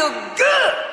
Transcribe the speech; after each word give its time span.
feel 0.00 0.08
good. 0.34 0.89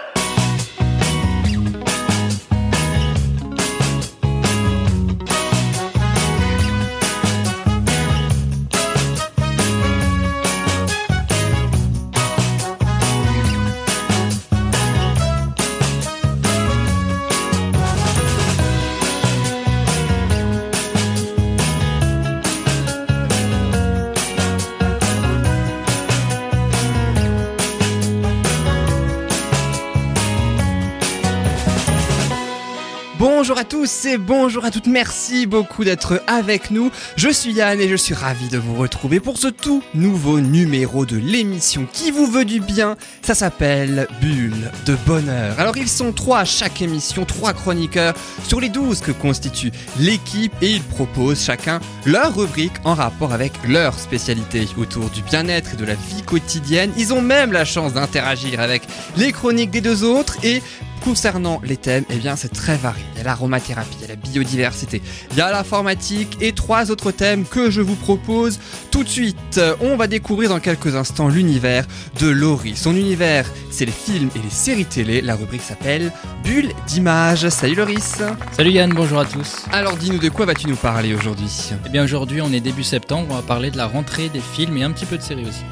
Tous 33.68 34.06
et 34.06 34.18
bonjour 34.18 34.64
à 34.64 34.72
toutes, 34.72 34.88
merci 34.88 35.46
beaucoup 35.46 35.84
d'être 35.84 36.24
avec 36.28 36.72
nous. 36.72 36.90
Je 37.18 37.28
suis 37.28 37.52
Yann 37.52 37.82
et 37.82 37.90
je 37.90 37.96
suis 37.98 38.14
ravi 38.14 38.48
de 38.48 38.58
vous 38.58 38.76
retrouver 38.76 39.20
pour 39.20 39.38
ce 39.38 39.48
tout 39.48 39.84
nouveau 39.94 40.40
numéro 40.40 41.06
de 41.06 41.18
l'émission 41.18 41.86
qui 41.92 42.12
vous 42.12 42.28
veut 42.28 42.46
du 42.46 42.62
bien. 42.62 42.96
Ça 43.24 43.36
s'appelle 43.36 44.08
Bulle 44.22 44.72
de 44.86 44.96
Bonheur. 45.06 45.60
Alors 45.60 45.76
ils 45.76 45.90
sont 45.90 46.14
trois 46.14 46.40
à 46.40 46.46
chaque 46.46 46.82
émission, 46.82 47.26
trois 47.26 47.52
chroniqueurs 47.52 48.14
sur 48.48 48.62
les 48.62 48.70
douze 48.70 49.02
que 49.02 49.12
constitue 49.12 49.72
l'équipe 50.00 50.54
et 50.62 50.72
ils 50.72 50.84
proposent 50.84 51.44
chacun 51.44 51.82
leur 52.06 52.36
rubrique 52.36 52.76
en 52.86 52.94
rapport 52.94 53.34
avec 53.34 53.52
leur 53.68 54.00
spécialité 54.00 54.66
autour 54.78 55.10
du 55.10 55.24
bien-être 55.24 55.74
et 55.74 55.78
de 55.78 55.86
la 55.86 55.96
vie 55.96 56.24
quotidienne. 56.26 56.94
Ils 56.96 57.14
ont 57.14 57.22
même 57.22 57.52
la 57.52 57.66
chance 57.66 57.94
d'interagir 57.94 58.62
avec 58.62 58.84
les 59.18 59.34
chroniques 59.34 59.72
des 59.72 59.82
deux 59.82 60.06
autres 60.06 60.38
et 60.44 60.62
Concernant 61.04 61.62
les 61.64 61.78
thèmes, 61.78 62.04
eh 62.10 62.18
bien 62.18 62.36
c'est 62.36 62.52
très 62.52 62.76
varié. 62.76 63.04
Il 63.14 63.20
y 63.20 63.22
a 63.22 63.24
l'aromathérapie, 63.24 63.96
il 64.00 64.02
y 64.02 64.06
a 64.06 64.08
la 64.10 64.16
biodiversité, 64.18 65.02
il 65.32 65.38
y 65.38 65.42
a 65.42 65.52
l'informatique 65.52 66.38
et 66.42 66.52
trois 66.52 66.92
autres 66.92 67.12
thèmes 67.12 67.46
que 67.46 67.70
je 67.72 67.80
vous 67.80 67.96
propose 67.96 68.60
tout 68.92 69.06
de 69.06 69.10
suite. 69.10 69.62
On 69.80 69.96
va 69.96 70.08
découvrir 70.08 70.50
dans 70.50 70.60
quelques 70.60 70.96
instants 70.96 71.30
l'univers 71.30 71.86
de 72.20 72.28
Laurie. 72.28 72.76
Son 72.76 72.94
univers, 72.96 73.46
c'est 73.72 73.86
les 73.86 73.92
films 73.92 74.30
et 74.36 74.40
les 74.40 74.50
séries 74.50 74.86
télé. 74.86 75.22
La 75.22 75.36
rubrique 75.36 75.62
s'appelle 75.62 76.12
Bulle 76.44 76.72
d'image. 76.88 77.48
Salut 77.50 77.76
Loris. 77.76 78.18
Salut 78.52 78.72
Yann, 78.72 78.92
bonjour 78.94 79.20
à 79.20 79.26
tous. 79.26 79.66
Alors 79.72 79.96
dis-nous 79.96 80.20
de 80.20 80.30
quoi 80.30 80.46
vas-tu 80.46 80.68
nous 80.68 80.76
parler 80.76 81.14
aujourd'hui? 81.14 81.72
Eh 81.86 81.90
bien 81.90 82.04
aujourd'hui 82.04 82.42
on 82.42 82.52
est 82.52 82.60
début 82.60 82.84
septembre, 82.84 83.28
on 83.30 83.36
va 83.36 83.42
parler 83.44 83.72
de 83.72 83.78
la 83.78 83.88
rentrée 83.88 84.28
des 84.30 84.42
films 84.42 84.76
et 84.78 84.84
un 84.84 84.92
petit 84.92 85.06
peu 85.06 85.18
de 85.18 85.24
séries 85.24 85.46
aussi. 85.48 85.64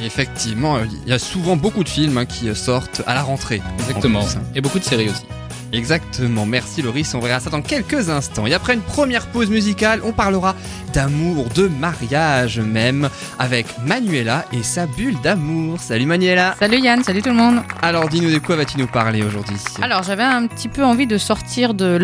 Et 0.00 0.06
Effectivement, 0.06 0.78
il 1.04 1.08
y 1.08 1.12
a 1.12 1.18
souvent 1.18 1.56
beaucoup 1.56 1.84
de 1.84 1.88
films 1.88 2.18
hein, 2.18 2.26
qui 2.26 2.54
sortent 2.54 3.02
à 3.06 3.14
la 3.14 3.22
rentrée. 3.22 3.62
Exactement. 3.78 4.24
Plus, 4.24 4.36
hein. 4.36 4.42
Et 4.54 4.60
beaucoup 4.60 4.78
de 4.78 4.84
séries 4.84 5.08
aussi. 5.08 5.24
Exactement, 5.72 6.46
merci 6.46 6.82
Loris, 6.82 7.14
on 7.14 7.20
verra 7.20 7.38
ça 7.38 7.48
dans 7.50 7.62
quelques 7.62 8.08
instants. 8.10 8.46
Et 8.46 8.54
après 8.54 8.74
une 8.74 8.80
première 8.80 9.26
pause 9.28 9.50
musicale, 9.50 10.00
on 10.04 10.12
parlera 10.12 10.56
d'amour, 10.92 11.46
de 11.54 11.68
mariage 11.68 12.58
même, 12.58 13.08
avec 13.38 13.66
Manuela 13.86 14.44
et 14.52 14.64
sa 14.64 14.86
bulle 14.86 15.14
d'amour. 15.22 15.78
Salut 15.78 16.06
Manuela 16.06 16.56
Salut 16.58 16.80
Yann, 16.80 17.04
salut 17.04 17.22
tout 17.22 17.28
le 17.28 17.36
monde. 17.36 17.60
Alors 17.82 18.08
dis-nous 18.08 18.32
de 18.32 18.38
quoi 18.38 18.56
vas-tu 18.56 18.78
nous 18.78 18.88
parler 18.88 19.22
aujourd'hui? 19.22 19.56
Alors 19.80 20.02
j'avais 20.02 20.24
un 20.24 20.48
petit 20.48 20.66
peu 20.66 20.84
envie 20.84 21.06
de 21.06 21.16
sortir 21.18 21.72
de 21.74 21.96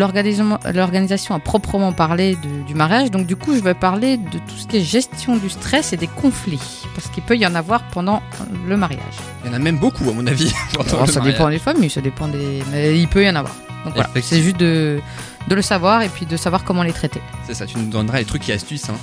l'organisation 0.73 1.35
à 1.35 1.39
proprement 1.39 1.91
parler 1.91 2.35
de- 2.37 2.65
du 2.65 2.73
mariage, 2.73 3.11
donc 3.11 3.25
du 3.27 3.35
coup 3.35 3.53
je 3.53 3.59
vais 3.61 3.73
parler 3.73 4.15
de 4.15 4.37
tout 4.37 4.55
ce 4.57 4.67
qui 4.67 4.77
est 4.77 4.81
gestion 4.81 5.35
du 5.35 5.49
stress 5.49 5.91
et 5.91 5.97
des 5.97 6.07
conflits, 6.07 6.85
parce 6.95 7.07
qu'il 7.09 7.23
peut 7.23 7.35
y 7.35 7.45
en 7.45 7.53
avoir 7.55 7.83
pendant 7.89 8.21
le 8.67 8.77
mariage. 8.77 9.01
Il 9.43 9.51
y 9.51 9.53
en 9.53 9.57
a 9.57 9.59
même 9.59 9.77
beaucoup 9.77 10.09
à 10.09 10.13
mon 10.13 10.25
avis. 10.25 10.53
Alors, 10.75 10.87
ça 11.09 11.19
mariage. 11.19 11.23
dépend 11.37 11.49
des 11.49 11.59
familles, 11.59 11.89
ça 11.89 12.01
dépend 12.01 12.27
des... 12.29 12.63
Mais 12.71 12.97
il 12.97 13.07
peut 13.09 13.23
y 13.23 13.29
en 13.29 13.35
avoir. 13.35 13.53
Donc 13.87 13.95
voilà, 13.95 14.09
Effectivement. 14.11 14.37
c'est 14.39 14.43
juste 14.43 14.57
de, 14.57 14.99
de 15.47 15.55
le 15.55 15.61
savoir 15.61 16.01
et 16.01 16.09
puis 16.09 16.25
de 16.25 16.37
savoir 16.37 16.63
comment 16.63 16.83
les 16.83 16.93
traiter. 16.93 17.21
C'est 17.45 17.53
ça, 17.53 17.65
tu 17.65 17.77
nous 17.77 17.89
donneras 17.89 18.19
les 18.19 18.25
trucs 18.25 18.47
et 18.49 18.53
astuces 18.53 18.89
hein, 18.89 18.95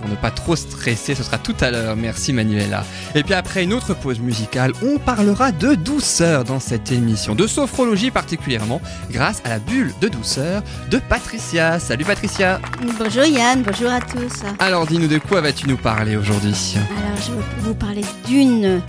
pour 0.00 0.10
ne 0.10 0.16
pas 0.16 0.32
trop 0.32 0.56
stresser, 0.56 1.14
ce 1.14 1.22
sera 1.22 1.38
tout 1.38 1.54
à 1.60 1.70
l'heure. 1.70 1.94
Merci 1.94 2.32
Manuela. 2.32 2.84
Et 3.14 3.22
puis 3.22 3.34
après 3.34 3.62
une 3.62 3.72
autre 3.72 3.94
pause 3.94 4.18
musicale, 4.18 4.72
on 4.82 4.98
parlera 4.98 5.52
de 5.52 5.76
douceur 5.76 6.42
dans 6.42 6.58
cette 6.58 6.90
émission, 6.90 7.36
de 7.36 7.46
sophrologie 7.46 8.10
particulièrement, 8.10 8.80
grâce 9.12 9.40
à 9.44 9.48
la 9.50 9.58
bulle 9.60 9.94
de 10.00 10.08
douceur 10.08 10.62
de 10.90 10.98
Patricia. 10.98 11.78
Salut 11.78 12.04
Patricia 12.04 12.60
Bonjour 12.98 13.24
Yann, 13.24 13.62
bonjour 13.62 13.92
à 13.92 14.00
tous. 14.00 14.42
Alors 14.58 14.86
dis-nous 14.88 15.06
de 15.06 15.18
quoi 15.18 15.40
vas-tu 15.40 15.68
nous 15.68 15.76
parler 15.76 16.16
aujourd'hui? 16.16 16.74
Alors 16.98 17.16
je 17.24 17.30
vais 17.32 17.42
vous 17.60 17.74
parler 17.74 18.02
d'une 18.26 18.82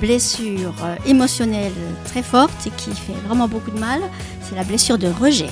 blessure 0.00 0.74
euh, 0.82 0.96
émotionnelle 1.06 1.72
très 2.06 2.22
forte 2.24 2.66
et 2.66 2.70
qui 2.70 2.90
fait 2.90 3.12
vraiment 3.26 3.46
beaucoup 3.46 3.70
de 3.70 3.78
mal. 3.78 4.00
La 4.54 4.64
blessure 4.64 4.98
de 4.98 5.08
rejet. 5.08 5.48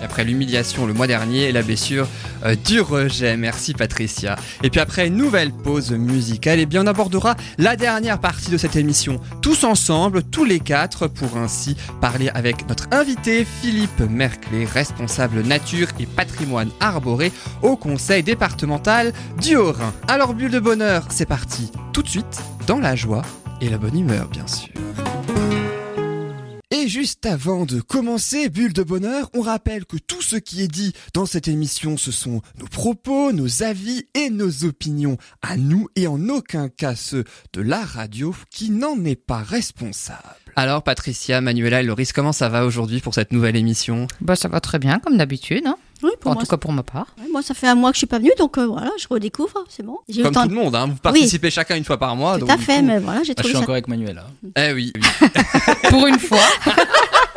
Et 0.00 0.04
Après 0.04 0.22
l'humiliation 0.22 0.86
le 0.86 0.92
mois 0.92 1.06
dernier 1.06 1.50
la 1.50 1.62
blessure 1.62 2.06
euh, 2.44 2.54
du 2.54 2.80
rejet, 2.80 3.36
merci 3.36 3.72
Patricia. 3.72 4.36
Et 4.62 4.70
puis 4.70 4.80
après 4.80 5.08
une 5.08 5.16
nouvelle 5.16 5.50
pause 5.50 5.92
musicale, 5.92 6.60
et 6.60 6.66
bien 6.66 6.84
on 6.84 6.86
abordera 6.86 7.36
la 7.56 7.74
dernière 7.74 8.20
partie 8.20 8.50
de 8.50 8.58
cette 8.58 8.76
émission, 8.76 9.18
tous 9.42 9.64
ensemble, 9.64 10.22
tous 10.22 10.44
les 10.44 10.60
quatre, 10.60 11.08
pour 11.08 11.36
ainsi 11.36 11.76
parler 12.00 12.28
avec 12.34 12.68
notre 12.68 12.86
invité 12.92 13.44
Philippe 13.44 14.00
Merclé, 14.00 14.66
responsable 14.66 15.40
nature 15.40 15.88
et 15.98 16.06
patrimoine 16.06 16.70
arboré 16.80 17.32
au 17.62 17.76
conseil 17.76 18.22
départemental 18.22 19.12
du 19.40 19.56
Haut-Rhin. 19.56 19.92
Alors 20.06 20.34
bulle 20.34 20.52
de 20.52 20.60
bonheur, 20.60 21.06
c'est 21.08 21.26
parti, 21.26 21.72
tout 21.92 22.02
de 22.02 22.08
suite, 22.08 22.42
dans 22.66 22.78
la 22.78 22.94
joie 22.94 23.22
et 23.60 23.68
la 23.68 23.78
bonne 23.78 23.98
humeur 23.98 24.28
bien 24.28 24.46
sûr. 24.46 24.68
Et 26.70 26.86
juste 26.86 27.24
avant 27.24 27.64
de 27.64 27.80
commencer, 27.80 28.50
Bulle 28.50 28.74
de 28.74 28.82
Bonheur, 28.82 29.30
on 29.32 29.40
rappelle 29.40 29.86
que 29.86 29.96
tout 29.96 30.20
ce 30.20 30.36
qui 30.36 30.62
est 30.62 30.68
dit 30.68 30.92
dans 31.14 31.24
cette 31.24 31.48
émission, 31.48 31.96
ce 31.96 32.12
sont 32.12 32.42
nos 32.58 32.66
propos, 32.66 33.32
nos 33.32 33.62
avis 33.62 34.04
et 34.12 34.28
nos 34.28 34.64
opinions 34.64 35.16
à 35.40 35.56
nous 35.56 35.88
et 35.96 36.06
en 36.06 36.28
aucun 36.28 36.68
cas 36.68 36.94
ceux 36.94 37.24
de 37.54 37.62
la 37.62 37.82
radio 37.82 38.34
qui 38.50 38.68
n'en 38.68 39.02
est 39.06 39.16
pas 39.16 39.42
responsable. 39.42 40.20
Alors 40.56 40.82
Patricia, 40.82 41.40
Manuela 41.40 41.80
et 41.80 41.84
Loris, 41.84 42.12
comment 42.12 42.32
ça 42.32 42.50
va 42.50 42.66
aujourd'hui 42.66 43.00
pour 43.00 43.14
cette 43.14 43.32
nouvelle 43.32 43.56
émission? 43.56 44.06
Bah 44.20 44.36
ça 44.36 44.48
va 44.48 44.60
très 44.60 44.78
bien 44.78 44.98
comme 44.98 45.16
d'habitude, 45.16 45.66
hein. 45.66 45.78
Oui, 46.02 46.10
pour 46.20 46.30
en 46.30 46.34
moi, 46.34 46.42
tout 46.42 46.48
cas 46.48 46.56
pour 46.56 46.72
ma 46.72 46.82
part. 46.82 47.06
ouais, 47.20 47.28
moi, 47.32 47.42
ça 47.42 47.54
fait 47.54 47.66
un 47.66 47.74
mois 47.74 47.90
que 47.90 47.96
je 47.96 47.98
suis 47.98 48.06
pas 48.06 48.18
venue, 48.18 48.30
donc 48.38 48.56
euh, 48.58 48.66
voilà, 48.66 48.90
je 48.98 49.06
redécouvre, 49.10 49.64
c'est 49.68 49.84
bon. 49.84 49.98
J'ai 50.08 50.22
Comme 50.22 50.32
tout 50.34 50.48
le 50.48 50.54
monde, 50.54 50.74
hein, 50.76 50.86
vous 50.86 50.94
participez 50.96 51.50
chacun 51.50 51.76
une 51.76 51.84
fois 51.84 51.98
par 51.98 52.14
mois. 52.14 52.34
Tout 52.34 52.46
donc 52.46 52.50
à 52.50 52.56
fait, 52.58 52.78
coup- 52.78 52.84
mais 52.86 52.98
voilà, 53.00 53.22
j'ai 53.24 53.32
Ah, 53.36 53.42
je 53.42 53.42
trouvé 53.42 53.48
suis 53.48 53.56
ça. 53.58 53.62
encore 53.62 53.74
avec 53.74 53.88
Manuela. 53.88 54.26
Eh 54.56 54.72
oui, 54.72 54.92
oui. 54.94 55.28
pour 55.90 56.06
une 56.06 56.18
fois. 56.18 56.38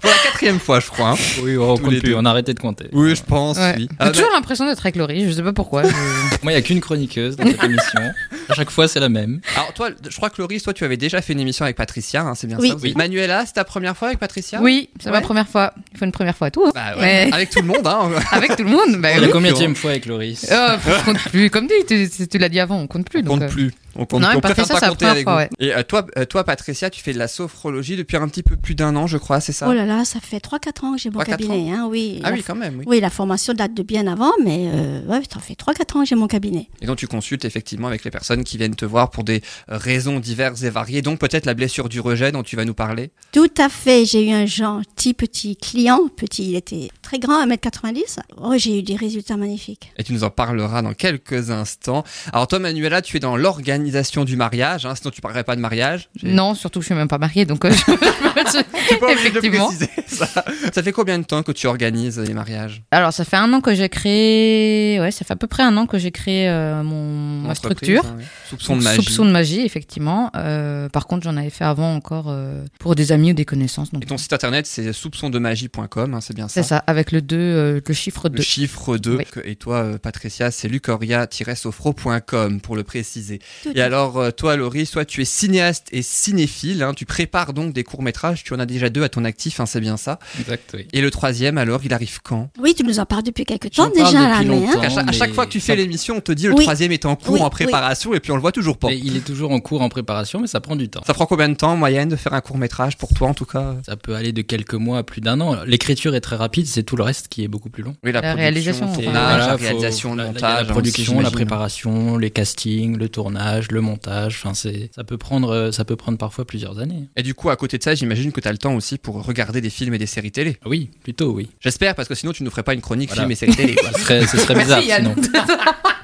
pour 0.00 0.10
la 0.10 0.16
quatrième 0.30 0.58
fois 0.58 0.80
je 0.80 0.86
crois. 0.88 1.10
hein. 1.10 1.14
Oui, 1.42 1.56
on 1.56 1.76
Tous 1.76 1.82
compte 1.82 1.90
plus, 1.98 2.00
deux. 2.10 2.14
on 2.14 2.24
a 2.24 2.30
arrêté 2.30 2.54
de 2.54 2.60
compter. 2.60 2.86
Oui, 2.92 3.14
je 3.14 3.22
pense, 3.22 3.56
Ouais. 3.58 3.74
oui. 3.76 3.88
J'ai 3.90 3.96
Ah, 3.98 4.10
toujours 4.10 4.28
l'impression 4.34 4.66
d'être 4.66 4.80
avec 4.80 4.96
Laurie, 4.96 5.26
je 5.28 5.32
sais 5.32 5.42
pas 5.42 5.52
pourquoi. 5.52 5.82
je- 5.88 5.88
Moi, 5.88 5.96
il 6.44 6.48
n'y 6.50 6.54
a 6.56 6.62
qu'une 6.62 6.80
chroniqueuse 6.80 7.36
dans 7.36 7.46
cette 7.46 7.62
émission. 7.64 8.00
À 8.48 8.54
chaque 8.54 8.70
fois, 8.70 8.88
c'est 8.88 9.00
la 9.00 9.08
même. 9.08 9.40
Alors 9.56 9.72
toi, 9.74 9.90
je 10.08 10.16
crois 10.16 10.30
que 10.30 10.40
Loris, 10.40 10.62
toi 10.62 10.72
tu 10.72 10.84
avais 10.84 10.96
déjà 10.96 11.20
fait 11.22 11.32
une 11.32 11.40
émission 11.40 11.64
avec 11.64 11.76
Patricia, 11.76 12.22
hein, 12.22 12.34
c'est 12.34 12.46
bien 12.46 12.58
Oui. 12.58 12.68
ça 12.70 12.76
Oui. 12.82 12.94
Manuela, 12.96 13.44
c'est 13.46 13.52
ta 13.54 13.64
première 13.64 13.96
fois 13.96 14.08
avec 14.08 14.18
Patricia? 14.20 14.60
Oui, 14.62 14.88
c'est 15.00 15.06
Ouais. 15.06 15.12
ma 15.12 15.20
première 15.20 15.48
fois. 15.48 15.72
Il 15.92 15.98
faut 15.98 16.04
une 16.04 16.12
première 16.12 16.36
fois 16.36 16.48
à 16.48 16.50
tout. 16.50 16.64
hein. 16.66 16.72
Bah 16.74 16.96
ouais, 16.96 17.26
Mais- 17.26 17.32
avec 17.32 17.50
tout 17.50 17.60
le 17.60 17.66
monde, 17.66 17.86
hein. 17.86 18.10
Avec 18.32 18.56
tout 18.56 18.64
le 18.64 18.70
monde, 18.70 18.96
bah 19.00 19.08
C'est 19.12 19.20
oui. 19.20 19.26
la 19.26 19.32
combienième 19.32 19.74
fois 19.74 19.90
avec 19.90 20.06
Loris 20.06 20.46
Oh, 20.50 20.54
on 20.86 21.04
compte 21.04 21.22
plus. 21.30 21.50
Comme 21.50 21.66
dit, 21.66 21.74
tu, 21.86 22.28
tu 22.28 22.38
l'as 22.38 22.48
dit 22.48 22.60
avant, 22.60 22.76
on 22.78 22.86
compte 22.86 23.08
plus. 23.08 23.20
On 23.20 23.22
donc, 23.24 23.40
compte 23.40 23.50
euh, 23.50 23.52
plus. 23.52 23.72
On 23.96 24.00
Non, 24.20 24.28
On 24.36 24.40
préfère 24.40 24.40
Patricia, 24.66 24.80
pas 24.80 24.88
compter 24.90 25.06
avec 25.06 25.24
fois, 25.24 25.32
vous. 25.32 25.38
ouais. 25.38 25.48
Et 25.58 25.74
euh, 25.74 25.82
toi, 25.82 26.06
euh, 26.16 26.24
toi, 26.24 26.44
Patricia, 26.44 26.88
tu 26.90 27.02
fais 27.02 27.12
de 27.12 27.18
la 27.18 27.26
sophrologie 27.28 27.96
depuis 27.96 28.16
un 28.16 28.28
petit 28.28 28.42
peu 28.42 28.56
plus 28.56 28.74
d'un 28.74 28.94
an, 28.96 29.06
je 29.06 29.18
crois, 29.18 29.40
c'est 29.40 29.52
ça 29.52 29.66
Oh 29.68 29.72
là 29.72 29.84
là, 29.86 30.04
ça 30.04 30.20
fait 30.20 30.38
3-4 30.38 30.84
ans 30.84 30.92
que 30.94 30.98
j'ai 31.00 31.10
mon 31.10 31.20
3-4 31.20 31.24
cabinet, 31.26 31.72
hein, 31.72 31.86
oui. 31.90 32.20
Ah 32.22 32.30
La- 32.30 32.36
oui, 32.36 32.44
quand 32.46 32.54
même, 32.54 32.78
oui. 32.78 32.84
Oui, 32.86 33.00
la 33.00 33.10
formation 33.10 33.54
date 33.54 33.74
de 33.74 33.82
bien 33.82 34.06
avant, 34.06 34.32
mais 34.44 34.68
euh, 34.72 35.00
ouais, 35.06 35.20
ça 35.32 35.40
fait 35.40 35.54
3-4 35.54 35.96
ans 35.96 36.00
que 36.02 36.06
j'ai 36.06 36.14
mon 36.14 36.28
cabinet. 36.28 36.68
Et 36.80 36.86
donc 36.86 36.98
tu 36.98 37.06
consultes 37.08 37.44
effectivement 37.44 37.88
avec 37.88 38.04
les 38.04 38.10
personnes 38.10 38.44
qui 38.44 38.56
viennent 38.58 38.76
te 38.76 38.84
voir 38.84 39.10
pour 39.10 39.24
des 39.24 39.42
raisons 39.66 40.20
diverses 40.20 40.62
et 40.62 40.70
variées, 40.70 41.02
donc 41.02 41.18
peut-être 41.18 41.46
la 41.46 41.54
blessure 41.54 41.88
du 41.88 41.98
rejet 42.00 42.30
dont 42.30 42.42
tu 42.42 42.54
vas 42.56 42.64
nous 42.64 42.74
parler. 42.74 43.10
Tout 43.32 43.50
à 43.58 43.68
fait, 43.68 44.04
j'ai 44.04 44.28
eu 44.28 44.32
un 44.32 44.46
gentil 44.46 45.14
petit 45.14 45.56
client, 45.56 46.00
petit, 46.16 46.50
il 46.50 46.56
était 46.56 46.88
très 47.02 47.18
grand, 47.18 47.44
1m90. 47.46 48.18
Oh, 48.36 48.52
j'ai 48.56 48.78
eu 48.78 48.82
des 48.82 48.96
résultats 48.96 49.36
magnifiques. 49.36 49.92
Et 49.96 50.04
tu 50.04 50.12
nous 50.12 50.24
en 50.24 50.30
parleras 50.30 50.82
dans 50.82 50.94
quelques 50.94 51.50
instants. 51.50 52.04
Alors 52.32 52.46
toi, 52.46 52.58
Manuela, 52.58 53.02
tu 53.02 53.16
es 53.16 53.20
dans 53.20 53.36
l'organisation 53.36 53.77
du 54.24 54.36
mariage, 54.36 54.86
hein, 54.86 54.94
sinon 54.94 55.10
tu 55.10 55.20
parlerais 55.20 55.44
pas 55.44 55.56
de 55.56 55.60
mariage. 55.60 56.08
Non, 56.22 56.54
surtout, 56.54 56.80
je 56.80 56.86
suis 56.86 56.94
même 56.94 57.08
pas 57.08 57.18
mariée, 57.18 57.44
donc 57.44 57.64
euh, 57.64 57.70
je- 57.86 57.90
de 57.92 59.06
le 59.06 59.12
effectivement. 59.12 59.70
ça. 60.06 60.26
Ça 60.72 60.82
fait 60.82 60.92
combien 60.92 61.18
de 61.18 61.24
temps 61.24 61.42
que 61.42 61.52
tu 61.52 61.66
organises 61.66 62.18
les 62.18 62.34
mariages 62.34 62.82
Alors, 62.90 63.12
ça 63.12 63.24
fait 63.24 63.36
un 63.36 63.52
an 63.52 63.60
que 63.60 63.74
j'ai 63.74 63.88
créé. 63.88 64.98
Ouais, 65.00 65.10
ça 65.10 65.24
fait 65.24 65.32
à 65.32 65.36
peu 65.36 65.46
près 65.46 65.62
un 65.62 65.76
an 65.76 65.86
que 65.86 65.98
j'ai 65.98 66.10
créé 66.10 66.48
euh, 66.48 66.82
mon 66.82 67.40
ma 67.46 67.54
structure. 67.54 68.04
hein, 68.06 68.16
ouais. 68.18 68.24
Soupçon 68.48 68.76
de 68.76 68.82
magie. 68.82 68.96
Soupçon 69.02 69.24
de 69.24 69.30
magie, 69.30 69.60
effectivement. 69.60 70.30
Euh, 70.36 70.88
par 70.88 71.06
contre, 71.06 71.24
j'en 71.24 71.36
avais 71.36 71.50
fait 71.50 71.64
avant 71.64 71.94
encore 71.94 72.34
pour 72.78 72.94
des 72.94 73.12
amis 73.12 73.30
ou 73.32 73.34
des 73.34 73.44
connaissances. 73.44 73.92
Donc, 73.92 74.02
Et 74.02 74.06
ton 74.06 74.18
site 74.18 74.32
internet, 74.32 74.66
c'est 74.66 74.92
soupçondemagie.com, 74.92 76.14
hein, 76.14 76.20
c'est 76.20 76.34
bien 76.34 76.48
ça 76.48 76.62
c'est 76.62 76.68
ça, 76.68 76.82
avec 76.86 77.12
le 77.12 77.20
2, 77.22 77.36
euh, 77.36 77.80
le 77.86 77.94
chiffre 77.94 78.24
Le 78.28 78.36
2. 78.36 78.42
chiffre 78.42 78.96
2. 78.96 79.16
Oui. 79.16 79.24
Et 79.44 79.56
toi, 79.56 79.98
Patricia, 80.02 80.50
c'est 80.50 80.68
lucoria-sophro.com 80.68 82.60
pour 82.60 82.76
le 82.76 82.82
préciser. 82.84 83.40
Tout 83.62 83.67
Et 83.74 83.80
alors, 83.80 84.18
euh, 84.18 84.30
toi, 84.30 84.56
Loris, 84.56 84.90
toi, 84.90 85.04
tu 85.04 85.20
es 85.22 85.24
cinéaste 85.24 85.88
et 85.92 86.02
cinéphile. 86.02 86.82
hein, 86.82 86.94
tu 86.94 87.04
prépares 87.06 87.52
donc 87.52 87.72
des 87.72 87.84
courts-métrages. 87.84 88.44
Tu 88.44 88.54
en 88.54 88.58
as 88.58 88.66
déjà 88.66 88.88
deux 88.90 89.02
à 89.02 89.08
ton 89.08 89.24
actif, 89.24 89.60
hein, 89.60 89.66
c'est 89.66 89.80
bien 89.80 89.96
ça. 89.96 90.18
Exact, 90.38 90.70
oui. 90.74 90.86
Et 90.92 91.00
le 91.00 91.10
troisième, 91.10 91.58
alors, 91.58 91.80
il 91.84 91.92
arrive 91.94 92.20
quand? 92.22 92.50
Oui, 92.60 92.74
tu 92.74 92.84
nous 92.84 92.98
en 92.98 93.06
parles 93.06 93.22
depuis 93.22 93.44
quelques 93.44 93.70
temps 93.70 93.90
déjà, 93.90 94.12
là, 94.12 94.38
depuis 94.38 94.48
mais, 94.50 94.56
hein. 94.56 94.60
longtemps. 94.72 94.80
à, 94.82 94.88
chaque, 94.90 95.08
à 95.08 95.12
chaque 95.12 95.28
mais 95.30 95.34
fois 95.34 95.46
que 95.46 95.50
tu 95.52 95.60
ça- 95.60 95.66
fais 95.66 95.76
l'émission, 95.76 96.16
on 96.16 96.20
te 96.20 96.32
dit 96.32 96.46
le 96.46 96.54
Oui. 96.54 96.64
troisième 96.64 96.92
est 96.92 97.04
en 97.06 97.16
cours, 97.16 97.34
Oui, 97.34 97.40
en 97.40 97.44
oui. 97.44 97.50
préparation, 97.50 98.14
et 98.14 98.20
puis 98.20 98.32
on 98.32 98.36
le 98.36 98.40
voit 98.40 98.52
toujours 98.52 98.78
pas. 98.78 98.88
Mais 98.88 98.98
il 98.98 99.16
est 99.16 99.24
toujours 99.26 99.50
en 99.52 99.60
cours 99.60 99.82
en 99.82 99.88
préparation, 99.88 100.40
mais 100.40 100.46
ça 100.46 100.60
prend 100.60 100.76
du 100.76 100.88
temps. 100.88 101.02
Ça 101.06 101.14
prend 101.14 101.26
combien 101.26 101.48
de 101.48 101.54
temps 101.54 101.72
en 101.72 101.76
moyenne 101.76 102.08
de 102.08 102.16
faire 102.16 102.32
un 102.34 102.40
court-métrage 102.40 102.96
pour 102.96 103.10
toi, 103.14 103.28
en 103.28 103.34
tout 103.34 103.44
cas? 103.46 103.74
Ça 103.86 103.96
peut 103.96 104.14
aller 104.14 104.32
de 104.32 104.42
quelques 104.42 104.74
mois 104.74 104.98
à 104.98 105.02
plus 105.02 105.20
d'un 105.20 105.40
an. 105.40 105.56
L'écriture 105.66 106.14
est 106.14 106.20
très 106.20 106.36
rapide, 106.36 106.66
c'est 106.66 106.82
tout 106.82 106.96
le 106.96 107.02
reste 107.02 107.28
qui 107.28 107.42
est 107.44 107.48
beaucoup 107.48 107.70
plus 107.70 107.82
long. 107.82 107.96
Oui, 108.04 108.12
La 108.12 108.20
réalisation, 108.34 108.86
le 108.86 108.90
enfin, 108.92 109.02
tournage, 109.02 109.28
Voilà, 109.28 109.46
la 109.46 109.56
réalisation, 109.56 110.14
la- 110.14 110.22
le 110.22 110.26
la- 110.28 110.32
montage, 110.34 110.52
la 110.52 110.60
hein, 110.60 110.64
production, 110.72 111.20
la 111.20 111.30
préparation, 111.30 112.16
les 112.18 112.30
castings, 112.30 112.96
le 112.96 113.08
tournage, 113.08 113.57
le 113.70 113.80
montage. 113.80 114.36
Enfin, 114.42 114.54
c'est 114.54 114.90
ça 114.94 115.04
peut 115.04 115.18
prendre 115.18 115.50
euh, 115.50 115.72
ça 115.72 115.84
peut 115.84 115.96
prendre 115.96 116.18
parfois 116.18 116.44
plusieurs 116.44 116.78
années. 116.78 117.08
Et 117.16 117.22
du 117.22 117.34
coup, 117.34 117.50
à 117.50 117.56
côté 117.56 117.78
de 117.78 117.82
ça, 117.82 117.94
j'imagine 117.94 118.32
que 118.32 118.40
tu 118.40 118.48
as 118.48 118.52
le 118.52 118.58
temps 118.58 118.74
aussi 118.74 118.98
pour 118.98 119.24
regarder 119.24 119.60
des 119.60 119.70
films 119.70 119.94
et 119.94 119.98
des 119.98 120.06
séries 120.06 120.30
télé. 120.32 120.56
Oui, 120.64 120.90
plutôt 121.02 121.32
oui. 121.32 121.48
J'espère, 121.60 121.94
parce 121.94 122.08
que 122.08 122.14
sinon, 122.14 122.32
tu 122.32 122.42
ne 122.44 122.50
ferais 122.50 122.62
pas 122.62 122.74
une 122.74 122.80
chronique 122.80 123.08
Voilà. 123.10 123.22
film 123.22 123.32
et 123.32 123.34
séries 123.34 123.56
télé. 123.56 123.76
Ce 123.94 124.00
serait, 124.00 124.26
ce 124.26 124.36
serait 124.38 124.54
bizarre 124.54 124.80
Merci, 124.86 124.88
Yann. 124.88 125.14
sinon. 125.22 125.44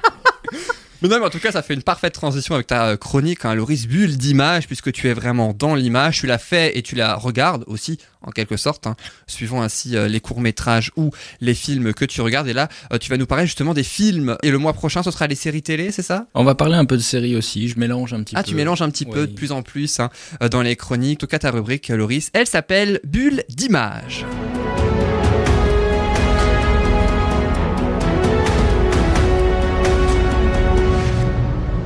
Mais 1.01 1.09
non, 1.09 1.19
mais 1.19 1.25
en 1.25 1.29
tout 1.29 1.39
cas, 1.39 1.51
ça 1.51 1.61
fait 1.61 1.73
une 1.73 1.83
parfaite 1.83 2.13
transition 2.13 2.55
avec 2.55 2.67
ta 2.67 2.85
euh, 2.87 2.97
chronique, 2.97 3.45
hein, 3.45 3.53
Loris, 3.53 3.85
bulle 3.87 4.17
d'image, 4.17 4.65
puisque 4.67 4.91
tu 4.91 5.07
es 5.09 5.13
vraiment 5.13 5.53
dans 5.53 5.75
l'image, 5.75 6.19
tu 6.21 6.25
la 6.27 6.37
fais 6.37 6.77
et 6.77 6.81
tu 6.81 6.95
la 6.95 7.15
regardes 7.15 7.63
aussi, 7.67 7.99
en 8.21 8.31
quelque 8.31 8.57
sorte, 8.57 8.87
hein, 8.87 8.95
suivant 9.27 9.61
ainsi 9.61 9.95
euh, 9.97 10.07
les 10.07 10.19
courts-métrages 10.19 10.91
ou 10.95 11.11
les 11.41 11.53
films 11.53 11.93
que 11.93 12.05
tu 12.05 12.21
regardes. 12.21 12.47
Et 12.47 12.53
là, 12.53 12.69
euh, 12.93 12.97
tu 12.97 13.09
vas 13.09 13.17
nous 13.17 13.25
parler 13.27 13.45
justement 13.45 13.73
des 13.73 13.83
films. 13.83 14.37
Et 14.41 14.51
le 14.51 14.57
mois 14.57 14.73
prochain, 14.73 15.03
ce 15.03 15.11
sera 15.11 15.27
les 15.27 15.35
séries 15.35 15.61
télé, 15.63 15.91
c'est 15.91 16.01
ça? 16.01 16.27
On 16.33 16.43
va 16.43 16.55
parler 16.55 16.75
un 16.75 16.85
peu 16.85 16.95
de 16.97 17.01
séries 17.01 17.35
aussi. 17.35 17.67
Je 17.67 17.77
mélange 17.77 18.13
un 18.13 18.23
petit 18.23 18.35
Ah, 18.37 18.43
peu. 18.43 18.49
tu 18.49 18.55
mélanges 18.55 18.81
un 18.81 18.89
petit 18.89 19.05
peu 19.05 19.27
de 19.27 19.33
plus 19.33 19.51
en 19.51 19.61
plus 19.63 19.99
hein, 19.99 20.09
dans 20.49 20.61
les 20.61 20.75
chroniques. 20.75 21.19
En 21.19 21.25
tout 21.25 21.27
cas, 21.27 21.39
ta 21.39 21.51
rubrique, 21.51 21.89
Loris, 21.89 22.29
elle 22.33 22.47
s'appelle 22.47 22.99
Bulle 23.03 23.43
d'image. 23.49 24.25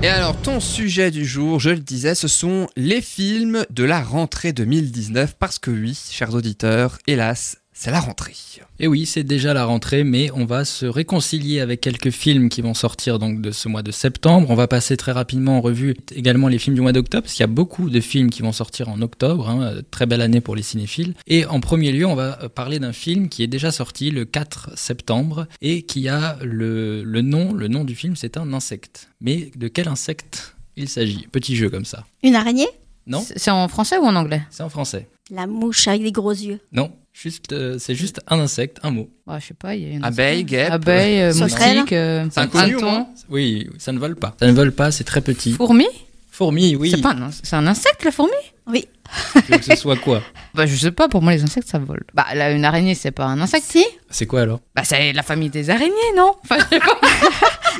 Et 0.01 0.07
alors, 0.07 0.41
ton 0.41 0.61
sujet 0.61 1.11
du 1.11 1.25
jour, 1.25 1.59
je 1.59 1.71
le 1.71 1.79
disais, 1.79 2.15
ce 2.15 2.29
sont 2.29 2.67
les 2.77 3.01
films 3.01 3.65
de 3.69 3.83
la 3.83 3.99
rentrée 3.99 4.53
2019, 4.53 5.35
parce 5.37 5.59
que 5.59 5.71
oui, 5.71 5.99
chers 6.09 6.33
auditeurs, 6.33 6.99
hélas, 7.05 7.57
c'est 7.81 7.91
la 7.91 8.01
rentrée. 8.01 8.33
Et 8.81 8.87
oui, 8.87 9.05
c'est 9.05 9.23
déjà 9.23 9.53
la 9.53 9.63
rentrée, 9.63 10.03
mais 10.03 10.29
on 10.33 10.43
va 10.43 10.65
se 10.65 10.85
réconcilier 10.85 11.61
avec 11.61 11.79
quelques 11.79 12.09
films 12.09 12.49
qui 12.49 12.61
vont 12.61 12.73
sortir 12.73 13.19
donc 13.19 13.41
de 13.41 13.51
ce 13.51 13.69
mois 13.69 13.83
de 13.83 13.91
septembre. 13.91 14.49
On 14.49 14.55
va 14.55 14.67
passer 14.67 14.97
très 14.97 15.13
rapidement 15.13 15.57
en 15.57 15.61
revue 15.61 15.95
également 16.13 16.49
les 16.49 16.59
films 16.59 16.75
du 16.75 16.81
mois 16.81 16.91
d'octobre, 16.91 17.23
parce 17.23 17.35
qu'il 17.35 17.43
y 17.43 17.45
a 17.45 17.47
beaucoup 17.47 17.89
de 17.89 18.01
films 18.01 18.31
qui 18.31 18.41
vont 18.41 18.51
sortir 18.51 18.89
en 18.89 19.01
octobre. 19.01 19.47
hein, 19.49 19.75
très 19.91 20.05
belle 20.05 20.21
année 20.21 20.41
pour 20.41 20.57
les 20.57 20.61
cinéphiles. 20.61 21.13
Et 21.25 21.45
en 21.45 21.61
premier 21.61 21.93
lieu, 21.93 22.05
on 22.05 22.15
va 22.15 22.39
euh, 22.43 22.49
parler 22.49 22.79
d'un 22.79 22.91
film 22.91 23.29
qui 23.29 23.43
est 23.43 23.47
déjà 23.47 23.71
sorti 23.71 24.11
le 24.11 24.25
4 24.25 24.71
septembre 24.77 25.47
et 25.61 25.83
qui 25.83 26.09
a 26.09 26.37
le, 26.43 27.01
le 27.03 27.21
nom, 27.21 27.53
le 27.53 27.69
nom 27.69 27.85
du 27.85 27.95
film, 27.95 28.17
c'est 28.17 28.35
un 28.35 28.51
insecte. 28.51 29.09
Mais 29.21 29.51
de 29.55 29.69
quel 29.69 29.87
insecte 29.87 30.57
il 30.75 30.89
s'agit? 30.89 31.27
Petit 31.31 31.55
jeu 31.55 31.69
comme 31.69 31.85
ça. 31.85 32.05
Une 32.23 32.35
araignée? 32.35 32.67
Non, 33.07 33.21
C'est 33.25 33.39
c'est 33.39 33.51
en 33.51 33.69
français 33.69 33.97
ou 33.97 34.03
en 34.03 34.15
anglais? 34.15 34.41
C'est 34.49 34.63
en 34.63 34.69
français. 34.69 35.07
La 35.31 35.47
mouche 35.47 35.87
avec 35.87 36.03
des 36.03 36.11
gros 36.11 36.31
yeux. 36.31 36.59
Non, 36.71 36.91
juste, 37.13 37.51
euh, 37.53 37.77
c'est 37.79 37.95
juste 37.95 38.21
un 38.27 38.39
insecte, 38.39 38.79
un 38.83 38.91
mot. 38.91 39.09
Ouais, 39.27 39.39
Je 39.39 39.47
sais 39.47 39.53
pas, 39.53 39.75
il 39.75 39.83
y 39.83 39.91
a 39.91 39.95
une 39.95 40.03
Abeille, 40.03 40.43
guêpe. 40.43 40.71
Abeille, 40.71 41.21
euh, 41.21 41.33
moustique, 41.33 41.93
euh, 41.93 42.27
C'est 42.31 42.39
inconnu, 42.39 42.75
au 42.75 42.81
moins 42.81 43.07
Oui, 43.29 43.69
ça 43.77 43.91
ne 43.91 43.99
vole 43.99 44.15
pas. 44.15 44.35
Ça 44.39 44.47
ne 44.47 44.51
vole 44.53 44.71
pas, 44.71 44.91
c'est 44.91 45.03
très 45.03 45.21
petit. 45.21 45.53
Fourmi? 45.53 45.87
Fourmi, 46.31 46.75
oui. 46.75 46.91
C'est 46.91 47.01
pas 47.01 47.11
un, 47.11 47.31
c'est 47.31 47.55
un 47.55 47.67
insecte 47.67 48.03
la 48.05 48.11
fourmi? 48.11 48.31
Oui. 48.67 48.85
Tu 49.33 49.41
veux 49.51 49.57
que 49.57 49.65
ce 49.65 49.75
soit 49.75 49.97
quoi? 49.97 50.21
Bah 50.53 50.65
je 50.65 50.75
sais 50.75 50.91
pas, 50.91 51.09
pour 51.09 51.21
moi 51.21 51.33
les 51.33 51.43
insectes 51.43 51.67
ça 51.67 51.79
vole. 51.79 52.03
Bah 52.13 52.27
là 52.35 52.51
une 52.51 52.63
araignée 52.63 52.95
c'est 52.95 53.11
pas 53.11 53.25
un 53.25 53.41
insecte. 53.41 53.65
Si 53.67 53.83
C'est 54.11 54.25
quoi 54.25 54.41
alors? 54.41 54.59
Bah 54.75 54.81
c'est 54.83 55.13
la 55.13 55.21
famille 55.23 55.49
des 55.49 55.69
araignées 55.69 55.93
non? 56.17 56.33
Enfin, 56.43 56.57
je 56.71 56.75
sais 56.75 56.79
pas. 56.79 56.97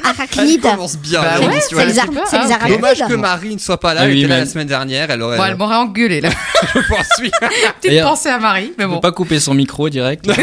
Elle 0.01 0.09
Arachnide. 0.11 0.61
commence 0.61 0.97
bien. 0.97 1.21
Bah 1.21 1.39
ouais, 1.39 1.59
C'est 1.59 1.75
elle. 1.75 1.87
les, 1.87 1.99
ar- 1.99 2.09
pas. 2.09 2.23
c'est 2.25 2.37
les. 2.67 2.75
Dommage 2.75 2.99
que 3.07 3.13
Marie 3.15 3.53
ne 3.55 3.59
soit 3.59 3.79
pas 3.79 3.93
là, 3.93 4.01
Ah 4.01 4.05
elle 4.05 4.11
oui, 4.13 4.19
était 4.19 4.27
là 4.29 4.35
mais- 4.35 4.41
la 4.41 4.45
semaine 4.47 4.67
dernière, 4.67 5.09
elle 5.11 5.21
aurait... 5.21 5.37
Bon 5.37 5.43
elle 5.45 5.55
m'aurait 5.57 5.75
engueulé 5.75 6.21
là. 6.21 6.29
je 6.73 6.79
pense, 6.87 7.07
oui. 7.21 7.31
Petite 7.81 8.01
pensée 8.03 8.29
à 8.29 8.37
Marie, 8.39 8.71
mais 8.77 8.85
On 8.85 8.89
bon. 8.89 8.95
peut 8.95 9.01
pas 9.01 9.11
couper 9.11 9.39
son 9.39 9.53
micro 9.53 9.89
direct. 9.89 10.29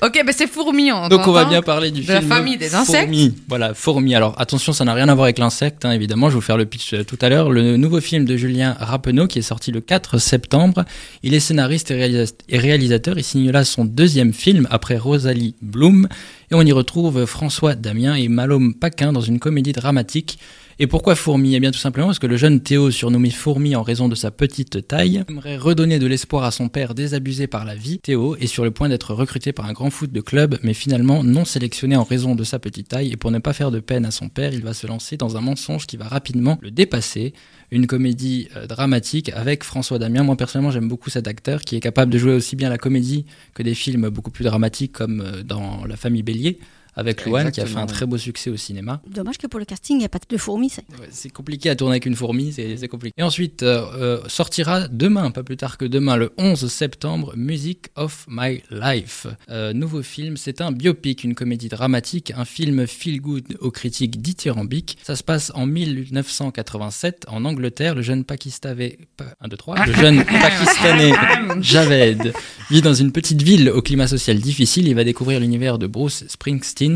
Ok 0.00 0.22
bah 0.24 0.30
c'est 0.34 0.46
fourmi 0.46 0.92
on 0.92 1.08
Donc 1.08 1.26
on 1.26 1.32
va 1.32 1.44
bien 1.44 1.60
parler 1.60 1.90
du 1.90 2.02
De 2.02 2.12
la 2.12 2.20
film 2.20 2.30
famille 2.32 2.56
des 2.56 2.72
insectes. 2.76 3.00
Fourmi. 3.00 3.34
Voilà, 3.48 3.74
Fourmi. 3.74 4.14
Alors 4.14 4.40
attention, 4.40 4.72
ça 4.72 4.84
n'a 4.84 4.94
rien 4.94 5.08
à 5.08 5.14
voir 5.14 5.24
avec 5.24 5.40
l'insecte, 5.40 5.84
hein, 5.84 5.90
évidemment. 5.90 6.28
Je 6.28 6.34
vais 6.34 6.36
vous 6.36 6.40
faire 6.46 6.56
le 6.56 6.66
pitch 6.66 6.94
euh, 6.94 7.02
tout 7.02 7.18
à 7.20 7.28
l'heure. 7.28 7.50
Le 7.50 7.76
nouveau 7.76 8.00
film 8.00 8.24
de 8.24 8.36
Julien 8.36 8.76
Rappeneau 8.78 9.26
qui 9.26 9.40
est 9.40 9.42
sorti 9.42 9.72
le 9.72 9.80
4 9.80 10.18
septembre. 10.18 10.84
Il 11.24 11.34
est 11.34 11.40
scénariste 11.40 11.90
et, 11.90 12.24
et 12.48 12.58
réalisateur. 12.58 13.18
Il 13.18 13.24
signe 13.24 13.50
là 13.50 13.64
son 13.64 13.84
deuxième 13.84 14.27
film 14.32 14.66
après 14.70 14.96
Rosalie 14.96 15.54
Bloom. 15.62 16.08
Et 16.50 16.54
on 16.54 16.62
y 16.62 16.72
retrouve 16.72 17.26
François 17.26 17.74
Damien 17.74 18.14
et 18.14 18.28
Malome 18.28 18.74
Paquin 18.74 19.12
dans 19.12 19.20
une 19.20 19.38
comédie 19.38 19.72
dramatique. 19.72 20.38
Et 20.80 20.86
pourquoi 20.86 21.16
Fourmi 21.16 21.56
Eh 21.56 21.60
bien 21.60 21.72
tout 21.72 21.78
simplement 21.78 22.06
parce 22.06 22.20
que 22.20 22.28
le 22.28 22.36
jeune 22.36 22.60
Théo, 22.60 22.92
surnommé 22.92 23.30
Fourmi 23.30 23.74
en 23.74 23.82
raison 23.82 24.08
de 24.08 24.14
sa 24.14 24.30
petite 24.30 24.86
taille, 24.86 25.24
aimerait 25.28 25.56
redonner 25.56 25.98
de 25.98 26.06
l'espoir 26.06 26.44
à 26.44 26.52
son 26.52 26.68
père 26.68 26.94
désabusé 26.94 27.48
par 27.48 27.64
la 27.64 27.74
vie. 27.74 27.98
Théo 27.98 28.36
est 28.36 28.46
sur 28.46 28.62
le 28.62 28.70
point 28.70 28.88
d'être 28.88 29.12
recruté 29.12 29.52
par 29.52 29.66
un 29.66 29.72
grand 29.72 29.90
foot 29.90 30.12
de 30.12 30.20
club, 30.20 30.56
mais 30.62 30.74
finalement 30.74 31.24
non 31.24 31.44
sélectionné 31.44 31.96
en 31.96 32.04
raison 32.04 32.36
de 32.36 32.44
sa 32.44 32.60
petite 32.60 32.86
taille. 32.86 33.10
Et 33.10 33.16
pour 33.16 33.32
ne 33.32 33.40
pas 33.40 33.52
faire 33.54 33.72
de 33.72 33.80
peine 33.80 34.04
à 34.04 34.12
son 34.12 34.28
père, 34.28 34.54
il 34.54 34.62
va 34.62 34.72
se 34.72 34.86
lancer 34.86 35.16
dans 35.16 35.36
un 35.36 35.40
mensonge 35.40 35.88
qui 35.88 35.96
va 35.96 36.06
rapidement 36.06 36.58
le 36.62 36.70
dépasser. 36.70 37.32
Une 37.72 37.88
comédie 37.88 38.48
euh, 38.56 38.68
dramatique 38.68 39.32
avec 39.34 39.64
François 39.64 39.98
Damien. 39.98 40.22
Moi 40.22 40.36
personnellement 40.36 40.70
j'aime 40.70 40.88
beaucoup 40.88 41.10
cet 41.10 41.26
acteur 41.26 41.62
qui 41.62 41.74
est 41.74 41.80
capable 41.80 42.12
de 42.12 42.18
jouer 42.18 42.34
aussi 42.34 42.54
bien 42.54 42.68
la 42.68 42.78
comédie 42.78 43.26
que 43.52 43.64
des 43.64 43.74
films 43.74 44.10
beaucoup 44.10 44.30
plus 44.30 44.44
dramatiques 44.44 44.92
comme 44.92 45.22
euh, 45.22 45.42
dans 45.42 45.84
La 45.86 45.96
famille 45.96 46.22
Bélier 46.22 46.60
avec 46.98 47.24
Louane 47.24 47.50
qui 47.52 47.60
a 47.60 47.64
fait 47.66 47.76
un 47.76 47.86
très 47.86 48.06
beau 48.06 48.18
succès 48.18 48.50
au 48.50 48.56
cinéma. 48.56 49.00
Dommage 49.08 49.38
que 49.38 49.46
pour 49.46 49.58
le 49.60 49.64
casting, 49.64 49.96
il 49.96 50.00
n'y 50.00 50.04
a 50.04 50.08
pas 50.08 50.18
de 50.28 50.36
fourmis. 50.36 50.70
c'est- 50.70 50.84
Ouais, 51.00 51.08
c'est 51.10 51.30
compliqué 51.30 51.70
à 51.70 51.76
tourner 51.76 51.92
avec 51.94 52.06
une 52.06 52.14
fourmi, 52.16 52.52
c'est 52.52 52.88
compliqué. 52.88 53.14
Et 53.16 53.22
ensuite, 53.22 53.62
euh, 53.62 53.86
euh, 53.94 54.20
sortira 54.28 54.88
demain, 54.88 55.30
pas 55.30 55.42
plus 55.42 55.56
tard 55.56 55.78
que 55.78 55.84
demain, 55.84 56.16
le 56.16 56.32
11 56.38 56.68
septembre, 56.70 57.32
Music 57.36 57.86
of 57.96 58.26
My 58.28 58.62
Life. 58.70 59.26
Euh, 59.50 59.72
nouveau 59.72 60.02
film, 60.02 60.36
c'est 60.36 60.60
un 60.60 60.72
biopic, 60.72 61.24
une 61.24 61.34
comédie 61.34 61.68
dramatique, 61.68 62.32
un 62.36 62.44
film 62.44 62.86
feel-good 62.86 63.56
aux 63.60 63.70
critiques 63.70 64.20
dithyrambiques. 64.20 64.98
Ça 65.02 65.16
se 65.16 65.22
passe 65.22 65.52
en 65.54 65.66
1987 65.66 67.24
en 67.28 67.44
Angleterre. 67.44 67.94
Le 67.94 68.02
jeune 68.02 68.24
Pakistanais, 68.24 68.98
pa- 69.16 69.34
un, 69.40 69.48
deux, 69.48 69.56
trois, 69.56 69.84
le 69.86 69.92
jeune 69.92 70.24
Pakistanais 70.24 71.12
Javed 71.60 72.32
vit 72.70 72.82
dans 72.82 72.94
une 72.94 73.12
petite 73.12 73.42
ville 73.42 73.70
au 73.70 73.82
climat 73.82 74.06
social 74.06 74.38
difficile. 74.38 74.86
Il 74.88 74.94
va 74.94 75.04
découvrir 75.04 75.40
l'univers 75.40 75.78
de 75.78 75.86
Bruce 75.86 76.24
Springsteen 76.28 76.87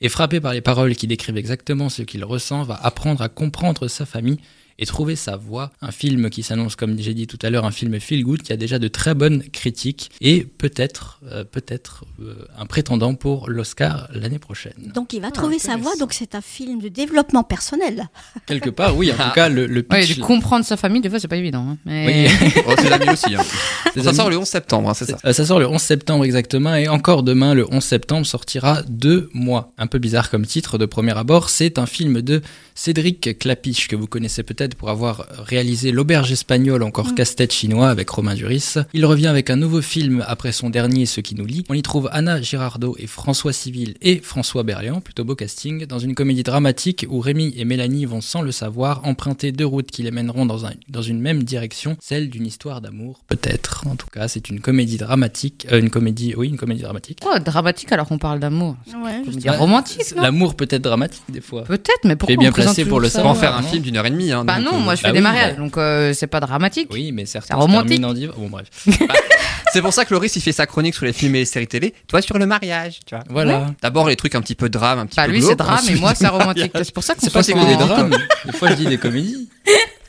et 0.00 0.08
frappé 0.08 0.40
par 0.40 0.52
les 0.52 0.60
paroles 0.60 0.96
qui 0.96 1.06
décrivent 1.06 1.36
exactement 1.36 1.88
ce 1.88 2.02
qu'il 2.02 2.24
ressent, 2.24 2.62
va 2.62 2.74
apprendre 2.74 3.22
à 3.22 3.28
comprendre 3.28 3.88
sa 3.88 4.06
famille 4.06 4.38
et 4.78 4.86
trouver 4.86 5.16
sa 5.16 5.36
voie. 5.36 5.70
Un 5.82 5.90
film 5.90 6.30
qui 6.30 6.42
s'annonce, 6.42 6.76
comme 6.76 6.98
j'ai 6.98 7.14
dit 7.14 7.26
tout 7.26 7.38
à 7.42 7.50
l'heure, 7.50 7.64
un 7.64 7.70
film 7.70 7.98
feel 8.00 8.22
good 8.24 8.42
qui 8.42 8.52
a 8.52 8.56
déjà 8.56 8.78
de 8.78 8.88
très 8.88 9.14
bonnes 9.14 9.42
critiques 9.50 10.10
et 10.20 10.44
peut-être, 10.44 11.20
euh, 11.30 11.44
peut-être 11.44 12.04
euh, 12.22 12.34
un 12.56 12.66
prétendant 12.66 13.14
pour 13.14 13.48
l'Oscar 13.50 14.08
l'année 14.12 14.38
prochaine. 14.38 14.92
Donc 14.94 15.12
il 15.12 15.20
va 15.20 15.30
trouver 15.30 15.58
sa 15.58 15.76
voie. 15.76 15.96
Donc 15.96 16.12
c'est 16.12 16.34
un 16.34 16.40
film 16.40 16.80
de 16.80 16.88
développement 16.88 17.42
personnel. 17.44 18.08
Quelque 18.46 18.70
part, 18.70 18.96
oui. 18.96 19.10
En 19.12 19.16
tout 19.28 19.34
cas, 19.34 19.48
le, 19.48 19.66
le 19.66 19.84
Ouais, 19.90 20.00
pitch. 20.02 20.16
de 20.18 20.22
comprendre 20.22 20.64
sa 20.64 20.76
famille 20.76 21.00
des 21.00 21.10
fois 21.10 21.18
c'est 21.20 21.28
pas 21.28 21.36
évident. 21.36 21.66
hein. 21.70 21.78
Mais... 21.84 22.28
Oui. 22.40 22.52
Oh, 22.68 22.74
c'est 22.78 22.90
l'ami 22.90 23.08
aussi. 23.10 23.34
hein. 23.34 23.42
Ça 23.94 24.08
amis- 24.10 24.16
sort 24.16 24.30
le 24.30 24.38
11 24.38 24.46
septembre, 24.46 24.90
hein, 24.90 24.94
c'est 24.94 25.06
ça. 25.06 25.18
Euh, 25.24 25.32
ça 25.32 25.44
sort 25.46 25.58
le 25.58 25.66
11 25.66 25.80
septembre 25.80 26.24
exactement 26.24 26.74
et 26.74 26.86
encore 26.88 27.22
demain, 27.22 27.54
le 27.54 27.66
11 27.72 27.82
septembre, 27.82 28.26
sortira 28.26 28.82
Deux 28.88 29.28
mois. 29.32 29.72
Un 29.78 29.86
peu 29.86 29.98
bizarre 29.98 30.30
comme 30.30 30.46
titre 30.46 30.78
de 30.78 30.86
premier 30.86 31.16
abord, 31.16 31.48
c'est 31.50 31.78
un 31.78 31.86
film 31.86 32.20
de 32.22 32.42
Cédric 32.74 33.38
Clapiche 33.38 33.88
que 33.88 33.96
vous 33.96 34.06
connaissez 34.06 34.42
peut-être 34.42 34.67
pour 34.74 34.90
avoir 34.90 35.26
réalisé 35.38 35.92
L'Auberge 35.92 36.32
espagnole, 36.32 36.82
encore 36.82 37.14
casse-tête 37.14 37.52
chinois 37.52 37.88
avec 37.90 38.08
Romain 38.10 38.34
Duris. 38.34 38.74
Il 38.94 39.04
revient 39.06 39.26
avec 39.26 39.50
un 39.50 39.56
nouveau 39.56 39.80
film 39.82 40.24
après 40.26 40.52
son 40.52 40.70
dernier 40.70 41.06
Ce 41.06 41.20
qui 41.20 41.34
nous 41.34 41.46
lie. 41.46 41.64
On 41.68 41.74
y 41.74 41.82
trouve 41.82 42.08
Anna 42.12 42.40
Girardot 42.40 42.96
et 42.98 43.06
François 43.06 43.52
Civil 43.52 43.94
et 44.02 44.18
François 44.20 44.62
Berliand, 44.62 45.00
plutôt 45.00 45.24
beau 45.24 45.34
casting, 45.34 45.86
dans 45.86 45.98
une 45.98 46.14
comédie 46.14 46.42
dramatique 46.42 47.06
où 47.08 47.20
Rémi 47.20 47.54
et 47.56 47.64
Mélanie 47.64 48.04
vont 48.04 48.20
sans 48.20 48.42
le 48.42 48.52
savoir 48.52 49.04
emprunter 49.04 49.52
deux 49.52 49.66
routes 49.66 49.90
qui 49.90 50.02
les 50.02 50.10
mèneront 50.10 50.46
dans, 50.46 50.66
un, 50.66 50.72
dans 50.88 51.02
une 51.02 51.20
même 51.20 51.42
direction, 51.42 51.96
celle 52.00 52.30
d'une 52.30 52.46
histoire 52.46 52.80
d'amour, 52.80 53.20
peut-être. 53.28 53.84
En 53.86 53.96
tout 53.96 54.08
cas, 54.12 54.28
c'est 54.28 54.48
une 54.48 54.60
comédie 54.60 54.96
dramatique, 54.98 55.66
euh, 55.72 55.80
une 55.80 55.90
comédie, 55.90 56.34
oui, 56.36 56.48
une 56.48 56.56
comédie 56.58 56.82
dramatique. 56.82 57.20
Quoi, 57.20 57.38
dramatique 57.40 57.90
alors 57.92 58.06
qu'on 58.06 58.18
parle 58.18 58.40
d'amour 58.40 58.76
Ouais, 59.04 59.22
Comédie 59.24 59.48
romantique, 59.50 60.02
L'amour 60.16 60.54
peut 60.54 60.66
être 60.70 60.82
dramatique 60.82 61.22
des 61.28 61.40
fois. 61.40 61.62
Peut-être, 61.64 62.00
mais 62.04 62.16
pourquoi 62.16 62.34
Tu 62.34 62.40
es 62.40 62.42
bien 62.42 62.50
on 62.50 62.52
placé 62.52 62.84
pour 62.84 63.00
le 63.00 63.08
ça 63.08 63.20
Pour 63.22 63.30
en 63.30 63.34
savoir. 63.34 63.54
faire 63.54 63.58
un 63.58 63.68
film 63.68 63.82
d'une 63.82 63.96
heure 63.96 64.06
et 64.06 64.10
demie. 64.10 64.32
Hein, 64.32 64.44
Bah 64.44 64.57
donc, 64.58 64.72
non, 64.72 64.78
euh, 64.78 64.82
moi 64.82 64.94
je 64.94 65.02
bah 65.02 65.08
fais 65.08 65.12
oui, 65.12 65.18
des 65.18 65.24
bah- 65.24 65.32
mariages, 65.32 65.56
donc 65.56 65.76
euh, 65.76 66.12
c'est 66.12 66.26
pas 66.26 66.40
dramatique. 66.40 66.88
Oui, 66.92 67.12
mais 67.12 67.26
certains 67.26 67.54
C'est 67.54 67.60
romantique. 67.60 67.82
se 67.94 68.00
terminent 68.00 68.08
en 68.10 68.14
div- 68.14 68.32
Bon, 68.36 68.48
bref. 68.48 68.66
C'est 69.72 69.82
pour 69.82 69.92
ça 69.92 70.06
que 70.06 70.14
Loris 70.14 70.34
il 70.34 70.40
fait 70.40 70.52
sa 70.52 70.64
chronique 70.66 70.94
sur 70.94 71.04
les 71.04 71.12
films 71.12 71.34
et 71.34 71.40
les 71.40 71.44
séries 71.44 71.66
télé, 71.66 71.92
toi 72.06 72.22
sur 72.22 72.38
le 72.38 72.46
mariage, 72.46 73.00
tu 73.04 73.14
vois. 73.14 73.24
Voilà. 73.28 73.66
D'abord 73.82 74.08
les 74.08 74.16
trucs 74.16 74.34
un 74.34 74.40
petit 74.40 74.54
peu 74.54 74.70
drame, 74.70 74.98
un 75.00 75.06
petit 75.06 75.16
Bah 75.16 75.26
peu 75.26 75.32
lui 75.32 75.42
c'est 75.42 75.56
drame 75.56 75.76
et 75.78 75.82
ensuite- 75.82 76.00
moi 76.00 76.14
c'est 76.16 76.26
romantique. 76.28 76.72
C'est 76.74 76.94
pour 76.94 77.02
ça 77.04 77.14
qu'on 77.14 77.20
C'est 77.20 77.32
pas 77.32 77.42
que 77.42 77.66
des 77.66 77.76
drames. 77.76 78.16
Des 78.46 78.52
fois, 78.52 78.70
je 78.70 78.74
dis 78.74 78.86
des 78.86 78.96
comédies. 78.98 79.48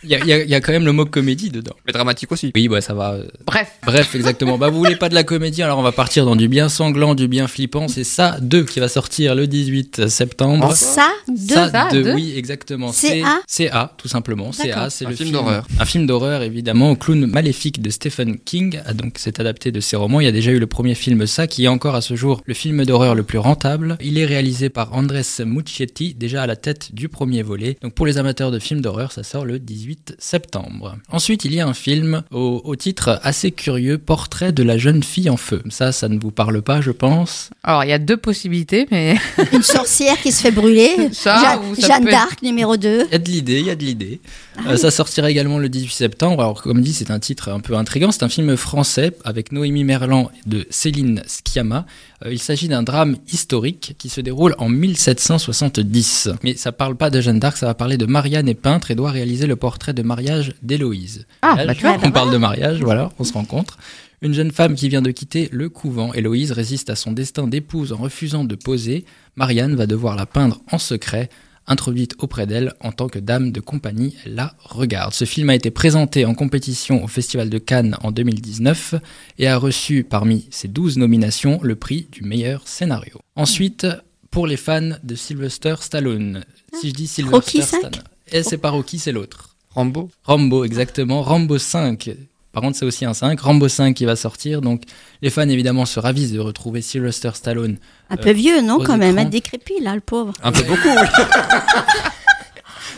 Il 0.04 0.10
y 0.10 0.16
a, 0.16 0.20
il 0.20 0.28
y 0.28 0.34
a- 0.34 0.44
il 0.44 0.50
y 0.50 0.56
a 0.56 0.62
quand 0.62 0.72
même 0.72 0.86
le 0.86 0.92
mot 0.92 1.06
comédie 1.06 1.50
dedans. 1.50 1.76
Mais 1.86 1.94
dramatique 1.94 2.32
aussi. 2.32 2.52
Oui, 2.56 2.68
bah 2.68 2.82
ça 2.82 2.94
va. 2.94 3.18
Bref. 3.46 3.72
Bref, 3.86 4.16
exactement. 4.16 4.58
Bah, 4.58 4.70
vous 4.70 4.78
voulez 4.78 4.96
pas 4.96 5.10
de 5.10 5.14
la 5.16 5.24
comédie, 5.24 5.62
alors 5.62 5.78
on 5.80 5.82
va 5.84 5.92
partir 5.92 6.26
dans 6.26 6.36
du 6.36 6.48
bien 6.48 6.70
sanglant, 6.70 7.16
du 7.16 7.28
bien 7.28 7.48
flippant. 7.48 7.88
C'est 7.88 8.04
ça 8.04 8.38
2 8.42 8.64
qui 8.64 8.80
va 8.80 8.88
sortir 8.88 9.36
le 9.36 9.48
18 9.48 10.08
septembre. 10.08 10.74
Ça, 10.74 11.10
deux. 11.28 11.54
Ça 11.56 11.70
Ça, 11.70 11.88
2, 11.92 12.04
deux 12.04 12.14
oui, 12.14 12.34
exactement. 12.38 12.92
CA 12.92 13.42
C'est 13.48 13.68
CA, 13.68 13.94
tout 13.98 14.08
simplement. 14.08 14.52
CA, 14.52 14.68
D'accord. 14.68 14.92
c'est 14.92 15.06
le 15.06 15.16
film 15.16 15.32
d'horreur. 15.32 15.68
Un 15.80 15.86
film 15.86 16.06
d'horreur, 16.08 16.42
évidemment, 16.44 16.92
au 16.92 16.96
clown 16.96 17.26
maléfique 17.26 17.82
de 17.82 17.90
Stephen 17.90 18.38
King. 18.40 18.80
Ah, 18.86 18.94
Donc, 18.94 19.14
c'est 19.18 19.40
adapté 19.40 19.72
de 19.72 19.80
ses 19.80 19.96
romans. 19.96 20.20
Il 20.22 20.26
y 20.26 20.28
a 20.28 20.32
déjà 20.32 20.52
eu 20.52 20.60
le 20.60 20.68
premier 20.68 20.96
film 20.96 21.26
Ça, 21.28 21.48
qui 21.48 21.66
est 21.66 21.68
encore 21.68 21.96
à 21.96 22.02
ce 22.02 22.16
jour 22.16 22.42
le 22.46 22.54
film 22.54 22.86
d'horreur 22.86 23.16
le 23.16 23.24
plus 23.24 23.38
rentable. 23.38 23.98
Il 24.02 24.18
est 24.18 24.26
réalisé 24.26 24.70
par 24.70 24.94
Andres 24.96 25.22
Muccietti, 25.46 26.14
déjà 26.14 26.44
à 26.44 26.48
la 26.48 26.56
tête 26.56 26.94
du 26.94 27.10
premier 27.10 27.42
volet. 27.44 27.78
Donc, 27.82 27.94
pour 27.94 28.06
les 28.06 28.18
amateurs 28.18 28.52
de 28.52 28.60
films 28.60 28.82
d'horreur, 28.82 29.12
ça 29.12 29.24
sort 29.24 29.46
le 29.46 29.60
18 29.60 29.89
septembre. 30.20 30.98
Ensuite, 31.12 31.46
il 31.46 31.54
y 31.54 31.60
a 31.60 31.68
un 31.68 31.74
film 31.74 32.24
au, 32.32 32.62
au 32.64 32.76
titre 32.76 33.20
assez 33.24 33.52
curieux, 33.52 33.98
Portrait 33.98 34.52
de 34.52 34.64
la 34.64 34.78
jeune 34.78 35.04
fille 35.04 35.30
en 35.30 35.38
feu. 35.38 35.62
Ça, 35.70 35.92
ça 35.92 36.10
ne 36.10 36.20
vous 36.20 36.32
parle 36.32 36.62
pas, 36.62 36.82
je 36.82 36.92
pense. 36.92 37.50
Alors 37.64 37.84
il 37.84 37.90
y 37.90 37.94
a 37.94 38.00
deux 38.00 38.18
possibilités, 38.18 38.88
mais 38.92 39.16
Une 39.54 39.64
sorcière 39.64 40.20
qui 40.22 40.32
se 40.32 40.42
fait 40.42 40.52
brûler. 40.52 41.10
Ça, 41.12 41.60
ça 41.80 41.88
Jeanne 41.88 42.04
être- 42.08 42.12
d'Arc, 42.12 42.42
numéro 42.42 42.78
2. 42.78 43.06
Il 43.08 43.12
y 43.12 43.16
a 43.16 43.18
de 43.20 43.30
l'idée, 43.30 43.60
il 43.60 43.66
y 43.68 43.70
a 43.72 43.76
de 43.76 43.84
l'idée. 43.84 44.20
Euh, 44.68 44.76
ça 44.78 44.92
sortira 44.92 45.30
également 45.32 45.58
le 45.58 45.70
18 45.70 45.92
septembre. 45.94 46.42
Alors, 46.42 46.62
comme 46.62 46.82
dit, 46.82 46.94
c'est 46.94 47.12
un 47.12 47.20
titre 47.20 47.50
un 47.50 47.60
peu 47.60 47.76
intrigant. 47.76 48.12
C'est 48.12 48.24
un 48.24 48.30
film 48.30 48.56
français 48.58 49.12
avec 49.24 49.52
Noémie 49.52 49.84
Merlan 49.84 50.30
de 50.46 50.68
Céline 50.70 51.24
Sciamma. 51.26 51.86
Euh, 52.26 52.34
il 52.34 52.40
s'agit 52.40 52.68
d'un 52.68 52.84
drame 52.84 53.16
historique 53.32 53.96
qui 53.98 54.10
se 54.10 54.20
déroule 54.22 54.56
en 54.58 54.68
1770. 54.70 56.30
Mais 56.44 56.56
ça 56.56 56.72
parle 56.72 56.96
pas 56.96 57.10
de 57.10 57.22
Jeanne 57.22 57.40
d'Arc, 57.40 57.58
ça 57.58 57.66
va 57.66 57.74
parler 57.74 57.98
de 57.98 58.06
Marianne 58.06 58.48
est 58.50 58.54
peintre 58.56 58.92
et 58.92 58.96
doit 58.96 59.12
réaliser 59.12 59.48
le 59.48 59.56
portrait 59.56 59.94
de 59.94 60.02
mariage 60.02 60.54
d'Héloïse. 60.62 61.26
Ah, 61.42 61.56
Là, 61.58 61.66
bah, 61.68 61.74
je- 61.74 61.80
tu 61.80 61.86
vois. 61.88 61.98
on 62.04 62.12
parle 62.12 62.32
de 62.32 62.38
mariage, 62.38 62.82
voilà, 62.82 63.10
on 63.20 63.24
se 63.24 63.34
rencontre. 63.34 63.78
Une 64.22 64.34
jeune 64.34 64.52
femme 64.52 64.76
qui 64.76 64.90
vient 64.90 65.02
de 65.02 65.12
quitter 65.12 65.48
le 65.54 65.70
couvent, 65.70 66.12
Héloïse 66.14 66.52
résiste 66.52 66.90
à 66.90 66.96
son 66.96 67.14
destin 67.14 67.48
d'épouse 67.48 67.94
en 67.94 67.98
refusant 67.98 68.44
de 68.44 68.56
poser. 68.56 69.06
Marianne 69.38 69.76
va 69.76 69.88
devoir 69.88 70.18
la 70.18 70.26
peindre 70.26 70.60
en 70.72 70.78
secret. 70.78 71.30
Introduite 71.72 72.16
auprès 72.18 72.48
d'elle 72.48 72.74
en 72.82 72.92
tant 72.92 73.08
que 73.08 73.20
dame 73.20 73.52
de 73.52 73.60
compagnie, 73.60 74.16
elle 74.26 74.34
la 74.34 74.56
regarde. 74.58 75.14
Ce 75.14 75.26
film 75.26 75.52
a 75.52 75.56
été 75.56 75.70
présenté 75.70 76.26
en 76.26 76.34
compétition 76.34 77.04
au 77.04 77.08
Festival 77.08 77.52
de 77.52 77.60
Cannes 77.60 77.96
en 78.02 78.12
2019 78.12 78.96
et 79.38 79.48
a 79.48 79.56
reçu 79.56 80.04
parmi 80.04 80.48
ses 80.50 80.68
12 80.68 80.98
nominations 80.98 81.60
le 81.62 81.76
prix 81.76 82.08
du 82.12 82.24
meilleur 82.24 82.68
scénario. 82.68 83.20
Ensuite, 83.36 83.86
pour 84.32 84.48
les 84.48 84.58
fans 84.58 84.98
de 85.04 85.14
Sylvester 85.14 85.76
Stallone, 85.80 86.44
si 86.74 86.90
je 86.90 86.94
dis 86.96 87.08
Sylvester 87.08 87.36
Rocky 87.36 87.62
Stallone, 87.62 88.04
et 88.32 88.42
c'est 88.42 88.58
pas 88.58 88.72
Rocky, 88.72 88.98
c'est 88.98 89.12
l'autre. 89.12 89.56
Rambo. 89.70 90.10
Rambo, 90.24 90.66
exactement. 90.66 91.22
Rambo 91.22 91.60
5. 91.60 92.10
Par 92.52 92.64
contre, 92.64 92.78
c'est 92.78 92.86
aussi 92.86 93.06
un 93.06 93.14
5. 93.14 93.40
Rambo 93.40 93.68
5 93.68 93.94
qui 93.96 94.06
va 94.06 94.16
sortir. 94.16 94.62
Donc, 94.62 94.84
les 95.22 95.30
fans, 95.30 95.48
évidemment, 95.48 95.86
se 95.86 96.00
ravissent 96.00 96.32
de 96.32 96.40
retrouver 96.40 96.82
Sylvester 96.82 97.32
Stallone. 97.34 97.78
Un 98.10 98.18
peu 98.18 98.32
vieux, 98.32 98.62
non, 98.62 98.76
aux 98.78 98.84
quand 98.84 98.98
même. 98.98 99.18
Un 99.18 99.26
décrépit, 99.26 99.80
là, 99.82 99.94
le 99.94 100.02
pauvre. 100.02 100.34
Un 100.44 100.52
peu 100.52 100.64
beaucoup. 100.64 100.90
oui. 100.90 101.08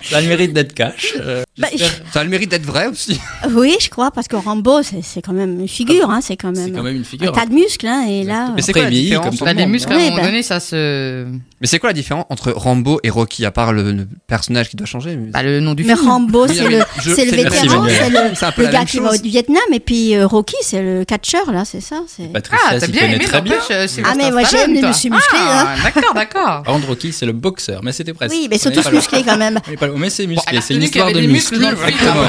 Ça 0.04 0.18
a 0.18 0.22
le 0.22 0.28
mérite 0.28 0.54
d'être 0.54 0.74
cash. 0.74 1.14
Euh, 1.20 1.44
Bah, 1.58 1.68
Ça 2.14 2.22
a 2.22 2.24
le 2.24 2.30
mérite 2.30 2.50
d'être 2.50 2.66
vrai 2.66 2.88
aussi. 2.88 3.20
Oui, 3.52 3.76
je 3.82 3.90
crois, 3.90 4.10
parce 4.12 4.28
que 4.28 4.36
Rambo, 4.38 4.82
c'est 4.84 5.22
quand 5.22 5.34
même 5.34 5.60
une 5.60 5.68
figure. 5.68 6.10
Hein, 6.10 6.20
c'est 6.22 6.38
quand 6.38 6.54
quand 6.56 6.84
même 6.84 6.96
une 6.96 7.02
un 7.02 7.04
figure. 7.04 7.32
tas 7.34 7.46
de 7.46 7.54
muscles. 7.54 7.88
Hein, 7.88 8.06
et 8.08 8.24
là, 8.24 8.54
Mais 8.56 8.62
c'est 8.62 8.70
Après, 8.72 8.82
quoi 8.82 8.90
la 8.90 8.90
différence 8.96 9.26
comme 9.40 9.50
tout 9.50 9.56
des 9.56 9.66
muscles 9.66 9.92
hein. 9.92 9.96
à 9.98 10.00
un 10.00 10.04
moment 10.06 10.16
bah. 10.18 10.24
donné, 10.24 10.44
ça 10.44 10.60
se. 10.62 11.26
Mais 11.60 11.68
c'est 11.68 11.80
quoi 11.80 11.90
la 11.90 11.94
différence 11.94 12.26
entre 12.30 12.52
Rambo 12.52 13.00
et 13.04 13.10
Rocky 13.10 13.46
à 13.46 13.52
part 13.52 13.74
le, 13.74 13.92
le 13.92 14.08
personnage 14.28 14.70
qui 14.70 14.78
doit 14.78 14.86
changer 14.88 15.16
mais- 15.18 15.32
Bah, 15.32 15.44
le 15.44 15.60
nom 15.60 15.74
du 15.74 15.84
mais 15.84 15.96
film. 15.96 16.08
Rambo, 16.08 16.48
Oui, 16.48 16.56
c'est 16.56 16.64
le, 16.70 16.78
mais 16.78 16.84
je- 17.02 17.12
c'est 17.14 17.26
le 17.26 17.32
c'est 17.32 17.36
le- 17.38 17.44
Merci, 17.44 17.62
vétéran, 17.68 17.86
c'est 17.90 18.10
le, 18.10 18.18
un 18.18 18.54
le 18.68 18.72
gars 18.72 18.86
qui 18.86 19.00
va 19.00 19.10
au 19.12 19.22
Vietnam. 19.22 19.62
Et 19.74 19.80
puis 19.80 20.16
euh, 20.16 20.26
Rocky, 20.28 20.56
c'est 20.62 20.82
le 20.82 21.04
catcheur, 21.04 21.52
là, 21.52 21.66
c'est 21.66 21.82
ça. 21.82 22.02
c'est- 22.08 22.32
Patricia 22.32 22.66
Ah, 22.70 22.80
t'as 22.80 22.88
bien 22.88 23.04
aimé, 23.10 23.26
très 23.26 23.42
bien. 23.42 23.58
Ah, 23.70 24.14
mais 24.16 24.32
moi, 24.32 24.44
j'aime 24.50 24.74
les 24.74 24.82
muscles 24.84 25.10
musclés, 25.12 25.38
Ah, 25.38 25.76
d'accord, 25.84 26.14
d'accord. 26.14 26.64
Contre, 26.64 26.88
Rocky, 26.88 27.12
c'est 27.12 27.26
le 27.26 27.34
boxeur, 27.34 27.82
mais 27.84 27.92
c'était 27.92 28.14
presque. 28.14 28.34
Oui, 28.34 28.48
mais 28.50 28.56
ils 28.56 28.68
On 28.68 28.74
sont 28.74 28.82
tous 28.82 28.92
musclés 28.92 29.24
quand 29.24 29.38
même. 29.38 29.60
Mais 29.98 30.10
c'est 30.10 30.28
musclé, 30.28 30.62
c'est 30.62 30.76
une 30.76 30.84
histoire 30.84 31.12
de 31.12 31.20
muscles 31.20 31.41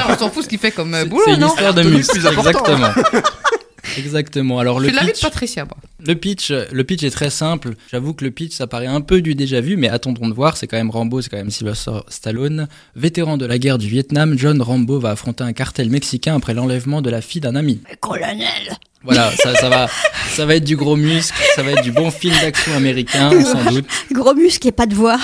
on 0.09 0.17
s'en 0.17 0.29
fout 0.29 0.43
ce 0.43 0.49
qu'il 0.49 0.59
fait 0.59 0.71
comme 0.71 0.93
euh, 0.93 1.01
C'est- 1.03 1.09
boulot, 1.09 1.23
C'est 1.25 1.33
une 1.35 1.45
histoire 1.45 1.73
de 1.73 1.81
Elle 1.81 1.87
a 1.87 1.89
retenu 1.89 1.91
le 1.91 1.97
muscles. 1.97 2.13
plus 2.19 2.27
important. 2.27 2.73
Exactement. 2.75 3.21
Exactement. 3.97 4.59
Alors 4.59 4.79
le 4.79 4.89
pitch, 4.89 5.21
Patricia, 5.21 5.65
moi. 5.65 5.75
le 6.05 6.15
pitch, 6.15 6.51
le 6.51 6.83
pitch 6.83 7.03
est 7.03 7.09
très 7.11 7.29
simple. 7.29 7.73
J'avoue 7.91 8.13
que 8.13 8.23
le 8.23 8.31
pitch, 8.31 8.53
ça 8.55 8.65
paraît 8.65 8.87
un 8.87 9.01
peu 9.01 9.21
du 9.21 9.35
déjà 9.35 9.59
vu, 9.61 9.75
mais 9.75 9.89
attendons 9.89 10.27
de 10.29 10.33
voir. 10.33 10.55
C'est 10.57 10.67
quand 10.67 10.77
même 10.77 10.89
Rambo, 10.89 11.21
c'est 11.21 11.29
quand 11.29 11.37
même 11.37 11.51
Sylvester 11.51 11.91
Stallone, 12.07 12.67
vétéran 12.95 13.37
de 13.37 13.45
la 13.45 13.57
guerre 13.59 13.77
du 13.77 13.87
Vietnam. 13.89 14.35
John 14.37 14.61
Rambo 14.61 14.99
va 14.99 15.11
affronter 15.11 15.43
un 15.43 15.53
cartel 15.53 15.89
mexicain 15.89 16.35
après 16.37 16.53
l'enlèvement 16.53 17.01
de 17.01 17.09
la 17.09 17.21
fille 17.21 17.41
d'un 17.41 17.55
ami. 17.55 17.81
Mais 17.87 17.97
colonel 17.99 18.47
Voilà, 19.03 19.31
ça, 19.35 19.53
ça 19.53 19.67
va, 19.69 19.87
ça 20.29 20.45
va 20.45 20.55
être 20.55 20.63
du 20.63 20.77
gros 20.77 20.95
muscle, 20.95 21.37
ça 21.55 21.61
va 21.61 21.71
être 21.73 21.83
du 21.83 21.91
bon 21.91 22.09
film 22.09 22.33
d'action 22.41 22.73
américain, 22.75 23.31
sans 23.43 23.69
doute. 23.69 23.85
Gros 24.11 24.33
muscle 24.33 24.65
et 24.69 24.71
pas 24.71 24.85
de 24.85 24.95
voix. 24.95 25.19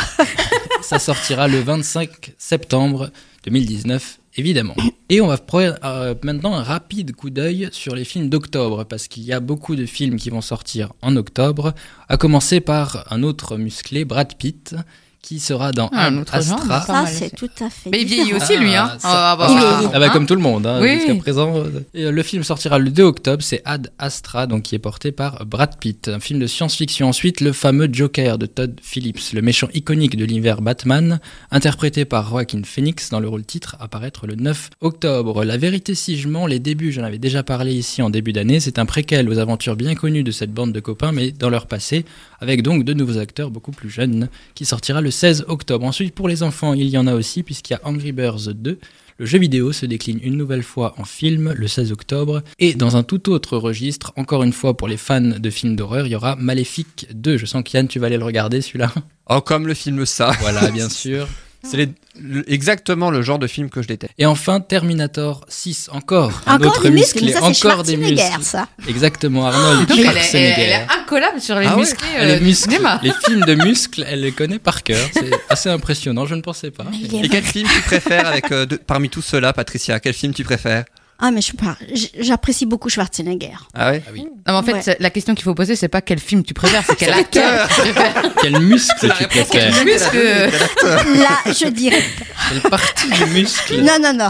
Ça 0.82 1.00
sortira 1.00 1.48
le 1.48 1.62
25 1.62 2.34
septembre 2.38 3.10
2019, 3.46 4.20
évidemment. 4.36 4.76
Et 5.10 5.22
on 5.22 5.28
va 5.28 5.38
prendre 5.38 5.76
euh, 5.84 6.16
maintenant 6.24 6.54
un 6.54 6.64
rapide 6.64 7.16
coup 7.16 7.30
d'œil 7.30 7.70
sur 7.72 7.96
les 7.96 8.04
films 8.04 8.30
d'octobre, 8.30 8.84
parce 8.84 9.08
qu'il 9.08 9.24
y 9.24 9.34
a 9.34 9.40
beaucoup 9.40 9.76
de 9.76 9.86
films 9.86 10.18
qui 10.18 10.30
vont 10.30 10.42
sortir 10.42 10.94
en 11.02 11.16
octobre, 11.16 11.74
à 12.08 12.18
commencer 12.18 12.60
par 12.60 13.12
un 13.12 13.24
autre 13.24 13.58
musclé, 13.58 14.06
Brad 14.06 14.36
Pitt, 14.36 14.76
qui 15.22 15.40
sera 15.40 15.72
dans 15.72 15.90
Ah, 15.94 16.10
genre, 16.12 16.24
Astra. 16.32 16.82
Ça, 16.82 17.06
c'est 17.08 17.36
tout 17.36 17.50
à 17.60 17.70
fait. 17.70 17.90
Mais 17.90 18.02
il 18.02 18.08
vieillit 18.08 18.34
aussi, 18.34 18.58
lui, 18.58 18.74
hein. 18.76 18.92
Ah, 18.94 18.98
ça- 19.00 19.32
Ah, 19.32 19.36
bah. 19.36 19.48
Ah 19.94 20.00
bah 20.00 20.06
hein. 20.06 20.10
comme 20.12 20.26
tout 20.26 20.36
le 20.36 20.42
monde, 20.42 20.66
hein, 20.66 20.80
Oui. 20.82 20.96
jusqu'à 20.96 21.16
présent. 21.16 21.64
et, 21.94 22.06
euh, 22.06 22.12
le 22.12 22.24
film 22.24 22.44
sortira 22.44 22.80
le 22.80 22.90
2 22.90 23.04
octobre, 23.04 23.44
c'est 23.44 23.62
Ad 23.66 23.92
Astra, 24.00 24.48
donc 24.48 24.64
qui 24.64 24.76
est 24.76 24.80
porté 24.80 25.12
par 25.12 25.46
Brad 25.46 25.78
Pitt, 25.80 26.08
un 26.08 26.20
film 26.20 26.40
de 26.40 26.48
science-fiction. 26.48 27.10
Ensuite, 27.10 27.42
le 27.42 27.52
fameux 27.54 27.90
Joker 27.92 28.38
de 28.38 28.46
Todd 28.46 28.80
Phillips, 28.82 29.34
le 29.34 29.42
méchant 29.42 29.68
iconique 29.74 30.16
de 30.16 30.26
l'univers 30.26 30.62
Batman, 30.62 31.20
interprété 31.52 32.06
par 32.06 32.30
Joaquin 32.30 32.62
Phoenix 32.64 33.10
dans 33.10 33.20
le 33.20 33.28
rôle 33.28 33.44
titre, 33.44 33.76
apparaître 33.80 34.26
le 34.28 34.36
9 34.36 34.70
octobre. 34.82 35.44
La 35.44 35.58
vérité 35.58 35.96
si 35.96 36.18
je 36.18 36.28
mens, 36.28 36.46
les 36.48 36.60
débuts, 36.60 36.92
j'en 36.92 37.04
avais 37.04 37.18
déjà 37.18 37.44
parlé 37.44 37.74
ici 37.74 38.02
en 38.02 38.10
début 38.10 38.34
d'année, 38.34 38.60
c'est 38.60 38.80
un 38.80 38.86
préquel 38.86 39.30
aux 39.30 39.38
aventures 39.38 39.76
bien 39.76 39.96
connues 39.96 40.24
de 40.24 40.32
cette 40.32 40.54
bande 40.54 40.72
de 40.72 40.80
copains, 40.80 41.12
mais 41.12 41.32
dans 41.32 41.50
leur 41.50 41.68
passé, 41.68 42.06
avec 42.40 42.62
donc 42.62 42.84
de 42.84 42.94
nouveaux 42.94 43.18
acteurs 43.18 43.52
beaucoup 43.52 43.72
plus 43.72 43.90
jeunes, 43.90 44.30
qui 44.56 44.66
sortira 44.66 45.02
le 45.02 45.12
16 45.12 45.46
octobre. 45.48 45.86
Ensuite, 45.86 46.14
pour 46.16 46.28
les 46.28 46.44
enfants, 46.44 46.74
il 46.74 46.88
y 46.88 46.98
en 46.98 47.08
a 47.08 47.14
aussi, 47.14 47.44
puisqu'il 47.44 47.74
y 47.74 47.76
a 47.76 47.82
Angry 47.84 48.12
Birds 48.12 48.54
2, 48.54 48.80
le 49.20 49.26
jeu 49.26 49.38
vidéo 49.38 49.74
se 49.74 49.86
décline 49.86 50.20
une 50.24 50.38
nouvelle 50.38 50.64
fois 50.64 50.96
en 50.98 51.04
film 51.04 51.52
le 51.52 51.68
16 51.68 51.92
octobre 51.92 52.42
et 52.58 52.74
dans 52.74 52.96
un 52.96 53.04
tout 53.04 53.30
autre 53.30 53.58
registre, 53.58 54.14
encore 54.16 54.44
une 54.44 54.54
fois 54.54 54.78
pour 54.78 54.88
les 54.88 54.96
fans 54.96 55.20
de 55.20 55.50
films 55.50 55.76
d'horreur, 55.76 56.08
il 56.08 56.12
y 56.12 56.16
aura 56.16 56.38
Maléfique 56.38 57.06
2. 57.14 57.36
Je 57.36 57.46
sens 57.46 57.62
qu'Yann, 57.66 57.90
tu 57.90 58.00
vas 58.00 58.08
aller 58.08 58.18
le 58.18 58.24
regarder 58.24 58.62
celui-là. 58.62 58.94
Oh, 59.30 59.42
comme 59.42 59.68
le 59.68 59.74
film 59.74 60.06
Ça. 60.06 60.32
Voilà, 60.40 60.72
bien 60.72 60.88
sûr. 60.88 61.28
C'est 61.62 61.76
les- 61.78 61.90
le- 62.22 62.50
exactement 62.52 63.12
le 63.12 63.22
genre 63.22 63.38
de 63.40 63.48
film 63.48 63.70
que 63.70 63.82
je 63.82 63.88
déteste. 63.88 64.14
Et 64.18 64.26
enfin 64.26 64.62
Terminator 64.62 65.46
6, 65.50 65.90
encore 65.92 66.42
un 66.46 66.56
Encore 66.56 66.68
autre 66.68 66.84
des 66.84 66.90
muscles, 66.90 67.24
mais 67.26 67.34
ça, 67.34 67.44
encore 67.44 67.84
des 67.84 67.98
muscles. 67.98 68.42
Ça. 68.42 68.68
Exactement, 68.88 69.46
Arnold 69.46 69.88
elle 69.92 70.00
elle, 70.00 70.06
Schwarzenegger. 70.06 70.62
elle 70.62 70.70
est 70.70 70.88
incollable 71.02 71.42
sur 71.42 71.56
les 71.60 71.66
Ah 71.68 71.74
ouais 71.76 71.82
musclés 71.82 72.08
euh, 72.18 72.36
est 72.36 72.40
du 72.40 72.46
musclée. 72.46 72.72
cinéma. 72.76 73.00
Les 73.04 73.12
films 73.26 73.42
de 73.46 73.56
muscles, 73.56 74.06
elle 74.08 74.22
les 74.22 74.32
connaît 74.32 74.60
par 74.60 74.84
cœur. 74.84 75.06
C'est 75.14 75.32
assez 75.50 75.70
impressionnant, 75.70 76.26
je 76.26 76.36
ne 76.36 76.42
pensais 76.42 76.72
pas. 76.72 76.86
Et 77.22 77.28
quel 77.30 77.44
film 77.44 77.68
tu 77.74 77.82
préfères 77.82 78.28
avec 78.28 78.52
euh, 78.52 78.66
de- 78.66 78.78
parmi 78.78 79.10
tous 79.10 79.22
ceux-là, 79.22 79.52
Patricia 79.54 80.00
Quel 80.00 80.14
film 80.14 80.34
tu 80.34 80.44
préfères? 80.44 80.86
Ah, 81.22 81.32
mais 81.32 81.42
je 81.42 81.52
par- 81.54 81.76
j- 81.94 82.12
j'apprécie 82.18 82.66
beaucoup 82.66 82.88
Schwarzenegger. 82.90 83.52
Ah 83.74 83.92
ouais 83.92 84.02
Ah 84.08 84.12
oui. 84.14 84.22
Non, 84.24 84.30
mais 84.48 84.52
en 84.54 84.64
fait, 84.64 84.74
Ouais. 84.92 84.98
la 85.02 85.10
question 85.10 85.36
qu'il 85.36 85.44
faut 85.44 85.54
poser, 85.54 85.76
c'est 85.76 85.90
pas 85.90 86.02
quel 86.02 86.18
film 86.20 86.44
tu 86.44 86.54
préfères, 86.54 86.84
c'est 86.88 86.96
quel 86.96 87.12
acteur 87.24 87.68
tu 87.68 87.82
préfères. 87.82 88.24
Quel 88.42 88.60
muscle 88.62 89.12
tu 89.18 89.28
préfères 89.28 89.48
Quel 89.52 89.86
muscle 89.86 90.16
euh, 90.18 90.50
Là, 90.86 91.52
je 91.54 91.68
dirais. 91.68 92.02
Quelle 92.50 92.62
partie 92.62 93.10
du 93.10 93.26
muscle 93.26 93.82
Non, 93.82 93.98
non, 94.02 94.14
non. 94.14 94.30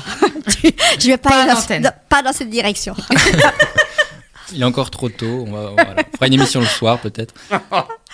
Je 0.99 1.07
vais 1.07 1.17
pas, 1.17 1.29
Pas 1.29 1.41
aller 1.69 1.79
dans, 1.79 1.91
pas 2.09 2.23
dans 2.23 2.33
cette 2.33 2.49
direction. 2.49 2.95
Il 4.51 4.61
est 4.61 4.65
encore 4.65 4.89
trop 4.89 5.09
tôt. 5.09 5.45
On, 5.47 5.51
va, 5.51 5.69
voilà. 5.69 5.95
on 6.11 6.15
fera 6.15 6.25
une 6.27 6.33
émission 6.33 6.59
le 6.59 6.65
soir 6.65 6.97
peut-être. 6.99 7.35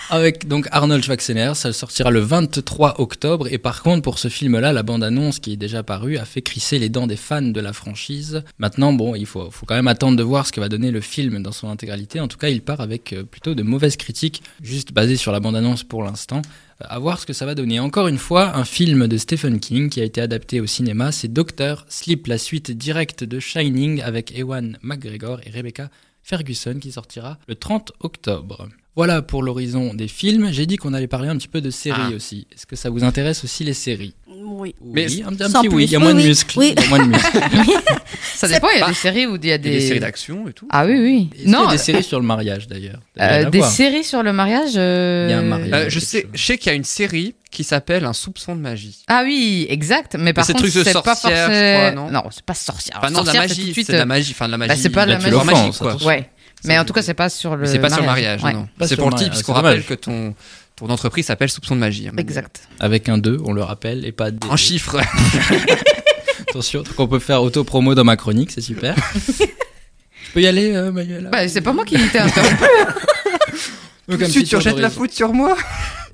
Avec 0.08 0.46
donc 0.46 0.68
Arnold 0.70 1.02
Schwarzenegger, 1.02 1.54
ça 1.54 1.72
sortira 1.72 2.10
le 2.10 2.20
23 2.20 3.00
octobre. 3.00 3.48
Et 3.50 3.58
par 3.58 3.82
contre, 3.82 4.02
pour 4.02 4.18
ce 4.18 4.28
film-là, 4.28 4.72
la 4.72 4.84
bande-annonce 4.84 5.40
qui 5.40 5.52
est 5.52 5.56
déjà 5.56 5.82
parue 5.82 6.16
a 6.16 6.24
fait 6.24 6.42
crisser 6.42 6.78
les 6.78 6.88
dents 6.88 7.08
des 7.08 7.16
fans 7.16 7.42
de 7.42 7.60
la 7.60 7.72
franchise. 7.72 8.44
Maintenant, 8.58 8.92
bon, 8.92 9.16
il 9.16 9.26
faut, 9.26 9.50
faut 9.50 9.66
quand 9.66 9.74
même 9.74 9.88
attendre 9.88 10.16
de 10.16 10.22
voir 10.22 10.46
ce 10.46 10.52
que 10.52 10.60
va 10.60 10.68
donner 10.68 10.92
le 10.92 11.00
film 11.00 11.42
dans 11.42 11.50
son 11.50 11.68
intégralité. 11.68 12.20
En 12.20 12.28
tout 12.28 12.38
cas, 12.38 12.50
il 12.50 12.62
part 12.62 12.80
avec 12.80 13.12
euh, 13.12 13.24
plutôt 13.24 13.54
de 13.56 13.62
mauvaises 13.64 13.96
critiques, 13.96 14.42
juste 14.62 14.92
basées 14.92 15.16
sur 15.16 15.32
la 15.32 15.40
bande-annonce 15.40 15.82
pour 15.82 16.04
l'instant. 16.04 16.42
Euh, 16.82 16.86
À 16.88 17.00
voir 17.00 17.18
ce 17.18 17.26
que 17.26 17.32
ça 17.32 17.46
va 17.46 17.56
donner. 17.56 17.80
Encore 17.80 18.06
une 18.06 18.18
fois, 18.18 18.56
un 18.56 18.64
film 18.64 19.08
de 19.08 19.16
Stephen 19.16 19.58
King 19.58 19.88
qui 19.88 20.00
a 20.00 20.04
été 20.04 20.20
adapté 20.20 20.60
au 20.60 20.66
cinéma, 20.66 21.10
c'est 21.10 21.32
Doctor 21.32 21.84
Sleep, 21.88 22.28
la 22.28 22.38
suite 22.38 22.70
directe 22.70 23.24
de 23.24 23.40
Shining 23.40 24.02
avec 24.02 24.38
Ewan 24.38 24.78
McGregor 24.82 25.40
et 25.44 25.50
Rebecca 25.50 25.90
Ferguson 26.22 26.78
qui 26.80 26.92
sortira 26.92 27.38
le 27.48 27.56
30 27.56 27.92
octobre. 28.00 28.68
Voilà 28.96 29.20
pour 29.22 29.42
l'horizon 29.42 29.92
des 29.94 30.08
films. 30.08 30.48
J'ai 30.52 30.64
dit 30.66 30.76
qu'on 30.76 30.94
allait 30.94 31.06
parler 31.06 31.28
un 31.28 31.36
petit 31.36 31.48
peu 31.48 31.60
de 31.60 31.70
séries 31.70 32.00
Ah. 32.12 32.16
aussi. 32.16 32.46
Est-ce 32.54 32.64
que 32.66 32.76
ça 32.76 32.88
vous 32.90 33.04
intéresse 33.04 33.44
aussi 33.44 33.62
les 33.62 33.74
séries? 33.74 34.14
Oui. 34.42 34.74
Mais 34.82 35.06
oui, 35.08 35.22
un, 35.24 35.28
un 35.28 35.34
petit 35.62 35.68
oui. 35.68 35.84
Il 35.84 35.90
y 35.90 35.96
a 35.96 35.98
Oui, 35.98 36.04
moins 36.04 36.14
de 36.14 36.22
muscles. 36.22 36.58
Oui. 36.58 36.74
Il 36.76 36.82
y 36.82 36.86
a 36.86 36.88
moins 36.88 36.98
de 37.06 37.10
muscles. 37.10 37.38
Ça 38.34 38.48
dépend, 38.48 38.68
il 38.74 38.80
y 38.80 38.82
a 38.82 38.88
des 38.88 38.94
séries 38.94 39.26
où 39.26 39.36
il 39.36 39.44
y 39.46 39.50
a 39.50 39.50
Il 39.50 39.50
y 39.50 39.52
a 39.52 39.58
des... 39.58 39.70
des 39.70 39.80
séries 39.80 40.00
d'action 40.00 40.48
et 40.48 40.52
tout. 40.52 40.66
Ah 40.70 40.86
oui, 40.86 40.94
oui. 40.98 41.28
Est-ce 41.34 41.42
qu'il 41.42 41.50
y 41.50 41.54
a 41.54 41.58
Non, 41.58 41.68
des 41.70 41.78
séries 41.78 42.02
sur 42.04 42.20
le 42.20 42.26
mariage 42.26 42.68
d'ailleurs? 42.68 43.00
euh, 43.20 43.50
des 43.50 43.58
voir. 43.58 43.70
séries 43.70 44.04
sur 44.04 44.22
le 44.22 44.32
mariage. 44.32 44.72
euh, 44.76 45.26
Il 45.28 45.32
y 45.32 45.34
a 45.34 45.38
un 45.40 45.42
mariage. 45.42 45.86
Euh, 45.86 45.90
je 45.90 45.98
sais, 46.00 46.22
chose. 46.22 46.30
je 46.34 46.42
sais 46.46 46.58
qu'il 46.58 46.70
y 46.70 46.72
a 46.72 46.76
une 46.76 46.84
série 46.84 47.34
qui 47.50 47.64
s'appelle 47.64 48.04
Un 48.04 48.12
soupçon 48.12 48.54
de 48.54 48.60
magie. 48.60 48.96
Ah 49.08 49.22
oui, 49.24 49.66
exact. 49.68 50.16
Mais 50.18 50.32
par 50.32 50.44
c'est 50.44 50.52
contre, 50.52 50.64
truc 50.64 50.74
de 50.74 50.84
c'est 50.84 50.92
pas 50.92 51.14
sorcière, 51.14 51.50
je 51.50 51.52
forcément. 51.52 52.02
crois, 52.08 52.22
non? 52.22 52.28
C'est 52.30 52.44
pas 52.44 52.54
sorcière. 52.54 52.96
Enfin 52.98 53.10
non, 53.10 53.20
de 53.22 53.26
la 53.26 53.32
Sorcière, 53.32 53.42
tout 53.56 53.62
magie, 53.62 53.84
c'est 53.84 53.92
de 53.92 53.98
la 53.98 54.06
magie, 54.06 54.32
enfin 54.32 54.46
de 54.46 54.50
la 54.52 54.58
magie. 54.58 54.68
bah, 54.68 54.76
c'est 54.76 54.90
pas 54.90 55.06
de 55.06 55.12
la 55.12 55.18
magie. 55.44 56.04
Ouais. 56.04 56.30
Mais 56.64 56.78
en 56.78 56.84
tout 56.84 56.92
cas, 56.92 57.02
c'est 57.02 57.14
pas 57.14 57.28
sur 57.28 57.54
le. 57.56 57.66
C'est 57.66 57.78
pas 57.78 57.90
sur 57.90 58.00
le 58.00 58.06
mariage, 58.06 58.42
Ouais. 58.42 58.52
non. 58.52 58.68
C'est 58.82 58.96
pour 58.96 59.10
le 59.10 59.14
titre, 59.14 59.22
mariage, 59.22 59.30
puisqu'on 59.30 59.52
rappelle 59.52 59.72
dommage. 59.82 59.86
que 59.86 59.94
ton, 59.94 60.34
ton 60.74 60.90
entreprise 60.90 61.26
s'appelle 61.26 61.48
Soupçon 61.50 61.74
de 61.76 61.80
magie. 61.80 62.08
hein, 62.08 62.12
Exact. 62.16 62.62
Avec 62.80 63.08
un 63.08 63.18
2, 63.18 63.40
on 63.44 63.52
le 63.52 63.62
rappelle, 63.62 64.04
et 64.04 64.12
pas 64.12 64.30
des. 64.30 64.48
En 64.48 64.56
chiffres. 64.56 65.00
Attention, 66.48 66.82
donc 66.82 66.98
on 66.98 67.06
peut 67.08 67.18
faire 67.18 67.42
auto-promo 67.42 67.94
dans 67.94 68.04
ma 68.04 68.16
chronique, 68.16 68.50
c'est 68.50 68.60
super. 68.60 68.94
Je 69.38 70.32
peux 70.32 70.40
y 70.40 70.46
aller, 70.46 70.74
euh, 70.74 70.90
Manuela 70.92 71.30
Bah, 71.30 71.48
c'est 71.48 71.60
pas 71.60 71.72
moi 71.72 71.84
qui 71.84 71.96
t'ai 72.08 72.18
interrompu. 72.18 72.56
Donc, 74.08 74.22
un 74.22 74.28
Tu, 74.28 74.44
tu 74.44 74.54
rejettes 74.56 74.78
la 74.78 74.90
faute 74.90 75.12
sur 75.12 75.32
moi 75.32 75.56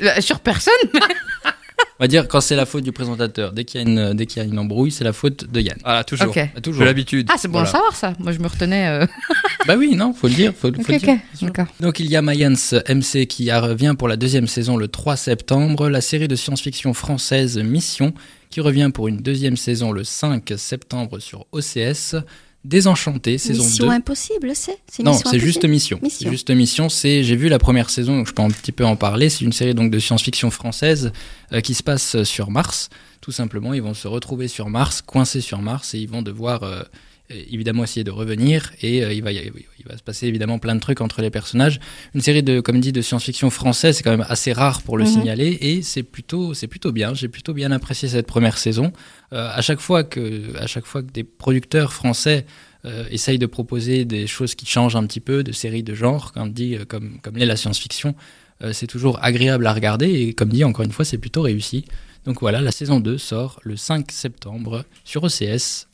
Euh, 0.00 0.20
sur 0.20 0.40
personne. 0.40 0.72
On 2.02 2.04
va 2.04 2.08
dire 2.08 2.26
quand 2.26 2.40
c'est 2.40 2.56
la 2.56 2.66
faute 2.66 2.82
du 2.82 2.90
présentateur. 2.90 3.52
Dès 3.52 3.62
qu'il 3.64 3.80
y 3.80 3.84
a 3.84 3.88
une, 3.88 4.14
dès 4.14 4.26
qu'il 4.26 4.42
y 4.42 4.44
a 4.44 4.48
une 4.48 4.58
embrouille, 4.58 4.90
c'est 4.90 5.04
la 5.04 5.12
faute 5.12 5.48
de 5.48 5.60
Yann. 5.60 5.78
Voilà, 5.84 6.02
toujours. 6.02 6.30
Ok. 6.30 6.36
Ah, 6.36 6.48
J'ai 6.56 6.60
Toujours. 6.60 6.84
l'habitude. 6.84 7.28
Ah, 7.30 7.36
c'est 7.38 7.46
bon 7.46 7.52
Voilà. 7.60 7.68
à 7.68 7.72
savoir 7.72 7.94
ça. 7.94 8.12
Moi, 8.18 8.32
je 8.32 8.40
me 8.40 8.48
retenais. 8.48 8.88
euh, 8.88 9.06
Bah 9.68 9.76
oui, 9.78 9.94
non, 9.94 10.12
faut 10.12 10.26
le 10.26 10.34
dire. 10.34 10.52
Faut, 10.52 10.72
faut 10.74 10.80
Ok, 10.80 10.88
le 10.88 10.96
ok. 10.96 11.00
dire. 11.04 11.18
D'accord. 11.42 11.66
Donc 11.78 12.00
il 12.00 12.06
y 12.10 12.16
a 12.16 12.22
Mayans 12.22 12.54
MC 12.88 13.26
qui 13.28 13.48
a- 13.52 13.60
revient 13.60 13.94
pour 13.96 14.08
la 14.08 14.16
deuxième 14.16 14.48
saison 14.48 14.76
le 14.76 14.88
3 14.88 15.14
septembre, 15.16 15.88
la 15.88 16.00
série 16.00 16.26
de 16.26 16.34
science-fiction 16.34 16.92
française 16.92 17.56
Mission 17.58 18.12
qui 18.50 18.60
revient 18.60 18.90
pour 18.92 19.06
une 19.06 19.18
deuxième 19.18 19.56
saison 19.56 19.92
le 19.92 20.02
5 20.02 20.54
septembre 20.56 21.20
sur 21.20 21.46
OCS, 21.52 22.16
Désenchanté 22.64 23.38
saison 23.38 23.64
Mission 23.64 23.86
2. 23.86 23.92
impossible, 23.92 24.52
c'est 24.54 24.78
Non, 25.02 25.14
c'est 25.14 25.40
juste 25.40 25.64
Mission. 25.64 25.98
Mission. 26.00 26.20
C'est 26.20 26.30
juste 26.30 26.50
Mission. 26.50 26.88
C'est, 26.88 27.24
j'ai 27.24 27.34
vu 27.34 27.48
la 27.48 27.58
première 27.58 27.90
saison, 27.90 28.18
donc 28.18 28.28
je 28.28 28.32
peux 28.32 28.42
un 28.42 28.50
petit 28.50 28.70
peu 28.70 28.84
en 28.84 28.94
parler. 28.94 29.30
C'est 29.30 29.44
une 29.44 29.52
série 29.52 29.74
donc 29.74 29.90
de 29.90 29.98
science-fiction 29.98 30.50
française 30.52 31.10
euh, 31.52 31.60
qui 31.60 31.74
se 31.74 31.82
passe 31.82 32.14
euh, 32.14 32.24
sur 32.24 32.52
Mars. 32.52 32.88
Tout 33.20 33.32
simplement, 33.32 33.74
ils 33.74 33.82
vont 33.82 33.94
se 33.94 34.06
retrouver 34.06 34.46
sur 34.46 34.68
Mars, 34.68 35.02
coincés 35.02 35.40
sur 35.40 35.60
Mars, 35.60 35.94
et 35.94 35.98
ils 35.98 36.08
vont 36.08 36.22
devoir 36.22 36.62
euh, 36.62 36.82
évidemment 37.50 37.84
essayer 37.84 38.04
de 38.04 38.10
revenir. 38.10 38.72
Et 38.82 39.04
euh, 39.04 39.12
il 39.12 39.22
va, 39.22 39.32
il 39.32 39.42
va 39.88 39.96
se 39.96 40.02
passer 40.02 40.26
évidemment 40.26 40.58
plein 40.58 40.74
de 40.74 40.80
trucs 40.80 41.00
entre 41.00 41.22
les 41.22 41.30
personnages. 41.30 41.80
Une 42.14 42.20
série 42.20 42.42
de, 42.42 42.60
comme 42.60 42.80
dit, 42.80 42.92
de 42.92 43.02
science-fiction 43.02 43.50
française, 43.50 43.96
c'est 43.96 44.02
quand 44.02 44.10
même 44.10 44.26
assez 44.28 44.52
rare 44.52 44.82
pour 44.82 44.98
le 44.98 45.04
Mhm. 45.04 45.10
signaler, 45.10 45.58
et 45.60 45.82
c'est 45.82 46.02
plutôt, 46.02 46.54
c'est 46.54 46.66
plutôt 46.68 46.92
bien. 46.92 47.14
J'ai 47.14 47.28
plutôt 47.28 47.52
bien 47.54 47.70
apprécié 47.72 48.08
cette 48.08 48.26
première 48.26 48.58
saison. 48.58 48.92
Euh, 49.32 49.48
à 49.52 49.62
chaque 49.62 49.80
fois 49.80 50.04
que, 50.04 50.56
à 50.58 50.66
chaque 50.66 50.86
fois 50.86 51.02
que 51.02 51.10
des 51.10 51.24
producteurs 51.24 51.92
français 51.92 52.46
euh, 52.84 53.04
essayent 53.10 53.38
de 53.38 53.46
proposer 53.46 54.04
des 54.04 54.26
choses 54.26 54.54
qui 54.56 54.66
changent 54.66 54.96
un 54.96 55.06
petit 55.06 55.20
peu, 55.20 55.44
de 55.44 55.52
séries 55.52 55.84
de 55.84 55.94
genre, 55.94 56.32
comme 56.32 56.52
dit, 56.52 56.74
euh, 56.76 56.84
comme, 56.84 57.18
comme 57.22 57.36
l'est 57.36 57.46
la 57.46 57.56
science-fiction. 57.56 58.14
Euh, 58.62 58.72
c'est 58.72 58.86
toujours 58.88 59.18
agréable 59.22 59.66
à 59.66 59.72
regarder 59.72 60.08
et 60.08 60.34
comme 60.34 60.48
dit, 60.48 60.64
encore 60.64 60.84
une 60.84 60.92
fois, 60.92 61.04
c'est 61.04 61.18
plutôt 61.18 61.42
réussi. 61.42 61.84
Donc 62.24 62.40
voilà, 62.40 62.60
la 62.60 62.70
saison 62.72 63.00
2 63.00 63.18
sort 63.18 63.58
le 63.62 63.76
5 63.76 64.10
septembre 64.12 64.84
sur 65.04 65.24
OCS 65.24 65.88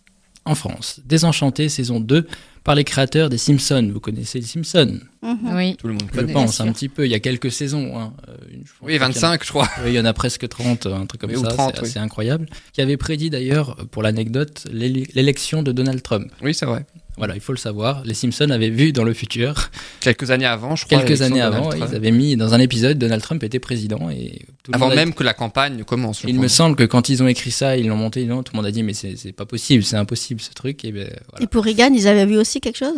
en 0.48 0.54
France. 0.54 1.00
Désenchanté, 1.04 1.68
saison 1.68 2.00
2, 2.00 2.26
par 2.64 2.74
les 2.74 2.84
créateurs 2.84 3.28
des 3.28 3.38
Simpsons. 3.38 3.90
Vous 3.92 4.00
connaissez 4.00 4.40
les 4.40 4.46
Simpsons? 4.46 5.00
Mhm. 5.22 5.38
Oui. 5.54 5.76
Tout 5.76 5.86
le 5.88 5.94
monde 5.94 6.02
Je 6.12 6.18
connaît. 6.20 6.32
pense 6.32 6.60
un 6.60 6.72
petit 6.72 6.88
peu. 6.88 7.06
Il 7.06 7.10
y 7.10 7.14
a 7.14 7.20
quelques 7.20 7.50
saisons. 7.52 7.98
hein. 7.98 8.12
Une- 8.52 8.60
je 8.64 8.70
pense 8.72 8.78
Oui, 8.82 8.92
qu'il 8.92 8.96
y 8.96 8.98
en 8.98 9.02
a- 9.02 9.08
25, 9.08 9.44
je 9.44 9.48
crois. 9.50 9.68
oui, 9.84 9.90
il 9.90 9.94
y 9.94 10.00
en 10.00 10.04
a 10.04 10.12
presque 10.12 10.48
30, 10.48 10.86
un 10.86 11.06
truc 11.06 11.20
comme 11.20 11.30
Oui, 11.30 11.40
ça, 11.40 11.48
30, 11.48 11.72
c'est 11.76 11.82
oui. 11.82 11.88
assez 11.88 11.98
incroyable. 11.98 12.46
Qui 12.72 12.80
avait 12.80 12.96
prédit 12.96 13.30
d'ailleurs, 13.30 13.76
pour 13.90 14.02
l'anecdote, 14.02 14.64
l'éle- 14.72 15.06
l'élection 15.14 15.62
de 15.62 15.72
Donald 15.72 16.02
Trump. 16.02 16.30
Oui, 16.42 16.54
c'est 16.54 16.66
vrai. 16.66 16.84
Voilà, 17.18 17.34
il 17.34 17.40
faut 17.40 17.52
le 17.52 17.58
savoir. 17.58 18.02
Les 18.04 18.14
Simpsons 18.14 18.50
avaient 18.50 18.70
vu 18.70 18.92
dans 18.92 19.04
le 19.04 19.12
futur, 19.12 19.70
Quelques 20.00 20.30
années 20.30 20.46
avant, 20.46 20.76
je 20.76 20.86
crois. 20.86 20.98
quelques 21.02 21.22
années 21.22 21.40
avant, 21.40 21.68
Trump. 21.68 21.84
ils 21.90 21.94
avaient 21.94 22.10
mis 22.10 22.36
dans 22.36 22.54
un 22.54 22.60
épisode 22.60 22.98
Donald 22.98 23.22
Trump 23.22 23.42
était 23.44 23.58
président 23.58 24.08
et 24.10 24.40
tout 24.62 24.70
le 24.70 24.76
Avant 24.76 24.86
monde 24.88 24.96
même 24.96 25.14
que 25.14 25.24
la 25.24 25.34
campagne 25.34 25.76
ne 25.76 25.82
commence. 25.82 26.22
Il 26.24 26.30
crois. 26.30 26.42
me 26.42 26.48
semble 26.48 26.76
que 26.76 26.84
quand 26.84 27.08
ils 27.08 27.22
ont 27.22 27.28
écrit 27.28 27.50
ça, 27.50 27.76
ils 27.76 27.86
l'ont 27.88 27.96
monté, 27.96 28.24
non, 28.24 28.42
tout 28.42 28.52
le 28.54 28.58
monde 28.58 28.66
a 28.66 28.70
dit 28.70 28.82
mais 28.82 28.94
c'est 28.94 29.32
pas 29.32 29.46
possible, 29.46 29.82
c'est 29.84 29.96
impossible 29.96 30.40
ce 30.40 30.52
truc. 30.52 30.84
Et 30.84 30.92
ben, 30.92 31.08
voilà. 31.30 31.44
Et 31.44 31.46
pour 31.46 31.64
Reagan, 31.64 31.92
ils 31.94 32.06
avaient 32.08 32.26
vu 32.26 32.36
aussi 32.38 32.60
quelque 32.60 32.78
chose? 32.78 32.96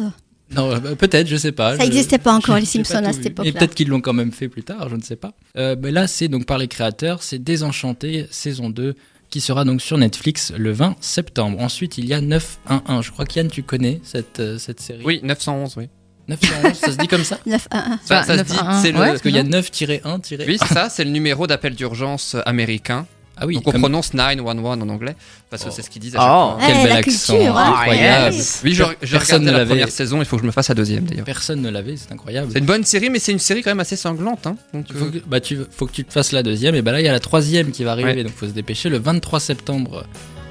Non, 0.52 0.72
euh, 0.72 0.94
peut-être, 0.96 1.28
je 1.28 1.36
sais 1.36 1.52
pas. 1.52 1.76
Ça 1.76 1.84
n'existait 1.84 2.18
pas 2.18 2.32
encore, 2.32 2.56
les 2.58 2.64
Simpsons, 2.64 3.04
à 3.04 3.12
cette 3.12 3.22
vu. 3.22 3.26
époque-là. 3.28 3.48
Et 3.50 3.52
peut-être 3.52 3.74
qu'ils 3.74 3.88
l'ont 3.88 4.00
quand 4.00 4.12
même 4.12 4.32
fait 4.32 4.48
plus 4.48 4.64
tard, 4.64 4.88
je 4.88 4.96
ne 4.96 5.02
sais 5.02 5.16
pas. 5.16 5.32
Euh, 5.56 5.76
mais 5.80 5.92
là, 5.92 6.06
c'est 6.08 6.26
donc 6.28 6.44
par 6.44 6.58
les 6.58 6.66
créateurs, 6.66 7.22
c'est 7.22 7.38
Désenchanté, 7.38 8.26
saison 8.30 8.68
2, 8.68 8.94
qui 9.30 9.40
sera 9.40 9.64
donc 9.64 9.80
sur 9.80 9.96
Netflix 9.96 10.52
le 10.56 10.72
20 10.72 10.96
septembre. 11.00 11.60
Ensuite, 11.60 11.98
il 11.98 12.06
y 12.06 12.14
a 12.14 12.20
911. 12.20 13.04
Je 13.04 13.10
crois 13.12 13.24
qu'Yann, 13.26 13.48
tu 13.48 13.62
connais 13.62 14.00
cette, 14.02 14.40
euh, 14.40 14.58
cette 14.58 14.80
série 14.80 15.02
Oui, 15.04 15.20
911, 15.22 15.76
oui. 15.76 15.88
911, 16.28 16.74
ça 16.76 16.92
se 16.92 16.96
dit 16.96 17.08
comme 17.08 17.24
ça 17.24 17.38
9 17.46 17.68
1 17.70 17.78
1. 17.78 17.98
Ça, 18.04 18.22
se 18.24 18.32
911, 18.32 18.44
dit, 18.76 18.82
c'est 18.82 18.92
le. 18.92 18.98
ouais. 18.98 19.06
Parce 19.08 19.22
qu'il 19.22 19.34
y 19.34 19.38
a 19.38 19.42
9-1- 19.42 20.46
Oui, 20.46 20.58
c'est 20.60 20.74
ça, 20.74 20.88
c'est 20.88 21.04
le 21.04 21.10
numéro 21.10 21.46
d'appel 21.46 21.74
d'urgence 21.74 22.36
américain. 22.46 23.06
Ah 23.40 23.46
oui, 23.46 23.54
Donc 23.54 23.66
on 23.66 23.72
comme- 23.72 23.80
prononce 23.80 24.12
911 24.12 24.82
en 24.82 24.88
anglais, 24.90 25.16
parce 25.48 25.64
que 25.64 25.68
Oh. 25.70 25.72
c'est 25.74 25.82
ce 25.82 25.88
qu'ils 25.90 26.02
disent 26.02 26.14
à 26.16 26.18
Oh. 26.20 26.58
chaque 26.60 26.60
fois. 26.60 26.66
quel 26.68 26.76
Eh, 26.76 26.82
bel 26.88 26.92
accent, 26.98 27.32
culture, 27.36 27.56
hein. 27.56 27.74
incroyable. 27.74 28.34
yes. 28.36 28.60
Oui, 28.64 28.74
je, 28.74 28.82
regardais 28.82 29.44
la 29.46 29.52
l'avait. 29.52 29.66
première 29.66 29.90
saison, 29.90 30.18
il 30.20 30.24
faut 30.26 30.36
que 30.36 30.42
je 30.42 30.46
me 30.46 30.52
fasse 30.52 30.68
la 30.68 30.74
deuxième 30.74 31.04
d'ailleurs. 31.04 31.24
Personne 31.24 31.62
ne 31.62 31.70
l'avait, 31.70 31.96
c'est 31.96 32.12
incroyable. 32.12 32.50
C'est 32.52 32.58
une 32.58 32.66
bonne 32.66 32.84
série, 32.84 33.08
mais 33.10 33.18
c'est 33.18 33.32
une 33.32 33.38
série 33.38 33.62
quand 33.62 33.70
même 33.70 33.80
assez 33.80 33.96
sanglante. 33.96 34.46
Hein. 34.46 34.56
Donc, 34.74 34.92
faut 34.92 35.06
euh, 35.06 35.10
que, 35.10 35.18
bah, 35.26 35.40
tu, 35.40 35.58
faut 35.70 35.86
que 35.86 35.92
tu 35.92 36.04
te 36.04 36.12
fasses 36.12 36.32
la 36.32 36.42
deuxième. 36.42 36.74
Et 36.74 36.82
bah 36.82 36.92
là, 36.92 37.00
il 37.00 37.04
y 37.04 37.08
a 37.08 37.12
la 37.12 37.20
troisième 37.20 37.70
qui 37.70 37.82
va 37.82 37.92
arriver, 37.92 38.12
Ouais. 38.14 38.24
donc 38.24 38.34
faut 38.34 38.46
se 38.46 38.52
dépêcher. 38.52 38.88
Le 38.90 38.98
23 38.98 39.40
septembre, 39.40 40.04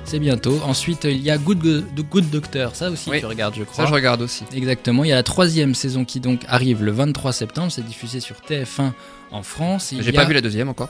c'est 0.03 0.19
bientôt. 0.19 0.59
Ensuite, 0.65 1.03
il 1.03 1.21
y 1.21 1.29
a 1.29 1.37
Good, 1.37 1.59
Go- 1.59 2.03
Good 2.09 2.29
Doctor. 2.31 2.75
Ça 2.75 2.89
aussi, 2.89 3.09
Oui. 3.11 3.19
tu 3.19 3.25
regardes, 3.27 3.53
je 3.55 3.63
crois. 3.63 3.83
ça, 3.83 3.85
je 3.89 3.93
regarde 3.93 4.21
aussi. 4.23 4.43
Exactement. 4.55 5.03
Il 5.03 5.09
y 5.09 5.13
a 5.13 5.15
la 5.15 5.23
troisième 5.23 5.75
saison 5.75 6.05
qui 6.05 6.19
donc 6.19 6.41
arrive 6.47 6.83
le 6.83 6.91
23 6.91 7.33
septembre. 7.33 7.71
C'est 7.71 7.85
diffusé 7.85 8.19
sur 8.19 8.37
TF1 8.41 8.93
en 9.31 9.43
France. 9.43 9.93
J'ai 9.99 10.09
y 10.09 10.11
pas 10.13 10.23
a- 10.23 10.25
vu 10.25 10.33
la 10.33 10.41
deuxième 10.41 10.69
encore. 10.69 10.89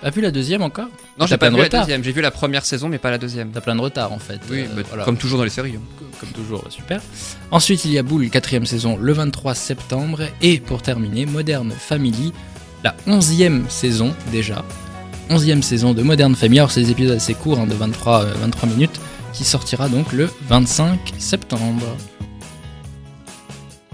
T'as 0.00 0.10
vu 0.10 0.20
la 0.20 0.30
deuxième 0.30 0.62
encore 0.62 0.88
Non, 1.18 1.26
j'ai 1.26 1.36
pas 1.36 1.50
vu 1.50 1.56
la 1.56 1.68
deuxième. 1.68 2.04
J'ai 2.04 2.12
vu 2.12 2.20
la 2.20 2.30
première 2.30 2.64
saison, 2.64 2.88
mais 2.88 2.98
pas 2.98 3.10
la 3.10 3.18
deuxième. 3.18 3.50
T'as 3.50 3.60
plein 3.60 3.74
de 3.74 3.80
retard 3.80 4.12
en 4.12 4.18
fait. 4.18 4.40
Oui, 4.50 4.60
Euh, 4.62 4.66
bah, 4.76 4.82
voilà. 4.88 5.04
comme 5.04 5.16
toujours 5.16 5.38
dans 5.38 5.44
les 5.44 5.50
séries. 5.50 5.74
hein. 5.76 6.04
comme 6.20 6.28
toujours, 6.30 6.64
super. 6.70 7.00
Ensuite, 7.50 7.84
il 7.84 7.92
y 7.92 7.98
a 7.98 8.02
Boule, 8.02 8.28
quatrième 8.30 8.64
saison, 8.66 8.96
le 9.00 9.12
23 9.12 9.54
septembre. 9.54 10.20
Et 10.40 10.60
pour 10.60 10.82
terminer, 10.82 11.26
Modern 11.26 11.70
Family, 11.72 12.32
la 12.84 12.94
onzième 13.08 13.64
saison 13.68 14.14
déjà. 14.30 14.64
Onzième 15.30 15.62
saison 15.62 15.94
de 15.94 16.02
Modern 16.02 16.34
Family. 16.34 16.60
Alors, 16.60 16.70
c'est 16.70 16.82
des 16.82 16.90
épisodes 16.92 17.16
assez 17.16 17.34
courts, 17.34 17.58
hein, 17.58 17.66
de 17.66 17.74
23, 17.74 18.24
euh, 18.24 18.32
23 18.40 18.68
minutes, 18.68 19.00
qui 19.32 19.44
sortira 19.44 19.88
donc 19.88 20.12
le 20.12 20.30
25 20.48 21.12
septembre. 21.18 21.84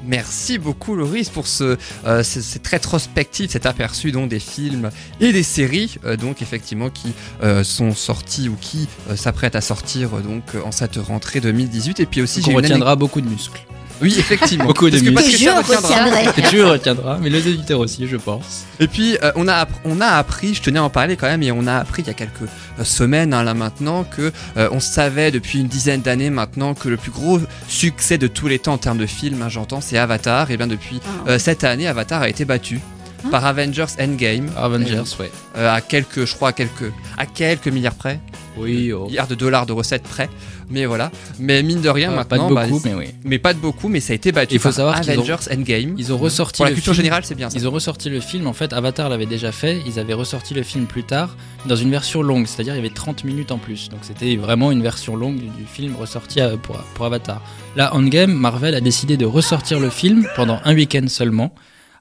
Merci 0.07 0.59
beaucoup 0.59 0.95
Loris 0.97 1.29
pour 1.31 1.47
ce, 1.47 1.77
euh, 2.07 2.23
ce- 2.23 2.41
cette 2.43 2.67
rétrospective, 2.67 3.51
cet 3.51 3.67
aperçu 3.67 4.13
donc 4.13 4.29
des 4.29 4.39
films 4.41 4.91
et 5.21 5.33
des 5.33 5.43
séries 5.43 5.97
euh, 6.05 6.17
donc 6.17 6.43
effectivement 6.43 6.91
qui 6.91 7.13
euh, 7.43 7.65
sont 7.65 7.95
sortis 7.95 8.49
ou 8.49 8.57
qui 8.61 8.89
euh, 9.11 9.17
s'apprêtent 9.17 9.57
à 9.57 9.61
sortir 9.61 10.11
donc 10.23 10.43
en 10.65 10.73
cette 10.73 10.97
rentrée 10.97 11.41
2018 11.41 12.01
et 12.01 12.07
puis 12.07 12.21
aussi 12.23 12.41
on 12.47 12.51
une 12.51 12.57
retiendra 12.57 12.97
beaucoup 12.97 13.21
de 13.21 13.29
muscles. 13.29 13.61
Oui 14.03 14.15
effectivement. 14.19 14.65
Beaucoup 14.65 14.91
de 14.91 14.99
Parce 15.13 15.27
que 15.27 15.31
retiendra. 15.33 16.33
tu 16.51 16.63
retiendras, 16.65 17.19
mais 17.21 17.31
les 17.31 17.47
auditeurs 17.47 17.81
aussi, 17.81 18.07
je 18.09 18.17
pense. 18.17 18.65
Et 18.81 18.89
puis 18.89 19.17
euh, 19.23 19.31
on, 19.37 19.47
a, 19.49 19.67
on 19.85 20.01
a 20.01 20.07
appris, 20.07 20.55
je 20.55 20.63
tenais 20.63 20.79
à 20.79 20.83
en 20.85 20.91
parler 20.91 21.17
quand 21.17 21.27
même, 21.29 21.43
et 21.43 21.53
on 21.53 21.67
a 21.67 21.77
appris 21.77 22.03
il 22.03 22.09
y 22.09 22.11
a 22.11 22.15
quelques 22.15 22.43
euh, 22.79 22.85
semaines 22.85 23.33
hein, 23.33 23.43
là 23.45 23.55
maintenant 23.55 24.05
que 24.05 24.33
euh, 24.57 24.69
on 24.73 24.81
savait 24.81 25.31
depuis 25.31 25.61
une 25.61 25.69
dizaine 25.69 26.01
d'années 26.01 26.31
maintenant 26.31 26.75
que 26.75 26.89
le 26.89 26.97
plus 26.97 27.13
gros 27.13 27.39
succès 27.69 28.19
de 28.19 28.27
tous 28.27 28.49
les 28.49 28.59
temps 28.59 28.75
en 28.75 28.79
termes 28.79 28.99
de 28.99 29.07
films, 29.07 29.43
hein, 29.43 29.49
j'entends, 29.49 29.81
c'est 29.81 29.97
Avatar. 29.99 30.51
Et 30.51 30.57
bien 30.57 30.67
depuis 30.67 31.01
Ah. 31.05 31.31
euh, 31.33 31.39
cette 31.39 31.63
année, 31.65 31.87
Avatar 31.87 32.23
a 32.23 32.29
été 32.29 32.45
battu. 32.45 32.81
Hein 33.25 33.29
Par 33.31 33.47
Avengers 33.47 33.87
Endgame, 33.99 34.51
Avengers, 34.57 35.03
ouais. 35.19 35.31
euh, 35.57 35.73
à 35.75 35.81
quelques, 35.81 36.27
je 36.27 36.35
crois, 36.35 36.51
à 36.51 36.53
quelques, 36.53 36.93
à 37.17 37.25
quelques 37.25 37.69
milliards 37.69 37.95
près, 37.95 38.21
Oui, 38.57 38.93
oh. 38.93 39.07
milliards 39.07 39.27
de 39.27 39.35
dollars 39.35 39.67
de 39.67 39.73
recettes 39.73 40.03
près, 40.05 40.29
mais 40.71 40.87
voilà. 40.87 41.11
Mais 41.39 41.63
mine 41.63 41.81
de 41.81 41.89
rien, 41.89 42.13
Pas- 42.13 42.25
pas 42.25 42.37
de 42.37 42.43
maintenant, 42.43 42.55
bah, 42.55 42.67
beaucoup, 42.69 42.83
mais 42.85 42.95
oui. 42.95 43.07
mais 43.25 43.39
pas 43.39 43.53
de 43.55 43.59
beaucoup, 43.59 43.89
mais 43.89 44.01
ça 44.01 44.13
a 44.13 44.17
été 44.17 44.31
battu 44.33 44.55
Il 44.55 44.59
faut 44.59 44.69
par 44.69 44.75
savoir 44.75 45.01
qu'ils 45.01 45.11
ont- 45.11 45.23
Avengers 45.23 45.51
Endgame. 45.53 45.95
Ils 45.99 46.13
ont 46.13 46.19
ressorti 46.19 46.59
Pour 46.59 46.67
la 46.67 46.73
culture 46.73 46.93
film. 46.93 47.05
générale, 47.05 47.25
c'est 47.25 47.35
bien 47.35 47.51
ça. 47.51 47.59
Ils 47.59 47.67
ont 47.67 47.71
ressorti 47.73 48.11
le 48.11 48.21
film, 48.21 48.47
en 48.47 48.53
fait, 48.53 48.73
Avatar 48.73 49.09
l'avait 49.09 49.27
déjà 49.27 49.51
fait, 49.53 49.81
ils 49.87 49.99
avaient 49.99 50.15
ressorti 50.15 50.55
le 50.55 50.63
film 50.63 50.87
plus 50.87 51.03
tard, 51.05 51.37
dans 51.67 51.77
une 51.77 51.91
version 51.91 52.23
longue, 52.23 52.47
c'est-à-dire 52.47 52.75
il 52.75 52.79
y 52.79 52.81
avait 52.81 52.91
30 52.95 53.25
minutes 53.25 53.51
en 53.53 53.59
plus. 53.59 53.89
Donc 53.89 54.01
c'était 54.03 54.37
vraiment 54.37 54.71
une 54.71 54.83
version 54.83 55.17
longue 55.17 55.37
du, 55.37 55.47
du 55.49 55.65
film 55.67 55.97
ressorti 55.97 56.41
euh, 56.41 56.57
pour, 56.57 56.77
pour 56.95 57.07
Avatar. 57.07 57.41
Là, 57.77 57.95
Endgame, 57.95 58.33
Marvel 58.33 58.75
a 58.75 58.81
décidé 58.81 59.17
de 59.17 59.27
ressortir 59.27 59.81
le 59.81 59.91
film 59.91 60.27
pendant 60.37 60.61
un 60.65 60.75
week-end 60.75 61.07
seulement, 61.09 61.53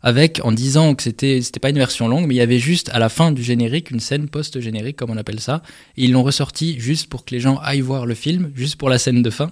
avec, 0.03 0.41
en 0.43 0.51
disant 0.51 0.93
que 0.95 1.01
c'était 1.01 1.41
c'était 1.41 1.59
pas 1.61 1.69
une 1.69 1.77
version 1.77 2.07
longue, 2.07 2.27
mais 2.27 2.35
il 2.35 2.37
y 2.37 2.41
avait 2.41 2.59
juste 2.59 2.89
à 2.89 2.99
la 2.99 3.09
fin 3.09 3.31
du 3.31 3.41
générique, 3.41 3.89
une 3.89 4.01
scène 4.01 4.27
post-générique, 4.29 4.97
comme 4.97 5.09
on 5.09 5.17
appelle 5.17 5.39
ça, 5.39 5.63
et 5.97 6.03
ils 6.03 6.11
l'ont 6.11 6.23
ressorti 6.23 6.77
juste 6.79 7.07
pour 7.07 7.23
que 7.25 7.33
les 7.33 7.39
gens 7.39 7.57
aillent 7.57 7.81
voir 7.81 8.05
le 8.05 8.13
film, 8.13 8.51
juste 8.53 8.75
pour 8.75 8.89
la 8.89 8.99
scène 8.99 9.23
de 9.23 9.29
fin. 9.29 9.51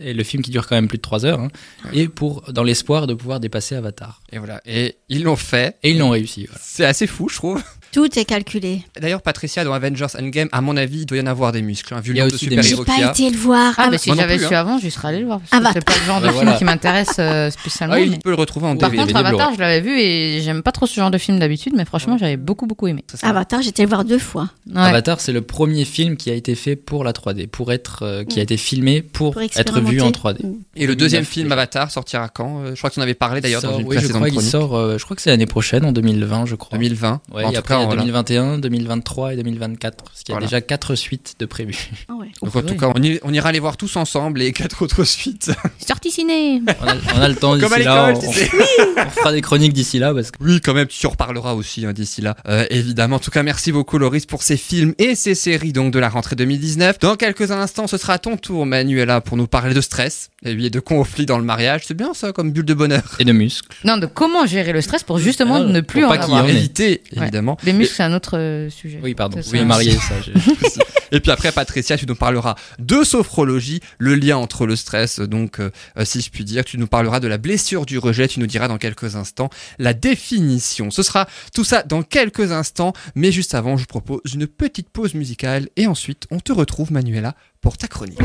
et 0.00 0.14
le 0.14 0.24
film 0.24 0.42
qui 0.42 0.50
dure 0.50 0.66
quand 0.66 0.76
même 0.76 0.88
plus 0.88 0.98
de 0.98 1.02
3 1.02 1.24
heures, 1.26 1.40
hein, 1.40 1.48
et 1.92 2.08
pour 2.08 2.52
dans 2.52 2.62
l'espoir 2.62 3.06
de 3.06 3.14
pouvoir 3.14 3.40
dépasser 3.40 3.74
Avatar. 3.74 4.20
Et 4.32 4.38
voilà. 4.38 4.60
Et 4.64 4.96
ils 5.08 5.22
l'ont 5.22 5.36
fait. 5.36 5.76
Et 5.82 5.90
ils 5.90 5.98
l'ont 5.98 6.10
réussi. 6.10 6.46
Voilà. 6.46 6.60
C'est 6.62 6.84
assez 6.84 7.06
fou, 7.06 7.28
je 7.28 7.36
trouve. 7.36 7.62
Tout 7.92 8.18
est 8.18 8.24
calculé. 8.24 8.82
D'ailleurs, 9.00 9.22
Patricia, 9.22 9.64
dans 9.64 9.72
Avengers 9.72 10.06
Endgame, 10.18 10.48
à 10.52 10.60
mon 10.60 10.76
avis, 10.76 11.00
il 11.00 11.06
doit 11.06 11.16
y 11.18 11.20
en 11.20 11.26
avoir 11.26 11.52
des 11.52 11.62
muscles. 11.62 11.94
Hein, 11.94 12.00
vu 12.00 12.12
Il 12.14 12.18
le 12.20 12.26
de 12.26 12.30
J'ai 12.32 12.38
super-héros 12.38 12.82
y 12.82 12.86
pas 12.86 13.10
été 13.10 13.30
le 13.30 13.36
voir. 13.36 13.74
Ah, 13.78 13.84
Ah, 13.86 13.90
mais 13.90 13.98
si 13.98 14.10
moi 14.10 14.16
non 14.16 14.22
j'avais 14.22 14.38
su 14.38 14.54
hein. 14.54 14.60
avant, 14.60 14.78
j'y 14.78 14.90
serais 14.90 15.08
allé 15.08 15.20
le 15.20 15.26
voir. 15.26 15.40
Parce 15.40 15.50
que 15.50 15.56
Avatar. 15.56 15.72
c'est 15.74 15.84
pas 15.84 15.92
le 16.00 16.06
genre 16.06 16.20
de 16.20 16.26
Ouais, 16.26 16.32
film 16.44 16.56
qui 16.58 16.64
m'intéresse 16.64 17.16
euh, 17.18 17.50
spécialement. 17.50 17.94
Ah, 17.96 18.00
il 18.00 18.10
mais- 18.10 18.18
peut 18.18 18.28
le 18.30 18.36
retrouver 18.36 18.66
en 18.66 18.76
Par 18.76 18.90
DVD. 18.90 19.04
contre, 19.10 19.14
DVD, 19.22 19.28
Avatar, 19.36 19.54
je 19.54 19.60
l'avais 19.60 19.80
vu 19.80 19.98
et 19.98 20.40
j'aime 20.42 20.62
pas 20.62 20.72
trop 20.72 20.86
ce 20.86 20.94
genre 20.94 21.10
de 21.10 21.18
film 21.18 21.38
d'habitude, 21.38 21.72
mais 21.76 21.84
franchement, 21.86 22.18
j'avais 22.18 22.36
beaucoup, 22.36 22.66
beaucoup 22.66 22.86
aimé. 22.88 23.04
Avatar, 23.22 23.62
j'étais 23.62 23.82
le 23.84 23.88
voir 23.88 24.04
deux 24.04 24.18
fois 24.18 24.50
Ouais. 24.72 24.80
Avatar, 24.82 25.20
c'est 25.20 25.32
le 25.32 25.40
premier 25.40 25.84
film 25.86 26.16
qui 26.16 26.30
a 26.30 26.34
été 26.34 26.54
fait 26.54 26.76
pour 26.76 27.04
la 27.04 27.12
3D, 27.12 27.46
pour 27.46 27.72
être, 27.72 28.00
euh, 28.02 28.24
qui 28.24 28.38
a 28.38 28.42
été 28.42 28.56
filmé 28.58 29.00
pour, 29.00 29.32
pour 29.32 29.42
être 29.42 29.80
vu 29.80 30.00
en 30.02 30.10
3D. 30.10 30.44
Mm. 30.44 30.52
Et 30.76 30.86
le 30.86 30.94
deuxième 30.94 31.22
2009, 31.22 31.28
film. 31.28 31.52
Avatar 31.52 31.90
sortira 31.90 32.28
quand 32.28 32.58
Euh, 32.64 32.72
Je 32.74 32.78
crois 32.78 32.90
que 32.90 32.94
tu 32.94 33.00
en 33.00 33.02
avais 33.02 33.14
parlé 33.14 33.40
d'ailleurs 33.40 33.60
Il 33.62 33.66
dans 33.66 33.70
sort- 33.72 33.80
une 33.80 33.86
oui, 33.88 33.94
je 33.96 34.00
précédente 34.00 34.22
chronique. 34.30 34.42
sort, 34.42 34.76
euh, 34.76 34.98
je 34.98 35.04
crois 35.04 35.16
que 35.16 35.22
c'est 35.22 35.30
l'année 35.30 35.46
prochaine, 35.46 35.84
en 35.84 35.92
2020, 35.92 36.44
je 36.46 36.54
crois. 36.54 36.76
2020. 36.76 37.20
Ouais, 37.32 37.44
en 37.44 37.48
et 37.50 37.52
tout 37.52 37.58
après, 37.58 37.74
cas, 37.74 37.77
il 37.78 37.82
y 37.82 37.84
a 37.84 37.86
voilà. 37.86 38.02
2021, 38.02 38.58
2023 38.58 39.32
et 39.34 39.36
2024. 39.36 40.04
Parce 40.04 40.22
qu'il 40.22 40.30
y 40.30 40.32
a 40.32 40.34
Voilà. 40.36 40.46
déjà 40.46 40.60
quatre 40.60 40.94
suites 40.94 41.34
de 41.38 41.46
prévues. 41.46 41.90
Ah 42.08 42.14
ouais. 42.14 42.28
Donc 42.42 42.54
en 42.56 42.62
tout 42.62 42.76
cas, 42.76 42.92
on, 42.94 43.02
y- 43.02 43.18
on 43.22 43.32
ira 43.32 43.52
les 43.52 43.58
voir 43.60 43.76
tous 43.76 43.96
ensemble 43.96 44.42
et 44.42 44.52
quatre 44.52 44.82
autres 44.82 45.04
suites. 45.04 45.50
Sortie 45.86 46.10
ciné 46.10 46.60
on, 46.80 46.86
a, 46.86 46.94
on 47.16 47.20
a 47.20 47.28
le 47.28 47.34
temps 47.36 47.56
d'ici 47.56 47.82
là. 47.82 48.12
On, 48.14 49.10
fera 49.10 49.32
des 49.32 49.40
chroniques 49.40 49.72
d'ici 49.72 49.98
là 49.98 50.12
parce 50.14 50.30
que 50.30 50.38
Oui, 50.42 50.60
quand 50.60 50.74
même, 50.74 50.86
tu 50.86 51.06
en 51.06 51.10
reparleras 51.10 51.54
aussi 51.54 51.86
hein, 51.86 51.92
d'ici 51.92 52.20
là, 52.20 52.36
euh, 52.48 52.64
évidemment. 52.70 53.16
En 53.16 53.20
tout 53.20 53.30
cas, 53.30 53.42
merci 53.42 53.72
beaucoup, 53.72 53.98
Loris, 53.98 54.26
pour 54.26 54.42
ces 54.42 54.56
films 54.56 54.94
et 54.98 55.14
ces 55.14 55.34
séries 55.34 55.72
donc 55.72 55.92
de 55.92 55.98
la 55.98 56.08
rentrée 56.08 56.36
2019. 56.36 56.98
Dans 57.00 57.16
quelques 57.16 57.50
instants, 57.50 57.86
ce 57.86 57.96
sera 57.96 58.14
à 58.14 58.18
ton 58.18 58.36
tour, 58.36 58.66
Manuela, 58.66 59.20
pour 59.20 59.36
nous 59.36 59.46
parler 59.46 59.74
de 59.74 59.80
stress 59.80 60.30
et 60.44 60.54
oui, 60.54 60.66
et 60.66 60.70
de 60.70 60.80
conflits 60.80 61.26
dans 61.26 61.38
le 61.38 61.44
mariage. 61.44 61.82
C'est 61.86 61.94
bien 61.94 62.14
ça, 62.14 62.32
comme 62.32 62.52
bulle 62.52 62.64
de 62.64 62.74
bonheur. 62.74 63.16
et 63.18 63.24
de 63.24 63.32
muscles. 63.32 63.76
Non, 63.84 63.96
de 63.96 64.06
comment 64.06 64.46
gérer 64.46 64.72
le 64.72 64.80
stress 64.80 65.02
pour 65.02 65.18
justement 65.18 65.56
Ah 65.56 65.60
non, 65.60 65.68
ne 65.68 65.80
pour 65.80 65.88
plus 65.88 66.04
en 66.04 66.08
pas 66.08 66.22
avoir. 66.22 66.48
Éviter, 66.48 67.02
Ouais. 67.16 67.22
évidemment. 67.22 67.56
Les 67.64 67.72
muscles, 67.72 67.94
c'est 67.96 68.02
un 68.04 68.14
autre 68.14 68.38
euh, 68.38 68.70
sujet. 68.70 69.00
Oui, 69.02 69.14
pardon. 69.14 69.40
Oui, 69.52 69.64
marié, 69.64 69.92
ça. 69.92 70.14
Et 71.10 71.20
puis 71.20 71.30
après, 71.30 71.50
Patricia, 71.52 71.96
tu 71.96 72.06
nous 72.06 72.14
parleras 72.14 72.54
de 72.78 73.02
sophrologie, 73.02 73.80
le 73.98 74.14
lien 74.14 74.36
entre 74.36 74.66
le 74.66 74.76
stress, 74.76 75.20
donc, 75.20 75.58
euh, 75.58 75.70
euh, 75.98 76.04
si 76.04 76.20
je 76.20 76.30
puis 76.30 76.44
dire. 76.44 76.64
Tu 76.64 76.76
nous 76.78 76.86
parleras 76.86 77.18
de 77.18 77.26
la 77.28 77.38
blessure 77.38 77.86
du 77.86 77.98
rejet. 77.98 78.28
Tu 78.28 78.40
nous 78.40 78.46
diras 78.46 78.68
dans 78.68 78.76
quelques 78.78 79.16
instants 79.16 79.48
la 79.78 79.94
définition. 79.94 80.90
Ce 80.90 81.02
sera 81.02 81.26
tout 81.54 81.64
ça 81.64 81.82
dans 81.82 82.02
quelques 82.02 82.52
instants. 82.52 82.92
Mais 83.14 83.32
juste 83.32 83.54
avant, 83.54 83.76
je 83.76 83.82
vous 83.82 83.86
propose 83.86 84.20
une 84.34 84.46
petite 84.46 84.90
pause 84.90 85.14
musicale. 85.14 85.68
Et 85.76 85.86
ensuite, 85.86 86.26
on 86.30 86.40
te 86.40 86.52
retrouve, 86.52 86.92
Manuela, 86.92 87.34
pour 87.62 87.76
ta 87.78 87.88
chronique. 87.88 88.18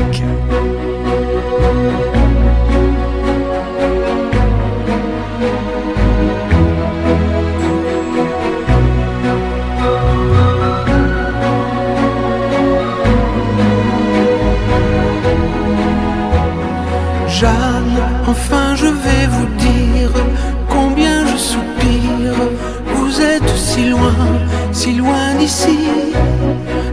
D'ici. 25.44 25.78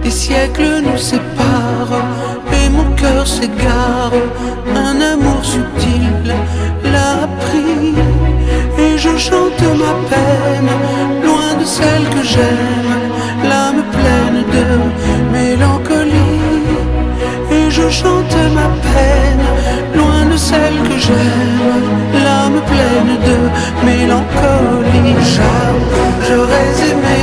Des 0.03 0.15
siècles 0.23 0.73
nous 0.87 1.01
séparent 1.11 2.03
et 2.59 2.67
mon 2.75 2.87
cœur 3.01 3.25
s'égare. 3.25 4.17
Un 4.89 4.97
amour 5.13 5.41
subtil 5.53 6.27
l'a 6.93 7.15
pris 7.43 7.93
et 8.85 8.97
je 9.03 9.13
chante 9.27 9.65
ma 9.83 9.93
peine 10.11 10.71
loin 11.25 11.51
de 11.61 11.65
celle 11.77 12.05
que 12.15 12.23
j'aime. 12.33 12.95
L'âme 13.49 13.83
pleine 13.97 14.41
de 14.55 14.65
mélancolie 15.35 16.71
et 17.57 17.67
je 17.77 17.87
chante 18.01 18.37
ma 18.59 18.69
peine 18.87 19.47
loin 19.97 20.23
de 20.31 20.37
celle 20.49 20.77
que 20.89 20.97
j'aime, 21.05 21.71
l'âme 22.25 22.59
pleine 22.71 23.13
de 23.29 23.37
mélancolie. 23.87 24.71
J'aurais 26.27 26.73
aimé 26.89 27.20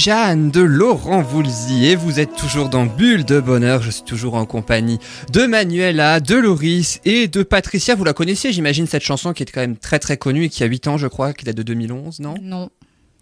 Jeanne 0.00 0.50
de 0.50 0.62
Laurent 0.62 1.20
Voulzy 1.20 1.84
et 1.84 1.94
vous 1.94 2.20
êtes 2.20 2.34
toujours 2.34 2.70
dans 2.70 2.86
Bulle 2.86 3.26
de 3.26 3.38
Bonheur. 3.38 3.82
Je 3.82 3.90
suis 3.90 4.02
toujours 4.02 4.34
en 4.34 4.46
compagnie 4.46 4.98
de 5.30 5.44
Manuela, 5.44 6.20
de 6.20 6.36
Loris 6.36 7.00
et 7.04 7.28
de 7.28 7.42
Patricia. 7.42 7.96
Vous 7.96 8.04
la 8.04 8.14
connaissiez, 8.14 8.50
j'imagine, 8.50 8.86
cette 8.86 9.02
chanson 9.02 9.34
qui 9.34 9.42
est 9.42 9.52
quand 9.52 9.60
même 9.60 9.76
très 9.76 9.98
très 9.98 10.16
connue 10.16 10.44
et 10.44 10.48
qui 10.48 10.64
a 10.64 10.66
8 10.66 10.86
ans, 10.88 10.96
je 10.96 11.06
crois, 11.06 11.34
qui 11.34 11.44
date 11.44 11.58
de 11.58 11.62
2011, 11.62 12.20
non? 12.20 12.32
Non. 12.40 12.70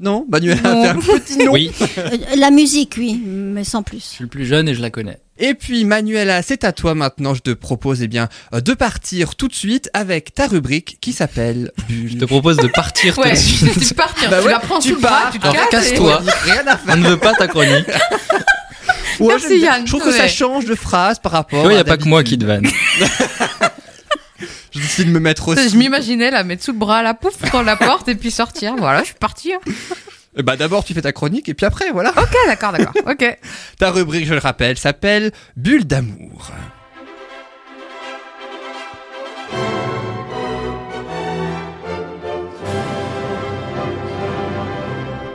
Non 0.00 0.26
Manuela 0.30 0.61
Non. 0.62 0.82
a 0.84 0.94
fait 1.00 1.12
un 1.12 1.18
petit 1.18 1.38
non. 1.38 1.52
Oui, 1.52 1.70
Euh, 1.98 2.11
La 2.37 2.50
musique, 2.50 2.94
oui, 2.98 3.20
mais 3.26 3.64
sans 3.64 3.80
je 3.80 3.84
plus. 3.84 4.00
suis 4.00 4.22
le 4.24 4.28
plus 4.28 4.46
jeune 4.46 4.68
et 4.68 4.74
je 4.74 4.80
la 4.80 4.90
connais. 4.90 5.18
Et 5.40 5.54
puis 5.54 5.84
Manuela, 5.84 6.42
c'est 6.42 6.64
à 6.64 6.72
toi 6.72 6.94
maintenant. 6.94 7.34
Je 7.34 7.40
te 7.40 7.50
propose 7.52 8.02
eh 8.02 8.08
bien 8.08 8.28
euh, 8.54 8.61
de 8.61 8.74
partir 8.74 9.34
tout 9.37 9.48
de 9.48 9.54
suite 9.54 9.88
avec 9.94 10.34
ta 10.34 10.46
rubrique 10.46 10.98
qui 11.00 11.12
s'appelle 11.12 11.72
Bulle. 11.88 12.11
Je 12.12 12.16
te 12.18 12.24
propose 12.24 12.56
de 12.58 12.68
partir 12.68 13.14
tout 13.14 13.22
Ouais, 13.22 13.32
de 13.32 13.37
suite. 13.37 13.87
tu 13.88 13.94
partir, 13.94 14.30
Bah 14.30 14.38
tu 14.40 14.46
ouais, 14.46 14.52
la 14.52 14.61
prends 14.61 14.78
tu 14.78 14.88
sous 14.90 14.94
le 14.96 15.00
bras, 15.00 15.22
pars. 15.22 15.30
tu 15.32 15.38
te 15.38 15.70
casse-toi. 15.70 16.22
Rien 16.44 16.66
à 16.66 16.76
faire. 16.76 16.94
On 16.94 16.96
ne 16.98 17.08
veut 17.11 17.16
pas 17.18 17.34
ta 17.34 17.46
chronique. 17.48 17.87
Ouais, 19.20 19.26
Merci, 19.30 19.58
bien. 19.58 19.74
Yann, 19.78 19.82
Je 19.87 19.90
trouve 19.90 20.04
que 20.04 20.12
ça 20.12 20.22
ouais. 20.24 20.28
change 20.28 20.64
de 20.64 20.74
phrase 20.76 21.18
par 21.18 21.32
rapport. 21.32 21.64
Il 21.70 21.74
n'y 21.74 21.80
a 21.80 21.84
pas 21.84 21.96
que 21.96 22.04
moi 22.08 22.22
qui 22.22 22.38
te 22.38 22.44
vanne. 22.44 22.68
Je 24.72 24.79
décide 24.81 25.07
de 25.07 25.11
me 25.12 25.20
mettre 25.20 25.48
aussi. 25.48 25.68
Je 25.68 25.77
m'imaginais 25.77 26.31
la 26.31 26.44
mettre 26.44 26.64
sous 26.64 26.72
le 26.72 26.79
bras, 26.79 27.03
la 27.03 27.14
pouf, 27.14 27.37
prendre 27.38 27.64
la 27.66 27.77
porte 27.77 28.09
et 28.09 28.14
puis 28.14 28.31
sortir. 28.31 28.74
Voilà, 28.79 29.01
je 29.01 29.07
suis 29.07 29.14
partie. 29.14 29.53
hein. 29.55 29.61
Eh 30.37 30.42
Bah 30.42 30.57
d'abord 30.57 30.85
tu 30.85 30.94
fais 30.94 31.03
ta 31.03 31.12
chronique 31.12 31.48
et 31.48 31.55
puis 31.55 31.66
après 31.66 31.90
voilà. 31.90 32.11
Ok, 32.11 32.35
d'accord, 32.46 32.72
d'accord. 32.72 32.92
Ok. 33.07 33.38
Ta 33.79 33.90
rubrique, 33.90 34.27
je 34.27 34.35
le 34.35 34.40
rappelle, 34.40 34.79
s'appelle 34.79 35.33
Bulle 35.57 35.85
d'amour. 35.87 36.53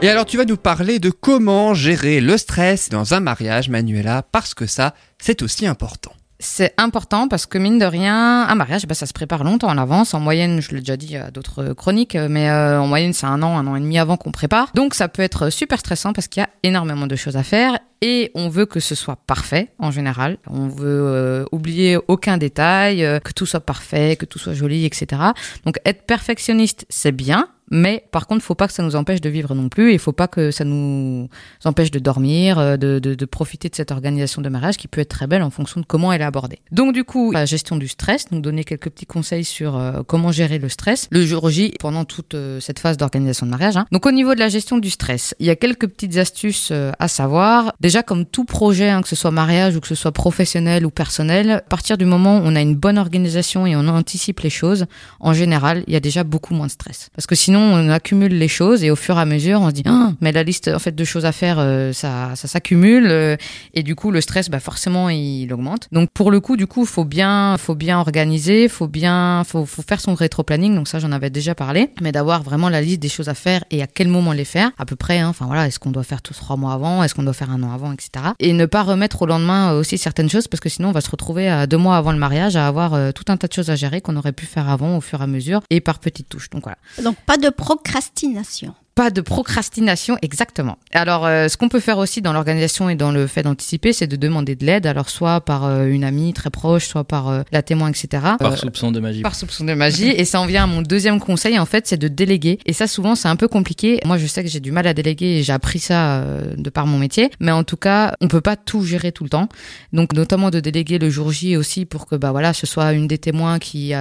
Et 0.02 0.10
alors 0.10 0.26
tu 0.26 0.38
vas 0.38 0.44
nous 0.46 0.58
parler 0.58 1.00
de 1.00 1.10
comment 1.10 1.74
gérer 1.74 2.20
le 2.20 2.38
stress 2.38 2.89
dans 2.89 3.13
un 3.13 3.22
mariage, 3.22 3.70
Manuela, 3.70 4.22
parce 4.34 4.54
que 4.54 4.66
ça, 4.66 4.94
c'est 5.22 5.42
aussi 5.42 5.66
important. 5.66 6.12
C'est 6.44 6.74
important 6.78 7.30
parce 7.30 7.46
que 7.46 7.58
mine 7.58 7.80
de 7.80 7.86
rien, 7.86 8.46
un 8.48 8.56
mariage, 8.56 8.86
bah, 8.86 8.96
ça 8.96 9.06
se 9.06 9.14
prépare 9.14 9.46
longtemps 9.46 9.70
en 9.70 9.78
avance. 9.78 10.14
En 10.14 10.20
moyenne, 10.20 10.62
je 10.62 10.72
l'ai 10.72 10.80
déjà 10.80 10.98
dit 10.98 11.16
à 11.16 11.32
d'autres 11.32 11.74
chroniques, 11.74 12.16
mais 12.16 12.50
euh, 12.50 12.82
en 12.82 12.88
moyenne, 12.88 13.14
c'est 13.14 13.26
un 13.26 13.42
an, 13.42 13.58
un 13.58 13.66
an 13.66 13.78
et 13.78 13.80
demi 13.80 13.98
avant 13.98 14.18
qu'on 14.18 14.32
prépare. 14.32 14.70
Donc 14.74 14.94
ça 14.94 15.08
peut 15.08 15.22
être 15.22 15.50
super 15.50 15.80
stressant 15.80 16.12
parce 16.12 16.28
qu'il 16.28 16.42
y 16.42 16.44
a 16.44 16.50
énormément 16.64 17.08
de 17.08 17.16
choses 17.16 17.38
à 17.38 17.44
faire 17.44 17.80
et 18.06 18.32
on 18.36 18.50
veut 18.50 18.66
que 18.66 18.82
ce 18.82 18.96
soit 18.96 19.16
parfait 19.16 19.70
en 19.80 19.89
général. 19.89 20.38
On 20.50 20.68
veut 20.68 20.84
euh, 20.86 21.46
oublier 21.54 21.98
aucun 22.10 22.38
détail, 22.38 23.06
euh, 23.06 23.20
que 23.22 23.32
tout 23.32 23.46
soit 23.46 23.62
parfait, 23.62 24.18
que 24.18 24.26
tout 24.26 24.39
soit 24.39 24.54
joli, 24.54 24.84
etc. 24.84 25.22
Donc 25.66 25.80
être 25.86 26.04
perfectionniste, 26.06 26.86
c'est 26.89 27.13
bien. 27.13 27.48
Mais 27.72 28.04
par 28.12 28.28
contre, 28.28 28.44
faut 28.44 28.56
pas 28.56 28.68
que 28.68 28.74
ça 28.74 28.84
nous 28.84 28.96
empêche 28.98 29.22
de 29.22 29.30
vivre 29.30 29.56
non 29.56 29.70
plus. 29.70 29.94
Il 29.94 30.00
faut 30.00 30.12
pas 30.12 30.28
que 30.28 30.52
ça 30.52 30.66
nous 30.66 31.30
empêche 31.63 31.89
de 31.92 31.98
dormir, 31.98 32.60
euh, 32.60 32.76
de, 32.78 33.00
de, 33.00 33.16
de 33.16 33.26
profiter 33.26 33.70
de 33.70 33.76
cette 33.76 33.89
organisation 33.92 34.42
de 34.42 34.50
mariage 34.50 34.76
qui 34.78 34.88
peut 34.89 35.00
être 35.02 35.10
très 35.10 35.28
belle 35.28 35.42
en 35.42 35.50
fonction 35.50 35.80
de 35.80 35.86
comment 35.86 36.12
elle 36.12 36.22
est 36.22 36.26
abordée. 36.26 36.60
Donc 36.72 36.94
du 36.94 37.04
coup, 37.06 37.32
la 37.32 37.46
gestion 37.46 37.78
du 37.78 37.88
stress, 37.88 38.30
nous 38.32 38.42
donner 38.42 38.63
quelques 38.66 38.89
petits 38.89 39.06
conseils 39.06 39.46
sur 39.46 39.78
euh, 39.78 40.04
comment 40.06 40.32
gérer 40.32 40.60
le 40.60 40.68
stress 40.70 41.08
le 41.10 41.26
jour 41.26 41.50
J 41.50 41.74
pendant 41.80 42.04
toute 42.04 42.36
euh, 42.36 42.60
cette 42.60 42.80
phase 42.80 42.98
d'organisation 42.98 43.46
de 43.46 43.52
mariage. 43.52 43.78
hein. 43.78 43.86
Donc 43.92 44.06
au 44.06 44.12
niveau 44.12 44.36
de 44.36 44.39
la 44.39 44.50
gestion 44.50 44.78
du 44.78 44.89
stress, 44.89 45.34
il 45.39 45.46
y 45.46 45.50
a 45.50 45.56
quelques 45.56 45.88
petites 45.88 46.18
astuces 46.18 46.70
euh, 46.72 46.92
à 47.00 47.08
savoir. 47.08 47.74
Comme 48.02 48.26
tout 48.26 48.46
projet, 48.46 48.90
hein, 48.90 49.02
que 49.02 49.08
ce 49.08 49.16
soit 49.16 49.30
mariage 49.30 49.76
ou 49.76 49.82
que 49.82 49.88
ce 49.88 49.96
soit 49.96 50.12
professionnel 50.12 50.86
ou 50.86 50.90
personnel, 50.90 51.52
à 51.52 51.62
partir 51.62 51.98
du 51.98 52.06
moment 52.06 52.38
où 52.38 52.42
on 52.46 52.56
a 52.56 52.62
une 52.62 52.76
bonne 52.76 52.98
organisation 52.98 53.68
et 53.68 53.76
on 53.76 53.88
anticipe 53.88 54.40
les 54.40 54.50
choses, 54.50 54.86
en 55.20 55.34
général, 55.34 55.84
il 55.88 55.94
y 55.94 55.96
a 55.96 56.00
déjà 56.00 56.24
beaucoup 56.24 56.56
moins 56.56 56.68
de 56.68 56.72
stress. 56.72 57.10
Parce 57.16 57.28
que 57.28 57.36
sinon, 57.36 57.60
on 57.60 57.90
accumule 57.90 58.38
les 58.38 58.48
choses 58.48 58.84
et 58.84 58.90
au 58.90 58.96
fur 58.96 59.18
et 59.18 59.22
à 59.22 59.26
mesure, 59.26 59.62
on 59.62 59.68
se 59.68 59.74
dit, 59.74 59.84
ah, 59.86 60.14
mais 60.22 60.32
la 60.32 60.44
liste 60.44 60.70
en 60.70 60.80
fait 60.80 60.96
de 60.96 61.04
choses 61.04 61.26
à 61.26 61.32
faire, 61.32 61.58
euh, 61.60 61.94
ça, 61.94 62.32
ça 62.36 62.48
s'accumule 62.48 63.08
euh, 63.08 63.36
et 63.74 63.84
du 63.84 63.96
coup, 63.96 64.12
le 64.12 64.22
stress, 64.22 64.50
bah 64.50 64.60
forcément, 64.60 65.10
il 65.10 65.52
augmente. 65.54 65.88
Donc 65.92 66.10
pour 66.12 66.32
le 66.32 66.40
coup, 66.40 66.58
du 66.58 66.68
coup, 66.68 66.86
faut 66.86 67.06
bien, 67.06 67.58
faut 67.58 67.76
bien 67.76 68.00
organiser, 68.00 68.68
faut 68.70 68.88
bien, 68.88 69.44
faut, 69.46 69.66
faire 69.66 70.00
son 70.00 70.14
rétro-planning. 70.14 70.76
Donc 70.76 70.88
ça, 70.88 71.00
j'en 71.00 71.12
avais 71.12 71.30
déjà 71.30 71.56
parlé, 71.56 71.90
mais 72.02 72.12
d'avoir 72.12 72.44
vraiment 72.44 72.70
la 72.70 72.82
liste 72.82 73.00
des 73.00 73.10
choses 73.10 73.30
à 73.30 73.34
faire 73.34 73.64
et 73.72 73.82
à 73.82 73.88
quel 73.88 74.08
moment 74.08 74.32
les 74.32 74.46
faire, 74.46 74.72
à 74.78 74.86
peu 74.86 74.96
près. 74.96 75.20
hein. 75.20 75.30
Enfin 75.30 75.46
voilà, 75.46 75.68
est-ce 75.68 75.80
qu'on 75.80 75.92
doit 75.92 76.04
faire 76.04 76.22
tous 76.22 76.34
trois 76.34 76.56
mois 76.56 76.74
avant, 76.74 77.04
est-ce 77.04 77.14
qu'on 77.14 77.24
doit 77.24 77.34
faire 77.34 77.52
un 77.52 77.62
an 77.64 77.74
avant, 77.74 77.83
etc. 77.91 78.34
Et 78.39 78.54
ne 78.54 78.65
pas 78.65 78.84
remettre 78.84 79.24
au 79.24 79.26
lendemain 79.26 79.74
euh, 79.74 79.80
aussi 79.80 79.98
certaines 79.98 80.30
choses 80.30 80.48
parce 80.48 80.62
que 80.62 80.69
sinon, 80.69 80.89
on 80.89 80.91
va 80.91 81.02
se 81.02 81.10
retrouver 81.10 81.50
à 81.50 81.67
deux 81.67 81.78
mois 81.78 81.98
avant 81.98 82.12
le 82.12 82.17
mariage 82.17 82.56
à 82.56 82.67
avoir 82.67 82.93
euh, 82.93 83.12
tout 83.12 83.26
un 83.28 83.38
tas 83.38 83.48
de 83.48 83.54
choses 83.54 83.69
à 83.69 83.76
gérer 83.76 84.02
qu'on 84.02 84.15
aurait 84.15 84.32
pu 84.32 84.46
faire 84.46 84.69
avant 84.69 84.98
au 84.98 85.02
fur 85.02 85.19
et 85.19 85.24
à 85.24 85.28
mesure 85.28 85.62
et 85.69 85.82
par 85.82 86.00
petites 86.00 86.30
touches. 86.30 86.50
Donc 86.50 86.63
voilà. 86.63 86.78
Donc 87.04 87.17
pas 87.26 87.38
de 87.38 87.50
procrastination. 87.50 88.74
Pas 88.96 89.10
de 89.10 89.22
procrastination, 89.22 90.20
exactement. 90.22 90.78
Alors, 90.92 91.26
euh, 91.26 91.48
ce 91.48 91.58
qu'on 91.58 91.68
peut 91.68 91.80
faire 91.80 91.98
aussi 91.98 92.22
dans 92.22 92.32
l'organisation 92.32 92.90
et 92.90 92.96
dans 92.96 93.12
le 93.12 93.26
fait 93.26 93.42
d'anticiper, 93.42 93.92
c'est 93.92 94.06
de 94.06 94.16
demander 94.16 94.56
de 94.56 94.64
l'aide. 94.68 94.86
Alors, 94.86 95.10
soit 95.10 95.42
par 95.42 95.66
euh, 95.66 95.88
une 95.88 96.04
amie 96.04 96.32
très 96.32 96.52
proche, 96.52 96.86
soit 96.86 97.04
par 97.04 97.28
euh, 97.28 97.42
la 97.52 97.64
témoin, 97.64 97.90
etc. 97.90 98.24
Par 98.38 98.56
soupçon 98.56 98.92
de 98.92 99.00
magie. 99.00 99.24
par 99.24 99.34
soupçon 99.34 99.66
de 99.66 99.74
magie. 99.74 100.10
Et 100.10 100.26
ça 100.26 100.40
en 100.40 100.46
vient 100.46 100.66
à 100.66 100.68
mon 100.68 100.84
deuxième 100.84 101.20
conseil, 101.20 101.58
en 101.58 101.66
fait, 101.66 101.88
c'est 101.88 101.98
de 101.98 102.08
déléguer. 102.08 102.60
Et 102.68 102.74
ça, 102.74 102.86
souvent, 102.86 103.16
c'est 103.16 103.28
un 103.28 103.36
peu 103.36 103.48
compliqué. 103.48 104.00
Moi, 104.06 104.20
je 104.20 104.28
sais 104.28 104.44
que 104.44 104.50
j'ai 104.50 104.60
du 104.60 104.72
mal 104.72 104.86
à 104.86 104.94
déléguer 104.94 105.40
et 105.40 105.44
j'ai 105.44 105.54
appris 105.54 105.80
ça 105.80 106.24
de 106.56 106.70
par 106.70 106.86
mon 106.86 107.00
métier. 107.00 107.32
Mais 107.40 107.52
en 107.52 107.64
tout 107.64 107.78
cas, 107.78 108.14
on 108.22 108.28
peut 108.28 108.42
pas 108.42 108.56
tout 108.56 108.84
gérer 108.84 109.12
tout 109.12 109.24
le 109.24 109.32
temps. 109.32 109.50
Donc, 109.92 110.14
notamment 110.14 110.52
de 110.52 110.60
déléguer 110.60 111.00
le 111.00 111.10
jour 111.10 111.32
J 111.32 111.58
aussi 111.58 111.86
pour 111.86 112.06
que, 112.06 112.16
bah 112.16 112.32
voilà, 112.32 112.54
ce 112.54 112.68
soit 112.68 112.94
une 112.94 113.08
des 113.08 113.18
témoins 113.18 113.58
qui, 113.58 113.94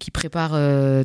qui 0.00 0.10
prépare 0.10 0.58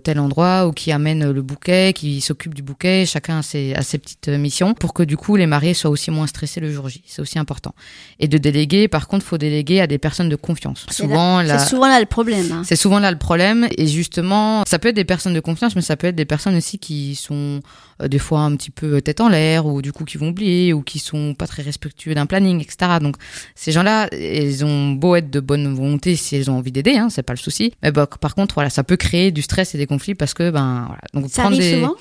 tel 0.03 0.19
endroit 0.19 0.65
ou 0.65 0.71
qui 0.71 0.91
amène 0.91 1.29
le 1.29 1.41
bouquet, 1.43 1.93
qui 1.93 2.21
s'occupe 2.21 2.55
du 2.55 2.63
bouquet. 2.63 3.05
Chacun 3.19 3.39
a 3.39 3.43
ses, 3.43 3.73
a 3.75 3.81
ses 3.81 3.97
petites 3.97 4.29
missions 4.29 4.73
pour 4.73 4.93
que, 4.93 5.03
du 5.03 5.17
coup, 5.17 5.35
les 5.35 5.45
mariés 5.45 5.73
soient 5.73 5.91
aussi 5.91 6.09
moins 6.09 6.25
stressés 6.25 6.61
le 6.61 6.71
jour 6.71 6.87
J. 6.87 7.03
C'est 7.05 7.21
aussi 7.21 7.37
important. 7.37 7.75
Et 8.21 8.29
de 8.29 8.37
déléguer, 8.37 8.87
par 8.87 9.09
contre, 9.09 9.25
faut 9.25 9.37
déléguer 9.37 9.81
à 9.81 9.87
des 9.87 9.97
personnes 9.97 10.29
de 10.29 10.37
confiance. 10.37 10.85
C'est 10.89 11.03
Souvent, 11.03 11.41
la... 11.41 11.59
C'est 11.59 11.67
souvent 11.69 11.89
là 11.89 11.99
le 11.99 12.05
problème. 12.05 12.49
hein. 12.49 12.61
C'est 12.63 12.77
souvent 12.77 12.99
là 12.99 13.11
le 13.11 13.17
problème. 13.17 13.67
Et 13.77 13.87
justement, 13.87 14.63
ça 14.65 14.79
peut 14.79 14.87
être 14.87 14.95
des 14.95 15.03
personnes 15.03 15.33
de 15.33 15.41
confiance, 15.41 15.75
mais 15.75 15.81
ça 15.81 15.97
peut 15.97 16.07
être 16.07 16.15
des 16.15 16.23
personnes 16.23 16.55
aussi 16.55 16.79
qui 16.79 17.15
sont 17.15 17.59
euh, 18.01 18.07
des 18.07 18.19
fois 18.19 18.39
un 18.39 18.55
petit 18.55 18.71
peu 18.71 19.01
tête 19.01 19.19
en 19.19 19.27
l'air, 19.27 19.65
ou 19.65 19.81
du 19.81 19.91
coup 19.91 20.05
qui 20.05 20.17
vont 20.17 20.29
oublier, 20.29 20.71
ou 20.71 20.81
qui 20.81 20.99
sont 20.99 21.33
pas 21.33 21.45
très 21.45 21.61
respectueux 21.61 22.13
d'un 22.15 22.25
planning, 22.25 22.61
etc. 22.61 22.99
Donc 23.01 23.17
ces 23.53 23.73
gens-là, 23.73 24.07
ils 24.13 24.63
ont 24.63 24.91
beau 24.91 25.17
être 25.17 25.29
de 25.29 25.41
bonne 25.41 25.73
volonté 25.75 26.15
si 26.15 26.37
elles 26.37 26.49
ont 26.49 26.57
envie 26.57 26.71
d'aider, 26.71 26.95
hein, 26.95 27.09
c'est 27.09 27.23
pas 27.23 27.33
le 27.33 27.37
souci. 27.37 27.73
Mais 27.83 27.91
bah, 27.91 28.07
par 28.07 28.33
contre, 28.33 28.55
voilà, 28.55 28.69
ça 28.69 28.85
peut 28.85 28.95
créer 28.95 29.31
du 29.31 29.41
stress 29.41 29.75
et 29.75 29.77
des 29.77 29.87
conflits 29.87 30.15
parce 30.15 30.33
que 30.33 30.49
ben 30.51 30.85
voilà. 30.87 31.01
Donc 31.13 31.25
Ça 31.29 31.41
prendre 31.41 31.57
arrive 31.57 31.69
des 31.69 31.75
souvent? 31.81 31.95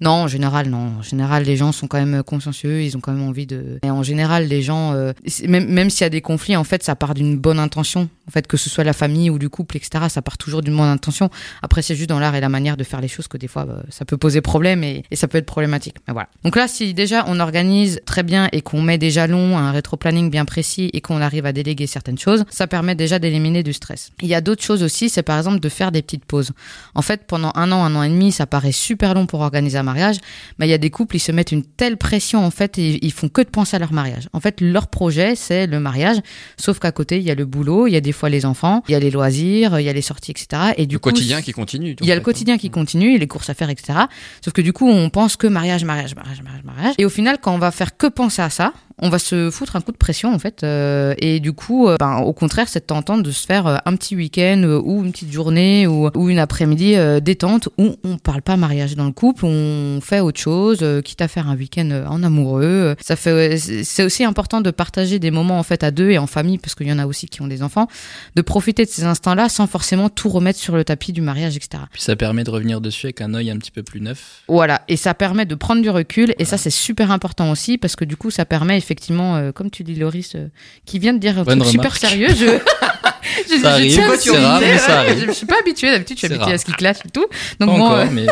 Non, 0.00 0.10
en 0.10 0.28
général, 0.28 0.68
non. 0.68 0.92
En 0.98 1.02
général, 1.02 1.44
les 1.44 1.56
gens 1.56 1.72
sont 1.72 1.88
quand 1.88 1.98
même 1.98 2.22
consciencieux, 2.22 2.82
ils 2.82 2.96
ont 2.96 3.00
quand 3.00 3.12
même 3.12 3.26
envie 3.26 3.46
de. 3.46 3.78
Et 3.82 3.90
en 3.90 4.02
général, 4.02 4.46
les 4.46 4.62
gens, 4.62 4.92
euh, 4.92 5.12
même, 5.46 5.68
même 5.68 5.90
s'il 5.90 6.02
y 6.02 6.04
a 6.04 6.10
des 6.10 6.20
conflits, 6.20 6.56
en 6.56 6.64
fait, 6.64 6.82
ça 6.82 6.94
part 6.94 7.14
d'une 7.14 7.36
bonne 7.36 7.58
intention. 7.58 8.08
En 8.28 8.30
fait, 8.30 8.46
que 8.46 8.56
ce 8.56 8.68
soit 8.68 8.84
la 8.84 8.92
famille 8.92 9.30
ou 9.30 9.38
du 9.38 9.48
couple, 9.48 9.76
etc., 9.76 10.04
ça 10.08 10.22
part 10.22 10.36
toujours 10.36 10.60
d'une 10.60 10.76
bonne 10.76 10.88
intention. 10.88 11.30
Après, 11.62 11.82
c'est 11.82 11.96
juste 11.96 12.10
dans 12.10 12.18
l'art 12.18 12.34
et 12.34 12.40
la 12.40 12.50
manière 12.50 12.76
de 12.76 12.84
faire 12.84 13.00
les 13.00 13.08
choses 13.08 13.26
que 13.26 13.38
des 13.38 13.48
fois, 13.48 13.64
bah, 13.64 13.82
ça 13.88 14.04
peut 14.04 14.18
poser 14.18 14.40
problème 14.40 14.84
et, 14.84 15.02
et 15.10 15.16
ça 15.16 15.28
peut 15.28 15.38
être 15.38 15.46
problématique. 15.46 15.96
Mais 16.06 16.12
voilà. 16.12 16.28
Donc 16.44 16.54
là, 16.54 16.68
si 16.68 16.92
déjà 16.92 17.24
on 17.26 17.40
organise 17.40 18.00
très 18.04 18.22
bien 18.22 18.48
et 18.52 18.60
qu'on 18.60 18.82
met 18.82 18.98
des 18.98 19.10
jalons, 19.10 19.56
un 19.56 19.72
rétro-planning 19.72 20.30
bien 20.30 20.44
précis 20.44 20.90
et 20.92 21.00
qu'on 21.00 21.20
arrive 21.22 21.46
à 21.46 21.52
déléguer 21.52 21.86
certaines 21.86 22.18
choses, 22.18 22.44
ça 22.50 22.66
permet 22.66 22.94
déjà 22.94 23.18
d'éliminer 23.18 23.62
du 23.62 23.72
stress. 23.72 24.10
Il 24.20 24.28
y 24.28 24.34
a 24.34 24.42
d'autres 24.42 24.62
choses 24.62 24.82
aussi, 24.82 25.08
c'est 25.08 25.22
par 25.22 25.38
exemple 25.38 25.60
de 25.60 25.68
faire 25.68 25.90
des 25.90 26.02
petites 26.02 26.26
pauses. 26.26 26.52
En 26.94 27.02
fait, 27.02 27.26
pendant 27.26 27.52
un 27.54 27.72
an, 27.72 27.82
un 27.82 27.94
an 27.96 28.02
et 28.02 28.10
demi, 28.10 28.30
ça 28.30 28.46
paraît 28.46 28.72
super 28.72 29.14
long 29.14 29.26
pour 29.26 29.40
organiser 29.40 29.78
un 29.78 29.87
mariage, 29.88 30.16
mais 30.58 30.66
il 30.66 30.70
y 30.70 30.74
a 30.74 30.78
des 30.78 30.90
couples, 30.90 31.16
ils 31.16 31.20
se 31.20 31.32
mettent 31.32 31.52
une 31.52 31.64
telle 31.64 31.96
pression, 31.96 32.44
en 32.44 32.50
fait, 32.50 32.78
et 32.78 33.04
ils 33.04 33.12
font 33.12 33.28
que 33.28 33.40
de 33.42 33.48
penser 33.48 33.76
à 33.76 33.78
leur 33.78 33.92
mariage. 33.92 34.28
En 34.32 34.40
fait, 34.40 34.60
leur 34.60 34.86
projet, 34.88 35.34
c'est 35.34 35.66
le 35.66 35.80
mariage, 35.80 36.18
sauf 36.56 36.78
qu'à 36.78 36.92
côté, 36.92 37.16
il 37.18 37.24
y 37.24 37.30
a 37.30 37.34
le 37.34 37.44
boulot, 37.46 37.86
il 37.86 37.92
y 37.92 37.96
a 37.96 38.00
des 38.00 38.12
fois 38.12 38.28
les 38.28 38.44
enfants, 38.44 38.82
il 38.88 38.92
y 38.92 38.94
a 38.94 39.00
les 39.00 39.10
loisirs, 39.10 39.80
il 39.80 39.84
y 39.84 39.88
a 39.88 39.92
les 39.92 40.02
sorties, 40.02 40.30
etc. 40.32 40.72
Et 40.76 40.86
du 40.86 40.96
Le 40.96 40.98
coup, 41.00 41.10
quotidien 41.10 41.40
qui 41.42 41.52
continue. 41.52 41.96
il 42.00 42.06
y 42.06 42.12
a 42.12 42.14
le 42.14 42.20
quotidien 42.20 42.58
qui 42.58 42.70
continue, 42.70 43.18
les 43.18 43.26
courses 43.26 43.50
à 43.50 43.54
faire, 43.54 43.70
etc. 43.70 43.98
Sauf 44.44 44.52
que 44.52 44.62
du 44.62 44.72
coup, 44.72 44.88
on 44.88 45.10
pense 45.10 45.36
que 45.36 45.46
mariage, 45.46 45.84
mariage, 45.84 46.14
mariage, 46.14 46.42
mariage, 46.42 46.64
mariage. 46.64 46.94
Et 46.98 47.04
au 47.04 47.10
final, 47.10 47.38
quand 47.40 47.54
on 47.54 47.58
va 47.58 47.70
faire 47.70 47.96
que 47.96 48.06
penser 48.06 48.42
à 48.42 48.50
ça, 48.50 48.72
on 49.00 49.08
va 49.08 49.18
se 49.18 49.50
foutre 49.50 49.76
un 49.76 49.80
coup 49.80 49.92
de 49.92 49.96
pression, 49.96 50.32
en 50.32 50.38
fait. 50.38 50.62
euh, 50.62 51.14
et 51.18 51.40
du 51.40 51.52
coup, 51.52 51.88
euh, 51.88 51.96
ben, 51.98 52.18
au 52.18 52.32
contraire, 52.32 52.68
c'est 52.68 52.86
tentant 52.86 53.18
de 53.18 53.30
se 53.30 53.46
faire 53.46 53.66
euh, 53.66 53.76
un 53.84 53.96
petit 53.96 54.16
week-end 54.16 54.80
ou 54.84 55.04
une 55.04 55.12
petite 55.12 55.32
journée 55.32 55.86
ou, 55.86 56.08
ou 56.14 56.28
une 56.30 56.38
après-midi 56.38 56.96
détente 57.22 57.68
où 57.78 57.96
on 58.04 58.16
parle 58.18 58.42
pas 58.42 58.56
mariage 58.56 58.96
dans 58.96 59.04
le 59.06 59.12
couple, 59.12 59.44
on 59.44 60.00
fait 60.00 60.20
autre 60.20 60.40
chose, 60.40 60.84
quitte 61.04 61.20
à 61.20 61.28
faire 61.28 61.48
un 61.48 61.56
week-end 61.56 62.04
en 62.08 62.22
amoureux. 62.22 62.94
Ça 63.00 63.16
fait, 63.16 63.58
c'est 63.58 63.98
c'est 63.98 64.04
aussi 64.04 64.22
important 64.22 64.60
de 64.60 64.70
partager 64.70 65.18
des 65.18 65.32
moments 65.32 65.58
en 65.58 65.64
fait 65.64 65.82
à 65.82 65.90
deux 65.90 66.10
et 66.10 66.18
en 66.18 66.28
famille 66.28 66.58
parce 66.58 66.76
qu'il 66.76 66.86
y 66.86 66.92
en 66.92 67.00
a 67.00 67.06
aussi 67.06 67.26
qui 67.26 67.42
ont 67.42 67.48
des 67.48 67.64
enfants, 67.64 67.88
de 68.36 68.42
profiter 68.42 68.84
de 68.84 68.90
ces 68.90 69.04
instants-là 69.04 69.48
sans 69.48 69.66
forcément 69.66 70.08
tout 70.08 70.28
remettre 70.28 70.58
sur 70.58 70.76
le 70.76 70.84
tapis 70.84 71.12
du 71.12 71.20
mariage, 71.20 71.56
etc. 71.56 71.82
Puis 71.92 72.02
ça 72.02 72.14
permet 72.14 72.44
de 72.44 72.50
revenir 72.50 72.80
dessus 72.80 73.06
avec 73.06 73.20
un 73.20 73.34
œil 73.34 73.50
un 73.50 73.56
petit 73.56 73.72
peu 73.72 73.82
plus 73.82 74.00
neuf. 74.00 74.42
Voilà, 74.46 74.82
et 74.86 74.96
ça 74.96 75.14
permet 75.14 75.46
de 75.46 75.54
prendre 75.56 75.82
du 75.82 75.90
recul, 75.90 76.32
et 76.38 76.44
ça 76.44 76.58
c'est 76.58 76.70
super 76.70 77.10
important 77.10 77.50
aussi, 77.50 77.76
parce 77.76 77.96
que 77.96 78.04
du 78.04 78.16
coup 78.16 78.30
ça 78.30 78.44
permet 78.44 78.76
effectivement, 78.88 79.36
euh, 79.36 79.52
comme 79.52 79.70
tu 79.70 79.84
dis 79.84 79.94
Loris, 79.94 80.34
euh, 80.34 80.48
qui 80.86 80.98
vient 80.98 81.12
de 81.12 81.18
dire 81.18 81.38
un 81.38 81.42
Bonne 81.42 81.58
truc 81.58 81.70
super 81.72 81.92
remarque. 81.92 81.98
sérieux, 81.98 82.28
je... 82.30 82.34
je, 82.34 83.54
je 83.56 83.60
Ça 83.60 83.72
arrive, 83.72 84.00
tiens 84.18 84.34
à 84.42 84.48
rare, 84.48 84.60
mais 84.62 84.78
ça 84.78 85.00
arrive. 85.00 85.20
Je, 85.20 85.26
je 85.26 85.32
suis 85.32 85.46
pas 85.46 85.58
habituée, 85.60 85.90
d'habitude 85.90 86.16
je 86.18 86.26
suis 86.26 86.34
habituée 86.34 86.54
à 86.54 86.58
ce 86.58 86.64
qui 86.64 86.72
clash 86.72 86.96
et 87.04 87.10
tout. 87.10 87.26
Donc 87.60 87.68
bon, 87.68 87.82
encore, 87.82 87.98
euh, 87.98 88.06
mais 88.10 88.26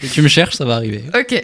Si 0.00 0.08
tu 0.10 0.22
me 0.22 0.28
cherches, 0.28 0.56
ça 0.56 0.64
va 0.64 0.74
arriver. 0.74 1.04
Ok, 1.18 1.40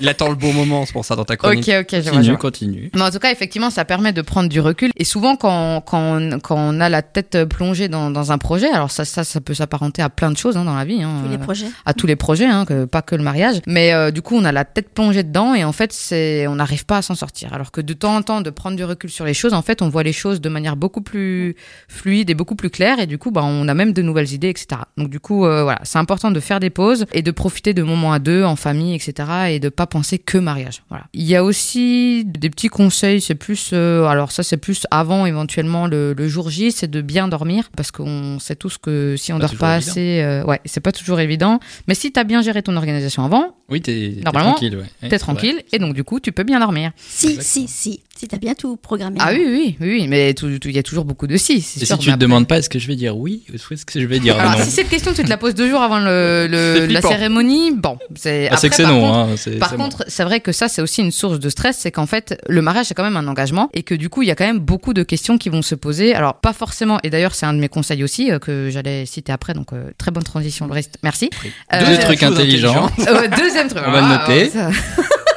Il 0.00 0.08
attend 0.08 0.28
le 0.28 0.36
bon 0.36 0.52
moment, 0.52 0.86
c'est 0.86 0.92
pour 0.92 1.04
ça 1.04 1.16
dans 1.16 1.24
ta 1.24 1.36
chronique. 1.36 1.68
ok, 1.68 1.74
ok, 1.80 1.88
je 1.90 1.96
vois, 1.96 2.02
je 2.02 2.10
Continue, 2.10 2.28
vois. 2.28 2.36
continue. 2.36 2.90
Mais 2.94 3.02
en 3.02 3.10
tout 3.10 3.18
cas, 3.18 3.32
effectivement, 3.32 3.70
ça 3.70 3.84
permet 3.84 4.12
de 4.12 4.22
prendre 4.22 4.48
du 4.48 4.60
recul. 4.60 4.90
Et 4.96 5.04
souvent, 5.04 5.34
quand, 5.36 5.80
quand, 5.80 6.20
on, 6.20 6.38
quand 6.38 6.56
on 6.56 6.80
a 6.80 6.88
la 6.88 7.02
tête 7.02 7.44
plongée 7.46 7.88
dans, 7.88 8.10
dans 8.10 8.30
un 8.30 8.38
projet, 8.38 8.68
alors 8.68 8.90
ça, 8.92 9.04
ça, 9.04 9.24
ça 9.24 9.40
peut 9.40 9.54
s'apparenter 9.54 10.02
à 10.02 10.10
plein 10.10 10.30
de 10.30 10.36
choses 10.36 10.56
hein, 10.56 10.64
dans 10.64 10.76
la 10.76 10.84
vie. 10.84 11.02
Hein, 11.02 11.22
Tous 11.24 11.30
les 11.30 11.34
euh, 11.36 11.38
projets. 11.38 11.66
à 11.86 11.94
tous 11.94 12.06
les 12.06 12.14
projets, 12.14 12.44
hein, 12.46 12.64
que, 12.64 12.84
pas 12.84 13.02
que 13.02 13.16
le 13.16 13.22
mariage. 13.24 13.56
Mais 13.66 13.92
euh, 13.92 14.10
du 14.12 14.22
coup, 14.22 14.36
on 14.36 14.44
a 14.44 14.52
la 14.52 14.64
tête 14.64 14.90
plongée 14.90 15.24
dedans 15.24 15.54
et 15.54 15.64
en 15.64 15.72
fait, 15.72 15.92
c'est, 15.92 16.46
on 16.46 16.54
n'arrive 16.56 16.84
pas 16.86 16.98
à 16.98 17.02
s'en 17.02 17.16
sortir. 17.16 17.52
Alors 17.52 17.72
que 17.72 17.80
de 17.80 17.92
temps 17.94 18.14
en 18.14 18.22
temps, 18.22 18.40
de 18.40 18.50
prendre 18.50 18.76
du 18.76 18.84
recul 18.84 19.10
sur 19.10 19.24
les 19.24 19.34
choses, 19.34 19.54
en 19.54 19.62
fait, 19.62 19.82
on 19.82 19.88
voit 19.88 20.04
les 20.04 20.12
choses 20.12 20.40
de 20.40 20.48
manière 20.48 20.76
beaucoup 20.76 21.00
plus 21.00 21.56
fluide 21.88 22.30
et 22.30 22.34
beaucoup 22.34 22.54
plus 22.54 22.70
claire 22.70 23.00
et 23.00 23.06
du 23.06 23.18
coup, 23.18 23.30
bah, 23.32 23.42
on 23.42 23.66
a 23.66 23.74
même 23.74 23.92
de 23.92 24.02
nouvelles 24.02 24.32
idées, 24.32 24.50
etc. 24.50 24.82
Donc 24.96 25.08
du 25.10 25.18
coup, 25.18 25.44
euh, 25.44 25.62
voilà, 25.64 25.80
c'est 25.82 25.98
important 25.98 26.30
de 26.30 26.38
faire 26.40 26.60
des 26.60 26.70
pauses 26.70 27.06
et 27.12 27.22
de 27.22 27.30
profiter 27.32 27.74
de 27.74 27.77
moments 27.82 28.12
à 28.12 28.18
deux, 28.18 28.44
en 28.44 28.56
famille, 28.56 28.94
etc. 28.94 29.28
et 29.50 29.60
de 29.60 29.68
pas 29.68 29.86
penser 29.86 30.18
que 30.18 30.38
mariage. 30.38 30.82
Voilà. 30.88 31.04
Il 31.12 31.24
y 31.24 31.36
a 31.36 31.44
aussi 31.44 32.24
des 32.26 32.50
petits 32.50 32.68
conseils, 32.68 33.20
c'est 33.20 33.34
plus, 33.34 33.70
euh, 33.72 34.04
alors 34.06 34.32
ça, 34.32 34.42
c'est 34.42 34.56
plus 34.56 34.86
avant 34.90 35.26
éventuellement 35.26 35.86
le, 35.86 36.12
le 36.12 36.28
jour 36.28 36.50
J, 36.50 36.72
c'est 36.72 36.90
de 36.90 37.00
bien 37.00 37.28
dormir 37.28 37.70
parce 37.76 37.90
qu'on 37.90 38.38
sait 38.38 38.56
tous 38.56 38.78
que 38.78 39.16
si 39.16 39.32
on 39.32 39.38
Pas 39.38 39.46
dort 39.48 39.56
pas 39.56 39.76
évident. 39.76 39.90
assez, 39.90 40.20
euh, 40.22 40.44
ouais, 40.44 40.60
c'est 40.64 40.80
pas 40.80 40.92
toujours 40.92 41.20
évident. 41.20 41.60
Mais 41.86 41.94
si 41.94 42.12
tu 42.12 42.18
as 42.20 42.24
bien 42.24 42.42
géré 42.42 42.62
ton 42.62 42.76
organisation 42.76 43.24
avant, 43.24 43.56
Oui, 43.68 43.80
t'es 43.80 44.12
t'es 44.16 44.22
Normalement, 44.24 44.50
tranquille. 44.52 44.76
Ouais. 44.76 44.84
Ouais, 45.02 45.08
t'es 45.08 45.18
tranquille 45.18 45.62
et 45.72 45.78
donc 45.78 45.94
du 45.94 46.04
coup, 46.04 46.20
tu 46.20 46.32
peux 46.32 46.44
bien 46.44 46.60
dormir. 46.60 46.92
Si, 46.98 47.26
Exactement. 47.34 47.66
si, 47.68 47.68
si. 47.68 48.02
Si 48.18 48.26
t'as 48.26 48.36
bien 48.38 48.54
tout 48.54 48.76
programmé. 48.76 49.18
Ah 49.22 49.30
oui, 49.32 49.44
oui, 49.46 49.76
oui, 49.80 49.88
oui, 50.00 50.08
mais 50.08 50.30
il 50.32 50.70
y 50.74 50.78
a 50.78 50.82
toujours 50.82 51.04
beaucoup 51.04 51.28
de 51.28 51.36
si. 51.36 51.60
c'est 51.60 51.80
Et 51.82 51.86
sûr, 51.86 51.94
si 51.96 52.00
tu 52.02 52.06
mais 52.08 52.12
te 52.12 52.16
après- 52.16 52.18
demandes 52.18 52.48
pas, 52.48 52.58
est-ce 52.58 52.68
que 52.68 52.80
je 52.80 52.88
vais 52.88 52.96
dire 52.96 53.16
oui 53.16 53.44
ou 53.52 53.54
est-ce 53.54 53.86
que 53.86 54.00
je 54.00 54.06
vais 54.06 54.18
dire 54.18 54.36
Alors, 54.40 54.58
non 54.58 54.64
si 54.64 54.70
cette 54.72 54.88
question, 54.88 55.12
tu 55.14 55.22
te 55.22 55.28
la 55.28 55.36
poses 55.36 55.54
deux 55.54 55.70
jours 55.70 55.82
avant 55.82 56.00
le, 56.00 56.48
le- 56.50 56.74
C'est 56.80 56.86
la 56.88 57.00
cérémonie, 57.00 57.70
bon, 57.76 57.96
c'est. 58.16 58.48
Ah, 58.50 58.56
c'est 58.56 58.66
après, 58.66 58.68
que 58.70 58.74
c'est 58.74 58.82
par 58.82 58.92
non. 58.92 59.00
contre- 59.02 59.14
hein, 59.18 59.34
c'est- 59.36 59.50
Par 59.58 59.70
c'est 59.70 59.76
bon. 59.76 59.82
contre, 59.84 60.04
c'est 60.08 60.24
vrai 60.24 60.40
que 60.40 60.50
ça, 60.50 60.66
c'est 60.68 60.82
aussi 60.82 61.00
une 61.02 61.12
source 61.12 61.38
de 61.38 61.48
stress, 61.48 61.76
c'est 61.78 61.92
qu'en 61.92 62.06
fait, 62.06 62.40
le 62.48 62.60
mariage, 62.60 62.86
c'est 62.86 62.94
quand 62.94 63.04
même 63.04 63.16
un 63.16 63.28
engagement 63.28 63.70
et 63.72 63.84
que 63.84 63.94
du 63.94 64.08
coup, 64.08 64.22
il 64.22 64.28
y 64.28 64.32
a 64.32 64.34
quand 64.34 64.46
même 64.46 64.58
beaucoup 64.58 64.94
de 64.94 65.04
questions 65.04 65.38
qui 65.38 65.48
vont 65.48 65.62
se 65.62 65.76
poser. 65.76 66.14
Alors, 66.16 66.34
pas 66.40 66.52
forcément, 66.52 66.98
et 67.04 67.10
d'ailleurs, 67.10 67.36
c'est 67.36 67.46
un 67.46 67.52
de 67.54 67.60
mes 67.60 67.68
conseils 67.68 68.02
aussi 68.02 68.32
euh, 68.32 68.40
que 68.40 68.68
j'allais 68.70 69.06
citer 69.06 69.30
après, 69.30 69.54
donc 69.54 69.72
euh, 69.72 69.90
très 69.96 70.10
bonne 70.10 70.24
transition, 70.24 70.66
le 70.66 70.72
reste, 70.72 70.96
merci. 71.04 71.30
Euh, 71.72 71.78
Deux 71.78 71.86
Deuxième 71.86 72.04
trucs 72.04 72.22
intelligents. 72.24 72.90
euh, 73.06 73.28
deuxième 73.36 73.68
truc. 73.68 73.82
On 73.86 73.92
va 73.92 74.00
le 74.00 74.06
Ah, 74.10 74.26
noter. 74.28 74.50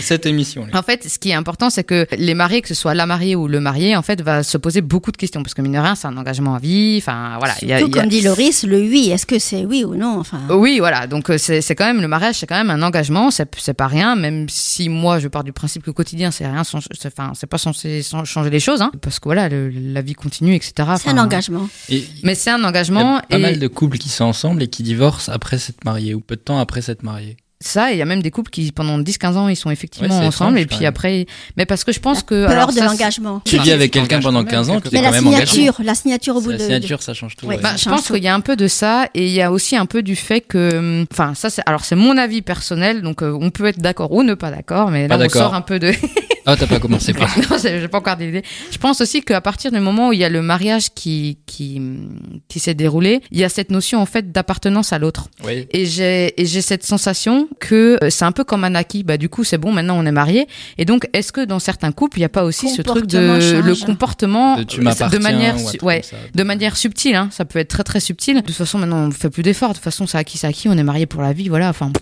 cette 0.00 0.26
émission. 0.26 0.66
là. 0.66 0.78
En 0.78 0.82
fait, 0.82 1.08
ce 1.08 1.18
qui 1.18 1.30
est 1.30 1.34
important, 1.34 1.70
c'est 1.70 1.84
que 1.84 2.06
les 2.16 2.34
mariés, 2.34 2.62
que 2.62 2.68
ce 2.68 2.74
soit 2.74 2.94
la 2.94 3.06
mariée 3.06 3.36
ou 3.36 3.48
le 3.48 3.60
marié, 3.60 3.96
en 3.96 4.02
fait, 4.02 4.20
va 4.22 4.42
se 4.42 4.58
poser 4.58 4.80
beaucoup 4.80 5.12
de 5.12 5.16
questions 5.16 5.42
parce 5.42 5.54
que 5.54 5.62
mine 5.62 5.72
de 5.72 5.78
rien, 5.78 5.94
c'est 5.94 6.06
un 6.06 6.16
engagement 6.16 6.54
à 6.54 6.58
vie. 6.58 6.96
Enfin, 6.98 7.36
voilà. 7.38 7.54
il 7.62 7.68
y 7.68 7.72
a- 7.72 7.80
y 7.80 7.90
comme 7.90 8.08
dit 8.08 8.20
Loris, 8.22 8.64
le 8.64 8.78
oui, 8.80 9.10
est-ce 9.10 9.26
que 9.26 9.38
c'est 9.38 9.64
oui 9.64 9.84
ou 9.84 9.94
non 9.94 10.18
enfin, 10.18 10.40
Oui, 10.50 10.78
voilà. 10.78 11.06
Donc 11.06 11.30
euh, 11.30 11.38
c'est 11.38 11.74
quand 11.74 11.86
même 11.86 12.00
le 12.00 12.08
mariage, 12.08 12.36
c'est 12.36 12.46
quand 12.46 12.56
même 12.56 12.70
un 12.70 12.82
engagement. 12.82 13.30
C'est 13.30 13.74
pas 13.74 13.86
rien, 13.88 14.16
même 14.16 14.48
si 14.48 14.88
moi 14.88 15.18
je 15.18 15.28
pars 15.28 15.44
du 15.44 15.52
principe 15.52 15.82
que 15.82 15.90
au 15.90 15.94
quotidien 15.94 16.30
c'est 16.30 16.46
rien, 16.46 16.60
enfin 16.60 17.32
c'est 17.34 17.46
pas 17.48 17.58
censé 17.58 18.02
changer 18.24 18.50
les 18.50 18.60
choses, 18.60 18.82
hein, 18.82 18.90
parce 19.02 19.18
que 19.18 19.24
voilà, 19.24 19.48
le- 19.48 19.68
la 19.68 20.02
vie 20.02 20.14
continue, 20.14 20.54
etc. 20.54 20.72
C'est 21.00 21.08
un 21.10 21.18
engagement. 21.18 21.68
Et 21.88 22.04
Mais 22.22 22.34
c'est 22.34 22.50
un 22.50 22.58
il 22.58 22.62
y 22.62 22.64
a 22.64 22.68
engagement 22.68 23.20
pas 23.28 23.36
et 23.36 23.38
mal 23.38 23.58
de 23.58 23.66
couples 23.68 23.98
qui 23.98 24.08
sont 24.08 24.24
ensemble 24.24 24.62
et 24.62 24.68
qui 24.68 24.82
divorcent 24.82 25.30
après 25.32 25.58
s'être 25.58 25.84
mariés 25.84 26.14
ou 26.14 26.20
peu 26.20 26.36
de 26.36 26.40
temps 26.40 26.58
après 26.58 26.82
s'être 26.82 27.02
mariés. 27.02 27.36
Ça, 27.62 27.92
il 27.92 27.98
y 27.98 28.02
a 28.02 28.06
même 28.06 28.22
des 28.22 28.30
couples 28.30 28.50
qui 28.50 28.72
pendant 28.72 28.98
10-15 28.98 29.34
ans 29.36 29.48
ils 29.48 29.56
sont 29.56 29.70
effectivement 29.70 30.18
Ouais, 30.20 30.26
ensemble 30.26 30.58
étrange, 30.58 30.74
et 30.74 30.76
puis 30.78 30.86
après, 30.86 31.26
mais 31.58 31.66
parce 31.66 31.84
que 31.84 31.92
je 31.92 32.00
pense 32.00 32.22
que 32.22 32.46
Peur 32.46 32.50
alors, 32.52 32.72
de 32.72 32.80
l'engagement. 32.80 33.42
Tu 33.44 33.58
vis 33.58 33.72
avec 33.72 33.90
quelqu'un 33.92 34.20
pendant 34.20 34.40
quand 34.44 34.52
même 34.52 34.66
15 34.66 34.70
ans, 34.70 34.80
tu 34.80 34.88
t'es 34.88 34.96
Mais 34.96 35.02
quand 35.02 35.10
la 35.10 35.20
même 35.20 35.26
engagé. 35.26 35.46
signature, 35.46 35.84
la 35.84 35.94
signature 35.94 36.36
au 36.36 36.40
bout 36.40 36.50
La 36.52 36.56
de. 36.56 36.62
signature, 36.62 37.02
ça 37.02 37.12
change 37.12 37.36
tout. 37.36 37.46
Ouais. 37.46 37.56
ouais. 37.56 37.62
Bah, 37.62 37.72
je 37.76 37.82
change 37.82 37.92
pense 37.96 38.06
qu'il 38.08 38.22
y 38.24 38.28
a 38.28 38.34
un 38.34 38.40
peu 38.40 38.56
de 38.56 38.66
ça 38.66 39.08
et 39.14 39.26
il 39.26 39.32
y 39.32 39.42
a 39.42 39.52
aussi 39.52 39.76
un 39.76 39.84
peu 39.86 40.02
du 40.02 40.16
fait 40.16 40.40
que, 40.40 41.04
enfin, 41.12 41.34
ça 41.34 41.50
c'est, 41.50 41.62
alors 41.66 41.84
c'est 41.84 41.96
mon 41.96 42.16
avis 42.16 42.40
personnel, 42.40 43.02
donc 43.02 43.22
euh, 43.22 43.36
on 43.38 43.50
peut 43.50 43.66
être 43.66 43.78
d'accord 43.80 44.12
ou 44.12 44.22
ne 44.22 44.32
pas 44.34 44.50
d'accord, 44.50 44.90
mais 44.90 45.06
Pas 45.06 45.16
là 45.18 45.24
on 45.24 45.26
d'accord. 45.26 45.42
sort 45.42 45.54
un 45.54 45.60
peu 45.62 45.78
de. 45.78 45.92
Ah, 46.46 46.56
t'as 46.56 46.66
pas 46.66 46.80
commencé 46.80 47.12
par. 47.12 47.28
non, 47.38 47.58
j'ai 47.62 47.86
pas 47.86 47.98
encore 47.98 48.16
d'idée. 48.16 48.42
Je 48.72 48.78
pense 48.78 49.02
aussi 49.02 49.20
qu'à 49.20 49.42
partir 49.42 49.70
du 49.70 49.78
moment 49.78 50.08
où 50.08 50.12
il 50.14 50.18
y 50.18 50.24
a 50.24 50.30
le 50.30 50.40
mariage 50.40 50.86
qui 50.94 51.36
qui 51.44 51.80
qui 52.48 52.58
s'est 52.58 52.72
déroulé, 52.74 53.20
il 53.30 53.38
y 53.38 53.44
a 53.44 53.50
cette 53.50 53.70
notion 53.70 54.00
en 54.00 54.06
fait 54.06 54.32
d'appartenance 54.32 54.94
à 54.94 54.98
l'autre. 54.98 55.28
Oui. 55.44 55.68
Et 55.70 55.84
j'ai 55.84 56.40
et 56.40 56.46
j'ai 56.46 56.62
cette 56.62 56.82
sensation 56.84 57.46
que 57.58 57.98
euh, 58.02 58.10
c'est 58.10 58.24
un 58.24 58.32
peu 58.32 58.44
comme 58.44 58.64
un 58.64 58.74
acquis. 58.74 59.02
Bah 59.02 59.16
du 59.16 59.28
coup 59.28 59.44
c'est 59.44 59.58
bon, 59.58 59.72
maintenant 59.72 59.96
on 59.98 60.06
est 60.06 60.12
mariés. 60.12 60.46
Et 60.78 60.84
donc 60.84 61.08
est-ce 61.12 61.32
que 61.32 61.44
dans 61.44 61.58
certains 61.58 61.92
couples 61.92 62.18
il 62.18 62.20
n'y 62.20 62.26
a 62.26 62.30
pas 62.30 62.44
aussi 62.44 62.68
ce 62.68 62.82
truc 62.82 63.06
de 63.06 63.60
le 63.60 63.74
comportement 63.84 64.56
De 64.56 64.62
tu 64.62 64.80
de 64.80 65.18
manière 65.18 65.56
ouais 65.82 66.02
ça. 66.02 66.16
de 66.34 66.42
manière 66.42 66.76
subtile, 66.76 67.16
hein, 67.16 67.28
ça 67.30 67.44
peut 67.44 67.58
être 67.58 67.68
très 67.68 67.84
très 67.84 68.00
subtil. 68.00 68.36
De 68.36 68.40
toute 68.40 68.54
façon, 68.54 68.78
maintenant, 68.78 69.08
on 69.08 69.10
fait 69.10 69.30
plus 69.30 69.42
d'efforts. 69.42 69.70
De 69.70 69.74
toute 69.74 69.84
façon, 69.84 70.06
c'est 70.06 70.18
acquis, 70.18 70.38
c'est 70.38 70.46
acquis. 70.46 70.68
On 70.68 70.76
est 70.76 70.82
marié 70.82 71.06
pour 71.06 71.22
la 71.22 71.32
vie, 71.32 71.48
voilà. 71.48 71.68
Enfin, 71.68 71.92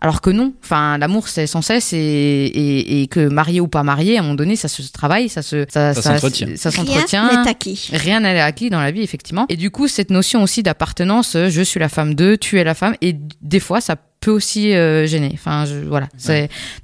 alors 0.00 0.20
que 0.20 0.30
non. 0.30 0.52
Enfin, 0.62 0.98
l'amour, 0.98 1.28
c'est 1.28 1.46
sans 1.46 1.62
cesse 1.62 1.92
et, 1.92 1.96
et, 1.98 3.02
et 3.02 3.06
que 3.06 3.28
marié 3.28 3.60
ou 3.60 3.68
pas 3.68 3.82
marié, 3.82 4.16
à 4.16 4.20
un 4.20 4.22
moment 4.22 4.34
donné, 4.34 4.56
ça 4.56 4.68
se 4.68 4.82
travaille, 4.92 5.28
ça 5.28 5.42
se, 5.42 5.64
ça, 5.68 5.94
Ça 5.94 6.02
s'entretient. 6.02 6.48
ça 6.56 6.70
Rien 6.70 7.42
n'est 7.44 7.50
acquis. 7.50 7.88
Rien 7.92 8.20
n'est 8.20 8.40
acquis 8.40 8.70
dans 8.70 8.80
la 8.80 8.90
vie, 8.90 9.02
effectivement. 9.02 9.46
Et 9.48 9.56
du 9.56 9.70
coup, 9.70 9.88
cette 9.88 10.10
notion 10.10 10.42
aussi 10.42 10.62
d'appartenance, 10.62 11.36
euh, 11.36 11.48
je 11.48 11.62
suis 11.62 11.80
la 11.80 11.88
femme 11.88 12.14
d'eux, 12.14 12.36
tu 12.36 12.58
es 12.58 12.64
la 12.64 12.74
femme, 12.74 12.94
et 13.02 13.16
des 13.42 13.60
fois, 13.60 13.80
ça 13.80 13.96
peut 14.26 14.32
aussi 14.32 14.74
euh, 14.74 15.06
gêner. 15.06 15.30
Enfin, 15.34 15.66
je, 15.66 15.76
voilà. 15.76 16.08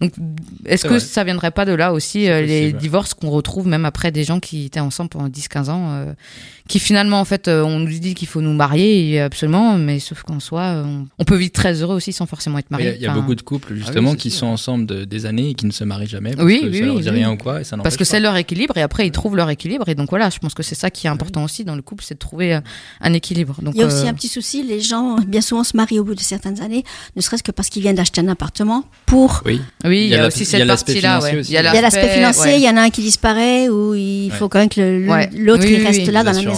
Donc, 0.00 0.12
est-ce 0.64 0.84
que 0.84 0.90
vrai. 0.90 1.00
ça 1.00 1.24
viendrait 1.24 1.50
pas 1.50 1.64
de 1.64 1.72
là 1.72 1.92
aussi 1.92 2.30
euh, 2.30 2.40
les 2.40 2.72
divorces 2.72 3.14
qu'on 3.14 3.30
retrouve 3.30 3.66
même 3.66 3.84
après 3.84 4.12
des 4.12 4.22
gens 4.22 4.38
qui 4.38 4.66
étaient 4.66 4.78
ensemble 4.78 5.10
pendant 5.10 5.28
10-15 5.28 5.68
ans, 5.68 5.90
euh, 5.90 6.12
qui 6.68 6.78
finalement, 6.78 7.20
en 7.20 7.24
fait, 7.24 7.48
euh, 7.48 7.62
on 7.62 7.80
nous 7.80 7.88
dit 7.98 8.14
qu'il 8.14 8.28
faut 8.28 8.40
nous 8.40 8.52
marier, 8.52 9.20
absolument, 9.20 9.76
mais 9.78 9.98
sauf 9.98 10.22
qu'en 10.22 10.40
soi, 10.40 10.60
euh, 10.62 10.84
on, 10.84 11.06
on 11.18 11.24
peut 11.24 11.36
vivre 11.36 11.52
très 11.52 11.82
heureux 11.82 11.96
aussi 11.96 12.12
sans 12.12 12.26
forcément 12.26 12.58
être 12.58 12.66
Il 12.70 12.74
y 12.74 12.76
marié. 12.76 12.88
a, 12.88 12.94
il 12.96 13.02
y 13.02 13.06
a 13.06 13.12
beaucoup 13.12 13.34
de 13.34 13.42
couples 13.42 13.74
justement 13.74 14.12
c'est 14.12 14.16
qui 14.16 14.30
sûr. 14.30 14.40
sont 14.40 14.46
ensemble 14.46 14.86
de- 14.86 15.04
des 15.04 15.26
années 15.26 15.50
et 15.50 15.54
qui 15.54 15.66
ne 15.66 15.72
se 15.72 15.84
marient 15.84 16.06
jamais 16.06 16.32
parce 16.34 16.44
Oui, 16.46 16.60
que 16.62 16.66
oui, 16.68 16.78
ça 16.78 16.84
leur 16.86 16.94
oui, 16.96 17.02
dit 17.02 17.08
oui. 17.10 17.14
rien 17.16 17.30
ou 17.32 17.36
quoi 17.36 17.60
et 17.60 17.64
ça 17.64 17.76
Parce 17.76 17.96
que 17.96 18.04
c'est 18.04 18.20
leur 18.20 18.36
équilibre 18.36 18.76
et 18.76 18.82
après 18.82 19.06
ils 19.06 19.10
trouvent 19.10 19.36
leur 19.36 19.50
équilibre 19.50 19.88
et 19.88 19.94
donc 19.94 20.10
voilà 20.10 20.30
je 20.30 20.38
pense 20.38 20.54
que 20.54 20.62
c'est 20.62 20.74
ça 20.74 20.90
qui 20.90 21.06
est 21.06 21.10
important 21.10 21.44
aussi 21.44 21.64
dans 21.64 21.74
le 21.76 21.82
couple 21.82 22.04
c'est 22.06 22.14
de 22.14 22.18
trouver 22.20 22.54
euh, 22.54 22.60
un 23.00 23.12
équilibre 23.12 23.56
donc 23.62 23.74
Il 23.74 23.80
y 23.80 23.82
a 23.84 23.86
aussi 23.86 24.06
euh, 24.06 24.10
un 24.10 24.14
petit 24.14 24.28
souci, 24.28 24.62
les 24.62 24.80
gens 24.80 25.16
bien 25.26 25.40
souvent 25.40 25.64
se 25.64 25.76
marient 25.76 25.98
au 25.98 26.04
bout 26.04 26.14
de 26.14 26.20
certaines 26.20 26.60
années, 26.60 26.84
ne 27.16 27.20
serait-ce 27.20 27.42
que 27.42 27.50
parce 27.52 27.68
qu'ils 27.68 27.82
viennent 27.82 27.96
d'acheter 27.96 28.20
un 28.20 28.28
appartement 28.28 28.84
pour... 29.06 29.42
Oui. 29.44 29.60
oui 29.84 30.02
il 30.04 30.08
y 30.10 30.14
a, 30.14 30.26
aussi 30.28 30.40
il 30.40 30.42
y 30.42 30.46
a 30.54 30.58
cette 30.58 30.66
l'aspect 30.66 30.92
partie 30.94 31.02
là 31.02 31.08
financier 31.18 31.34
ouais. 31.34 31.40
aussi. 31.40 31.50
Il 31.50 31.54
y 31.54 31.56
a 31.58 31.80
l'aspect 31.80 32.08
financier, 32.08 32.44
ouais. 32.52 32.58
il 32.60 32.64
y 32.64 32.68
en 32.68 32.76
a 32.76 32.82
un 32.82 32.90
qui 32.90 33.02
disparaît 33.02 33.68
ou 33.68 33.94
il 33.94 34.30
faut 34.32 34.48
quand 34.48 34.58
même 34.60 34.68
que 34.68 34.80
l'autre 35.36 35.64
Oui, 35.64 35.72
il 35.74 35.78
oui, 35.80 35.86
reste 35.86 36.00
oui. 36.06 36.12
là 36.12 36.22
dans 36.24 36.32
la 36.32 36.51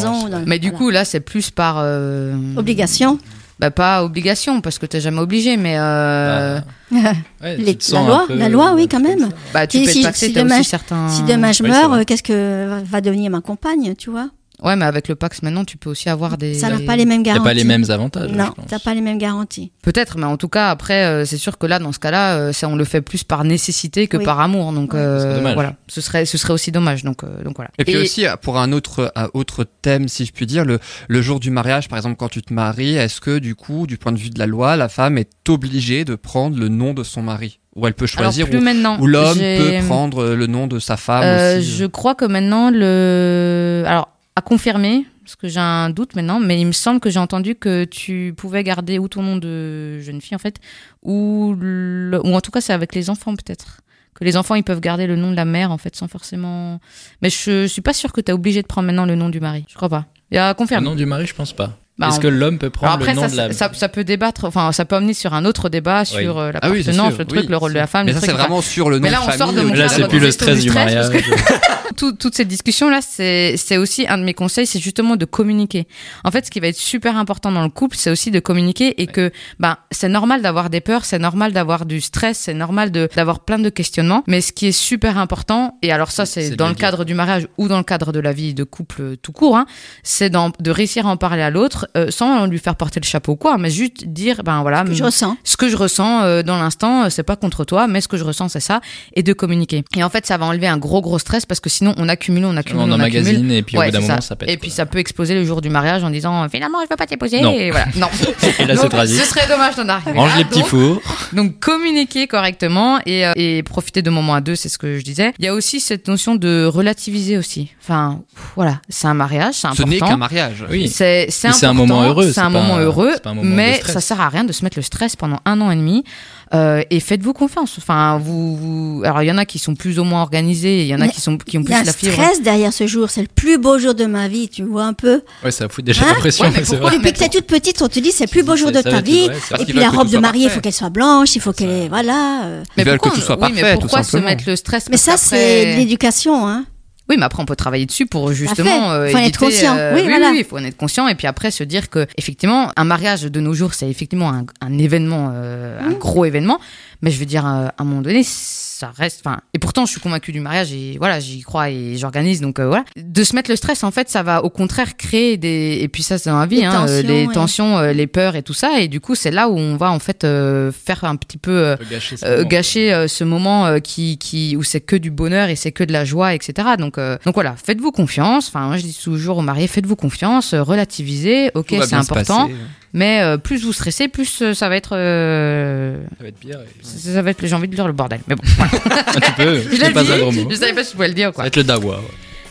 Mais 0.46 0.58
du 0.58 0.68
voilà. 0.68 0.78
coup 0.78 0.90
là 0.90 1.04
c'est 1.04 1.20
plus 1.20 1.50
par 1.50 1.76
euh, 1.78 2.34
Obligation. 2.56 3.18
bah 3.60 3.70
pas 3.70 4.02
obligation 4.04 4.60
parce 4.60 4.78
que 4.78 4.86
t'es 4.86 5.00
jamais 5.00 5.20
obligé 5.20 5.56
mais 5.56 5.76
euh, 5.78 6.58
Bah, 6.90 6.98
ouais, 7.42 7.56
Les- 7.56 7.78
la 7.92 8.02
loi- 8.02 8.24
peu- 8.26 8.34
la 8.36 8.48
loi, 8.48 8.72
oui, 8.74 8.88
quand 8.88 9.00
même. 9.00 9.28
bah 9.52 9.66
tu 9.66 9.78
Si- 9.78 9.84
peux 9.84 9.90
si- 9.90 9.98
être 10.00 10.04
taxé 10.06 10.26
si 10.28 10.32
t'as 10.32 10.42
demain- 10.42 10.60
aussi 10.60 10.68
certains 10.70 11.08
Si 11.08 11.22
demain 11.22 11.52
je 11.52 11.62
meurs, 11.62 11.92
euh, 11.92 12.02
qu'est-ce 12.06 12.22
que 12.22 12.82
va 12.84 13.00
devenir 13.00 13.30
ma 13.30 13.40
compagne, 13.40 13.94
tu 13.96 14.10
vois? 14.10 14.28
Ouais 14.62 14.76
mais 14.76 14.84
avec 14.84 15.08
le 15.08 15.14
Pax 15.14 15.42
maintenant 15.42 15.64
tu 15.64 15.76
peux 15.76 15.90
aussi 15.90 16.08
avoir 16.08 16.38
des 16.38 16.54
Ça 16.54 16.68
n'a 16.70 16.78
pas 16.80 16.96
les 16.96 17.04
mêmes 17.04 17.22
garanties. 17.22 17.44
pas 17.44 17.54
les 17.54 17.64
mêmes 17.64 17.84
avantages. 17.90 18.30
Non, 18.30 18.50
t'as 18.68 18.78
pas 18.78 18.94
les 18.94 19.00
mêmes 19.00 19.18
garanties. 19.18 19.72
Peut-être, 19.82 20.16
mais 20.18 20.24
en 20.24 20.36
tout 20.36 20.48
cas, 20.48 20.70
après, 20.70 21.04
euh, 21.04 21.24
c'est 21.24 21.36
sûr 21.36 21.58
que 21.58 21.66
là, 21.66 21.78
dans 21.78 21.92
ce 21.92 21.98
cas-là, 21.98 22.36
euh, 22.36 22.52
ça, 22.52 22.68
on 22.68 22.76
le 22.76 22.84
fait 22.84 23.00
plus 23.02 23.22
par 23.24 23.44
nécessité 23.44 24.06
que 24.08 24.16
Oui. 24.16 24.24
par 24.24 24.40
amour. 24.40 24.72
Donc, 24.72 24.94
Ouais. 24.94 25.00
euh, 25.00 25.18
Ce 25.18 25.24
serait 25.24 25.34
dommage. 25.36 25.54
voilà, 25.54 25.74
ce 25.88 26.00
serait, 26.00 26.24
ce 26.24 26.38
serait 26.38 26.52
aussi 26.54 26.72
dommage. 26.72 27.04
Donc, 27.04 27.22
euh, 27.24 27.42
donc 27.42 27.56
voilà. 27.56 27.70
Et 27.78 27.84
puis 27.84 27.96
aussi, 27.96 28.24
pour 28.42 28.58
un 28.58 28.72
autre, 28.72 29.12
un 29.16 29.28
autre 29.34 29.64
thème, 29.82 30.08
si 30.08 30.24
je 30.24 30.32
puis 30.32 30.46
dire, 30.46 30.64
le, 30.64 30.78
le 31.08 31.22
jour 31.22 31.40
du 31.40 31.50
mariage, 31.50 31.88
par 31.88 31.98
exemple, 31.98 32.16
quand 32.16 32.28
tu 32.30 32.40
te 32.42 32.52
maries, 32.54 32.94
est-ce 32.96 33.20
que, 33.20 33.38
du 33.38 33.54
coup, 33.54 33.86
du 33.86 33.98
point 33.98 34.12
de 34.12 34.18
vue 34.18 34.30
de 34.30 34.38
la 34.38 34.46
loi, 34.46 34.76
la 34.76 34.88
femme 34.88 35.18
est 35.18 35.30
obligée 35.48 36.04
de 36.04 36.14
prendre 36.14 36.58
le 36.58 36.68
nom 36.68 36.94
de 36.94 37.02
son 37.02 37.22
mari? 37.22 37.58
Ou 37.76 37.86
elle 37.88 37.94
peut 37.94 38.06
choisir, 38.06 38.48
plus 38.48 38.58
ou, 38.58 38.62
maintenant. 38.62 38.98
ou 39.00 39.06
l'homme 39.08 39.36
peut 39.36 39.72
prendre 39.86 40.26
le 40.34 40.46
nom 40.46 40.68
de 40.68 40.78
sa 40.78 40.96
femme 40.96 41.24
Euh, 41.24 41.58
aussi 41.58 41.72
je 41.76 41.84
crois 41.86 42.14
que 42.14 42.24
maintenant 42.24 42.70
le, 42.70 43.82
alors 43.86 44.08
à 44.36 44.42
confirmer, 44.42 45.06
parce 45.22 45.36
que 45.36 45.48
j'ai 45.48 45.60
un 45.60 45.90
doute 45.90 46.16
maintenant, 46.16 46.40
mais 46.40 46.60
il 46.60 46.66
me 46.66 46.72
semble 46.72 47.00
que 47.00 47.08
j'ai 47.08 47.20
entendu 47.20 47.54
que 47.54 47.84
tu 47.84 48.34
pouvais 48.36 48.64
garder 48.64 48.98
ou 48.98 49.08
ton 49.08 49.22
nom 49.22 49.36
de 49.36 50.00
jeune 50.00 50.20
fille 50.20 50.34
en 50.34 50.40
fait, 50.40 50.56
ou 51.02 51.54
ou 51.54 52.34
en 52.34 52.40
tout 52.40 52.50
cas 52.50 52.60
c'est 52.60 52.72
avec 52.72 52.94
les 52.94 53.10
enfants 53.10 53.34
peut-être. 53.36 53.80
Que 54.14 54.24
les 54.24 54.36
enfants 54.36 54.54
ils 54.54 54.62
peuvent 54.62 54.80
garder 54.80 55.06
le 55.06 55.16
nom 55.16 55.30
de 55.30 55.36
la 55.36 55.44
mère 55.44 55.70
en 55.72 55.78
fait 55.78 55.94
sans 55.96 56.08
forcément. 56.08 56.80
Mais 57.22 57.30
je, 57.30 57.66
suis 57.66 57.82
pas 57.82 57.92
sûre 57.92 58.12
que 58.12 58.20
tu 58.20 58.30
es 58.30 58.34
obligé 58.34 58.62
de 58.62 58.66
prendre 58.66 58.86
maintenant 58.86 59.06
le 59.06 59.16
nom 59.16 59.28
du 59.28 59.40
mari. 59.40 59.64
Je 59.68 59.74
crois 59.74 59.88
pas. 59.88 60.06
Il 60.30 60.36
y 60.36 60.38
a 60.38 60.54
Le 60.58 60.80
nom 60.80 60.94
du 60.94 61.06
mari, 61.06 61.26
je 61.26 61.34
pense 61.34 61.52
pas. 61.52 61.76
Bah, 61.96 62.08
Est-ce 62.08 62.16
on- 62.18 62.22
que 62.22 62.26
l'homme 62.26 62.58
peut 62.58 62.70
prendre 62.70 62.92
après, 62.92 63.10
le 63.10 63.16
nom 63.16 63.22
ça, 63.22 63.28
de 63.28 63.36
la 63.36 63.52
ça, 63.52 63.70
ça 63.72 63.88
peut 63.88 64.02
débattre, 64.02 64.46
enfin, 64.46 64.72
ça 64.72 64.84
peut 64.84 64.96
amener 64.96 65.14
sur 65.14 65.32
un 65.32 65.44
autre 65.44 65.68
débat 65.68 66.04
sur 66.04 66.18
Oui. 66.36 66.42
euh, 66.42 66.52
Ah 66.60 66.70
oui, 66.70 66.82
sûr, 66.82 66.92
le 66.92 67.24
truc, 67.24 67.42
oui, 67.42 67.46
le 67.48 67.56
rôle 67.56 67.72
de 67.72 67.78
la 67.78 67.86
femme. 67.86 68.06
Mais 68.06 68.12
le 68.12 68.18
ça, 68.18 68.26
c'est 68.26 68.32
vraiment 68.32 68.60
sur 68.62 68.90
le 68.90 68.96
nom 68.98 69.02
Mais 69.04 69.10
là, 69.10 69.18
de 69.24 69.30
on 69.32 69.38
sort 69.38 69.52
de 69.52 69.60
mon 69.60 69.68
ou- 69.70 69.74
Là, 69.74 69.86
cadre 69.86 69.94
c'est 69.94 70.08
plus 70.08 70.18
de 70.18 70.24
le 70.24 70.30
stress 70.32 70.60
du 70.60 70.70
mariage. 70.72 71.06
parce 71.12 71.60
tout- 71.96 72.12
toutes 72.14 72.34
ces 72.34 72.44
discussions-là, 72.44 72.98
c'est 73.00 73.76
aussi 73.76 74.06
un 74.08 74.18
de 74.18 74.24
mes 74.24 74.34
conseils, 74.34 74.66
c'est 74.66 74.80
justement 74.80 75.14
de 75.14 75.24
communiquer. 75.24 75.86
En 76.24 76.32
fait, 76.32 76.44
ce 76.46 76.50
qui 76.50 76.58
va 76.58 76.66
être 76.66 76.76
super 76.76 77.16
important 77.16 77.52
dans 77.52 77.62
le 77.62 77.68
couple, 77.68 77.96
c'est 77.96 78.10
aussi 78.10 78.32
de 78.32 78.40
communiquer 78.40 79.00
et 79.00 79.06
que 79.06 79.30
ben 79.60 79.76
c'est 79.92 80.08
normal 80.08 80.42
d'avoir 80.42 80.70
des 80.70 80.80
peurs, 80.80 81.04
c'est 81.04 81.20
normal 81.20 81.52
d'avoir 81.52 81.86
du 81.86 82.00
stress, 82.00 82.38
c'est 82.38 82.54
normal 82.54 82.90
de 82.90 83.08
d'avoir 83.14 83.38
plein 83.40 83.60
de 83.60 83.68
questionnements. 83.68 84.24
Mais 84.26 84.40
ce 84.40 84.50
qui 84.52 84.66
est 84.66 84.72
super 84.72 85.16
important, 85.16 85.78
et 85.80 85.92
alors 85.92 86.10
ça, 86.10 86.26
C'est 86.26 86.50
de 86.50 86.54
dans 86.56 86.68
le 86.68 86.74
cadre 86.74 87.04
du 87.04 87.14
mariage 87.14 87.46
ou 87.56 87.68
dans 87.68 87.78
le 87.78 87.84
cadre 87.84 88.10
de 88.10 88.18
la 88.18 88.32
vie 88.32 88.52
de 88.52 88.64
couple 88.64 89.16
tout 89.22 89.30
court, 89.30 89.56
hein, 89.56 89.66
c'est 90.02 90.30
de 90.30 90.70
réussir 90.72 91.06
à 91.06 91.10
en 91.10 91.16
parler 91.16 91.42
à 91.42 91.50
l'autre 91.50 91.82
euh, 91.96 92.10
sans 92.10 92.46
lui 92.46 92.58
faire 92.58 92.76
porter 92.76 93.00
le 93.00 93.06
chapeau 93.06 93.32
ou 93.32 93.36
quoi, 93.36 93.58
mais 93.58 93.70
juste 93.70 94.06
dire, 94.06 94.42
ben 94.44 94.62
voilà, 94.62 94.84
Que 94.84 94.94
je 94.94 95.04
ressens. 95.04 95.36
ce 95.44 95.56
que 95.56 95.68
je 95.68 95.76
ressens 95.76 96.22
euh, 96.22 96.42
dans 96.42 96.56
l'instant, 96.58 97.04
euh, 97.04 97.08
c'est 97.10 97.22
pas 97.22 97.36
contre 97.36 97.64
toi, 97.64 97.86
mais 97.86 98.00
ce 98.00 98.08
que 98.08 98.16
je 98.16 98.24
ressens, 98.24 98.48
c'est 98.50 98.60
ça, 98.60 98.80
et 99.14 99.22
de 99.22 99.32
communiquer. 99.32 99.84
Et 99.96 100.02
en 100.04 100.10
fait, 100.10 100.26
ça 100.26 100.36
va 100.36 100.46
enlever 100.46 100.66
un 100.66 100.78
gros 100.78 101.00
gros 101.00 101.18
stress 101.18 101.46
parce 101.46 101.60
que 101.60 101.68
sinon, 101.70 101.94
on 101.96 102.08
accumule, 102.08 102.44
on 102.44 102.56
accumule, 102.56 102.82
On 102.82 102.92
on 102.92 103.00
accumule. 103.00 103.20
emmagasine 103.28 103.50
et 103.52 103.62
puis 103.62 103.76
au 103.76 103.80
Ouais, 103.80 103.86
bout 103.86 103.92
d'un 103.92 104.00
moment, 104.00 104.20
ça 104.20 104.36
pète. 104.36 104.50
Et 104.50 104.56
puis 104.56 104.70
ça 104.70 104.86
peut 104.86 104.98
exploser 104.98 105.34
le 105.34 105.44
jour 105.44 105.60
du 105.60 105.68
mariage 105.70 106.04
en 106.04 106.10
disant 106.10 106.48
finalement 106.48 106.78
je 106.84 106.88
veux 106.90 106.96
pas 106.96 107.06
t'épouser. 107.06 107.40
Non. 107.40 107.52
Et 107.52 107.70
voilà. 107.70 107.86
Non. 107.96 108.08
Et 108.58 108.64
là, 108.66 108.74
Donc. 108.74 108.92
Ce 108.92 109.06
serait 109.24 109.46
dommage 109.48 109.76
d'en 109.76 109.88
arriver. 109.88 110.18
Range 110.18 110.30
là. 110.30 110.36
les 110.38 110.44
petits 110.44 110.60
Donc, 110.60 110.68
fours. 110.68 111.02
donc 111.32 111.58
communiquer 111.60 112.26
correctement 112.26 112.98
et, 113.06 113.26
euh, 113.26 113.32
et 113.36 113.62
profiter 113.62 114.02
de 114.02 114.10
moments 114.10 114.34
à 114.34 114.40
deux, 114.40 114.54
c'est 114.56 114.68
ce 114.68 114.78
que 114.78 114.98
je 114.98 115.02
disais. 115.04 115.32
Il 115.38 115.44
y 115.44 115.48
a 115.48 115.54
aussi 115.54 115.80
cette 115.80 116.08
notion 116.08 116.34
de 116.36 116.64
relativiser 116.66 117.36
aussi. 117.38 117.70
Enfin, 117.82 118.20
voilà, 118.56 118.80
c'est 118.88 119.06
un 119.08 119.14
mariage, 119.14 119.54
c'est 119.54 119.68
Ce 119.74 119.82
n'est 119.82 119.98
qu'un 119.98 120.04
important. 120.06 120.18
mariage. 120.18 120.64
Oui. 120.70 120.88
C'est 120.88 121.28
un 121.44 121.73
important, 121.74 121.94
moment 121.96 122.08
heureux, 122.08 122.32
C'est 122.32 122.40
un 122.40 122.50
moment 122.50 122.78
heureux, 122.78 123.12
un 123.24 123.34
moment 123.34 123.54
mais 123.54 123.76
stress. 123.76 123.92
ça 123.94 124.00
sert 124.00 124.20
à 124.20 124.28
rien 124.28 124.44
de 124.44 124.52
se 124.52 124.64
mettre 124.64 124.78
le 124.78 124.82
stress 124.82 125.16
pendant 125.16 125.38
un 125.44 125.60
an 125.60 125.70
et 125.70 125.76
demi. 125.76 126.04
Euh, 126.52 126.82
et 126.90 127.00
faites-vous 127.00 127.32
confiance. 127.32 127.74
Enfin, 127.78 128.18
vous, 128.22 128.56
vous- 128.56 129.02
alors 129.04 129.22
il 129.22 129.26
y 129.26 129.32
en 129.32 129.38
a 129.38 129.44
qui 129.44 129.58
sont 129.58 129.74
plus 129.74 129.98
ou 129.98 130.04
moins 130.04 130.22
organisés, 130.22 130.82
il 130.82 130.86
y 130.86 130.94
en 130.94 131.00
a 131.00 131.06
Mais 131.06 131.10
qui 131.10 131.20
sont 131.20 131.36
qui 131.36 131.58
ont 131.58 131.62
Il 131.62 131.64
plus 131.64 131.72
y 131.72 131.74
a 131.74 131.80
un 131.80 131.84
la 131.84 131.92
fibre. 131.92 132.12
stress 132.12 132.42
derrière 132.42 132.72
ce 132.72 132.86
jour. 132.86 133.10
C'est 133.10 133.22
le 133.22 133.28
plus 133.34 133.58
beau 133.58 133.78
jour 133.78 133.94
de 133.94 134.04
ma 134.04 134.28
vie. 134.28 134.48
Tu 134.48 134.62
vois 134.62 134.84
un 134.84 134.92
peu. 134.92 135.22
Ouais, 135.44 135.50
ça 135.50 135.68
fout 135.68 135.84
déjà 135.84 136.02
Hein 136.04 136.08
la 136.10 136.14
pression, 136.14 136.44
Ouais, 136.44 136.50
mais 136.54 136.60
mais. 136.60 136.98
Depuis 136.98 137.12
que 137.12 137.18
t'es 137.18 137.28
toute 137.28 137.46
petite, 137.46 137.82
on 137.82 137.88
te 137.88 137.98
dit 137.98 138.12
c'est 138.12 138.24
le 138.26 138.30
plus 138.30 138.44
beau 138.44 138.54
jour 138.56 138.70
de 138.70 138.80
ta 138.82 139.00
vie. 139.00 139.28
Et 139.58 139.64
puis 139.64 139.72
la 139.78 139.90
robe 139.90 140.08
de 140.10 140.18
mariée, 140.18 140.44
il 140.44 140.50
faut 140.50 140.60
qu'elle 140.60 140.72
soit 140.72 140.90
blanche, 140.90 141.34
il 141.34 141.40
faut 141.40 141.52
qu'elle 141.52 141.88
voilà. 141.88 142.44
euh. 142.44 142.62
Que 142.76 142.82
pourquoi- 142.90 143.10
tout 143.12 143.20
soit 143.20 143.38
oui, 143.40 143.50
mais 143.54 143.60
parfait, 143.62 143.78
pourquoi 143.80 144.02
se 144.04 144.16
mettre 144.18 144.44
le 144.46 144.54
stress 144.54 144.84
Mais 144.90 144.96
ça, 144.96 145.16
c'est 145.16 145.72
de 145.74 145.78
l'éducation, 145.78 146.46
hein. 146.46 146.66
Oui, 147.10 147.16
mais 147.18 147.24
après 147.24 147.42
on 147.42 147.46
peut 147.46 147.54
travailler 147.56 147.84
dessus 147.84 148.06
pour 148.06 148.32
justement 148.32 148.92
euh, 148.92 149.08
Faut 149.10 149.18
en 149.18 149.20
être 149.20 149.38
conscient. 149.38 149.76
euh, 149.76 149.94
Oui, 149.94 150.00
oui, 150.04 150.08
voilà. 150.08 150.30
oui, 150.30 150.38
il 150.38 150.44
faut 150.44 150.56
en 150.58 150.64
être 150.64 150.76
conscient 150.76 151.06
et 151.06 151.14
puis 151.14 151.26
après 151.26 151.50
se 151.50 151.62
dire 151.62 151.90
que 151.90 152.06
effectivement 152.16 152.70
un 152.76 152.84
mariage 152.84 153.22
de 153.24 153.40
nos 153.40 153.52
jours 153.52 153.74
c'est 153.74 153.90
effectivement 153.90 154.30
un, 154.30 154.46
un 154.62 154.78
événement, 154.78 155.30
euh, 155.34 155.78
un 155.80 155.90
Mmh. 155.90 155.98
gros 155.98 156.24
événement. 156.24 156.58
Mais 157.04 157.10
je 157.10 157.18
veux 157.18 157.26
dire 157.26 157.44
euh, 157.46 157.66
à 157.66 157.74
un 157.78 157.84
moment 157.84 158.00
donné 158.00 158.22
ça 158.24 158.90
reste. 158.96 159.20
Enfin 159.24 159.40
et 159.52 159.58
pourtant 159.58 159.84
je 159.84 159.90
suis 159.92 160.00
convaincue 160.00 160.32
du 160.32 160.40
mariage 160.40 160.72
et 160.72 160.96
voilà 160.98 161.20
j'y 161.20 161.42
crois 161.42 161.68
et 161.70 161.96
j'organise 161.96 162.40
donc 162.40 162.58
euh, 162.58 162.66
voilà. 162.66 162.84
De 162.96 163.22
se 163.22 163.36
mettre 163.36 163.50
le 163.50 163.56
stress 163.56 163.84
en 163.84 163.90
fait 163.90 164.08
ça 164.08 164.22
va 164.22 164.42
au 164.42 164.48
contraire 164.48 164.96
créer 164.96 165.36
des 165.36 165.78
et 165.82 165.88
puis 165.88 166.02
ça 166.02 166.16
c'est 166.16 166.30
dans 166.30 166.40
la 166.40 166.46
vie 166.46 166.64
hein, 166.64 166.86
euh, 166.88 167.02
tensions, 167.02 167.08
les 167.08 167.26
ouais. 167.26 167.34
tensions, 167.34 167.78
euh, 167.78 167.92
les 167.92 168.06
peurs 168.06 168.36
et 168.36 168.42
tout 168.42 168.54
ça 168.54 168.80
et 168.80 168.88
du 168.88 169.00
coup 169.00 169.14
c'est 169.14 169.30
là 169.30 169.48
où 169.50 169.56
on 169.58 169.76
va 169.76 169.90
en 169.92 169.98
fait 169.98 170.24
euh, 170.24 170.72
faire 170.72 171.04
un 171.04 171.16
petit 171.16 171.36
peu 171.36 171.52
euh, 171.52 171.76
gâcher 171.90 172.16
ce 172.16 172.24
euh, 172.24 172.36
moment. 172.38 172.48
gâcher 172.48 172.92
euh, 172.94 173.06
ce 173.06 173.24
moment 173.24 173.66
euh, 173.66 173.78
qui, 173.80 174.16
qui 174.16 174.56
où 174.56 174.62
c'est 174.62 174.80
que 174.80 174.96
du 174.96 175.10
bonheur 175.10 175.50
et 175.50 175.56
c'est 175.56 175.72
que 175.72 175.84
de 175.84 175.92
la 175.92 176.04
joie 176.06 176.34
etc 176.34 176.68
donc 176.78 176.96
euh, 176.96 177.18
donc 177.26 177.34
voilà 177.34 177.54
faites-vous 177.62 177.92
confiance 177.92 178.48
enfin 178.48 178.66
moi 178.66 178.76
je 178.78 178.82
dis 178.82 178.98
toujours 179.02 179.38
aux 179.38 179.42
mariés 179.42 179.66
faites-vous 179.68 179.96
confiance 179.96 180.54
relativisez 180.54 181.50
ok 181.54 181.74
c'est 181.82 181.94
important 181.94 182.48
passer. 182.48 182.54
Mais 182.94 183.20
euh, 183.20 183.36
plus 183.36 183.62
vous 183.64 183.72
stressez 183.74 184.08
plus 184.08 184.40
euh, 184.40 184.54
ça 184.54 184.70
va 184.70 184.76
être 184.76 184.96
euh, 184.96 185.98
Ça 186.16 186.22
va 186.22 186.28
être 186.28 186.38
pire. 186.38 186.58
et- 186.60 186.84
ça 186.84 187.12
ça 187.12 187.20
va 187.22 187.30
être 187.30 187.44
j'ai 187.46 187.54
envie 187.54 187.68
de 187.68 187.74
dire 187.74 187.86
le 187.86 187.92
bordel 187.92 188.20
mais 188.28 188.34
bon 188.36 188.42
voilà. 188.56 188.72
Un 189.08 189.20
petit 189.20 189.32
peu. 189.32 189.60
je 189.62 189.68
l'ai 189.68 189.76
C'est 189.86 189.92
pas 189.92 190.02
dit 190.04 190.12
un 190.12 190.18
gros 190.18 190.32
mot. 190.32 190.48
je 190.50 190.56
savais 190.56 190.72
pas 190.72 190.82
si 190.84 190.90
je 190.90 190.94
pouvais 190.96 191.08
le 191.08 191.14
dire 191.14 191.26
Ça 191.28 191.32
quoi 191.32 191.44
va 191.44 191.48
être 191.48 191.56
le 191.56 191.64
dawa. 191.64 191.96
ouais. 191.96 192.02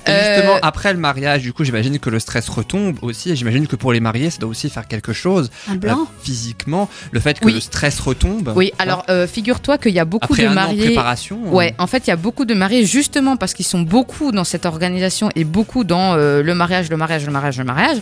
Et 0.06 0.12
justement, 0.12 0.56
Euh, 0.58 0.60
après 0.64 0.92
le 0.92 1.00
mariage, 1.00 1.44
du 1.44 1.54
coup, 1.54 1.64
j'imagine 1.64 1.98
que 1.98 2.10
le 2.10 2.20
stress 2.20 2.50
retombe 2.50 2.98
aussi. 3.04 3.32
Et 3.32 3.38
j'imagine 3.38 3.68
que 3.68 3.78
pour 3.78 3.94
les 3.94 4.02
mariés, 4.02 4.30
ça 4.32 4.38
doit 4.40 4.50
aussi 4.50 4.70
faire 4.70 4.86
quelque 4.86 5.14
chose 5.14 5.50
Un 5.70 5.76
euh, 5.76 5.78
blanc. 5.78 6.08
physiquement. 6.22 6.90
Le 7.14 7.22
fait 7.22 7.40
que 7.40 7.46
Oui. 7.46 7.54
le 7.54 7.62
stress 7.62 8.02
retombe. 8.02 8.52
oui 8.54 8.74
alors 8.80 9.06
euh, 9.10 9.28
figure-toi 9.28 9.78
qu'il 9.78 9.94
y 9.94 10.00
a 10.00 10.04
beaucoup 10.04 10.34
après 10.34 10.44
de 10.44 10.48
un 10.50 10.52
an 10.52 10.56
de 10.56 10.56
mariés 10.56 10.86
préparation. 10.88 11.40
euh, 11.46 11.52
Ouais, 11.52 11.74
en 11.78 11.88
fait, 11.88 12.06
il 12.06 12.10
y 12.10 12.12
a 12.12 12.18
beaucoup 12.18 12.44
de 12.44 12.54
mariés 12.54 12.86
justement 12.86 13.38
parce 13.38 13.54
qu'ils 13.54 13.66
sont 13.66 13.80
beaucoup 13.82 14.34
dans 14.34 14.44
cette 14.44 14.66
organisation 14.66 15.30
et 15.38 15.46
beaucoup 15.46 15.86
dans 15.86 16.16
euh, 16.18 16.44
le 16.44 16.54
mariage, 16.54 16.90
le 16.90 16.98
mariage, 16.98 17.26
le 17.26 17.32
mariage, 17.32 17.58
le 17.58 17.64
mariage. 17.64 17.98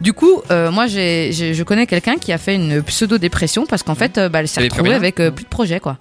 Du 0.00 0.12
coup, 0.12 0.42
euh, 0.50 0.70
moi, 0.70 0.86
j'ai, 0.86 1.30
j'ai- 1.32 1.54
je 1.54 1.62
connais 1.62 1.86
quelqu'un 1.86 2.16
qui 2.16 2.32
a 2.32 2.38
fait 2.38 2.54
une 2.54 2.82
pseudo-dépression 2.82 3.64
parce 3.66 3.82
qu'en 3.82 3.94
fait, 3.94 4.18
euh, 4.18 4.28
bah, 4.28 4.40
elle 4.40 4.48
s'est 4.48 4.60
Elle 4.60 4.68
retrouvée 4.70 4.90
avec 4.96 5.20
euh, 5.20 5.30
plus 5.30 5.44
de 5.44 5.48
projet, 5.48 5.80
quoi. 5.80 5.96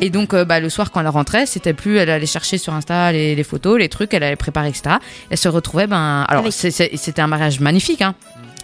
Et 0.00 0.10
donc, 0.10 0.32
euh, 0.34 0.44
bah, 0.44 0.60
le 0.60 0.68
soir, 0.68 0.90
quand 0.92 1.00
elle 1.00 1.08
rentrait, 1.08 1.46
c'était 1.46 1.72
plus, 1.72 1.96
elle 1.98 2.10
allait 2.10 2.26
chercher 2.26 2.58
sur 2.58 2.72
Insta 2.74 3.10
les, 3.12 3.34
les 3.34 3.42
photos, 3.44 3.78
les 3.78 3.88
trucs, 3.88 4.14
elle 4.14 4.22
allait 4.22 4.36
préparer, 4.36 4.68
etc. 4.68 4.96
Elle 5.30 5.38
se 5.38 5.48
retrouvait, 5.48 5.86
ben, 5.86 6.24
alors, 6.28 6.42
Avec- 6.44 6.52
c'est- 6.52 6.70
c'est- 6.70 6.90
c'était 6.96 7.22
un 7.22 7.26
mariage 7.26 7.58
magnifique, 7.60 8.02
hein. 8.02 8.14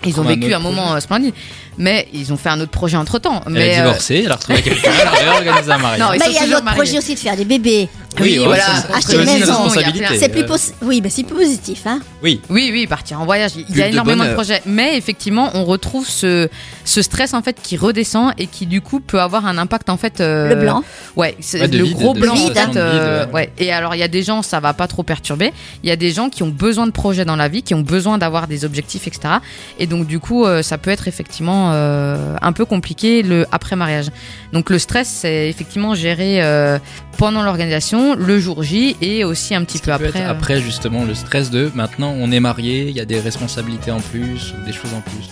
Ils 0.06 0.12
ont 0.12 0.16
Comme 0.16 0.26
un 0.26 0.30
vécu 0.34 0.46
autre 0.48 0.56
un 0.56 0.58
moment 0.58 0.94
euh, 0.94 1.00
splendide, 1.00 1.32
mais 1.78 2.08
ils 2.12 2.32
ont 2.32 2.36
fait 2.36 2.48
un 2.50 2.60
autre 2.60 2.70
projet 2.70 2.96
entre 2.96 3.18
temps. 3.18 3.42
Elle 3.46 3.52
Mais 3.52 3.74
a 3.74 3.80
euh, 3.80 3.84
divorcé, 3.86 4.22
elle 4.24 4.32
a 4.32 4.36
retrouvé 4.36 4.62
quelqu'un, 4.62 4.90
elle 5.00 5.08
a 5.08 5.10
réorganisé 5.32 5.72
un 5.72 5.78
mariage. 5.78 6.00
Non, 6.00 6.12
ils 6.14 6.20
sont 6.22 6.26
il 6.28 6.32
y 6.32 6.36
a 6.36 6.40
toujours 6.40 6.52
d'autres 6.54 6.64
mariés. 6.64 6.76
projets 6.82 6.98
aussi 6.98 7.14
de 7.14 7.18
faire 7.18 7.36
des 7.36 7.44
bébés. 7.44 7.88
oui, 8.20 8.38
voilà, 8.44 8.64
acheter 8.94 9.16
une 9.16 9.24
maison, 9.24 9.68
C'est 9.68 10.28
plus 10.28 10.42
Euh, 10.42 10.56
oui, 10.82 11.02
c'est 11.08 11.24
plus 11.24 11.34
positif, 11.34 11.82
hein. 11.86 12.00
Oui, 12.22 12.40
Oui, 12.48 12.70
oui, 12.72 12.86
partir 12.86 13.20
en 13.20 13.24
voyage. 13.24 13.52
Il 13.68 13.76
y 13.76 13.82
a 13.82 13.88
énormément 13.88 14.24
de 14.24 14.34
projets. 14.34 14.62
Mais 14.66 14.96
effectivement, 14.96 15.50
on 15.54 15.64
retrouve 15.64 16.06
ce, 16.08 16.48
ce 16.84 17.02
stress 17.02 17.34
en 17.34 17.42
fait 17.42 17.56
qui 17.62 17.76
redescend 17.76 18.32
et 18.38 18.46
qui 18.46 18.66
du 18.66 18.80
coup 18.80 19.00
peut 19.00 19.20
avoir 19.20 19.46
un 19.46 19.58
impact 19.58 19.88
en 19.90 19.96
fait. 19.96 20.20
euh, 20.20 20.48
Le 20.50 20.54
blanc. 20.56 20.82
Ouais, 21.16 21.36
le 21.54 21.66
vide, 21.82 21.94
gros 21.94 22.14
blanc 22.14 22.34
vide, 22.34 22.56
euh, 22.76 23.26
ouais. 23.26 23.32
ouais. 23.32 23.52
Et 23.58 23.72
alors, 23.72 23.94
il 23.94 23.98
y 23.98 24.02
a 24.02 24.08
des 24.08 24.22
gens, 24.22 24.42
ça 24.42 24.60
va 24.60 24.72
pas 24.74 24.86
trop 24.86 25.02
perturber. 25.02 25.52
Il 25.82 25.88
y 25.88 25.92
a 25.92 25.96
des 25.96 26.10
gens 26.10 26.28
qui 26.28 26.42
ont 26.42 26.48
besoin 26.48 26.86
de 26.86 26.92
projets 26.92 27.24
dans 27.24 27.36
la 27.36 27.48
vie, 27.48 27.62
qui 27.62 27.74
ont 27.74 27.80
besoin 27.80 28.18
d'avoir 28.18 28.46
des 28.46 28.64
objectifs, 28.64 29.06
etc. 29.06 29.34
Et 29.78 29.86
donc, 29.86 30.06
du 30.06 30.20
coup, 30.20 30.44
euh, 30.44 30.62
ça 30.62 30.78
peut 30.78 30.90
être 30.90 31.08
effectivement 31.08 31.63
euh, 31.72 32.36
un 32.40 32.52
peu 32.52 32.64
compliqué 32.64 33.22
le 33.22 33.46
après 33.52 33.76
mariage. 33.76 34.10
Donc, 34.52 34.70
le 34.70 34.78
stress, 34.78 35.08
c'est 35.08 35.48
effectivement 35.48 35.94
géré 35.94 36.42
euh, 36.42 36.78
pendant 37.18 37.42
l'organisation, 37.42 38.14
le 38.14 38.38
jour 38.38 38.62
J 38.62 38.96
et 39.00 39.24
aussi 39.24 39.54
un 39.54 39.64
petit 39.64 39.78
peu 39.78 39.92
après. 39.92 40.22
euh. 40.22 40.30
après 40.30 40.60
justement 40.60 41.04
le 41.04 41.14
stress 41.14 41.50
de 41.50 41.70
maintenant 41.74 42.14
on 42.16 42.30
est 42.30 42.40
marié, 42.40 42.88
il 42.88 42.96
y 42.96 43.00
a 43.00 43.04
des 43.04 43.20
responsabilités 43.20 43.90
en 43.90 44.00
plus, 44.00 44.54
des 44.66 44.72
choses 44.72 44.92
en 44.94 45.00
plus. 45.00 45.28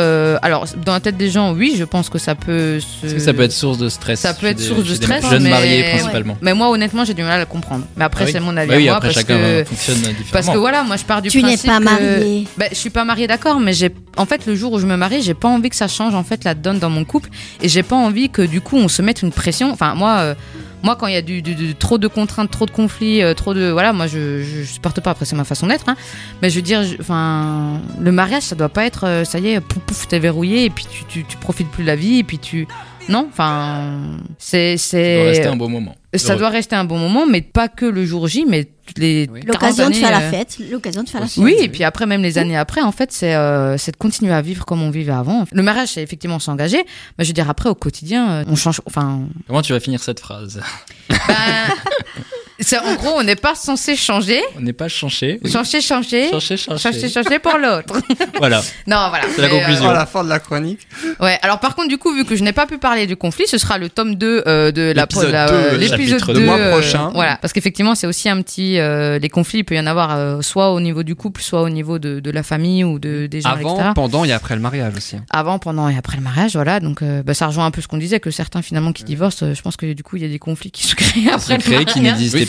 Euh, 0.00 0.38
alors, 0.42 0.66
dans 0.84 0.92
la 0.92 1.00
tête 1.00 1.16
des 1.16 1.30
gens, 1.30 1.52
oui, 1.52 1.74
je 1.76 1.84
pense 1.84 2.08
que 2.08 2.18
ça 2.18 2.34
peut 2.34 2.80
se. 2.80 3.06
Est-ce 3.06 3.14
que 3.14 3.20
ça 3.20 3.32
peut 3.34 3.42
être 3.42 3.52
source 3.52 3.78
de 3.78 3.88
stress 3.88 4.20
Ça 4.20 4.34
peut 4.34 4.46
être 4.46 4.56
des- 4.58 4.64
source 4.64 4.84
de 4.84 4.94
stress, 4.94 5.28
jeunes 5.28 5.42
mais- 5.42 5.50
mariés 5.50 5.82
Ouais. 5.82 5.90
principalement. 5.90 6.36
Mais 6.40 6.54
moi, 6.54 6.70
honnêtement, 6.70 7.04
j'ai 7.04 7.14
du 7.14 7.22
mal 7.22 7.32
à 7.32 7.38
le 7.40 7.46
comprendre. 7.46 7.84
Mais 7.96 8.04
après, 8.04 8.24
Ah 8.24 8.26
oui. 8.26 8.32
c'est 8.32 8.40
mon 8.40 8.56
avis 8.56 8.68
Bah 8.68 8.74
à 8.74 8.78
oui, 8.78 8.84
moi 8.86 8.96
après 8.96 9.08
parce 9.08 9.18
chacun 9.20 9.36
que 9.38 9.64
fonctionne 9.64 9.96
différemment. 9.96 10.24
parce 10.32 10.48
que 10.48 10.56
voilà, 10.58 10.82
moi, 10.84 10.96
je 10.96 11.04
pars 11.04 11.22
du 11.22 11.28
Tu 11.28 11.38
n'es 11.42 11.56
principe 11.56 11.70
pas 11.70 11.78
que- 11.78 11.84
marié. 11.84 12.46
Ben, 12.56 12.68
je 12.70 12.76
suis 12.76 12.90
pas 12.90 13.04
mariée, 13.04 13.26
d'accord, 13.26 13.60
mais 13.60 13.72
j'ai, 13.72 13.90
en 14.16 14.26
fait, 14.26 14.46
le 14.46 14.54
jour 14.54 14.72
où 14.72 14.78
je 14.78 14.86
me 14.86 14.96
marie, 14.96 15.22
j'ai 15.22 15.34
pas 15.34 15.48
envie 15.48 15.68
que 15.68 15.76
ça 15.76 15.88
change 15.88 16.14
en 16.14 16.24
fait 16.24 16.44
la 16.44 16.54
donne 16.54 16.78
dans 16.78 16.90
mon 16.90 17.04
couple, 17.04 17.28
et 17.60 17.68
j'ai 17.68 17.82
pas 17.82 17.96
envie 17.96 18.30
que 18.30 18.42
du 18.42 18.60
coup 18.60 18.76
on 18.76 18.88
se 18.88 19.02
mette 19.02 19.22
une 19.22 19.32
pression. 19.32 19.70
Enfin, 19.70 19.94
moi, 19.94 20.16
euh, 20.20 20.34
moi, 20.82 20.96
quand 20.96 21.06
il 21.06 21.14
y 21.14 21.16
a 21.16 21.22
du, 21.22 21.42
du- 21.42 21.54
du- 21.54 21.74
trop 21.74 21.98
de 21.98 22.06
contraintes, 22.08 22.50
trop 22.50 22.66
de 22.66 22.70
conflits, 22.70 23.22
euh, 23.22 23.34
trop 23.34 23.54
de, 23.54 23.70
voilà, 23.70 23.92
moi, 23.92 24.06
je, 24.06 24.42
je, 24.42 24.62
supporte 24.62 25.00
pas. 25.00 25.10
Après, 25.10 25.24
c'est 25.24 25.36
ma 25.36 25.44
façon 25.44 25.66
d'être, 25.66 25.88
hein. 25.88 25.96
Mais 26.42 26.50
je 26.50 26.56
veux 26.56 26.62
dire, 26.62 26.82
enfin, 27.00 27.80
le 28.00 28.12
mariage, 28.12 28.42
ça 28.44 28.54
doit 28.56 28.68
pas 28.68 28.84
être, 28.86 29.04
euh, 29.06 29.24
ça 29.24 29.38
y 29.38 29.48
est, 29.48 29.60
pouf, 29.60 29.82
pouf, 29.82 30.08
t'es 30.08 30.18
verrouillé, 30.18 30.64
et 30.64 30.70
puis 30.70 30.86
tu, 30.90 31.04
tu, 31.08 31.24
tu 31.24 31.36
profites 31.36 31.68
plus 31.70 31.82
de 31.82 31.88
la 31.88 31.96
vie, 31.96 32.18
et 32.18 32.24
puis 32.24 32.38
tu, 32.38 32.66
non, 33.08 33.26
enfin, 33.30 33.98
c'est, 34.38 34.76
Ça 34.76 34.96
doit 34.98 35.24
rester 35.24 35.42
c'est, 35.42 35.48
un 35.48 35.56
beau 35.56 35.68
moment. 35.68 35.94
ça 36.14 36.36
doit 36.36 36.48
rester 36.48 36.76
un 36.76 36.84
bon 36.84 36.98
moment, 36.98 37.26
mais 37.26 37.40
pas 37.42 37.68
que 37.68 37.86
le 37.86 38.04
jour 38.04 38.28
J, 38.28 38.44
mais 38.48 38.68
les 38.98 39.28
Oui. 39.30 39.40
40 39.40 39.46
L'occasion 39.46 39.90
de 39.90 39.94
faire 39.94 40.10
la 40.10 40.20
euh, 40.26 40.30
fête. 40.30 40.58
L'occasion 40.70 41.02
de 41.02 41.08
faire 41.08 41.20
la 41.20 41.26
fête. 41.26 41.42
oui, 41.42 41.54
et 41.58 41.68
puis 41.68 41.84
après, 41.84 42.06
même 42.06 42.22
les 42.22 42.38
années 42.38 42.56
après, 42.56 42.80
en 42.80 42.92
fait, 42.92 43.12
c'est 43.12 43.34
euh, 43.34 43.76
c'est 43.78 43.92
de 43.92 43.96
continuer 43.96 44.32
à 44.32 44.42
vivre 44.42 44.64
comme 44.64 44.82
on 44.82 44.90
vivait 44.90 45.12
avant. 45.12 45.44
Le 45.52 45.62
mariage, 45.62 45.90
c'est 45.94 46.02
effectivement 46.02 46.38
s'engager, 46.38 46.84
mais 47.18 47.24
je 47.24 47.30
veux 47.30 47.34
dire, 47.34 47.48
après, 47.50 47.68
au 47.68 47.74
quotidien, 47.74 48.30
euh, 48.30 48.44
on 48.46 48.56
change. 48.56 48.80
Enfin, 48.86 49.20
Comment 49.46 49.62
tu 49.62 49.72
vas 49.72 49.80
finir 49.80 50.02
cette 50.02 50.20
phrase? 50.20 50.60
Ben, 51.08 51.16
c'est 51.28 52.39
en 52.84 52.94
gros, 52.94 53.12
on 53.16 53.22
n'est 53.22 53.36
pas 53.36 53.54
censé 53.54 53.96
changer. 53.96 54.40
On 54.56 54.60
n'est 54.60 54.72
pas 54.72 54.88
changé. 54.88 55.40
Oui. 55.42 55.50
Changer, 55.50 55.80
changer. 55.80 56.30
Changer, 56.30 56.56
changer. 56.56 56.78
Changer, 56.82 57.08
changer 57.08 57.38
pour 57.38 57.56
l'autre. 57.58 57.94
Voilà. 58.38 58.62
non, 58.86 59.08
voilà. 59.10 59.24
C'est 59.34 59.42
la 59.42 59.48
euh, 59.48 59.58
conclusion. 59.58 59.86
Oh, 59.90 59.92
la 59.92 60.06
fin 60.06 60.24
de 60.24 60.28
la 60.28 60.38
chronique. 60.38 60.80
ouais, 61.20 61.38
alors 61.42 61.60
par 61.60 61.74
contre, 61.74 61.88
du 61.88 61.98
coup, 61.98 62.12
vu 62.14 62.24
que 62.24 62.36
je 62.36 62.42
n'ai 62.42 62.52
pas 62.52 62.66
pu 62.66 62.78
parler 62.78 63.06
du 63.06 63.16
conflit, 63.16 63.46
ce 63.46 63.58
sera 63.58 63.76
le 63.78 63.88
tome 63.90 64.14
2 64.14 64.44
euh, 64.46 64.72
de 64.72 64.92
la 64.94 65.02
L'épisode 65.02 65.30
la- 65.30 65.46
2, 65.48 65.54
euh, 65.54 65.76
l'épisode 65.76 66.18
chapitre 66.18 66.32
2 66.32 66.40
deux. 66.40 66.46
mois 66.46 66.56
euh, 66.56 66.70
prochain. 66.72 67.10
voilà, 67.14 67.36
parce 67.36 67.52
qu'effectivement, 67.52 67.94
c'est 67.94 68.06
aussi 68.06 68.28
un 68.28 68.40
petit. 68.42 68.78
euh, 68.78 69.18
les 69.18 69.28
conflits, 69.28 69.58
il 69.60 69.64
peut 69.64 69.74
y 69.74 69.80
en 69.80 69.86
avoir 69.86 70.16
euh, 70.16 70.40
soit 70.42 70.70
au 70.72 70.80
niveau 70.80 71.02
du 71.02 71.14
couple, 71.14 71.42
soit 71.42 71.62
au 71.62 71.68
niveau 71.68 71.98
de, 71.98 72.20
de 72.20 72.30
la 72.30 72.42
famille 72.42 72.82
ou 72.84 72.98
de, 72.98 73.26
des 73.26 73.40
gens, 73.42 73.54
etc. 73.56 73.68
Avant, 73.78 73.94
pendant 73.94 74.24
et 74.24 74.32
après 74.32 74.54
le 74.54 74.60
mariage 74.60 74.94
aussi. 74.96 75.16
avant, 75.30 75.58
pendant 75.58 75.88
et 75.88 75.96
après 75.96 76.16
le 76.16 76.22
mariage, 76.22 76.52
voilà. 76.54 76.80
Donc, 76.80 77.02
euh, 77.02 77.22
bah, 77.22 77.34
ça 77.34 77.46
rejoint 77.46 77.66
un 77.66 77.70
peu 77.70 77.80
ce 77.82 77.88
qu'on 77.88 77.98
disait, 77.98 78.20
que 78.20 78.30
certains 78.30 78.62
finalement 78.62 78.92
qui 78.92 79.04
divorcent, 79.04 79.42
euh, 79.44 79.54
je 79.54 79.62
pense 79.62 79.76
que 79.76 79.92
du 79.92 80.02
coup, 80.02 80.16
il 80.16 80.22
y 80.22 80.26
a 80.26 80.28
des 80.28 80.38
conflits 80.38 80.70
qui 80.70 80.86
se 80.86 80.94
créent 80.94 81.30
après 81.32 81.58
le 81.58 81.70
mariage. 81.70 81.92
qui 81.92 82.00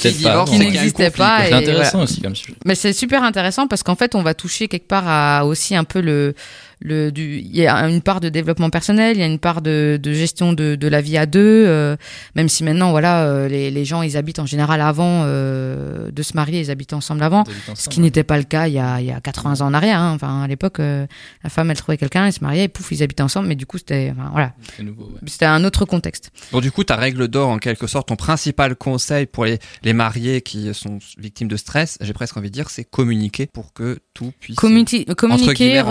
peut-être 0.01 0.21
pas. 0.23 0.29
divorce, 0.29 0.51
Qui 0.51 0.59
n'existait 0.59 1.11
pas. 1.11 1.45
C'est 1.45 1.53
intéressant 1.53 1.91
voilà. 1.99 2.03
aussi 2.05 2.21
comme 2.21 2.35
sujet. 2.35 2.53
Mais 2.65 2.75
c'est 2.75 2.93
super 2.93 3.23
intéressant 3.23 3.67
parce 3.67 3.83
qu'en 3.83 3.95
fait, 3.95 4.15
on 4.15 4.23
va 4.23 4.33
toucher 4.33 4.67
quelque 4.67 4.87
part 4.87 5.07
à 5.07 5.45
aussi 5.45 5.75
un 5.75 5.83
peu 5.83 6.01
le 6.01 6.33
le 6.81 7.11
du 7.11 7.37
il 7.39 7.55
y 7.55 7.67
a 7.67 7.75
une 7.87 8.01
part 8.01 8.19
de 8.19 8.29
développement 8.29 8.69
personnel, 8.69 9.15
il 9.17 9.19
y 9.19 9.23
a 9.23 9.27
une 9.27 9.39
part 9.39 9.61
de, 9.61 9.99
de 10.01 10.13
gestion 10.13 10.53
de, 10.53 10.75
de 10.75 10.87
la 10.87 11.01
vie 11.01 11.17
à 11.17 11.25
deux. 11.25 11.39
euh, 11.67 11.95
même 12.35 12.49
si 12.49 12.63
maintenant 12.63 12.91
voilà 12.91 13.23
euh, 13.25 13.47
les, 13.47 13.71
les 13.71 13.85
gens 13.85 14.01
ils 14.01 14.17
habitent 14.17 14.39
en 14.39 14.45
général 14.45 14.81
avant 14.81 15.23
euh, 15.25 16.11
de 16.11 16.23
se 16.23 16.33
marier, 16.35 16.59
ils 16.61 16.71
habitent 16.71 16.93
ensemble 16.93 17.23
avant. 17.23 17.43
Ce 17.75 17.89
qui 17.89 17.99
n'était 17.99 18.23
pas 18.23 18.37
le 18.37 18.43
cas 18.43 18.67
il 18.67 18.73
y 18.73 18.79
a, 18.79 18.99
il 18.99 19.05
y 19.07 19.11
a 19.11 19.19
80 19.21 19.61
ans 19.61 19.67
en 19.67 19.73
arrière. 19.73 19.99
hein. 19.99 20.13
Enfin, 20.15 20.41
à 20.43 20.47
l'époque, 20.47 20.79
euh, 20.79 21.05
la 21.43 21.49
femme, 21.49 21.71
elle 21.71 21.77
trouvait 21.77 21.97
quelqu'un, 21.97 22.25
elle 22.25 22.33
se 22.33 22.43
mariait, 22.43 22.63
et 22.65 22.67
pouf, 22.67 22.91
ils 22.91 23.03
habitaient 23.03 23.23
ensemble. 23.23 23.47
Mais 23.47 23.55
du 23.55 23.65
coup, 23.65 23.77
c'était, 23.77 24.11
enfin, 24.15 24.29
voilà, 24.31 24.53
C'est 24.75 24.83
nouveau, 24.83 25.05
ouais. 25.05 25.19
c'était 25.27 25.45
un 25.45 25.63
autre 25.63 25.85
contexte. 25.85 26.31
Bon, 26.51 26.59
du 26.61 26.71
coup, 26.71 26.83
ta 26.83 26.95
règle 26.95 27.27
d'or, 27.27 27.49
en 27.49 27.57
quelque 27.57 27.87
sorte, 27.87 28.07
ton 28.09 28.15
principal 28.15 28.75
conseil 28.75 29.25
pour 29.25 29.45
les, 29.45 29.59
les 29.83 29.93
mariés 29.93 30.41
qui 30.41 30.73
sont 30.73 30.99
victimes 31.17 31.47
de 31.47 31.57
stress, 31.57 31.97
j'ai 32.01 32.13
presque 32.13 32.37
envie 32.37 32.49
de 32.49 32.53
dire, 32.53 32.69
c'est 32.69 32.83
communiquer 32.83 33.47
pour 33.47 33.73
que 33.73 33.99
tout 34.13 34.31
puisse. 34.39 34.55
Community- 34.57 35.05
communiquer, 35.15 35.53
guillemets, 35.53 35.81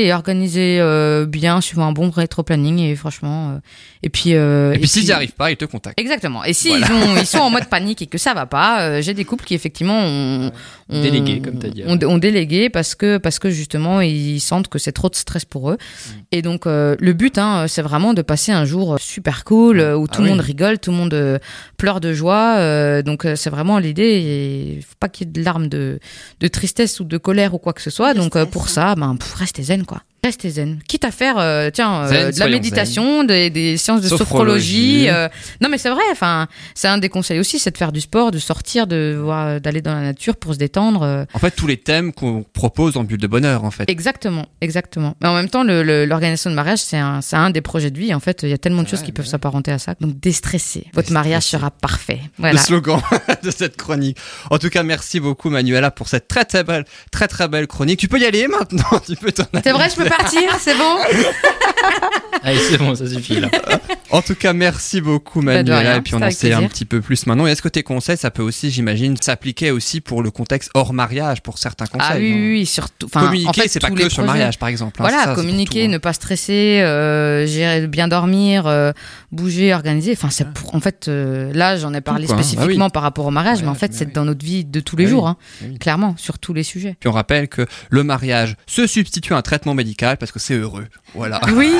relativiser 0.00 0.06
et 0.06 0.12
organiser 0.12 0.78
euh, 0.80 1.26
bien, 1.26 1.60
suivant 1.60 1.86
un 1.86 1.92
bon 1.92 2.10
rétro-planning. 2.10 2.78
Et 2.78 2.96
franchement, 2.96 3.50
euh, 3.50 3.58
et 4.02 4.08
puis, 4.08 4.34
euh, 4.34 4.72
Et 4.72 4.78
puis, 4.78 4.88
s'ils 4.88 5.04
n'y 5.04 5.12
arrivent 5.12 5.34
pas, 5.34 5.50
ils 5.50 5.56
te 5.56 5.66
contactent. 5.66 6.00
Exactement. 6.00 6.42
Et 6.44 6.54
s'ils 6.54 6.84
ont, 6.84 7.16
ils 7.18 7.26
sont 7.26 7.38
en 7.38 7.50
mode 7.50 7.66
panique 7.70 8.00
et 8.00 8.06
que 8.06 8.16
ça 8.16 8.32
va 8.32 8.46
pas, 8.46 8.80
euh, 8.82 9.02
j'ai 9.02 9.12
des 9.12 9.24
couples 9.24 9.44
qui 9.44 9.54
effectivement 9.54 9.98
ont, 9.98 10.50
ont 10.90 11.00
Délégué, 11.02 11.40
comme 11.40 11.58
t'as 11.58 11.68
dit. 11.68 11.82
ont, 11.86 11.98
ont 12.08 12.18
délégué 12.18 12.68
parce 12.70 12.94
que 12.94 13.18
parce 13.18 13.38
que 13.38 13.50
justement 13.50 14.00
ils 14.00 14.40
sentent 14.40 14.68
que 14.68 14.78
c'est 14.78 14.92
trop 14.92 15.08
de 15.08 15.14
stress 15.14 15.44
pour 15.44 15.70
eux. 15.70 15.76
Mm. 15.76 16.10
Et 16.32 16.42
donc 16.42 16.66
euh, 16.66 16.96
le 16.98 17.12
but, 17.12 17.38
hein, 17.38 17.66
c'est 17.68 17.82
vraiment 17.82 18.14
de 18.14 18.22
passer 18.22 18.52
un 18.52 18.64
jour 18.64 18.96
super 19.00 19.44
cool 19.44 19.80
euh, 19.80 19.96
où 19.96 20.06
Ah 20.10 20.14
tout 20.14 20.22
le 20.22 20.28
oui. 20.28 20.30
monde 20.34 20.40
rigole, 20.40 20.78
tout 20.78 20.90
le 20.90 20.96
monde 20.96 21.14
euh, 21.14 21.38
pleure 21.76 22.00
de 22.00 22.12
joie. 22.12 22.56
euh, 22.58 23.02
donc 23.02 23.26
c'est 23.36 23.50
vraiment 23.50 23.78
l'idée. 23.78 24.76
Il 24.78 24.82
faut 24.82 24.96
pas 24.98 25.08
qu'il 25.08 25.26
y 25.26 25.30
ait 25.30 25.32
de 25.32 25.42
larmes 25.44 25.68
de, 25.68 25.98
de 26.40 26.48
tristesse 26.48 27.00
ou 27.00 27.04
de 27.04 27.18
colère 27.18 27.54
ou 27.54 27.58
quoi 27.58 27.72
que 27.72 27.82
ce 27.82 27.90
soit. 27.90 28.14
Donc 28.14 28.36
euh, 28.36 28.42
stress, 28.42 28.46
pour 28.46 28.64
hein. 28.64 28.68
ça, 28.68 28.94
ben 28.94 29.16
pff, 29.16 29.34
restez 29.34 29.62
zen 29.62 29.84
quoi. 29.84 30.02
Restez 30.22 30.50
zen. 30.50 30.80
Quitte 30.86 31.04
à 31.06 31.10
faire, 31.10 31.36
euh, 31.38 31.70
tiens, 31.72 32.04
euh, 32.04 32.30
de 32.30 32.38
la 32.38 32.48
méditation, 32.48 33.24
des, 33.24 33.48
des 33.48 33.76
séances 33.78 34.02
de 34.02 34.08
Sophrologie. 34.08 35.04
sophrologie. 35.06 35.08
euh, 35.08 35.28
non, 35.62 35.68
mais 35.70 35.78
c'est 35.78 35.88
vrai. 35.88 36.02
Enfin, 36.12 36.46
c'est 36.74 36.88
un 36.88 36.98
des 36.98 37.08
conseils 37.08 37.38
aussi, 37.40 37.58
c'est 37.58 37.70
de 37.70 37.78
faire 37.78 37.90
du 37.90 38.02
sport, 38.02 38.30
de 38.30 38.38
sortir, 38.38 38.86
de 38.86 39.18
voir, 39.20 39.60
d'aller 39.62 39.80
dans 39.80 39.94
la 39.94 40.02
nature 40.02 40.36
pour 40.36 40.52
se 40.52 40.58
détendre. 40.58 41.26
En 41.32 41.38
fait, 41.38 41.52
tous 41.52 41.66
les 41.66 41.78
thèmes 41.78 42.12
qu'on 42.12 42.42
propose 42.52 42.98
en 42.98 43.04
bulle 43.04 43.18
de 43.20 43.26
bonheur, 43.26 43.64
en 43.64 43.70
fait. 43.70 43.88
Exactement, 43.88 44.44
exactement. 44.60 45.16
Mais 45.22 45.28
en 45.28 45.34
même 45.34 45.48
temps, 45.48 45.62
le- 45.64 45.82
le- 45.82 46.04
l'organisation 46.04 46.50
de 46.50 46.54
mariage, 46.54 46.80
c'est 46.80 46.98
un, 46.98 47.22
c'est 47.22 47.36
un 47.36 47.48
des 47.50 47.62
projets 47.62 47.90
de 47.90 47.98
vie. 47.98 48.12
En 48.12 48.20
fait, 48.20 48.40
il 48.42 48.50
y 48.50 48.52
a 48.52 48.58
tellement 48.58 48.82
de 48.82 48.86
Ouais, 48.86 48.90
choses 48.90 49.02
qui 49.02 49.12
peuvent 49.12 49.26
s'apparenter 49.26 49.72
à 49.72 49.78
ça. 49.78 49.94
Donc, 50.00 50.20
déstressez. 50.20 50.84
Votre 50.92 51.12
mariage 51.12 51.44
sera 51.44 51.70
parfait. 51.70 52.20
Le 52.24 52.30
Voilà. 52.42 52.60
slogan 52.60 53.00
de 53.42 53.50
cette 53.50 53.76
chronique. 53.78 54.18
En 54.50 54.58
tout 54.58 54.68
cas, 54.68 54.82
merci 54.82 55.18
beaucoup 55.18 55.48
Manuela 55.48 55.90
pour 55.90 56.08
cette 56.08 56.28
très 56.28 56.44
très 56.44 56.62
belle, 56.62 56.84
très 57.10 57.26
très 57.28 57.48
belle 57.48 57.66
chronique. 57.66 57.98
Tu 58.00 58.08
peux 58.08 58.18
y 58.20 58.26
aller 58.26 58.46
maintenant. 58.48 58.84
Tu 59.06 59.16
peux 59.16 59.32
t'en 59.32 59.44
aller. 59.52 59.62
C'est 59.64 59.72
vrai, 59.72 59.88
je 59.88 59.96
peux 59.96 60.04
partir, 60.10 60.42
c'est 60.58 60.76
bon 60.76 60.96
Allez, 62.42 62.58
c'est 62.58 62.78
bon, 62.78 62.94
ça 62.94 63.06
suffit 63.06 63.38
là. 63.40 63.48
En 64.10 64.22
tout 64.22 64.34
cas, 64.34 64.52
merci 64.54 65.00
beaucoup 65.00 65.40
Bah, 65.42 65.54
Manuela. 65.62 65.96
et 65.96 66.00
puis 66.00 66.14
on 66.14 66.22
en 66.22 66.30
sait 66.30 66.52
un 66.52 66.62
petit 66.66 66.84
peu 66.86 67.00
plus 67.00 67.26
maintenant. 67.26 67.46
Et 67.46 67.50
est-ce 67.50 67.60
que 67.62 67.68
tes 67.68 67.82
conseils, 67.82 68.16
ça 68.16 68.30
peut 68.30 68.42
aussi, 68.42 68.70
j'imagine, 68.70 69.16
s'appliquer 69.20 69.70
aussi 69.70 70.00
pour 70.00 70.22
le 70.22 70.30
contexte 70.30 70.70
hors 70.74 70.92
mariage, 70.94 71.42
pour 71.42 71.58
certains 71.58 71.86
conseils 71.86 72.08
Ah 72.10 72.16
oui, 72.16 72.32
oui, 72.32 72.48
oui, 72.60 72.66
surtout. 72.66 73.08
Communiquer, 73.08 73.48
en 73.48 73.52
fait, 73.52 73.68
c'est 73.68 73.78
pas 73.80 73.90
que 73.90 73.94
les 73.96 74.08
sur 74.08 74.22
le 74.22 74.26
mariage, 74.26 74.58
par 74.58 74.68
exemple. 74.70 75.00
hein. 75.02 75.06
Voilà, 75.08 75.24
Ça, 75.24 75.34
communiquer, 75.34 75.80
tout, 75.84 75.90
hein. 75.90 75.92
ne 75.92 75.98
pas 75.98 76.12
stresser, 76.14 76.80
euh, 76.82 77.46
gérer, 77.46 77.86
bien 77.86 78.08
dormir, 78.08 78.66
euh, 78.66 78.92
bouger, 79.32 79.74
organiser. 79.74 80.12
Enfin, 80.12 80.30
c'est 80.30 80.50
pour. 80.52 80.74
En 80.74 80.80
fait, 80.80 81.06
euh, 81.08 81.52
là, 81.52 81.76
j'en 81.76 81.92
ai 81.92 82.00
parlé 82.00 82.26
quoi, 82.26 82.36
hein. 82.36 82.42
spécifiquement 82.42 82.88
par 82.90 83.02
rapport 83.02 83.26
au 83.26 83.30
mariage, 83.30 83.58
Ouais, 83.58 83.64
mais 83.64 83.70
en 83.70 83.74
fait, 83.74 83.88
mais 83.92 83.96
c'est 83.98 84.06
oui. 84.06 84.12
dans 84.12 84.24
notre 84.24 84.44
vie 84.44 84.64
de 84.64 84.80
tous 84.80 84.96
les 84.96 85.04
Ah 85.04 85.06
oui. 85.06 85.10
jours, 85.10 85.28
hein, 85.28 85.36
Ah 85.60 85.64
oui. 85.68 85.78
clairement, 85.78 86.14
sur 86.16 86.38
tous 86.38 86.54
les 86.54 86.62
sujets. 86.62 86.96
Puis 86.98 87.08
on 87.08 87.12
rappelle 87.12 87.48
que 87.48 87.66
le 87.90 88.02
mariage 88.02 88.56
se 88.66 88.86
substitue 88.86 89.34
à 89.34 89.36
un 89.36 89.42
traitement 89.42 89.74
médical 89.74 89.99
parce 90.00 90.32
que 90.32 90.38
c'est 90.38 90.54
heureux. 90.54 90.86
Voilà. 91.14 91.40
Oui, 91.54 91.72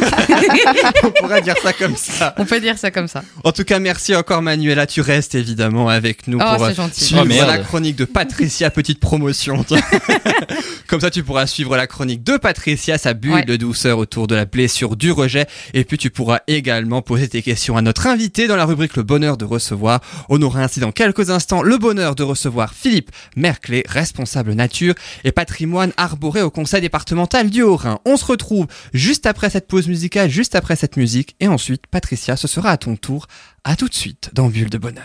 on 1.02 1.10
pourrait 1.10 1.42
dire 1.42 1.56
ça 1.62 1.72
comme 1.72 1.96
ça. 1.96 2.34
on 2.38 2.44
peut 2.44 2.60
dire 2.60 2.78
ça 2.78 2.90
comme 2.90 3.08
ça. 3.08 3.22
En 3.44 3.52
tout 3.52 3.64
cas, 3.64 3.78
merci 3.78 4.14
encore 4.14 4.42
Manuela. 4.42 4.86
Tu 4.86 5.00
restes 5.00 5.34
évidemment 5.34 5.88
avec 5.88 6.26
nous 6.26 6.38
Oh, 6.40 6.54
pour 6.56 6.64
euh, 6.64 6.72
suivre 6.92 7.24
Oh, 7.24 7.46
la 7.46 7.58
chronique 7.58 7.96
de 7.96 8.04
Patricia, 8.04 8.70
petite 8.70 9.00
promotion. 9.00 9.64
Comme 10.86 11.00
ça, 11.00 11.10
tu 11.10 11.22
pourras 11.22 11.46
suivre 11.46 11.76
la 11.76 11.86
chronique 11.86 12.24
de 12.24 12.36
Patricia, 12.36 12.98
sa 12.98 13.14
bulle 13.14 13.30
Ouais. 13.30 13.44
de 13.44 13.54
douceur 13.56 13.98
autour 13.98 14.26
de 14.26 14.34
la 14.34 14.44
blessure 14.44 14.96
du 14.96 15.12
rejet. 15.12 15.46
Et 15.72 15.84
puis, 15.84 15.98
tu 15.98 16.10
pourras 16.10 16.40
également 16.48 17.00
poser 17.00 17.28
tes 17.28 17.42
questions 17.42 17.76
à 17.76 17.82
notre 17.82 18.08
invité 18.08 18.48
dans 18.48 18.56
la 18.56 18.64
rubrique 18.64 18.96
Le 18.96 19.04
bonheur 19.04 19.36
de 19.36 19.44
recevoir. 19.44 20.00
On 20.28 20.42
aura 20.42 20.62
ainsi 20.62 20.80
dans 20.80 20.90
quelques 20.90 21.30
instants 21.30 21.62
le 21.62 21.78
bonheur 21.78 22.16
de 22.16 22.24
recevoir 22.24 22.74
Philippe 22.74 23.10
Merclé, 23.36 23.84
responsable 23.88 24.52
nature 24.54 24.94
et 25.22 25.30
patrimoine 25.30 25.92
arboré 25.96 26.42
au 26.42 26.50
conseil 26.50 26.80
départemental 26.80 27.50
du 27.50 27.62
Haut-Rhin. 27.62 28.00
On 28.12 28.16
se 28.16 28.24
retrouve 28.24 28.66
juste 28.92 29.24
après 29.24 29.50
cette 29.50 29.68
pause 29.68 29.86
musicale, 29.86 30.28
juste 30.28 30.56
après 30.56 30.74
cette 30.74 30.96
musique. 30.96 31.36
Et 31.38 31.46
ensuite, 31.46 31.86
Patricia, 31.86 32.34
ce 32.34 32.48
sera 32.48 32.70
à 32.70 32.76
ton 32.76 32.96
tour. 32.96 33.28
À 33.62 33.76
tout 33.76 33.88
de 33.88 33.94
suite 33.94 34.30
dans 34.32 34.48
Bulle 34.48 34.68
de 34.68 34.78
bonheur. 34.78 35.04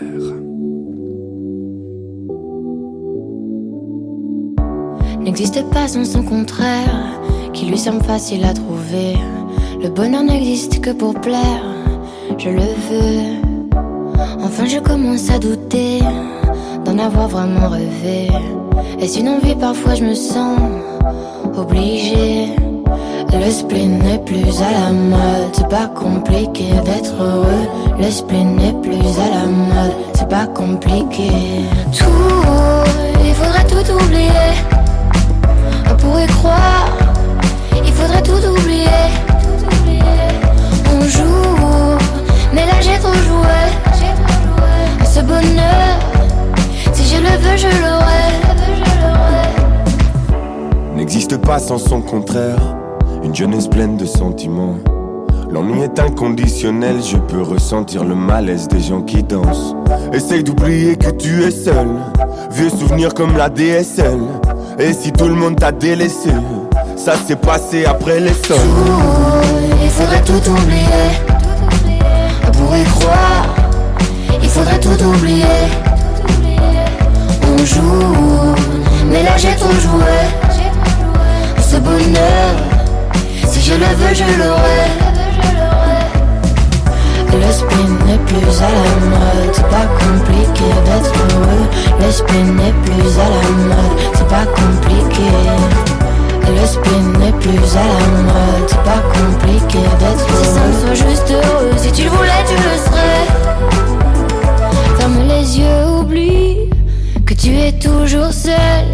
n'existe 5.20 5.70
pas 5.70 5.88
sans 5.88 6.06
son 6.06 6.24
contraire, 6.24 7.20
qui 7.54 7.66
lui 7.66 7.78
semble 7.78 8.04
facile 8.04 8.44
à 8.44 8.54
trouver. 8.54 9.14
Le 9.84 9.90
bonheur 9.90 10.24
n'existe 10.24 10.82
que 10.82 10.92
pour 10.92 11.14
plaire, 11.22 11.64
je 12.40 12.50
le 12.50 12.62
veux. 12.90 13.76
Enfin, 14.40 14.66
je 14.66 14.80
commence 14.80 15.30
à 15.30 15.38
douter 15.38 16.00
d'en 16.86 16.98
avoir 16.98 17.28
vraiment 17.28 17.70
rêvé. 17.70 18.30
Est-ce 19.00 19.20
une 19.20 19.30
envie 19.30 19.56
Parfois, 19.56 19.94
je 19.94 20.06
me 20.06 20.16
sens 20.16 20.60
obligée. 21.56 22.50
Le 23.34 23.52
spleen 23.52 24.00
n'est 24.00 24.20
plus 24.20 24.62
à 24.62 24.72
la 24.72 24.92
mode, 24.92 25.52
c'est 25.54 25.70
pas 25.70 25.88
compliqué 25.88 26.72
d'être 26.84 27.14
heureux. 27.20 27.68
Le 28.00 28.10
spleen 28.10 28.56
n'est 28.56 28.74
plus 28.74 29.08
à 29.20 29.30
la 29.30 29.46
mode, 29.46 29.94
c'est 30.14 30.30
pas 30.30 30.48
compliqué. 30.48 31.30
Tout, 31.98 32.06
il 33.24 33.34
faudrait 33.34 33.68
tout 33.68 33.92
oublier. 33.94 34.54
On 35.92 35.96
pourrait 35.98 36.28
croire, 36.28 36.90
il 37.86 37.94
faudrait 37.94 38.24
tout 38.24 38.44
oublier. 38.48 39.04
On 40.92 41.02
joue, 41.02 41.98
mais 42.54 42.66
là 42.66 42.80
j'ai 42.82 42.98
trop 43.00 43.14
joué. 43.14 43.62
Ce 45.06 45.20
bonheur, 45.22 46.00
si 46.94 47.16
je 47.16 47.22
le 47.22 47.38
veux, 47.38 47.58
je 47.58 47.68
l'aurai. 47.68 48.45
N'existe 50.96 51.38
pas 51.38 51.60
sans 51.60 51.78
son 51.78 52.02
contraire. 52.02 52.60
Une 53.24 53.36
jeunesse 53.36 53.68
pleine 53.68 53.98
de 53.98 54.06
sentiments. 54.06 54.76
L'ennui 55.50 55.82
est 55.82 56.00
inconditionnel, 56.00 56.98
je 57.04 57.18
peux 57.18 57.42
ressentir 57.42 58.04
le 58.04 58.16
malaise 58.16 58.68
des 58.68 58.82
gens 58.82 59.02
qui 59.02 59.24
dansent. 59.24 59.76
Essaye 60.14 60.44
d'oublier 60.44 60.96
que 60.96 61.12
tu 61.12 61.44
es 61.44 61.52
seul. 61.52 61.88
Vieux 62.52 62.70
souvenirs 62.70 63.14
comme 63.14 63.38
la 63.38 63.50
DSL. 63.50 64.20
Et 64.80 64.94
si 64.94 65.12
tout 65.12 65.28
le 65.28 65.36
monde 65.36 65.58
t'a 65.58 65.72
délaissé, 65.72 66.32
ça 66.96 67.16
s'est 67.16 67.36
passé 67.36 67.86
après 67.86 68.20
les 68.20 68.34
sols. 68.34 68.58
Il 69.84 69.90
faudrait 69.90 70.24
tout 70.24 70.50
oublier. 70.50 71.06
On 72.48 72.52
pourrait 72.52 72.84
croire, 73.00 73.56
il 74.42 74.50
faudrait 74.50 74.80
tout 74.80 75.04
oublier. 75.04 75.44
On 77.44 79.06
mais 79.10 79.24
là 79.24 79.38
j'ai 79.38 79.56
trop 79.56 79.72
joué. 79.72 80.45
Bonheur, 81.86 82.56
si 83.48 83.62
je 83.62 83.74
le 83.74 83.86
veux, 84.00 84.14
je 84.14 84.24
l'aurai. 84.40 84.86
Le 87.32 87.52
spin 87.52 87.88
n'est 88.06 88.18
plus 88.20 88.62
à 88.62 88.70
la 88.70 88.90
mode, 89.12 89.54
c'est 89.54 89.70
pas 89.70 89.88
compliqué 90.00 90.68
d'être 90.86 91.14
heureux. 91.14 91.68
Le 92.00 92.12
spin 92.12 92.46
n'est 92.60 92.74
plus 92.84 93.20
à 93.20 93.28
la 93.30 93.50
mode, 93.70 93.98
c'est 94.14 94.28
pas 94.28 94.46
compliqué. 94.46 95.30
Le 96.48 96.66
spin 96.66 97.04
n'est 97.20 97.34
plus 97.34 97.76
à 97.76 97.84
la 97.84 98.08
mode, 98.24 98.68
c'est 98.68 98.84
pas 98.84 99.02
compliqué 99.14 99.80
d'être 100.00 100.26
heureux. 100.30 100.44
Si 100.44 100.50
ça 100.50 100.62
me 100.66 100.74
soit 100.74 101.10
juste 101.10 101.30
heureux, 101.32 101.72
si 101.78 101.92
tu 101.92 102.04
le 102.04 102.10
voulais, 102.10 102.44
tu 102.48 102.56
le 102.56 102.78
serais. 102.86 103.26
Ferme 104.98 105.22
les 105.28 105.60
yeux, 105.60 105.86
oublie 106.00 106.70
que 107.26 107.34
tu 107.34 107.58
es 107.58 107.74
toujours 107.74 108.32
seul. 108.32 108.86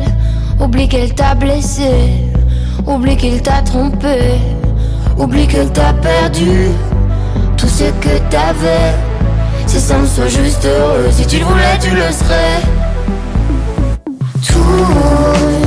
Oublie 0.59 0.87
qu'elle 0.87 1.13
t'a 1.13 1.35
blessé, 1.35 1.91
oublie 2.85 3.17
qu'il 3.17 3.41
t'a 3.41 3.61
trompé, 3.61 4.39
oublie 5.17 5.47
qu'elle 5.47 5.71
t'a 5.71 5.93
perdu 5.93 6.69
tout 7.57 7.67
ce 7.67 7.83
que 7.83 8.17
t'avais. 8.29 8.93
Si 9.67 9.79
ça 9.79 9.97
me 9.97 10.05
soit 10.05 10.27
juste 10.27 10.65
heureux, 10.65 11.09
si 11.11 11.25
tu 11.25 11.39
le 11.39 11.45
voulais, 11.45 11.77
tu 11.79 11.91
le 11.91 12.11
serais. 12.11 12.61
Tout, 14.47 14.85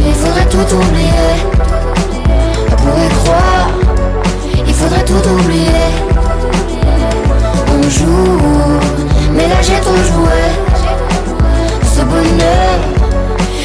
il 0.06 0.14
faudrait 0.14 0.48
tout 0.48 0.74
oublier. 0.74 1.34
On 2.70 2.76
pourrait 2.76 3.08
croire, 3.22 3.70
il 4.66 4.74
faudrait 4.74 5.04
tout 5.04 5.28
oublier. 5.28 5.86
On 7.68 7.82
joue, 7.88 8.80
mais 9.32 9.48
là 9.48 9.56
j'ai 9.62 9.80
trop 9.80 9.96
joué. 9.96 10.42
Ce 11.94 12.02
bonheur, 12.02 12.78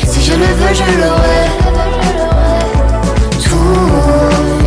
si 0.08 0.22
je 0.24 0.34
le 0.34 0.46
veux, 0.46 0.74
je 0.74 1.00
l'aurai 1.00 1.69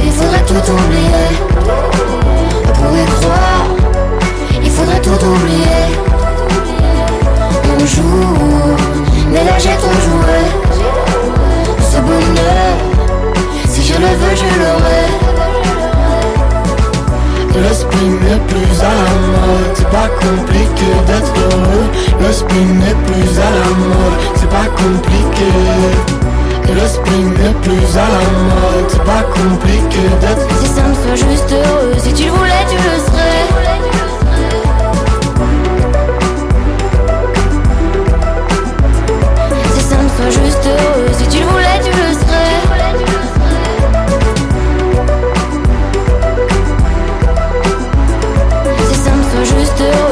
il 0.04 0.12
faudrait 0.12 0.44
tout 0.46 0.72
oublier. 0.72 1.28
Pour 2.74 2.96
y 2.96 3.04
croire, 3.04 3.66
il 4.62 4.70
faudrait 4.70 5.00
tout 5.00 5.24
oublier. 5.24 5.84
On 7.74 7.86
joue, 7.86 8.76
mais 9.30 9.44
là 9.44 9.58
j'ai 9.58 9.76
trop 9.82 9.98
joué. 10.06 10.40
Ce 11.90 11.98
bonheur, 11.98 12.74
si 13.68 13.82
je 13.82 13.94
le 13.94 14.12
veux, 14.20 14.36
je 14.36 14.48
l'aurai. 14.60 15.04
Le 17.54 17.74
spin 17.74 18.08
n'est 18.24 18.40
plus 18.48 18.80
à 18.80 18.92
la 19.00 19.12
mode, 19.30 19.72
c'est 19.74 19.90
pas 19.90 20.08
compliqué 20.20 20.88
d'être 21.06 21.34
heureux. 21.36 21.86
Le 22.20 22.32
spin 22.32 22.54
n'est 22.54 22.98
plus 23.06 23.38
à 23.38 23.50
la 23.58 23.68
mode, 23.76 24.18
c'est 24.36 24.48
pas 24.48 24.68
compliqué 24.74 26.31
d'être. 30.20 30.46
Si 30.60 30.68
ça 30.68 30.82
me 30.82 30.94
soit 30.94 31.16
juste 31.16 31.52
heureux, 31.52 31.94
si 31.98 32.12
tu 32.12 32.24
le 32.24 32.30
voulais, 32.30 32.64
tu 32.68 32.76
le 32.76 32.98
serais. 33.06 33.46
Si 39.74 39.80
ça 39.80 39.96
me 39.96 40.08
soit 40.08 40.30
juste 40.30 40.66
heureux, 40.66 41.08
si 41.18 41.26
tu 41.28 41.38
le 41.40 41.46
voulais, 41.46 41.80
tu 41.84 41.90
le 41.90 42.12
serais. 42.14 42.60
Si 48.88 48.94
ça 49.04 49.10
me 49.10 49.22
soit 49.22 49.46
juste 49.58 49.80
heureux, 49.80 50.11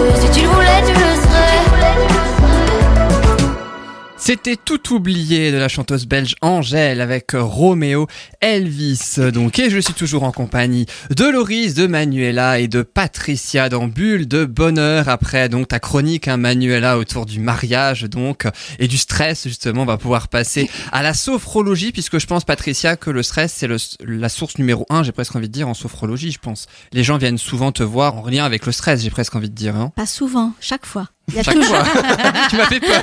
C'était 4.23 4.57
tout 4.57 4.95
oublié 4.95 5.51
de 5.51 5.57
la 5.57 5.69
chanteuse 5.69 6.07
belge 6.07 6.37
Angèle 6.43 7.01
avec 7.01 7.33
Roméo 7.33 8.07
Elvis. 8.43 9.17
Donc, 9.33 9.59
et 9.59 9.71
je 9.71 9.79
suis 9.79 9.95
toujours 9.95 10.25
en 10.25 10.31
compagnie 10.31 10.85
de 11.09 11.25
Loris, 11.25 11.73
de 11.73 11.87
Manuela 11.87 12.61
et 12.61 12.69
de 12.69 12.83
Patricia 12.83 13.71
dans 13.71 13.89
Bulle 13.89 14.29
de 14.29 14.45
Bonheur. 14.45 15.09
Après, 15.09 15.49
donc, 15.49 15.69
ta 15.69 15.81
chronique, 15.81 16.29
hein, 16.29 16.37
Manuela, 16.37 16.99
autour 16.99 17.25
du 17.25 17.41
mariage, 17.41 18.03
donc, 18.03 18.47
et 18.79 18.89
du 18.89 18.99
stress, 18.99 19.49
justement, 19.49 19.83
on 19.83 19.87
va 19.87 19.97
pouvoir 19.97 20.29
passer 20.29 20.71
à 20.93 21.03
la 21.03 21.15
sophrologie, 21.15 21.91
puisque 21.91 22.19
je 22.19 22.27
pense, 22.27 22.45
Patricia, 22.45 22.97
que 22.97 23.11
le 23.11 23.23
stress, 23.23 23.55
c'est 23.57 23.69
la 24.07 24.29
source 24.29 24.59
numéro 24.59 24.85
un, 24.91 25.03
j'ai 25.03 25.13
presque 25.13 25.35
envie 25.35 25.49
de 25.49 25.53
dire, 25.53 25.67
en 25.67 25.75
sophrologie, 25.75 26.31
je 26.31 26.39
pense. 26.39 26.67
Les 26.93 27.05
gens 27.05 27.17
viennent 27.17 27.39
souvent 27.39 27.73
te 27.73 27.83
voir 27.83 28.19
en 28.19 28.29
lien 28.29 28.45
avec 28.45 28.67
le 28.67 28.73
stress, 28.73 29.03
j'ai 29.03 29.11
presque 29.11 29.35
envie 29.35 29.51
de 29.51 29.55
dire, 29.55 29.77
hein. 29.77 29.93
Pas 29.97 30.07
souvent, 30.07 30.53
chaque 30.61 30.85
fois. 30.85 31.09
Il 31.31 31.37
y 31.37 31.39
a, 31.39 31.43
Chaque 31.43 31.55
toujours, 31.55 31.77
fois. 31.77 31.85
tu 32.51 32.57
m'as 32.57 32.67
fait 32.67 32.81
peur. 32.81 33.03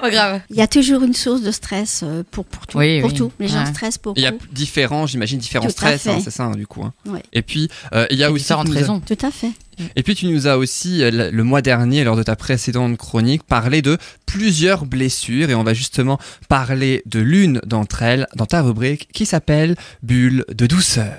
Pas 0.00 0.10
grave. 0.10 0.40
il 0.50 0.56
y 0.56 0.62
a 0.62 0.66
toujours 0.66 1.02
une 1.02 1.14
source 1.14 1.42
de 1.42 1.50
stress 1.50 2.02
euh, 2.02 2.22
pour, 2.30 2.44
pour 2.44 2.66
tout. 2.66 2.78
Oui, 2.78 3.00
pour 3.00 3.10
oui. 3.10 3.16
tout. 3.16 3.32
Les 3.38 3.48
gens 3.48 3.60
Ouais. 3.64 3.66
stressent 3.66 4.00
beaucoup. 4.02 4.18
Il 4.18 4.22
y 4.22 4.26
a 4.26 4.32
différents, 4.52 5.06
j'imagine, 5.06 5.38
différents 5.38 5.66
Tout 5.66 5.70
à 5.70 5.72
stress, 5.72 6.06
hein, 6.06 6.14
fait. 6.16 6.20
c'est 6.22 6.30
ça, 6.30 6.44
hein, 6.44 6.52
du 6.52 6.66
coup. 6.66 6.82
hein. 6.82 6.92
Ouais. 7.06 7.22
Et 7.32 7.42
puis, 7.42 7.68
euh, 7.94 8.06
il 8.10 8.18
y 8.18 8.24
a 8.24 8.30
aussi. 8.32 8.42
différentes 8.42 8.68
raisons. 8.70 9.00
Tout 9.00 9.16
à 9.22 9.30
fait. 9.30 9.50
Et 9.96 10.02
puis, 10.02 10.14
tu 10.14 10.26
nous 10.26 10.46
as 10.46 10.56
aussi, 10.58 11.02
euh, 11.02 11.10
le 11.10 11.30
le 11.30 11.44
mois 11.44 11.62
dernier, 11.62 12.04
lors 12.04 12.16
de 12.16 12.22
ta 12.22 12.36
précédente 12.36 12.96
chronique, 12.98 13.42
parlé 13.44 13.80
de 13.82 13.96
plusieurs 14.26 14.84
blessures. 14.86 15.50
Et 15.50 15.54
on 15.54 15.62
va 15.64 15.72
justement 15.74 16.18
parler 16.48 17.02
de 17.06 17.20
l'une 17.20 17.60
d'entre 17.66 18.02
elles 18.02 18.26
dans 18.36 18.46
ta 18.46 18.62
rubrique 18.62 19.08
qui 19.12 19.24
s'appelle 19.26 19.76
Bulle 20.02 20.44
de 20.52 20.66
douceur. 20.66 21.12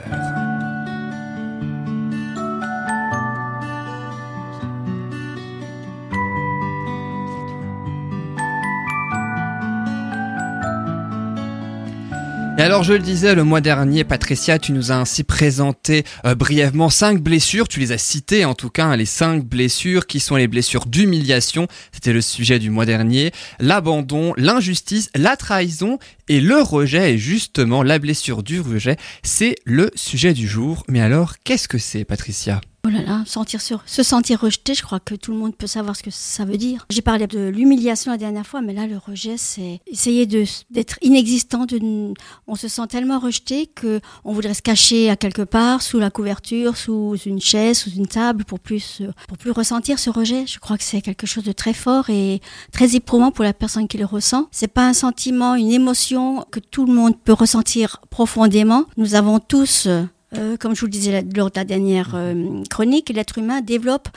Alors, 12.64 12.84
je 12.84 12.93
le 12.93 12.99
disais 12.99 13.36
le 13.36 13.43
mois 13.43 13.59
dernier, 13.59 14.05
Patricia, 14.05 14.57
tu 14.57 14.72
nous 14.72 14.93
as 14.93 14.95
ainsi 14.95 15.24
présenté 15.24 16.05
euh, 16.26 16.34
brièvement 16.34 16.89
cinq 16.89 17.20
blessures. 17.22 17.68
Tu 17.68 17.82
les 17.82 17.91
as 17.91 17.97
citées, 17.97 18.45
en 18.45 18.53
tout 18.53 18.70
cas, 18.70 18.86
hein, 18.86 18.95
les 18.95 19.05
cinq 19.05 19.43
blessures 19.43 20.07
qui 20.07 20.22
sont 20.22 20.38
les 20.38 20.47
blessures 20.47 20.86
d'humiliation. 20.86 21.68
C'était 21.91 22.14
le 22.14 22.22
sujet 22.22 22.59
du 22.59 22.70
mois 22.70 22.86
dernier. 22.86 23.34
L'abandon, 23.59 24.34
l'injustice, 24.38 25.09
la 25.14 25.36
trahison 25.36 25.99
et 26.30 26.39
le 26.39 26.61
rejet. 26.61 27.16
Et 27.16 27.18
justement, 27.18 27.84
la 27.84 27.99
blessure 27.99 28.43
du 28.43 28.61
rejet, 28.61 28.95
c'est 29.24 29.55
le 29.66 29.91
sujet 29.95 30.34
du 30.34 30.47
jour. 30.47 30.86
Mais 30.88 31.01
alors, 31.01 31.34
qu'est-ce 31.43 31.68
que 31.68 31.78
c'est, 31.78 32.05
Patricia? 32.05 32.61
Oh 32.86 32.90
là 32.90 33.02
là, 33.02 33.24
se 33.26 34.04
sentir 34.04 34.42
rejeté, 34.42 34.74
je 34.74 34.84
crois 34.84 35.00
que 35.00 35.16
tout 35.16 35.32
le 35.32 35.38
monde 35.38 35.56
peut 35.56 35.68
savoir 35.68 35.96
ce 35.96 36.04
que 36.04 36.12
ça 36.12 36.44
veut 36.44 36.58
dire. 36.58 36.86
J'ai 36.90 37.02
parlé 37.02 37.28
de 37.28 37.48
l'humiliation 37.48 38.12
la 38.12 38.18
dernière 38.18 38.46
fois, 38.46 38.62
mais 38.62 38.74
là, 38.74 38.88
le 38.88 38.98
rejet, 38.98 39.38
c'est 39.38 39.80
essayer 39.88 40.26
d'être 40.26 40.98
inexistant. 41.02 41.66
On 42.46 42.56
se 42.56 42.68
sent 42.68 42.88
tellement 42.90 43.20
rejeté 43.20 43.68
que 43.68 44.02
on 44.26 44.34
voudrait 44.34 44.54
se 44.54 44.62
cacher 44.62 45.10
à 45.10 45.16
quelque 45.16 45.44
part, 45.44 45.82
sous 45.82 45.98
la 45.98 46.12
couverture, 46.12 46.76
sous 46.76 47.16
une 47.26 47.40
chaise, 47.40 47.78
sous 47.78 47.92
une 47.92 48.08
table, 48.08 48.44
pour 48.44 48.60
plus, 48.60 49.00
euh, 49.00 49.14
pour 49.30 49.38
plus 49.38 49.52
ressentir 49.52 49.98
ce 49.98 50.10
rejet. 50.10 50.46
Je 50.46 50.60
crois 50.60 50.78
que 50.78 50.84
c'est 50.84 51.00
quelque 51.00 51.26
chose 51.26 51.46
de 51.46 51.54
très 51.54 51.74
fort 51.74 52.10
et 52.10 52.42
très 52.74 52.98
éprouvant 52.98 53.32
pour 53.32 53.46
la 53.46 53.54
personne 53.54 53.88
qui 53.88 53.98
le 53.98 54.06
ressent. 54.06 54.50
C'est 54.52 54.68
pas 54.68 54.86
un 54.86 54.94
sentiment, 54.94 55.56
une 55.56 55.72
émotion 55.72 56.46
que 56.52 56.60
tout 56.60 56.86
le 56.86 56.94
monde 56.94 57.18
peut 57.18 57.32
ressentir 57.32 58.02
profondément. 58.10 58.84
Nous 58.98 59.16
avons 59.16 59.40
tous 59.40 59.88
euh, 60.38 60.58
comme 60.58 60.76
je 60.76 60.82
vous 60.82 60.88
le 60.88 60.92
disais 60.92 61.26
lors 61.36 61.52
de 61.52 61.56
la 61.58 61.66
dernière 61.66 62.14
euh, 62.16 62.64
chronique, 62.70 63.10
l'être 63.10 63.38
humain 63.38 63.62
développe 63.62 64.10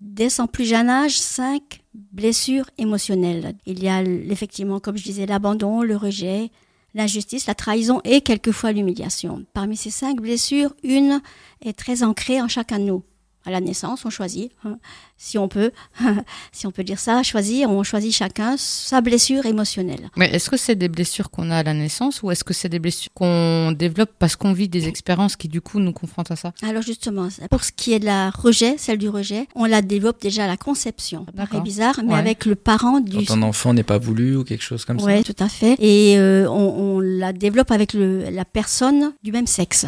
dès 0.00 0.30
son 0.30 0.46
plus 0.46 0.64
jeune 0.64 0.88
âge 0.88 1.18
cinq 1.18 1.82
blessures 2.12 2.70
émotionnelles. 2.78 3.54
Il 3.66 3.82
y 3.82 3.88
a 3.88 4.02
effectivement, 4.02 4.80
comme 4.80 4.96
je 4.96 5.04
disais, 5.04 5.26
l'abandon, 5.26 5.82
le 5.82 5.96
rejet, 5.96 6.50
l'injustice, 6.94 7.46
la 7.46 7.54
trahison 7.54 8.00
et 8.04 8.20
quelquefois 8.20 8.72
l'humiliation. 8.72 9.44
Parmi 9.52 9.76
ces 9.76 9.90
cinq 9.90 10.20
blessures, 10.20 10.74
une 10.82 11.20
est 11.64 11.76
très 11.76 12.02
ancrée 12.02 12.40
en 12.40 12.48
chacun 12.48 12.78
de 12.78 12.84
nous. 12.84 13.02
À 13.46 13.50
la 13.50 13.60
naissance, 13.60 14.04
on 14.04 14.10
choisit, 14.10 14.52
hein, 14.64 14.78
si 15.22 15.36
on 15.36 15.48
peut, 15.48 15.70
si 16.52 16.66
on 16.66 16.70
peut 16.70 16.82
dire 16.82 16.98
ça, 16.98 17.22
choisir, 17.22 17.70
on 17.70 17.82
choisit 17.82 18.10
chacun 18.14 18.54
sa 18.56 19.02
blessure 19.02 19.44
émotionnelle. 19.44 20.08
Mais 20.16 20.30
est-ce 20.30 20.48
que 20.48 20.56
c'est 20.56 20.76
des 20.76 20.88
blessures 20.88 21.30
qu'on 21.30 21.50
a 21.50 21.58
à 21.58 21.62
la 21.62 21.74
naissance 21.74 22.22
ou 22.22 22.30
est-ce 22.30 22.42
que 22.42 22.54
c'est 22.54 22.70
des 22.70 22.78
blessures 22.78 23.10
qu'on 23.12 23.72
développe 23.72 24.10
parce 24.18 24.34
qu'on 24.34 24.54
vit 24.54 24.68
des 24.68 24.88
expériences 24.88 25.36
qui 25.36 25.48
du 25.48 25.60
coup 25.60 25.78
nous 25.78 25.92
confrontent 25.92 26.30
à 26.30 26.36
ça? 26.36 26.52
Alors 26.62 26.80
justement, 26.82 27.28
pour 27.50 27.62
ce 27.64 27.70
qui 27.70 27.92
est 27.92 27.98
de 27.98 28.06
la 28.06 28.30
rejet, 28.30 28.76
celle 28.78 28.96
du 28.96 29.10
rejet, 29.10 29.46
on 29.54 29.66
la 29.66 29.82
développe 29.82 30.22
déjà 30.22 30.44
à 30.44 30.46
la 30.46 30.56
conception. 30.56 31.26
Ça 31.26 31.32
paraît 31.32 31.46
D'accord. 31.48 31.62
bizarre, 31.62 32.00
mais 32.02 32.14
Ouais. 32.14 32.18
avec 32.18 32.46
le 32.46 32.54
parent 32.54 33.00
du... 33.00 33.18
Quand 33.26 33.34
un 33.34 33.42
enfant 33.42 33.74
n'est 33.74 33.82
pas 33.82 33.98
voulu 33.98 34.36
ou 34.36 34.44
quelque 34.44 34.64
chose 34.64 34.86
comme 34.86 35.00
Oui, 35.02 35.22
tout 35.22 35.36
à 35.38 35.50
fait. 35.50 35.76
Et 35.80 36.18
euh, 36.18 36.48
on, 36.48 36.96
on 36.96 37.00
la 37.00 37.34
développe 37.34 37.70
avec 37.72 37.92
le, 37.92 38.30
la 38.30 38.46
personne 38.46 39.12
du 39.22 39.32
même 39.32 39.46
sexe. 39.46 39.84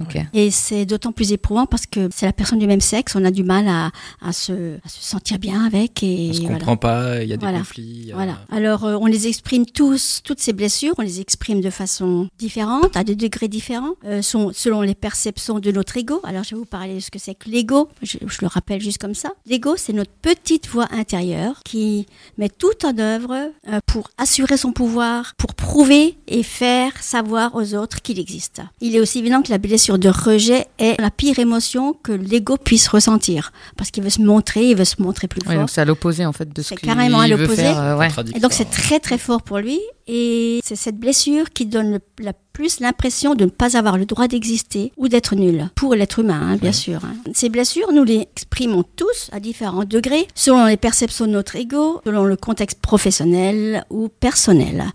Ok. 0.00 0.16
Et 0.32 0.50
c'est 0.50 0.86
d'autant 0.86 1.12
plus 1.12 1.32
éprouvant 1.32 1.66
parce 1.66 1.84
que 1.86 2.08
c'est 2.14 2.24
la 2.26 2.32
personne 2.32 2.58
du 2.58 2.66
même 2.66 2.80
sexe, 2.80 3.14
on 3.14 3.24
a 3.26 3.30
du 3.30 3.42
mal 3.44 3.68
à, 3.68 3.90
à, 4.22 4.32
se, 4.38 4.76
à 4.84 4.88
se 4.88 5.02
sentir 5.02 5.38
bien 5.38 5.64
avec. 5.66 6.02
Et. 6.02 6.28
On 6.30 6.32
se 6.32 6.40
voilà. 6.40 6.54
comprend 6.56 6.76
pas, 6.76 7.22
il 7.22 7.28
y 7.28 7.32
a 7.32 7.36
des 7.36 7.40
Voilà. 7.44 7.58
conflits. 7.58 8.10
a- 8.12 8.14
Voilà. 8.14 8.38
Alors, 8.50 8.84
euh, 8.84 8.96
on 9.00 9.06
les 9.06 9.26
exprime 9.26 9.66
tous, 9.66 10.20
toutes 10.24 10.40
ces 10.40 10.52
blessures, 10.52 10.94
on 10.98 11.02
les 11.02 11.20
exprime 11.20 11.60
de 11.60 11.70
façon 11.70 12.28
différente, 12.38 12.96
à 12.96 13.04
des 13.04 13.16
degrés 13.16 13.48
différents, 13.48 13.94
euh, 14.04 14.22
sont, 14.22 14.50
selon 14.54 14.82
les 14.82 14.94
perceptions 14.94 15.58
de 15.58 15.70
notre 15.70 15.96
ego. 15.96 16.20
Alors, 16.24 16.44
je 16.44 16.50
vais 16.50 16.58
vous 16.58 16.64
parler 16.64 16.94
de 16.96 17.00
ce 17.00 17.10
que 17.10 17.18
c'est 17.18 17.34
que 17.34 17.48
l'ego. 17.50 17.88
Je, 18.02 18.18
je 18.26 18.38
le 18.40 18.46
rappelle 18.46 18.80
juste 18.80 18.98
comme 18.98 19.14
ça. 19.14 19.30
L'ego, 19.46 19.74
c'est 19.76 19.92
notre 19.92 20.10
petite 20.12 20.68
voix 20.68 20.86
intérieure 20.92 21.60
qui 21.64 22.06
met 22.38 22.48
tout 22.48 22.68
en 22.84 22.96
œuvre 22.98 23.34
euh, 23.68 23.80
pour 23.86 24.10
assurer 24.18 24.56
son 24.56 24.72
pouvoir, 24.72 25.34
pour 25.36 25.54
prouver 25.54 26.16
et 26.28 26.42
faire 26.42 26.92
savoir 27.02 27.54
aux 27.54 27.74
autres 27.74 28.00
qu'il 28.02 28.18
existe. 28.18 28.62
Il 28.80 28.94
est 28.94 29.00
aussi 29.00 29.18
évident 29.18 29.42
que 29.42 29.50
la 29.50 29.58
blessure 29.58 29.98
de 29.98 30.08
rejet 30.08 30.66
est 30.78 31.00
la 31.00 31.10
pire 31.10 31.38
émotion 31.38 31.92
que 31.94 32.12
l'ego 32.12 32.56
puisse 32.56 32.88
ressentir, 32.88 33.52
parce 33.76 33.90
qu'il 33.90 34.02
veut 34.02 34.10
se 34.10 34.20
montrer, 34.28 34.70
il 34.70 34.76
veut 34.76 34.84
se 34.84 35.00
montrer 35.02 35.26
plus 35.28 35.40
Ouais, 35.46 35.54
fort. 35.54 35.62
donc 35.62 35.70
c'est 35.70 35.80
à 35.80 35.84
l'opposé 35.84 36.24
en 36.26 36.32
fait 36.32 36.52
de 36.52 36.62
ce 36.62 36.68
C'est 36.68 36.76
qu'il 36.76 36.88
carrément 36.88 37.20
à 37.20 37.26
veut 37.28 37.36
l'opposé. 37.36 37.62
faire. 37.62 37.80
euh, 37.80 37.96
ouais. 37.96 38.08
Et 38.34 38.40
donc 38.40 38.52
c'est 38.52 38.70
très 38.70 39.00
très 39.00 39.18
fort 39.18 39.42
pour 39.42 39.58
lui 39.58 39.80
et 40.08 40.60
c'est 40.64 40.76
cette 40.76 40.98
blessure 40.98 41.50
qui 41.50 41.66
donne 41.66 41.92
le- 41.92 42.00
la 42.24 42.32
plus 42.52 42.80
l'impression 42.80 43.36
de 43.36 43.44
ne 43.44 43.50
pas 43.50 43.76
avoir 43.76 43.96
le 43.96 44.04
droit 44.04 44.26
d'exister 44.26 44.90
ou 44.96 45.06
d'être 45.06 45.36
nul 45.36 45.68
pour 45.76 45.94
l'être 45.94 46.18
humain, 46.18 46.40
hein, 46.42 46.56
bien 46.56 46.72
sûr. 46.72 47.04
hein. 47.04 47.14
Ces 47.32 47.50
blessures, 47.50 47.92
nous 47.92 48.02
les 48.02 48.22
exprimons 48.34 48.82
tous 48.96 49.28
à 49.30 49.38
différents 49.38 49.84
degrés, 49.84 50.26
selon 50.34 50.66
les 50.66 50.76
perceptions 50.76 51.26
de 51.26 51.30
notre 51.30 51.54
ego, 51.54 52.00
selon 52.04 52.24
le 52.24 52.34
contexte 52.36 52.80
professionnel 52.80 53.84
ou 53.90 54.08
personnel, 54.08 54.86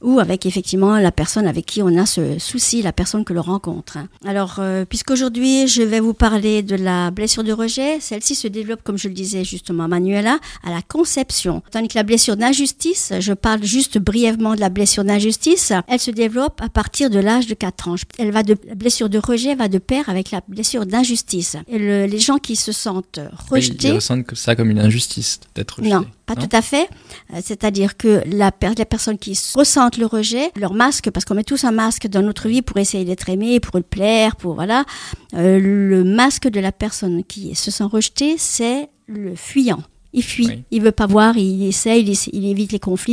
ou 0.00 0.18
avec 0.18 0.46
effectivement 0.46 0.96
la 0.98 1.12
personne 1.12 1.46
avec 1.46 1.66
qui 1.66 1.82
on 1.82 1.94
a 1.98 2.06
ce 2.06 2.38
souci, 2.38 2.80
la 2.80 2.92
personne 2.94 3.24
que 3.26 3.34
l'on 3.34 3.42
rencontre. 3.42 3.98
hein. 3.98 4.08
Alors, 4.24 4.56
euh, 4.58 4.86
puisqu'aujourd'hui 4.86 5.68
je 5.68 5.82
vais 5.82 6.00
vous 6.00 6.14
parler 6.14 6.62
de 6.62 6.76
la 6.76 7.10
blessure 7.10 7.44
de 7.44 7.52
rejet, 7.52 8.00
celle-ci 8.00 8.34
se 8.34 8.48
développe, 8.48 8.82
comme 8.82 8.96
je 8.96 9.08
le 9.08 9.14
disais 9.14 9.44
justement, 9.44 9.88
Manuela, 9.88 10.38
à 10.64 10.70
la 10.70 10.80
conception. 10.80 11.62
Tandis 11.70 11.88
que 11.88 11.98
la 11.98 12.02
blessure 12.02 12.38
d'injustice, 12.38 13.12
je 13.20 13.34
parle 13.34 13.62
juste 13.62 13.98
brièvement 13.98 14.54
de 14.54 14.59
la 14.60 14.68
blessure 14.68 15.04
d'injustice, 15.04 15.72
elle 15.88 15.98
se 15.98 16.10
développe 16.10 16.60
à 16.62 16.68
partir 16.68 17.10
de 17.10 17.18
l'âge 17.18 17.46
de 17.46 17.54
4 17.54 17.88
ans. 17.88 17.94
Elle 18.18 18.30
va 18.30 18.42
de, 18.42 18.56
la 18.66 18.74
blessure 18.74 19.08
de 19.08 19.18
rejet 19.18 19.54
va 19.54 19.68
de 19.68 19.78
pair 19.78 20.08
avec 20.08 20.30
la 20.30 20.40
blessure 20.48 20.86
d'injustice. 20.86 21.56
Et 21.68 21.78
le- 21.78 22.06
les 22.06 22.18
gens 22.18 22.38
qui 22.38 22.56
se 22.56 22.72
sentent 22.72 23.20
rejetés. 23.50 23.88
Ils 23.88 23.94
ressentent 23.94 24.26
que 24.26 24.36
ça 24.36 24.54
comme 24.56 24.70
une 24.70 24.78
injustice 24.78 25.40
d'être 25.54 25.76
rejeté. 25.78 25.94
Non, 25.94 26.04
pas 26.26 26.34
tout 26.36 26.48
à 26.52 26.62
fait. 26.62 26.88
Euh, 27.34 27.40
C'est-à-dire 27.44 27.96
que 27.96 28.22
la, 28.26 28.52
les 28.78 28.84
personnes 28.84 29.18
qui 29.18 29.38
ressentent 29.54 29.96
le 29.98 30.06
rejet, 30.06 30.50
leur 30.56 30.74
masque, 30.74 31.10
parce 31.10 31.24
qu'on 31.24 31.34
met 31.34 31.44
tous 31.44 31.64
un 31.64 31.72
masque 31.72 32.06
dans 32.08 32.22
notre 32.22 32.48
vie 32.48 32.62
pour 32.62 32.76
essayer 32.76 33.04
d'être 33.04 33.28
aimé, 33.28 33.60
pour 33.60 33.76
le 33.76 33.82
plaire, 33.82 34.36
pour 34.36 34.54
voilà, 34.54 34.84
euh, 35.34 35.58
le 35.58 36.04
masque 36.04 36.48
de 36.48 36.60
la 36.60 36.72
personne 36.72 37.24
qui 37.24 37.54
se 37.54 37.70
sent 37.70 37.84
rejetée, 37.84 38.36
c'est 38.38 38.88
le 39.06 39.34
fuyant. 39.34 39.82
Il 40.12 40.24
fuit, 40.24 40.46
Oui. 40.48 40.62
il 40.72 40.82
veut 40.82 40.90
pas 40.90 41.06
voir, 41.06 41.36
il 41.38 41.62
essaie, 41.68 42.00
il, 42.00 42.08
il 42.32 42.44
évite 42.46 42.72
les 42.72 42.80
conflits, 42.80 43.12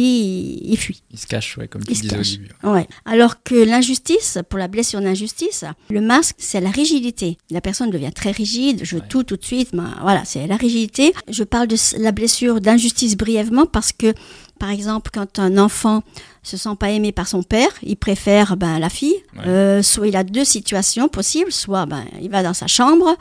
il, 0.64 0.72
il 0.72 0.78
fuit. 0.78 1.04
Ils 1.12 1.20
se 1.20 1.28
cachent, 1.28 1.56
ouais, 1.58 1.68
comme 1.68 1.84
tu 1.84 1.92
Il 1.92 2.02
disais 2.02 2.14
au 2.14 2.18
cache. 2.18 2.32
début. 2.32 2.50
Ouais. 2.64 2.88
Alors 3.06 3.44
que 3.44 3.54
l'injustice, 3.54 4.40
pour 4.50 4.58
la 4.58 4.68
blessure 4.68 5.00
d'injustice, 5.02 5.64
le 5.92 6.02
masque, 6.02 6.36
c'est 6.40 6.60
la 6.60 6.72
rigidité. 6.72 7.38
La 7.52 7.62
personne 7.62 7.92
devient 7.92 8.12
très 8.14 8.32
rigide, 8.32 8.80
je 8.84 8.96
veux 8.96 9.04
tout 9.08 9.22
tout 9.24 9.38
de 9.38 9.46
suite, 9.46 9.70
ben, 9.74 9.96
voilà, 10.02 10.26
c'est 10.26 10.48
la 10.48 10.56
rigidité. 10.58 11.14
Je 11.30 11.44
parle 11.44 11.68
de 11.68 11.76
la 12.00 12.12
blessure 12.12 12.62
d'injustice 12.62 13.16
brièvement 13.16 13.68
parce 13.68 13.92
que 13.92 14.14
Par 14.58 14.70
exemple, 14.70 15.12
quand 15.14 15.40
un 15.40 15.58
enfant 15.58 16.04
se 16.44 16.58
sent 16.58 16.76
pas 16.80 16.90
aimé 16.92 17.12
par 17.12 17.28
son 17.28 17.44
père, 17.44 17.70
il 17.84 17.96
préfère 17.98 18.58
ben, 18.58 18.80
la 18.80 18.90
fille. 18.90 19.16
Ouais. 19.38 19.48
Euh, 19.48 19.82
soit 19.84 20.08
il 20.08 20.16
a 20.16 20.24
deux 20.24 20.46
situations 20.46 21.08
possibles, 21.08 21.52
soit 21.52 21.86
ben, 21.86 22.04
il 22.22 22.30
va 22.30 22.44
dans 22.44 22.54
sa 22.54 22.68
chambre 22.68 23.16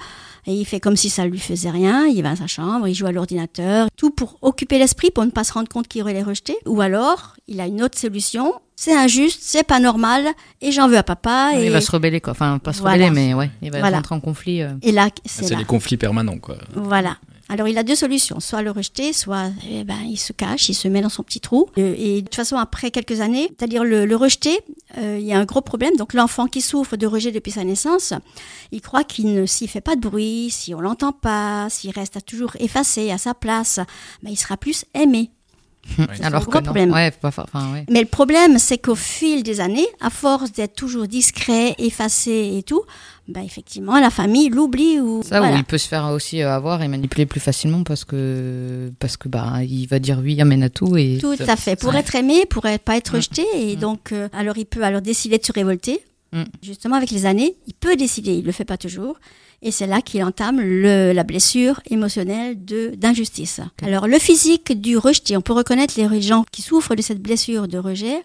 et 0.47 0.53
il 0.55 0.65
fait 0.65 0.79
comme 0.81 0.97
si 0.97 1.11
ça 1.11 1.25
lui 1.27 1.39
faisait 1.41 1.71
rien, 1.71 2.07
il 2.07 2.23
va 2.23 2.31
dans 2.31 2.37
sa 2.37 2.47
chambre, 2.47 2.87
il 2.87 2.95
joue 2.95 3.07
à 3.07 3.13
l'ordinateur, 3.13 3.89
tout 3.97 4.11
pour 4.11 4.39
occuper 4.43 4.79
l'esprit, 4.79 5.11
pour 5.11 5.25
ne 5.25 5.31
pas 5.31 5.43
se 5.45 5.53
rendre 5.53 5.69
compte 5.69 5.89
qu'il 5.89 6.07
est 6.07 6.23
rejeté. 6.23 6.57
Ou 6.67 6.81
alors, 6.81 7.35
il 7.49 7.61
a 7.61 7.67
une 7.67 7.83
autre 7.83 7.99
solution, 7.99 8.55
c'est 8.77 8.95
injuste, 8.95 9.41
c'est 9.43 9.65
pas 9.65 9.81
normal, 9.81 10.25
et 10.61 10.71
j'en 10.71 10.87
veux 10.87 10.99
à 10.99 11.03
papa. 11.03 11.51
Il 11.59 11.73
va 11.73 11.81
se 11.81 11.91
rebeller, 11.91 12.21
quoi. 12.21 12.31
Enfin, 12.31 12.59
pas 12.59 12.73
se 12.73 12.81
Voilà. 12.81 13.07
rebeller, 13.07 13.11
mais 13.29 13.35
ouais, 13.35 13.51
il 13.61 13.73
va 13.73 13.81
Voilà. 13.81 13.97
rentrer 13.97 14.15
en 14.15 14.21
conflit. 14.21 14.63
euh. 14.63 14.71
et 14.83 14.93
là, 14.93 15.09
Ah, 15.11 15.21
c'est 15.25 15.57
les 15.57 15.65
conflits 15.65 15.97
permanents, 15.97 16.39
quoi. 16.39 16.59
Voilà. 16.77 17.17
Alors 17.49 17.69
il 17.69 17.79
a 17.79 17.85
deux 17.85 17.95
solutions, 17.95 18.41
soit 18.41 18.61
le 18.63 18.73
rejeter, 18.73 19.13
soit 19.13 19.51
eh 19.71 19.85
ben, 19.85 20.01
il 20.05 20.17
se 20.17 20.33
cache, 20.33 20.69
il 20.69 20.75
se 20.75 20.89
met 20.89 21.01
dans 21.01 21.09
son 21.09 21.23
petit 21.23 21.39
trou. 21.41 21.69
Euh, 21.79 21.95
Et 21.97 22.17
de 22.17 22.27
toute 22.27 22.35
façon, 22.35 22.57
après 22.57 22.91
quelques 22.91 23.21
années, 23.21 23.49
c'est-à-dire 23.57 23.85
le, 23.85 24.05
le 24.05 24.17
rejeter, 24.17 24.59
euh, 24.99 25.17
il 25.21 25.25
y 25.27 25.33
a 25.33 25.39
un 25.39 25.45
gros 25.45 25.61
problème. 25.61 25.95
Donc 25.97 26.13
l'enfant 26.13 26.47
qui 26.47 26.61
souffre 26.61 26.97
de 26.97 27.07
rejet 27.07 27.31
depuis 27.31 27.53
sa 27.53 27.63
naissance, 27.63 28.13
il 28.73 28.81
croit 28.81 29.05
qu'il 29.05 29.33
ne 29.33 29.47
s'il 29.47 29.69
fait 29.69 29.81
pas 29.81 29.95
de 29.95 30.01
bruit, 30.01 30.49
si 30.51 30.75
on 30.75 30.81
l'entend 30.81 31.13
pas, 31.13 31.69
s'il 31.71 31.91
reste 31.91 32.17
à 32.17 32.21
toujours 32.21 32.57
effacé 32.59 33.13
à 33.13 33.19
sa 33.19 33.33
place, 33.33 33.79
ben, 34.25 34.31
il 34.31 34.37
sera 34.37 34.57
plus 34.57 34.85
aimé. 34.95 35.31
Un 35.99 36.25
Alors 36.25 36.49
que 36.49 36.59
problème. 36.59 36.91
Ouais, 36.93 37.13
pas 37.13 37.31
faire- 37.31 37.45
enfin, 37.45 37.73
ouais. 37.73 37.85
Mais 37.89 38.01
le 38.01 38.09
problème, 38.09 38.59
c'est 38.59 38.77
qu'au 38.79 38.97
fil 38.97 39.45
des 39.45 39.61
années, 39.61 39.87
à 40.01 40.11
force 40.11 40.51
d'être 40.51 40.75
toujours 40.75 41.07
discret, 41.07 41.77
effacé 41.79 42.55
et 42.59 42.65
tout, 42.65 42.83
ben 43.29 43.43
effectivement, 43.43 43.99
la 43.99 44.11
famille 44.11 44.49
l'oublie 44.51 45.01
ou 45.01 45.23
Ça, 45.23 45.41
voilà. 45.41 45.55
où 45.55 45.59
il 45.59 45.65
peut 45.65 45.79
se 45.79 45.89
faire 45.89 46.05
aussi 46.13 46.43
euh, 46.43 46.55
avoir 46.55 46.83
et 46.83 46.89
manipuler 46.89 47.27
plus 47.27 47.41
facilement 47.41 47.83
parce 47.83 48.05
que, 48.05 48.93
parce 49.01 49.17
que 49.17 49.29
bah, 49.29 49.63
il 49.65 49.87
va 49.87 49.99
dire 49.99 50.21
oui, 50.23 50.41
amène 50.41 50.63
à 50.63 50.69
tout. 50.71 50.97
Et... 50.97 51.19
Tout 51.21 51.35
à 51.47 51.57
fait. 51.57 51.75
Pour 51.77 51.95
être 51.97 52.15
aimé, 52.15 52.47
pour 52.47 52.63
pas 52.85 52.97
être 52.97 53.13
Mm. 53.13 53.17
rejeté, 53.17 53.45
et 53.57 53.77
Mm. 53.77 53.81
donc 53.81 54.13
euh, 54.13 54.29
alors 54.33 54.57
il 54.59 54.67
peut 54.67 54.83
alors 54.85 55.01
décider 55.03 55.39
de 55.39 55.45
se 55.45 55.53
révolter. 55.53 56.01
Mm. 56.33 56.43
Justement, 56.63 56.97
avec 56.97 57.11
les 57.11 57.27
années, 57.27 57.55
il 57.67 57.75
peut 57.75 57.97
décider. 57.97 58.33
Il 58.35 58.45
le 58.45 58.53
fait 58.53 58.65
pas 58.65 58.77
toujours, 58.77 59.17
et 59.63 59.71
c'est 59.71 59.87
là 59.87 60.01
qu'il 60.03 60.23
entame 60.23 60.61
le, 60.61 61.13
la 61.13 61.25
blessure 61.25 61.81
émotionnelle 61.91 62.65
de 62.65 62.93
d'injustice. 62.97 63.61
Alors 63.83 64.07
le 64.07 64.19
physique 64.19 64.81
du 64.81 64.97
rejeté, 64.99 65.37
on 65.37 65.41
peut 65.41 65.53
reconnaître 65.53 65.95
les 65.97 66.23
gens 66.23 66.45
qui 66.53 66.63
souffrent 66.63 66.95
de 66.95 67.03
cette 67.03 67.21
blessure 67.23 67.67
de 67.69 67.79
rejet 67.79 68.23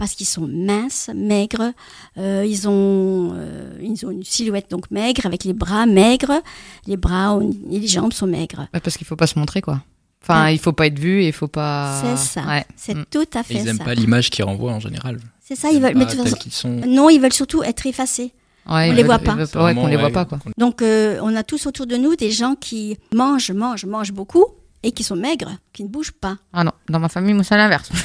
parce 0.00 0.14
qu'ils 0.14 0.26
sont 0.26 0.48
minces, 0.48 1.10
maigres, 1.14 1.72
euh, 2.16 2.42
ils, 2.48 2.66
ont, 2.66 3.32
euh, 3.34 3.70
ils 3.82 4.06
ont 4.06 4.10
une 4.10 4.24
silhouette 4.24 4.70
donc 4.70 4.90
maigre 4.90 5.26
avec 5.26 5.44
les 5.44 5.52
bras 5.52 5.84
maigres, 5.84 6.40
les 6.86 6.96
bras 6.96 7.38
et 7.70 7.78
les 7.78 7.86
jambes 7.86 8.14
sont 8.14 8.26
maigres. 8.26 8.66
Ouais, 8.72 8.80
parce 8.80 8.96
qu'il 8.96 9.06
faut 9.06 9.14
pas 9.14 9.26
se 9.26 9.38
montrer, 9.38 9.60
quoi. 9.60 9.82
Enfin, 10.22 10.44
Ouais. 10.44 10.54
il 10.54 10.58
faut 10.58 10.72
pas 10.72 10.86
être 10.86 10.98
vu 10.98 11.20
et 11.22 11.26
il 11.28 11.32
faut 11.34 11.48
pas. 11.48 12.00
C'est 12.02 12.16
ça. 12.40 12.46
Ouais. 12.46 12.64
C'est 12.76 12.94
Mm. 12.94 13.04
tout 13.10 13.26
à 13.34 13.40
Et 13.40 13.42
fait 13.42 13.54
ils 13.56 13.76
ça. 13.76 13.84
pas 13.84 13.92
l'image 13.94 14.30
qu'ils 14.30 14.44
renvoient 14.44 14.72
en 14.72 14.80
général. 14.80 15.18
C'est 15.40 15.54
ça, 15.54 15.68
ils 15.70 15.82
veulent. 15.82 15.94
Mais 15.96 16.06
de 16.06 16.10
toute 16.10 16.22
façon, 16.22 16.36
sont. 16.50 16.68
Non, 16.86 17.10
ils 17.10 17.20
veulent 17.20 17.32
surtout 17.34 17.62
être 17.62 17.86
effacés. 17.86 18.32
Ouais, 18.68 18.88
On 18.90 18.92
les 18.94 19.02
voit 19.02 19.18
pas. 19.18 19.34
ouais, 19.34 19.74
qu'on 19.74 19.86
les 19.86 19.96
voit 19.98 20.10
pas, 20.10 20.24
quoi. 20.24 20.38
Donc, 20.56 20.80
euh, 20.80 21.18
on 21.22 21.36
a 21.36 21.42
tous 21.42 21.66
autour 21.66 21.86
de 21.86 21.96
nous 21.96 22.16
des 22.16 22.30
gens 22.30 22.54
qui 22.54 22.96
mangent, 23.14 23.50
mangent, 23.52 23.84
mangent 23.84 24.12
beaucoup 24.12 24.46
et 24.82 24.92
qui 24.92 25.04
sont 25.04 25.16
maigres, 25.16 25.52
qui 25.74 25.82
ne 25.84 25.88
bougent 25.88 26.12
pas. 26.12 26.38
Ah 26.54 26.64
non, 26.64 26.72
dans 26.88 27.00
ma 27.00 27.08
famille, 27.10 27.34
moi, 27.34 27.44
c'est 27.44 27.56
l'inverse. 27.56 27.90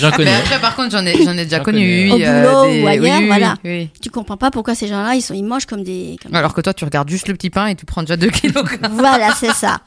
J'en 0.00 0.10
Mais 0.10 0.16
connais. 0.16 0.34
après, 0.34 0.60
par 0.60 0.76
contre, 0.76 0.90
j'en 0.90 1.04
ai, 1.06 1.22
j'en 1.24 1.32
ai 1.36 1.44
déjà 1.44 1.58
J'en 1.58 1.64
connu. 1.64 2.10
Au 2.10 2.18
euh, 2.20 2.42
boulot 2.42 2.72
des- 2.72 2.82
ou 2.82 2.86
ailleurs, 2.86 3.04
oui, 3.04 3.20
oui, 3.22 3.26
voilà. 3.26 3.54
oui, 3.64 3.70
oui. 3.70 3.90
Tu 4.02 4.10
comprends 4.10 4.36
pas 4.36 4.50
pourquoi 4.50 4.74
ces 4.74 4.86
gens-là, 4.88 5.14
ils, 5.14 5.22
sont, 5.22 5.34
ils 5.34 5.44
mangent 5.44 5.66
comme 5.66 5.82
des. 5.82 6.16
comme- 6.22 6.34
Alors 6.34 6.54
que 6.54 6.60
toi, 6.60 6.74
tu 6.74 6.84
regardes 6.84 7.08
juste 7.08 7.28
le 7.28 7.34
petit 7.34 7.50
pain 7.50 7.66
et 7.66 7.74
tu 7.74 7.84
prends 7.86 8.02
déjà 8.02 8.16
2 8.16 8.28
kilos. 8.30 8.64
voilà, 8.92 9.32
c'est 9.34 9.52
ça. 9.52 9.78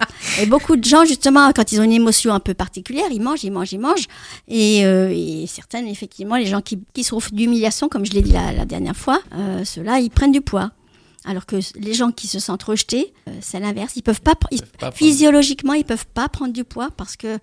Et 0.42 0.46
beaucoup 0.46 0.76
de 0.76 0.84
gens, 0.84 1.06
justement, 1.06 1.52
quand 1.54 1.72
ils 1.72 1.80
ont 1.80 1.84
une 1.84 1.92
émotion 1.94 2.34
un 2.34 2.40
peu 2.40 2.54
particulière, 2.54 3.06
ils 3.12 3.22
mangent, 3.22 3.44
ils 3.44 3.52
mangent, 3.52 3.72
ils 3.74 3.80
mangent. 3.80 4.08
Et, 4.48 4.86
euh, 4.86 5.10
et 5.14 5.46
certaines, 5.48 5.88
effectivement, 5.88 6.36
les 6.36 6.46
gens 6.46 6.62
qui, 6.62 6.80
qui 6.94 7.04
souffrent 7.04 7.32
d'humiliation, 7.34 7.90
comme 7.90 8.06
je 8.06 8.12
l'ai 8.12 8.22
dit 8.22 8.32
la, 8.32 8.52
la 8.52 8.66
dernière 8.66 8.96
fois, 8.96 9.20
euh, 9.36 9.64
ceux-là, 9.64 10.00
ils 10.00 10.10
prennent 10.10 10.32
du 10.32 10.42
poids. 10.42 10.72
Alors 11.26 11.46
que 11.46 11.58
les 11.76 11.94
gens 11.94 12.12
qui 12.12 12.28
se 12.28 12.40
sentent 12.40 12.64
rejetés, 12.64 13.14
euh, 13.28 13.32
c'est 13.42 13.60
l'inverse. 13.60 13.92
Ils 13.98 14.02
peuvent 14.04 14.22
pas, 14.22 14.32
pr- 14.32 14.48
ils- 14.52 14.56
Ils 14.58 14.62
peuvent 14.62 14.70
pas 14.72 14.78
prendre- 14.80 14.96
physiologiquement, 14.96 15.74
ils 15.74 15.84
peuvent 15.84 16.08
pas 16.14 16.30
prendre 16.30 16.54
du 16.54 16.64
poids 16.64 16.88
parce 16.96 17.18
que 17.18 17.38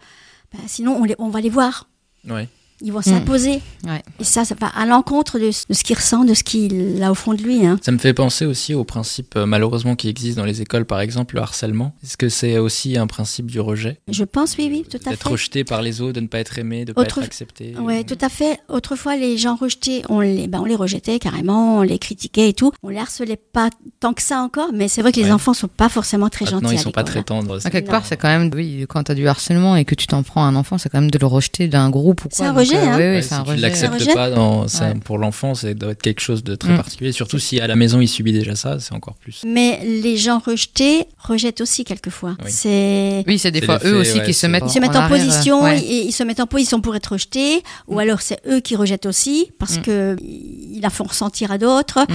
ben, 0.52 0.60
sinon, 0.66 0.96
on, 0.98 1.04
les- 1.04 1.14
on 1.18 1.28
va 1.28 1.40
les 1.42 1.50
voir. 1.50 1.86
Ouais. 2.28 2.48
Ils 2.82 2.92
vont 2.92 3.00
s'imposer. 3.02 3.60
Ouais. 3.86 4.02
Et 4.20 4.24
ça, 4.24 4.44
ça 4.44 4.54
va 4.60 4.66
à 4.68 4.84
l'encontre 4.84 5.38
de, 5.38 5.46
de 5.46 5.74
ce 5.74 5.82
qu'il 5.82 5.96
ressent, 5.96 6.24
de 6.24 6.34
ce 6.34 6.42
qu'il 6.44 7.02
a 7.02 7.10
au 7.10 7.14
fond 7.14 7.32
de 7.32 7.42
lui. 7.42 7.64
Hein. 7.66 7.78
Ça 7.82 7.90
me 7.92 7.98
fait 7.98 8.12
penser 8.12 8.44
aussi 8.44 8.74
au 8.74 8.84
principe, 8.84 9.34
euh, 9.36 9.46
malheureusement, 9.46 9.96
qui 9.96 10.08
existe 10.08 10.36
dans 10.36 10.44
les 10.44 10.60
écoles, 10.60 10.84
par 10.84 11.00
exemple, 11.00 11.36
le 11.36 11.40
harcèlement. 11.42 11.94
Est-ce 12.04 12.16
que 12.18 12.28
c'est 12.28 12.58
aussi 12.58 12.98
un 12.98 13.06
principe 13.06 13.46
du 13.50 13.60
rejet? 13.60 14.00
Je 14.08 14.24
pense, 14.24 14.56
oui, 14.58 14.68
oui, 14.70 14.84
tout 14.90 14.98
à 15.06 15.10
D'être 15.10 15.22
fait. 15.24 15.28
rejeté 15.30 15.64
par 15.64 15.80
les 15.80 16.00
autres, 16.02 16.12
de 16.12 16.20
ne 16.20 16.26
pas 16.26 16.38
être 16.38 16.58
aimé, 16.58 16.84
de 16.84 16.90
ne 16.90 16.94
pas 16.94 17.02
être 17.02 17.18
accepté 17.22 17.74
Oui, 17.80 18.04
tout 18.04 18.18
à 18.20 18.28
fait. 18.28 18.60
Autrefois, 18.68 19.16
les 19.16 19.38
gens 19.38 19.56
rejetés, 19.56 20.02
on 20.10 20.20
les, 20.20 20.46
ben, 20.46 20.60
on 20.60 20.64
les 20.66 20.76
rejetait 20.76 21.18
carrément, 21.18 21.78
on 21.78 21.82
les 21.82 21.98
critiquait 21.98 22.50
et 22.50 22.52
tout. 22.52 22.72
On 22.82 22.90
les 22.90 22.98
harcelait 22.98 23.36
pas 23.36 23.70
tant 24.00 24.12
que 24.12 24.22
ça 24.22 24.40
encore, 24.42 24.68
mais 24.74 24.88
c'est 24.88 25.00
vrai 25.00 25.12
que 25.12 25.16
les 25.20 25.24
Ouais. 25.26 25.32
enfants 25.32 25.54
sont 25.54 25.68
pas 25.68 25.88
forcément 25.88 26.28
très 26.28 26.44
Maintenant, 26.44 26.60
gentils. 26.60 26.74
ils 26.74 26.78
à 26.78 26.82
sont 26.82 26.90
pas 26.90 27.04
très 27.04 27.20
hein. 27.20 27.24
tendres. 27.24 27.58
À 27.64 27.70
quelque 27.70 27.90
part, 27.90 28.04
c'est 28.04 28.16
quand 28.16 28.28
même, 28.28 28.50
oui, 28.54 28.84
quand 28.88 29.02
tu 29.04 29.12
as 29.12 29.14
du 29.14 29.26
harcèlement 29.26 29.76
et 29.76 29.84
que 29.84 29.94
tu 29.94 30.06
t'en 30.06 30.22
prends 30.22 30.44
à 30.44 30.48
un 30.48 30.56
enfant, 30.56 30.76
c'est 30.78 30.88
quand 30.90 31.00
même 31.00 31.10
de 31.10 31.18
le 31.18 31.26
rejeter 31.26 31.68
d'un 31.68 31.88
groupe 31.90 32.24
ou 32.24 32.28
quoi. 32.28 32.36
Rejet, 32.66 32.76
hein. 32.78 32.96
Oui, 32.96 33.02
oui, 33.02 33.08
Ouais, 33.16 33.22
c'est 33.22 33.28
si 33.28 33.34
un 33.34 33.42
tu 33.44 33.50
rejet. 33.50 33.60
l'acceptes 33.62 34.14
pas, 34.14 34.30
dans, 34.30 34.68
ça, 34.68 34.88
Ouais. 34.88 34.94
pour 35.04 35.18
l'enfant, 35.18 35.54
ça 35.54 35.72
doit 35.74 35.92
être 35.92 36.02
quelque 36.02 36.20
chose 36.20 36.42
de 36.44 36.54
très 36.54 36.72
Mm. 36.72 36.76
particulier. 36.76 37.12
Surtout 37.12 37.38
si 37.38 37.60
à 37.60 37.66
la 37.66 37.76
maison 37.76 38.00
il 38.00 38.08
subit 38.08 38.32
déjà 38.32 38.54
ça, 38.56 38.78
c'est 38.80 38.92
encore 38.94 39.14
plus. 39.16 39.42
Mais 39.46 39.80
les 39.84 40.16
gens 40.16 40.38
rejetés 40.38 41.04
rejettent 41.18 41.60
aussi 41.60 41.84
quelquefois. 41.84 42.36
Oui. 42.44 42.50
C'est 42.50 43.24
Oui, 43.26 43.38
c'est 43.38 43.50
des 43.50 43.62
fois 43.62 43.78
eux 43.84 43.96
aussi 44.00 44.18
ouais, 44.18 44.24
qui 44.26 44.34
se 44.34 44.46
mettent 44.46 44.64
Ils 44.66 44.70
se 44.72 44.78
mettent 44.80 44.96
en, 44.96 45.08
position 45.08 45.62
ouais. 45.62 45.80
ils 45.80 46.12
se 46.12 46.22
mettent 46.22 46.40
en 46.40 46.46
position 46.46 46.80
pour 46.80 46.94
être 46.96 47.12
rejetés, 47.12 47.62
ou 47.88 47.98
alors 47.98 48.20
c'est 48.20 48.38
eux 48.48 48.60
qui 48.60 48.76
rejettent 48.76 49.06
aussi 49.06 49.50
parce 49.58 49.78
Mm. 49.78 49.82
que 49.82 50.16
ils 50.22 50.80
la 50.82 50.90
font 50.90 51.04
ressentir 51.04 51.50
à 51.52 51.58
d'autres. 51.58 52.06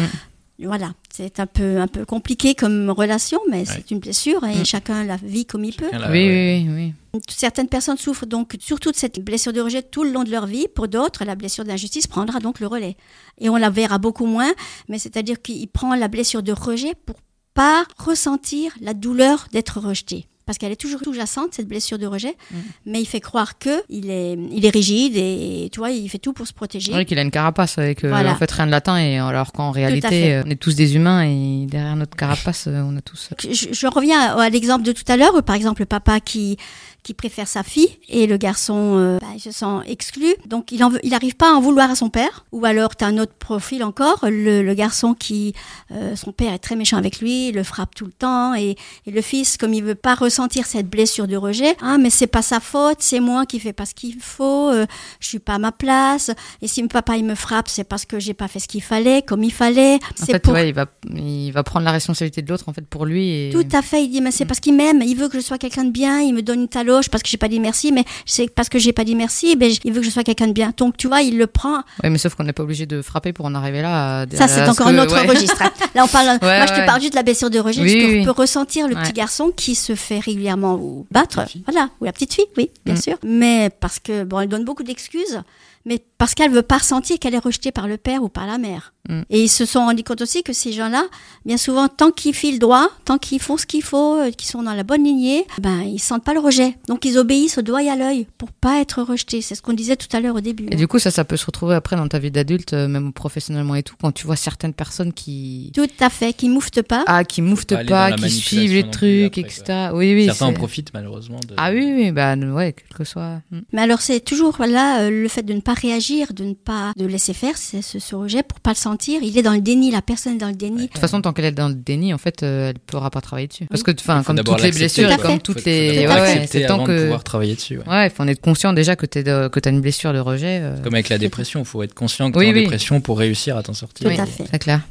Voilà, 0.63 0.91
c'est 1.13 1.39
un 1.39 1.45
peu 1.47 1.79
un 1.79 1.87
peu 1.87 2.05
compliqué 2.05 2.55
comme 2.55 2.89
relation, 2.89 3.39
mais 3.49 3.65
c'est 3.65 3.91
une 3.91 3.99
blessure 3.99 4.43
et 4.45 4.61
Mm. 4.61 4.65
chacun 4.65 5.03
la 5.03 5.17
vit 5.17 5.45
comme 5.45 5.63
il 5.65 5.75
peut. 5.75 5.89
La- 5.91 6.09
oui, 6.11 6.27
oui, 6.27 6.67
oui. 6.73 6.93
Certaines 7.27 7.67
personnes 7.67 7.97
souffrent 7.97 8.25
donc 8.25 8.55
surtout 8.59 8.91
de 8.91 8.95
cette 8.95 9.19
blessure 9.19 9.51
de 9.51 9.59
rejet 9.61 9.81
tout 9.83 10.03
le 10.03 10.11
long 10.11 10.23
de 10.23 10.31
leur 10.31 10.45
vie. 10.45 10.67
Pour 10.73 10.87
d'autres, 10.87 11.25
la 11.25 11.35
blessure 11.35 11.65
d'injustice 11.65 12.07
prendra 12.07 12.39
donc 12.39 12.59
le 12.61 12.67
relais. 12.67 12.95
Et 13.39 13.49
on 13.49 13.57
la 13.57 13.69
verra 13.69 13.97
beaucoup 13.97 14.25
moins, 14.25 14.51
mais 14.87 14.97
c'est-à-dire 14.99 15.41
qu'il 15.41 15.67
prend 15.67 15.93
la 15.95 16.07
blessure 16.07 16.41
de 16.43 16.53
rejet 16.53 16.93
pour 17.05 17.17
pas 17.53 17.83
ressentir 17.97 18.73
la 18.79 18.93
douleur 18.93 19.47
d'être 19.51 19.79
rejeté. 19.81 20.25
Parce 20.51 20.57
qu'elle 20.57 20.73
est 20.73 20.75
toujours 20.75 20.99
sous-jacente, 21.01 21.53
cette 21.53 21.67
blessure 21.69 21.97
de 21.97 22.05
rejet, 22.05 22.35
Mm. 22.51 22.57
mais 22.87 22.99
il 23.01 23.05
fait 23.05 23.21
croire 23.21 23.57
que 23.57 23.81
il 23.87 24.09
est, 24.09 24.33
il 24.51 24.65
est 24.65 24.69
rigide 24.69 25.13
et 25.15 25.69
tu 25.71 25.79
vois, 25.79 25.91
il 25.91 26.09
fait 26.09 26.17
tout 26.17 26.33
pour 26.33 26.45
se 26.45 26.51
protéger. 26.51 26.91
Oui, 26.93 27.05
qu'il 27.05 27.17
a 27.17 27.21
une 27.21 27.31
carapace 27.31 27.75
que 27.77 28.07
Voilà. 28.07 28.33
en 28.33 28.35
fait 28.35 28.51
rien 28.51 28.65
de 28.65 28.71
latin 28.71 28.97
et 28.97 29.17
alors 29.17 29.53
qu'en 29.53 29.71
réalité 29.71 30.33
euh, 30.35 30.43
on 30.45 30.49
est 30.49 30.57
tous 30.57 30.75
des 30.75 30.95
humains 30.97 31.23
et 31.23 31.67
derrière 31.67 31.95
notre 31.95 32.17
carapace 32.17 32.65
euh, 32.67 32.81
on 32.85 32.97
a 32.97 33.01
tous 33.01 33.29
je, 33.49 33.67
je 33.71 33.87
reviens 33.87 34.19
à, 34.19 34.41
à 34.41 34.49
l'exemple 34.49 34.83
de 34.83 34.91
tout 34.91 35.03
à 35.07 35.15
l'heure, 35.15 35.33
où, 35.35 35.41
par 35.41 35.55
exemple 35.55 35.81
le 35.81 35.85
papa 35.85 36.19
qui 36.19 36.57
qui 37.03 37.13
préfère 37.13 37.47
sa 37.47 37.63
fille 37.63 37.97
et 38.09 38.27
le 38.27 38.37
garçon 38.37 38.95
euh, 38.97 39.17
bah, 39.19 39.27
il 39.35 39.39
se 39.39 39.51
sent 39.51 39.65
exclu, 39.87 40.35
donc 40.45 40.71
il 40.71 40.83
en 40.83 40.89
veut, 40.89 40.99
il 41.03 41.11
n'arrive 41.11 41.35
pas 41.35 41.51
à 41.51 41.53
en 41.55 41.61
vouloir 41.61 41.89
à 41.89 41.95
son 41.95 42.09
père. 42.09 42.45
Ou 42.51 42.65
alors 42.65 42.95
tu 42.95 43.03
as 43.03 43.07
un 43.07 43.17
autre 43.17 43.33
profil 43.33 43.83
encore, 43.83 44.19
le, 44.23 44.61
le 44.61 44.73
garçon 44.73 45.13
qui 45.13 45.53
euh, 45.91 46.15
son 46.15 46.31
père 46.31 46.53
est 46.53 46.59
très 46.59 46.75
méchant 46.75 46.97
avec 46.97 47.19
lui, 47.19 47.49
il 47.49 47.55
le 47.55 47.63
frappe 47.63 47.95
tout 47.95 48.05
le 48.05 48.11
temps. 48.11 48.53
Et, 48.55 48.75
et 49.05 49.11
le 49.11 49.21
fils 49.21 49.57
comme 49.57 49.73
il 49.73 49.83
veut 49.83 49.95
pas 49.95 50.15
ressentir 50.15 50.65
cette 50.65 50.89
blessure 50.89 51.27
de 51.27 51.35
rejet, 51.35 51.75
ah 51.81 51.97
mais 51.97 52.09
c'est 52.09 52.27
pas 52.27 52.41
sa 52.41 52.59
faute, 52.59 52.97
c'est 52.99 53.19
moi 53.19 53.45
qui 53.45 53.59
fais 53.59 53.73
pas 53.73 53.85
ce 53.85 53.95
qu'il 53.95 54.19
faut, 54.19 54.69
euh, 54.69 54.85
je 55.19 55.27
suis 55.27 55.39
pas 55.39 55.55
à 55.55 55.59
ma 55.59 55.71
place. 55.71 56.31
Et 56.61 56.67
si 56.67 56.81
mon 56.81 56.87
papa 56.87 57.17
il 57.17 57.25
me 57.25 57.35
frappe 57.35 57.67
c'est 57.67 57.83
parce 57.83 58.05
que 58.05 58.19
j'ai 58.19 58.33
pas 58.33 58.47
fait 58.47 58.59
ce 58.59 58.67
qu'il 58.67 58.83
fallait 58.83 59.21
comme 59.21 59.43
il 59.43 59.53
fallait. 59.53 59.95
en 59.95 59.99
C'est 60.15 60.33
fait 60.33 60.39
pour 60.39 60.53
ouais, 60.53 60.69
il 60.69 60.73
va 60.75 60.85
il 61.15 61.51
va 61.51 61.63
prendre 61.63 61.85
la 61.85 61.91
responsabilité 61.91 62.41
de 62.41 62.49
l'autre 62.49 62.65
en 62.67 62.73
fait 62.73 62.85
pour 62.85 63.05
lui 63.05 63.47
et 63.47 63.49
Tout 63.51 63.65
à 63.71 63.81
fait, 63.81 64.03
il 64.03 64.09
dit, 64.09 64.21
mais 64.21 64.31
c'est 64.31 64.45
parce 64.45 64.59
qu'il 64.59 64.75
m'aime, 64.75 65.01
il 65.01 65.15
veut 65.15 65.29
que 65.29 65.39
je 65.39 65.43
sois 65.43 65.57
quelqu'un 65.57 65.83
de 65.85 65.91
bien, 65.91 66.19
il 66.19 66.33
me 66.33 66.41
donne 66.41 66.61
une 66.61 66.67
parce 67.09 67.23
que 67.23 67.29
j'ai 67.29 67.37
pas 67.37 67.47
dit 67.47 67.59
merci, 67.59 67.91
mais 67.91 68.03
c'est 68.25 68.49
parce 68.49 68.69
que 68.69 68.79
j'ai 68.79 68.93
pas 68.93 69.03
dit 69.03 69.15
merci, 69.15 69.55
ben, 69.55 69.71
il 69.83 69.93
veut 69.93 69.99
que 70.01 70.05
je 70.05 70.11
sois 70.11 70.23
quelqu'un 70.23 70.47
de 70.47 70.53
bien. 70.53 70.73
Donc, 70.77 70.97
tu 70.97 71.07
vois, 71.07 71.21
il 71.21 71.37
le 71.37 71.47
prend. 71.47 71.77
Ouais, 72.03 72.09
mais 72.09 72.17
sauf 72.17 72.35
qu'on 72.35 72.43
n'est 72.43 72.53
pas 72.53 72.63
obligé 72.63 72.85
de 72.85 73.01
frapper 73.01 73.33
pour 73.33 73.45
en 73.45 73.55
arriver 73.55 73.81
là 73.81 74.21
à- 74.21 74.25
Ça, 74.35 74.47
c'est 74.47 74.65
ce 74.65 74.69
encore 74.69 74.87
que- 74.87 74.91
un 74.93 74.99
autre 74.99 75.13
ouais. 75.21 75.27
registre. 75.27 75.61
hein. 75.61 75.71
Là, 75.95 76.03
on 76.03 76.07
parle, 76.07 76.25
moi, 76.41 76.49
Ouais, 76.49 76.67
je 76.67 76.73
te 76.73 76.85
parle 76.85 76.99
juste 77.01 77.13
de 77.13 77.17
la 77.17 77.23
blessure 77.23 77.49
de 77.49 77.59
rejet, 77.59 77.81
Oui, 77.81 78.05
oui. 78.19 78.25
peut 78.25 78.31
ressentir 78.31 78.87
le 78.87 78.95
Ouais. 78.95 79.01
petit 79.03 79.13
garçon 79.13 79.51
qui 79.55 79.75
se 79.75 79.95
fait 79.95 80.19
régulièrement 80.19 80.75
ou 80.75 81.05
battre. 81.11 81.41
Voilà, 81.65 81.89
ou 81.99 82.05
la 82.05 82.11
petite 82.13 82.33
fille, 82.33 82.45
oui, 82.57 82.69
bien 82.85 82.95
Mm. 82.95 83.01
sûr. 83.01 83.17
Mais 83.23 83.69
parce 83.79 83.99
que, 83.99 84.23
bon, 84.23 84.39
elle 84.39 84.49
donne 84.49 84.65
beaucoup 84.65 84.83
d'excuses, 84.83 85.41
mais 85.85 85.99
parce 86.21 86.35
qu'elle 86.35 86.51
veut 86.51 86.61
pas 86.61 86.77
ressentir 86.77 87.17
qu'elle 87.17 87.33
est 87.33 87.39
rejetée 87.39 87.71
par 87.71 87.87
le 87.87 87.97
père 87.97 88.21
ou 88.21 88.29
par 88.29 88.45
la 88.45 88.59
mère. 88.59 88.93
Mm. 89.09 89.21
Et 89.31 89.41
ils 89.41 89.49
se 89.49 89.65
sont 89.65 89.79
rendus 89.79 90.03
compte 90.03 90.21
aussi 90.21 90.43
que 90.43 90.53
ces 90.53 90.71
gens-là, 90.71 91.05
bien 91.45 91.57
souvent, 91.57 91.87
tant 91.87 92.11
qu'ils 92.11 92.35
filent 92.35 92.59
droit, 92.59 92.89
tant 93.05 93.17
qu'ils 93.17 93.39
font 93.39 93.57
ce 93.57 93.65
qu'il 93.65 93.81
faut, 93.81 94.19
euh, 94.19 94.29
qu'ils 94.29 94.47
sont 94.47 94.61
dans 94.61 94.73
la 94.73 94.83
bonne 94.83 95.03
lignée, 95.03 95.45
ben 95.59 95.81
ils 95.81 95.97
sentent 95.99 96.23
pas 96.23 96.35
le 96.35 96.39
rejet. 96.39 96.77
Donc 96.87 97.05
ils 97.05 97.17
obéissent 97.17 97.57
au 97.57 97.63
doigt 97.63 97.81
et 97.81 97.89
à 97.89 97.95
l'œil 97.95 98.27
pour 98.37 98.51
pas 98.51 98.79
être 98.81 99.01
rejetés. 99.01 99.41
C'est 99.41 99.55
ce 99.55 99.63
qu'on 99.63 99.73
disait 99.73 99.95
tout 99.95 100.15
à 100.15 100.19
l'heure 100.19 100.35
au 100.35 100.41
début. 100.41 100.67
Et 100.69 100.75
du 100.75 100.87
coup, 100.87 100.99
ça, 100.99 101.09
ça 101.09 101.25
peut 101.25 101.37
se 101.37 101.45
retrouver 101.47 101.73
après 101.73 101.95
dans 101.95 102.07
ta 102.07 102.19
vie 102.19 102.29
d'adulte, 102.29 102.73
euh, 102.73 102.87
même 102.87 103.13
professionnellement 103.13 103.73
et 103.73 103.81
tout, 103.81 103.95
quand 103.99 104.11
tu 104.11 104.27
vois 104.27 104.35
certaines 104.35 104.73
personnes 104.73 105.13
qui. 105.13 105.71
Tout 105.73 105.89
à 105.99 106.11
fait, 106.11 106.33
qui 106.33 106.49
mouftent 106.49 106.83
pas. 106.83 107.03
Ah, 107.07 107.23
qui 107.23 107.41
mouftent 107.41 107.83
pas 107.87 108.11
qui 108.11 108.29
suivent 108.29 108.73
les 108.73 108.89
trucs, 108.89 109.39
après, 109.39 109.41
etc. 109.41 109.89
Oui, 109.93 110.13
oui. 110.13 110.25
Certains 110.25 110.45
en 110.45 110.53
profitent 110.53 110.93
malheureusement. 110.93 111.39
De... 111.39 111.55
Ah 111.57 111.71
oui, 111.71 111.91
oui, 111.95 112.11
bah 112.11 112.35
ouais, 112.35 112.73
quel 112.73 112.95
que 112.95 113.03
soit. 113.03 113.41
Mm. 113.49 113.59
Mais 113.73 113.81
alors 113.81 114.01
c'est 114.01 114.19
toujours 114.19 114.57
là 114.59 115.09
le 115.09 115.27
fait 115.27 115.43
de 115.43 115.53
ne 115.53 115.61
pas 115.61 115.73
réagir, 115.73 116.10
de 116.33 116.43
ne 116.43 116.53
pas 116.53 116.91
de 116.97 117.05
laisser 117.05 117.33
faire, 117.33 117.57
ce, 117.57 117.81
ce 117.81 118.15
rejet 118.15 118.43
pour 118.43 118.59
pas 118.59 118.71
le 118.71 118.75
sentir. 118.75 119.21
Il 119.23 119.37
est 119.37 119.41
dans 119.41 119.53
le 119.53 119.61
déni, 119.61 119.91
la 119.91 120.01
personne 120.01 120.35
est 120.35 120.37
dans 120.39 120.47
le 120.49 120.55
déni. 120.55 120.83
De 120.83 120.87
toute 120.87 120.97
façon, 120.97 121.21
tant 121.21 121.31
qu'elle 121.33 121.45
est 121.45 121.51
dans 121.51 121.69
le 121.69 121.73
déni, 121.75 122.13
en 122.13 122.17
fait, 122.17 122.43
euh, 122.43 122.69
elle 122.69 122.79
pourra 122.79 123.09
pas 123.09 123.21
travailler 123.21 123.47
dessus. 123.47 123.65
Parce 123.67 123.83
que, 123.83 123.91
enfin, 123.91 124.23
comme 124.23 124.37
toutes 124.43 124.61
les 124.61 124.71
blessures 124.71 125.09
Tout 125.15 125.21
comme 125.21 125.39
toutes 125.39 125.59
Faut- 125.61 125.65
les. 125.69 126.05
faut. 126.07 126.13
Ouais, 126.13 126.47
c'est 126.49 126.65
tant 126.65 126.79
de 126.83 126.87
que. 126.87 127.01
pouvoir 127.03 127.23
travailler 127.23 127.55
dessus. 127.55 127.77
ouais. 127.77 127.87
Ouais, 127.87 128.07
il 128.07 128.09
faut 128.09 128.23
en 128.23 128.27
être 128.27 128.41
conscient 128.41 128.73
déjà 128.73 128.95
que 128.95 129.05
t'es 129.05 129.23
de- 129.23 129.47
que 129.47 129.59
t'as 129.59 129.69
une 129.71 129.81
blessure 129.81 130.13
de 130.13 130.19
rejet. 130.19 130.59
euh, 130.61 130.81
Comme 130.83 130.93
avec 130.95 131.09
la 131.09 131.17
dépression, 131.17 131.61
il 131.61 131.65
faut 131.65 131.81
être 131.83 131.93
conscient 131.93 132.31
que 132.31 132.37
Oui, 132.39 132.47
en 132.49 132.53
oui. 132.53 132.61
dépression 132.61 132.99
pour 133.01 133.17
réussir 133.17 133.55
à 133.57 133.63
t'en 133.63 133.73
sortir. 133.73 134.09
Tout 134.13 134.21
à 134.21 134.25
fait. 134.25 134.45
C'est 134.51 134.59
clair. 134.59 134.81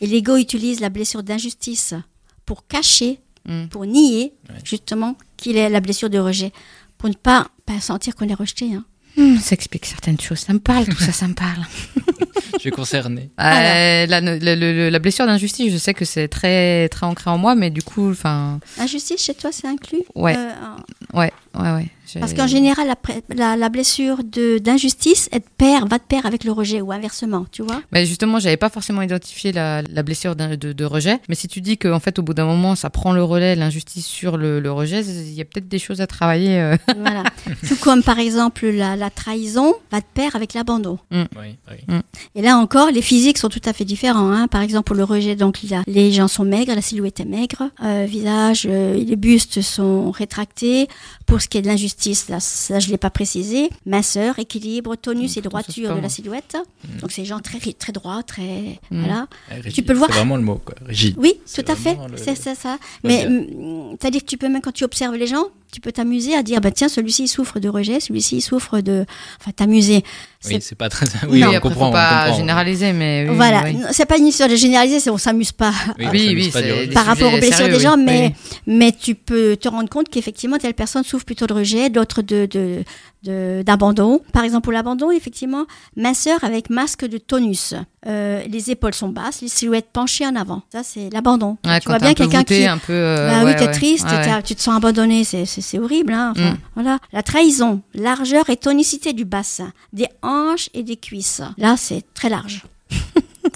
Et 0.00 0.06
l'ego 0.06 0.36
utilise 0.36 0.80
la 0.80 0.90
blessure 0.90 1.22
d'injustice 1.22 1.94
pour 2.46 2.66
cacher, 2.66 3.18
Mm. 3.46 3.66
pour 3.68 3.86
nier 3.86 4.32
Ouais. 4.50 4.56
justement 4.64 5.16
qu'il 5.36 5.56
est 5.56 5.68
la 5.70 5.80
blessure 5.80 6.10
de 6.10 6.18
rejet, 6.18 6.52
pour 6.98 7.08
ne 7.08 7.14
pas, 7.14 7.46
pas 7.66 7.80
sentir 7.80 8.14
qu'on 8.14 8.28
est 8.28 8.34
rejeté. 8.34 8.66
hein. 8.74 8.84
Hmm, 9.18 9.36
ça 9.38 9.54
explique 9.54 9.84
certaines 9.84 10.20
choses. 10.20 10.38
Ça 10.38 10.52
me 10.52 10.60
parle, 10.60 10.86
tout 10.86 10.96
ça, 10.96 11.12
ça 11.12 11.26
me 11.28 11.34
parle. 11.34 11.66
Tu 12.60 12.68
es 12.68 12.70
concerné. 12.72 13.30
Euh, 13.40 14.06
la, 14.06 14.20
le- 14.20 14.38
le- 14.38 14.54
le- 14.54 14.88
la 14.88 14.98
blessure 14.98 15.26
d'injustice, 15.26 15.72
je 15.72 15.76
sais 15.76 15.94
que 15.94 16.04
c'est 16.04 16.26
très, 16.28 16.88
très 16.88 17.06
ancré 17.06 17.30
en 17.30 17.38
moi, 17.38 17.54
mais 17.54 17.70
du 17.70 17.82
coup, 17.82 18.10
enfin, 18.10 18.58
Injustice 18.78 19.22
chez 19.22 19.34
toi, 19.34 19.50
c'est 19.52 19.68
inclus? 19.68 20.02
Ouais. 20.16 20.34
Euh, 20.36 20.50
ouais, 21.18 21.32
ouais, 21.56 21.70
ouais. 21.72 21.88
Parce 22.20 22.34
qu'en 22.34 22.46
général, 22.46 22.86
la, 22.88 22.96
la, 23.34 23.56
la 23.56 23.68
blessure 23.68 24.22
de- 24.24 24.58
d'injustice 24.58 25.28
est 25.32 25.40
de 25.40 25.44
pair, 25.56 25.86
va 25.86 25.98
de 25.98 26.02
pair 26.02 26.26
avec 26.26 26.44
le 26.44 26.52
rejet 26.52 26.80
ou 26.80 26.92
inversement, 26.92 27.46
tu 27.50 27.62
vois 27.62 27.82
Mais 27.92 28.06
justement, 28.06 28.38
j'avais 28.38 28.56
pas 28.56 28.70
forcément 28.70 29.02
identifié 29.02 29.52
la, 29.52 29.82
la 29.82 30.02
blessure 30.02 30.36
de, 30.36 30.54
de 30.72 30.84
rejet. 30.84 31.18
Mais 31.28 31.34
si 31.34 31.48
tu 31.48 31.60
dis 31.60 31.76
qu'en 31.78 32.00
fait, 32.00 32.18
au 32.18 32.22
bout 32.22 32.34
d'un 32.34 32.46
moment, 32.46 32.74
ça 32.74 32.90
prend 32.90 33.12
le 33.12 33.22
relais, 33.22 33.56
l'injustice 33.56 34.06
sur 34.06 34.36
le, 34.36 34.60
le 34.60 34.72
rejet, 34.72 35.00
il 35.04 35.32
y 35.34 35.40
a 35.40 35.44
peut-être 35.44 35.68
des 35.68 35.78
choses 35.78 36.00
à 36.00 36.06
travailler. 36.06 36.58
euh. 36.60 36.76
Voilà. 36.98 37.24
Tout 37.66 37.76
comme 37.76 38.02
par 38.02 38.18
exemple 38.18 38.66
la, 38.68 38.96
la 38.96 39.10
trahison 39.10 39.74
va 39.90 40.00
de 40.00 40.06
pair 40.12 40.34
avec 40.36 40.54
l'abandon. 40.54 40.98
Oui, 41.12 41.18
oui. 41.36 41.94
Et 42.34 42.42
là 42.42 42.56
encore, 42.58 42.90
les 42.90 43.02
physiques 43.02 43.38
sont 43.38 43.48
tout 43.48 43.60
à 43.64 43.72
fait 43.72 43.84
différents. 43.84 44.30
Hein. 44.32 44.48
Par 44.48 44.62
exemple, 44.62 44.84
pour 44.84 44.96
le 44.96 45.04
rejet, 45.04 45.36
donc 45.36 45.62
il 45.62 45.70
y 45.70 45.74
a- 45.74 45.82
les 45.86 46.12
gens 46.12 46.28
sont 46.28 46.44
maigres, 46.44 46.74
la 46.74 46.82
silhouette 46.82 47.20
est 47.20 47.24
maigre, 47.24 47.70
euh, 47.84 48.06
visage, 48.08 48.66
euh, 48.68 48.94
les 49.02 49.16
bustes 49.16 49.60
sont 49.62 50.10
rétractés. 50.10 50.88
Pour 51.28 51.40
ce 51.42 51.46
qui 51.46 51.58
est 51.58 51.62
de 51.62 51.66
l'injustice, 51.68 52.28
là, 52.28 52.40
ça 52.40 52.80
je 52.80 52.88
l'ai 52.88 52.96
pas 52.98 53.10
précisé. 53.10 53.68
Minceur, 53.86 54.38
équilibre, 54.38 54.96
tonus 54.96 55.24
et 55.24 55.28
ça, 55.28 55.34
c'est 55.34 55.40
droiture 55.42 55.94
de 55.94 56.00
la 56.00 56.08
silhouette. 56.08 56.56
Mm. 56.84 56.98
Donc 57.00 57.12
ces 57.12 57.24
gens 57.24 57.38
très 57.38 57.58
très 57.74 57.92
droits, 57.92 58.22
très 58.22 58.80
Mm. 58.90 58.98
voilà. 59.04 59.26
Rigide, 59.50 59.72
Tu 59.74 59.82
peux 59.82 59.92
le 59.92 59.98
voir. 59.98 60.10
C'est 60.10 60.16
vraiment 60.16 60.36
le 60.36 60.42
mot, 60.42 60.56
quoi. 60.64 60.74
Rigide. 60.86 61.14
Oui, 61.18 61.34
C'est 61.44 61.62
tout 61.62 61.70
à 61.72 61.76
fait. 61.76 61.94
le- 62.10 62.16
C'est 62.16 62.34
c'est 62.34 62.54
ça. 62.54 62.78
Faut 62.80 63.08
Mais 63.08 63.28
c'est-à-dire 64.00 64.22
que 64.22 64.26
tu 64.26 64.38
peux 64.38 64.48
même 64.48 64.62
quand 64.62 64.72
tu 64.72 64.84
observes 64.84 65.14
les 65.16 65.26
gens, 65.26 65.44
tu 65.70 65.80
peux 65.82 65.92
t'amuser 65.92 66.34
à 66.34 66.42
dire 66.42 66.62
bah 66.62 66.70
tiens 66.70 66.88
celui-ci 66.88 67.24
il 67.24 67.28
souffre 67.28 67.60
de 67.60 67.68
rejet, 67.68 68.00
celui-ci 68.00 68.36
il 68.38 68.40
souffre 68.40 68.80
de 68.80 69.04
enfin 69.40 69.50
t'amuser. 69.52 70.02
Oui, 70.46 70.58
C'est- 70.60 70.76
pas 70.76 70.88
très. 70.88 71.06
Oui, 71.28 71.40
Non. 71.40 71.46
on 71.46 71.50
après, 71.50 71.60
comprend. 71.60 71.86
faut 71.86 71.92
pas 71.92 72.20
on 72.20 72.24
comprend. 72.26 72.38
généraliser, 72.38 72.92
mais 72.92 73.26
oui, 73.28 73.34
voilà, 73.34 73.62
oui. 73.64 73.76
C'est 73.90 74.06
pas 74.06 74.18
une 74.18 74.28
histoire 74.28 74.48
de 74.48 74.54
généraliser, 74.54 75.00
c'est 75.00 75.10
on 75.10 75.18
s'amuse 75.18 75.50
pas 75.50 75.72
Oui, 75.98 76.06
Oui, 76.36 76.88
par 76.94 77.06
rapport 77.06 77.32
aux 77.34 77.38
blessures 77.38 77.56
sérieux, 77.56 77.74
des 77.74 77.80
gens, 77.80 77.96
oui. 77.96 78.04
mais, 78.06 78.34
mais 78.66 78.92
tu 78.92 79.16
peux 79.16 79.56
te 79.56 79.68
rendre 79.68 79.88
compte 79.88 80.08
qu'effectivement, 80.08 80.56
telle 80.58 80.74
personne 80.74 81.02
souffre 81.02 81.24
plutôt 81.24 81.46
de 81.48 81.54
rejet, 81.54 81.90
d'autres 81.90 82.22
de- 82.22 82.84
d'abandon. 83.24 84.20
Par 84.32 84.44
exemple, 84.44 84.64
pour 84.64 84.72
l'abandon, 84.72 85.10
effectivement, 85.10 85.66
minceur 85.96 86.42
avec 86.44 86.70
masque 86.70 87.04
de 87.06 87.18
tonus. 87.18 87.74
Euh, 88.06 88.42
les 88.48 88.70
épaules 88.70 88.94
sont 88.94 89.08
basses, 89.08 89.42
les 89.42 89.48
silhouettes 89.48 89.88
penchées 89.92 90.26
en 90.26 90.36
avant. 90.36 90.62
Ça, 90.72 90.82
c'est 90.82 91.10
l'abandon. 91.12 91.58
Ouais, 91.64 91.80
tu 91.80 91.88
vois 91.88 91.98
bien 91.98 92.14
quelqu'un 92.14 92.44
qui. 92.44 92.64
un 92.64 92.78
peu. 92.78 92.92
euh, 92.92 93.28
Bah 93.30 93.44
ouais, 93.44 93.50
oui, 93.52 93.56
t'es 93.58 93.66
ouais. 93.66 93.72
triste, 93.72 94.06
tu 94.44 94.54
te 94.54 94.62
sens 94.62 94.76
abandonné, 94.76 95.24
c'est, 95.24 95.78
horrible. 95.78 96.12
Hein, 96.12 96.32
enfin, 96.36 96.52
Mm. 96.52 96.58
voilà. 96.74 96.98
La 97.12 97.22
trahison, 97.22 97.82
largeur 97.94 98.48
et 98.50 98.56
tonicité 98.56 99.12
du 99.12 99.24
bassin, 99.24 99.72
des 99.92 100.06
hanches 100.22 100.70
et 100.74 100.82
des 100.82 100.96
cuisses. 100.96 101.42
Là, 101.58 101.76
c'est 101.76 102.02
très 102.14 102.28
large. 102.28 102.62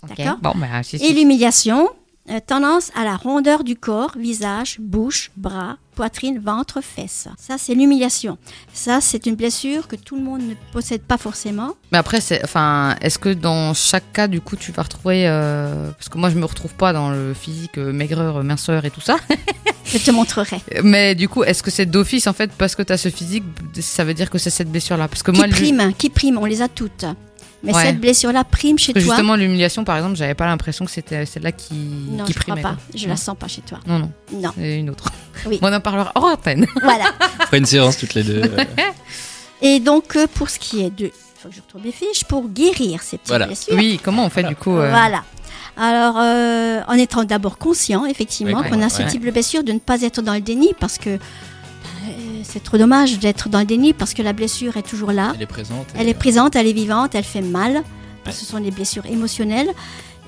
D'accord 0.08 0.38
Bon, 0.42 0.52
bah, 0.56 0.82
si, 0.82 0.98
si. 0.98 1.04
Et 1.06 1.12
l'humiliation, 1.12 1.88
euh, 2.30 2.38
tendance 2.46 2.90
à 2.94 3.04
la 3.04 3.16
rondeur 3.16 3.64
du 3.64 3.76
corps, 3.76 4.12
visage, 4.16 4.76
bouche, 4.80 5.30
bras, 5.36 5.76
poitrine, 5.96 6.38
ventre, 6.38 6.80
fesses. 6.80 7.26
Ça, 7.36 7.56
c'est 7.58 7.74
l'humiliation. 7.74 8.38
Ça, 8.72 9.00
c'est 9.00 9.26
une 9.26 9.34
blessure 9.34 9.88
que 9.88 9.96
tout 9.96 10.16
le 10.16 10.22
monde 10.22 10.40
ne 10.42 10.54
possède 10.72 11.02
pas 11.02 11.18
forcément. 11.18 11.72
Mais 11.90 11.98
après, 11.98 12.20
c'est, 12.20 12.42
enfin, 12.44 12.94
est-ce 13.00 13.18
que 13.18 13.28
dans 13.30 13.74
chaque 13.74 14.12
cas, 14.12 14.28
du 14.28 14.40
coup, 14.40 14.56
tu 14.56 14.70
vas 14.72 14.82
retrouver, 14.82 15.26
euh, 15.26 15.90
parce 15.92 16.08
que 16.08 16.16
moi, 16.18 16.30
je 16.30 16.38
me 16.38 16.44
retrouve 16.44 16.74
pas 16.74 16.92
dans 16.92 17.10
le 17.10 17.34
physique 17.34 17.76
euh, 17.78 17.92
maigreur, 17.92 18.42
minceur 18.44 18.84
et 18.84 18.90
tout 18.90 19.00
ça. 19.00 19.16
Je 19.84 19.98
te 19.98 20.10
montrerai. 20.12 20.60
Mais 20.84 21.14
du 21.14 21.28
coup, 21.28 21.42
est-ce 21.44 21.62
que 21.62 21.70
c'est 21.70 21.84
d'office 21.86 22.26
en 22.26 22.32
fait 22.32 22.50
parce 22.56 22.74
que 22.76 22.82
tu 22.82 22.92
as 22.92 22.96
ce 22.96 23.10
physique, 23.10 23.42
ça 23.80 24.04
veut 24.04 24.14
dire 24.14 24.30
que 24.30 24.38
c'est 24.38 24.48
cette 24.48 24.70
blessure-là? 24.70 25.08
Parce 25.08 25.22
que 25.24 25.32
Qui 25.32 25.36
moi, 25.38 25.46
le- 25.48 25.52
prime, 25.52 25.92
qui 25.98 26.08
prime, 26.08 26.38
on 26.38 26.46
les 26.46 26.62
a 26.62 26.68
toutes. 26.68 27.04
Mais 27.64 27.72
Ouais. 27.74 27.82
cette 27.86 28.00
blessure-là 28.00 28.42
prime 28.44 28.78
chez 28.78 28.92
parce 28.92 29.04
que 29.04 29.08
toi. 29.08 29.16
justement, 29.16 29.36
l'humiliation, 29.36 29.84
par 29.84 29.96
exemple, 29.96 30.16
j'avais 30.16 30.34
pas 30.34 30.46
l'impression 30.46 30.84
que 30.84 30.90
c'était 30.90 31.24
celle-là 31.26 31.52
qui, 31.52 31.74
non, 31.74 32.24
qui 32.24 32.32
je 32.32 32.38
crois 32.40 32.54
primait. 32.56 32.62
pas. 32.62 32.76
Je 32.94 33.04
Non. 33.04 33.10
la 33.10 33.16
sens 33.16 33.36
pas 33.38 33.46
chez 33.48 33.62
toi. 33.62 33.78
Non, 33.86 33.98
non, 34.00 34.10
Non. 34.32 34.50
c'est 34.56 34.78
une 34.80 34.90
autre. 34.90 35.04
Oui. 35.46 35.58
on 35.62 35.72
en 35.72 35.80
parlera 35.80 36.10
hors 36.16 36.24
antenne. 36.24 36.66
voilà. 36.82 37.04
On 37.40 37.44
fera 37.44 37.56
une 37.58 37.66
séance 37.66 37.98
toutes 37.98 38.14
les 38.14 38.24
deux. 38.24 38.42
euh, 38.42 38.64
Et 39.62 39.78
donc, 39.80 40.16
euh, 40.16 40.26
pour 40.34 40.50
ce 40.50 40.58
qui 40.58 40.82
est 40.82 40.90
de. 40.90 41.06
Il 41.06 41.10
faut 41.42 41.48
que 41.48 41.54
je 41.54 41.60
retrouve 41.60 41.84
mes 41.84 41.92
fiches. 41.92 42.24
Pour 42.24 42.48
guérir 42.48 43.02
ces 43.02 43.16
petites 43.18 43.28
Voilà. 43.28 43.46
blessures. 43.46 43.74
Oui, 43.76 44.00
comment 44.02 44.24
on 44.24 44.28
fait 44.30 44.42
du 44.44 44.56
coup 44.56 44.76
euh, 44.76 44.90
Voilà. 44.90 45.22
Alors, 45.76 46.16
euh, 46.18 46.80
en 46.86 46.92
étant 46.94 47.24
d'abord 47.24 47.58
conscient, 47.58 48.04
effectivement, 48.06 48.60
Ouais, 48.60 48.68
qu'on 48.68 48.80
a 48.80 48.84
ouais, 48.84 48.88
ce 48.90 49.02
ouais. 49.02 49.08
type 49.08 49.24
de 49.24 49.30
blessure, 49.30 49.64
de 49.64 49.72
ne 49.72 49.78
pas 49.78 50.02
être 50.02 50.20
dans 50.20 50.34
le 50.34 50.40
déni, 50.40 50.70
parce 50.78 50.98
que 50.98 51.10
euh, 51.10 51.18
c'est 52.44 52.62
trop 52.62 52.78
dommage 52.78 53.18
d'être 53.18 53.48
dans 53.48 53.60
le 53.60 53.64
déni, 53.64 53.92
parce 53.92 54.14
que 54.14 54.22
la 54.22 54.32
blessure 54.32 54.76
est 54.76 54.82
toujours 54.82 55.12
là. 55.12 55.32
Elle 55.34 55.42
est 55.42 55.46
présente. 55.46 55.86
Elle 55.96 56.08
est 56.08 56.14
présente, 56.14 56.56
elle 56.56 56.66
est 56.66 56.72
vivante, 56.72 57.14
elle 57.14 57.24
fait 57.24 57.40
mal. 57.42 57.82
Ce 58.30 58.44
sont 58.44 58.60
des 58.60 58.70
blessures 58.70 59.06
émotionnelles. 59.06 59.70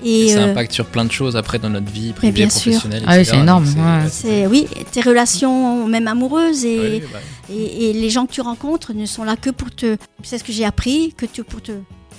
Et 0.03 0.25
Et 0.25 0.33
ça 0.33 0.39
euh, 0.39 0.51
impacte 0.51 0.73
sur 0.73 0.85
plein 0.87 1.05
de 1.05 1.11
choses 1.11 1.37
après 1.37 1.57
dans 1.57 1.69
notre 1.69 1.89
vie 1.89 2.11
privée, 2.11 2.33
bien 2.33 2.49
sûr. 2.49 2.73
professionnelle. 2.73 3.03
Ah 3.07 3.17
oui, 3.17 3.25
c'est 3.25 3.37
énorme, 3.37 3.63
ouais. 3.63 4.09
c'est 4.09 4.45
oui, 4.45 4.67
tes 4.91 4.99
relations 4.99 5.87
même 5.87 6.09
amoureuses 6.09 6.65
et, 6.65 7.01
bah, 7.13 7.19
et, 7.49 7.89
et 7.89 7.93
les 7.93 8.09
gens 8.09 8.25
que 8.25 8.33
tu 8.33 8.41
rencontres 8.41 8.91
ne 8.93 9.05
sont 9.05 9.23
là 9.23 9.37
que 9.37 9.49
pour 9.49 9.71
te. 9.71 9.95
C'est 10.21 10.37
ce 10.37 10.43
que 10.43 10.51
j'ai 10.51 10.65
appris, 10.65 11.13
que 11.15 11.25
tu 11.25 11.45
pour 11.45 11.61
te 11.61 11.71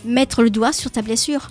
mettre 0.05 0.42
le 0.42 0.51
doigt 0.51 0.72
sur 0.72 0.90
ta 0.90 1.03
blessure. 1.03 1.51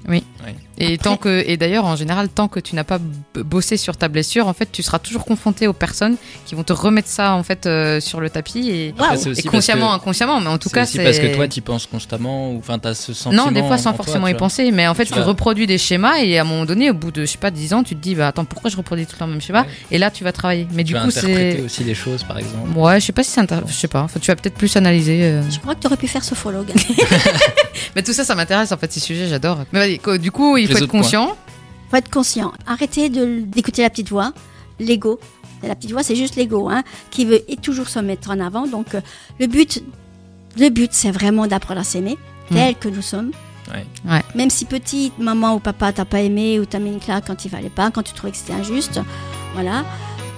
Et 0.77 0.85
Après- 0.85 0.97
tant 0.97 1.15
que 1.17 1.43
et 1.47 1.55
d'ailleurs 1.55 1.85
en 1.85 1.95
général 1.95 2.27
tant 2.27 2.47
que 2.49 2.59
tu 2.59 2.75
n'as 2.75 2.83
pas 2.83 2.99
bossé 3.35 3.77
sur 3.77 3.95
ta 3.95 4.09
blessure, 4.09 4.47
en 4.47 4.53
fait, 4.53 4.69
tu 4.71 4.83
seras 4.83 4.99
toujours 4.99 5.23
confronté 5.23 5.67
aux 5.67 5.73
personnes 5.73 6.17
qui 6.45 6.53
vont 6.53 6.63
te 6.63 6.73
remettre 6.73 7.07
ça 7.07 7.33
en 7.33 7.43
fait 7.43 7.65
euh, 7.65 8.01
sur 8.01 8.19
le 8.19 8.29
tapis 8.29 8.69
et, 8.69 8.87
et 8.87 8.93
parce 8.93 9.25
consciemment, 9.49 9.89
que- 9.91 9.95
inconsciemment, 9.95 10.41
mais 10.41 10.47
en 10.49 10.57
tout 10.57 10.69
cas 10.69 10.85
c'est 10.85 11.01
parce 11.03 11.19
que 11.19 11.33
toi, 11.33 11.47
tu 11.47 11.61
penses 11.61 11.85
constamment, 11.87 12.51
ou 12.51 12.59
enfin, 12.59 12.77
t'as 12.77 12.93
ce 12.93 13.13
sentiment. 13.13 13.45
non, 13.45 13.51
des 13.51 13.61
fois 13.63 13.77
sans 13.77 13.93
toi, 13.93 14.03
forcément 14.03 14.25
tu 14.27 14.33
y 14.33 14.35
penser, 14.35 14.71
mais 14.71 14.85
en 14.87 14.93
fait 14.93 15.05
Tu 15.05 15.13
tu, 15.13 15.19
vas- 15.19 15.25
reproduis 15.25 15.65
des 15.65 15.77
schémas 15.77 16.17
et 16.19 16.37
à 16.37 16.41
un 16.41 16.45
moment 16.45 16.65
donné, 16.65 16.89
au 16.89 16.93
bout 16.93 17.11
de 17.11 17.21
je 17.21 17.31
sais 17.31 17.37
pas 17.37 17.51
10 17.51 17.73
ans, 17.73 17.83
tu 17.83 17.95
te 17.95 18.01
dis 18.01 18.13
bah 18.15 18.27
attends 18.27 18.43
pourquoi 18.45 18.69
je 18.69 18.75
reproduis 18.77 19.05
tout 19.05 19.13
le 19.13 19.19
temps 19.19 19.27
le 19.27 19.31
même 19.31 19.41
schéma? 19.41 19.61
Ouais. 19.61 19.67
et 19.91 19.97
là 19.97 20.11
tu 20.11 20.23
vas 20.25 20.33
travailler. 20.33 20.67
Mais 20.73 20.83
Tu 20.83 20.87
du 20.89 20.93
vas 20.93 21.01
coup 21.03 21.07
interpréter 21.07 21.55
c'est 21.59 21.63
aussi 21.63 21.83
des 21.85 21.95
choses, 21.95 22.23
par 22.23 22.37
exemple. 22.37 22.77
ouais, 22.77 22.99
je 22.99 23.05
sais 23.05 23.13
pas 23.13 23.23
si 23.23 23.31
c'est 23.31 23.39
inter- 23.41 23.61
je 23.65 23.73
sais 23.73 23.87
pas, 23.87 24.01
Enfin, 24.01 24.19
tu 24.19 24.27
vas 24.29 24.35
peut-être 24.35 24.55
plus 24.57 24.75
analyser. 24.75 25.23
euh. 25.23 25.41
Je 25.49 25.59
crois 25.59 25.73
que 25.75 25.79
tu 25.79 25.87
aurais 25.87 25.97
pu 25.97 26.07
faire 26.07 26.23
sophrologue. 26.23 26.71
Mais 27.95 28.03
tout 28.03 28.13
ça, 28.13 28.23
ça 28.23 28.35
m'intéresse 28.35 28.71
en 28.71 28.77
fait 28.77 28.91
ces 28.91 28.99
sujets, 28.99 29.27
j'adore. 29.27 29.59
Mais 29.71 29.97
vas-y, 29.97 30.19
du 30.19 30.31
coup, 30.31 30.57
il 30.57 30.67
Les 30.67 30.73
faut 30.75 30.83
être 30.83 30.87
conscient. 30.89 31.35
faut 31.89 31.97
être 31.97 32.09
conscient. 32.09 32.51
Arrêtez 32.67 33.09
de- 33.09 33.41
d'écouter 33.45 33.81
la 33.81 33.89
petite 33.89 34.09
voix, 34.09 34.33
l'ego. 34.79 35.19
La 35.63 35.75
petite 35.75 35.91
voix, 35.91 36.03
c'est 36.03 36.15
juste 36.15 36.35
l'ego, 36.35 36.69
hein, 36.69 36.83
qui 37.11 37.25
veut 37.25 37.41
et 37.49 37.55
toujours 37.57 37.89
se 37.89 37.99
mettre 37.99 38.29
en 38.29 38.39
avant. 38.39 38.67
Donc, 38.67 38.93
euh, 38.93 39.01
le 39.39 39.47
but, 39.47 39.81
le 40.59 40.69
but, 40.69 40.89
c'est 40.93 41.11
vraiment 41.11 41.47
d'apprendre 41.47 41.79
à 41.81 41.83
s'aimer, 41.83 42.17
Mm. 42.51 42.55
tel 42.55 42.75
que 42.75 42.89
nous 42.89 43.01
sommes. 43.01 43.31
Ouais. 43.73 43.85
Ouais. 44.07 44.21
Même 44.35 44.51
si 44.51 44.65
petite, 44.65 45.17
maman 45.17 45.55
ou 45.55 45.59
papa 45.59 45.91
t'a 45.91 46.05
pas 46.05 46.21
aimé 46.21 46.59
ou 46.59 46.65
t'a 46.65 46.77
mis 46.77 46.91
une 46.91 46.99
claque 46.99 47.25
quand 47.25 47.45
il 47.45 47.49
fallait 47.49 47.69
pas, 47.71 47.89
quand 47.89 48.03
tu 48.03 48.13
trouvais 48.13 48.31
que 48.31 48.37
c'était 48.37 48.53
injuste, 48.53 48.99
voilà. 49.55 49.83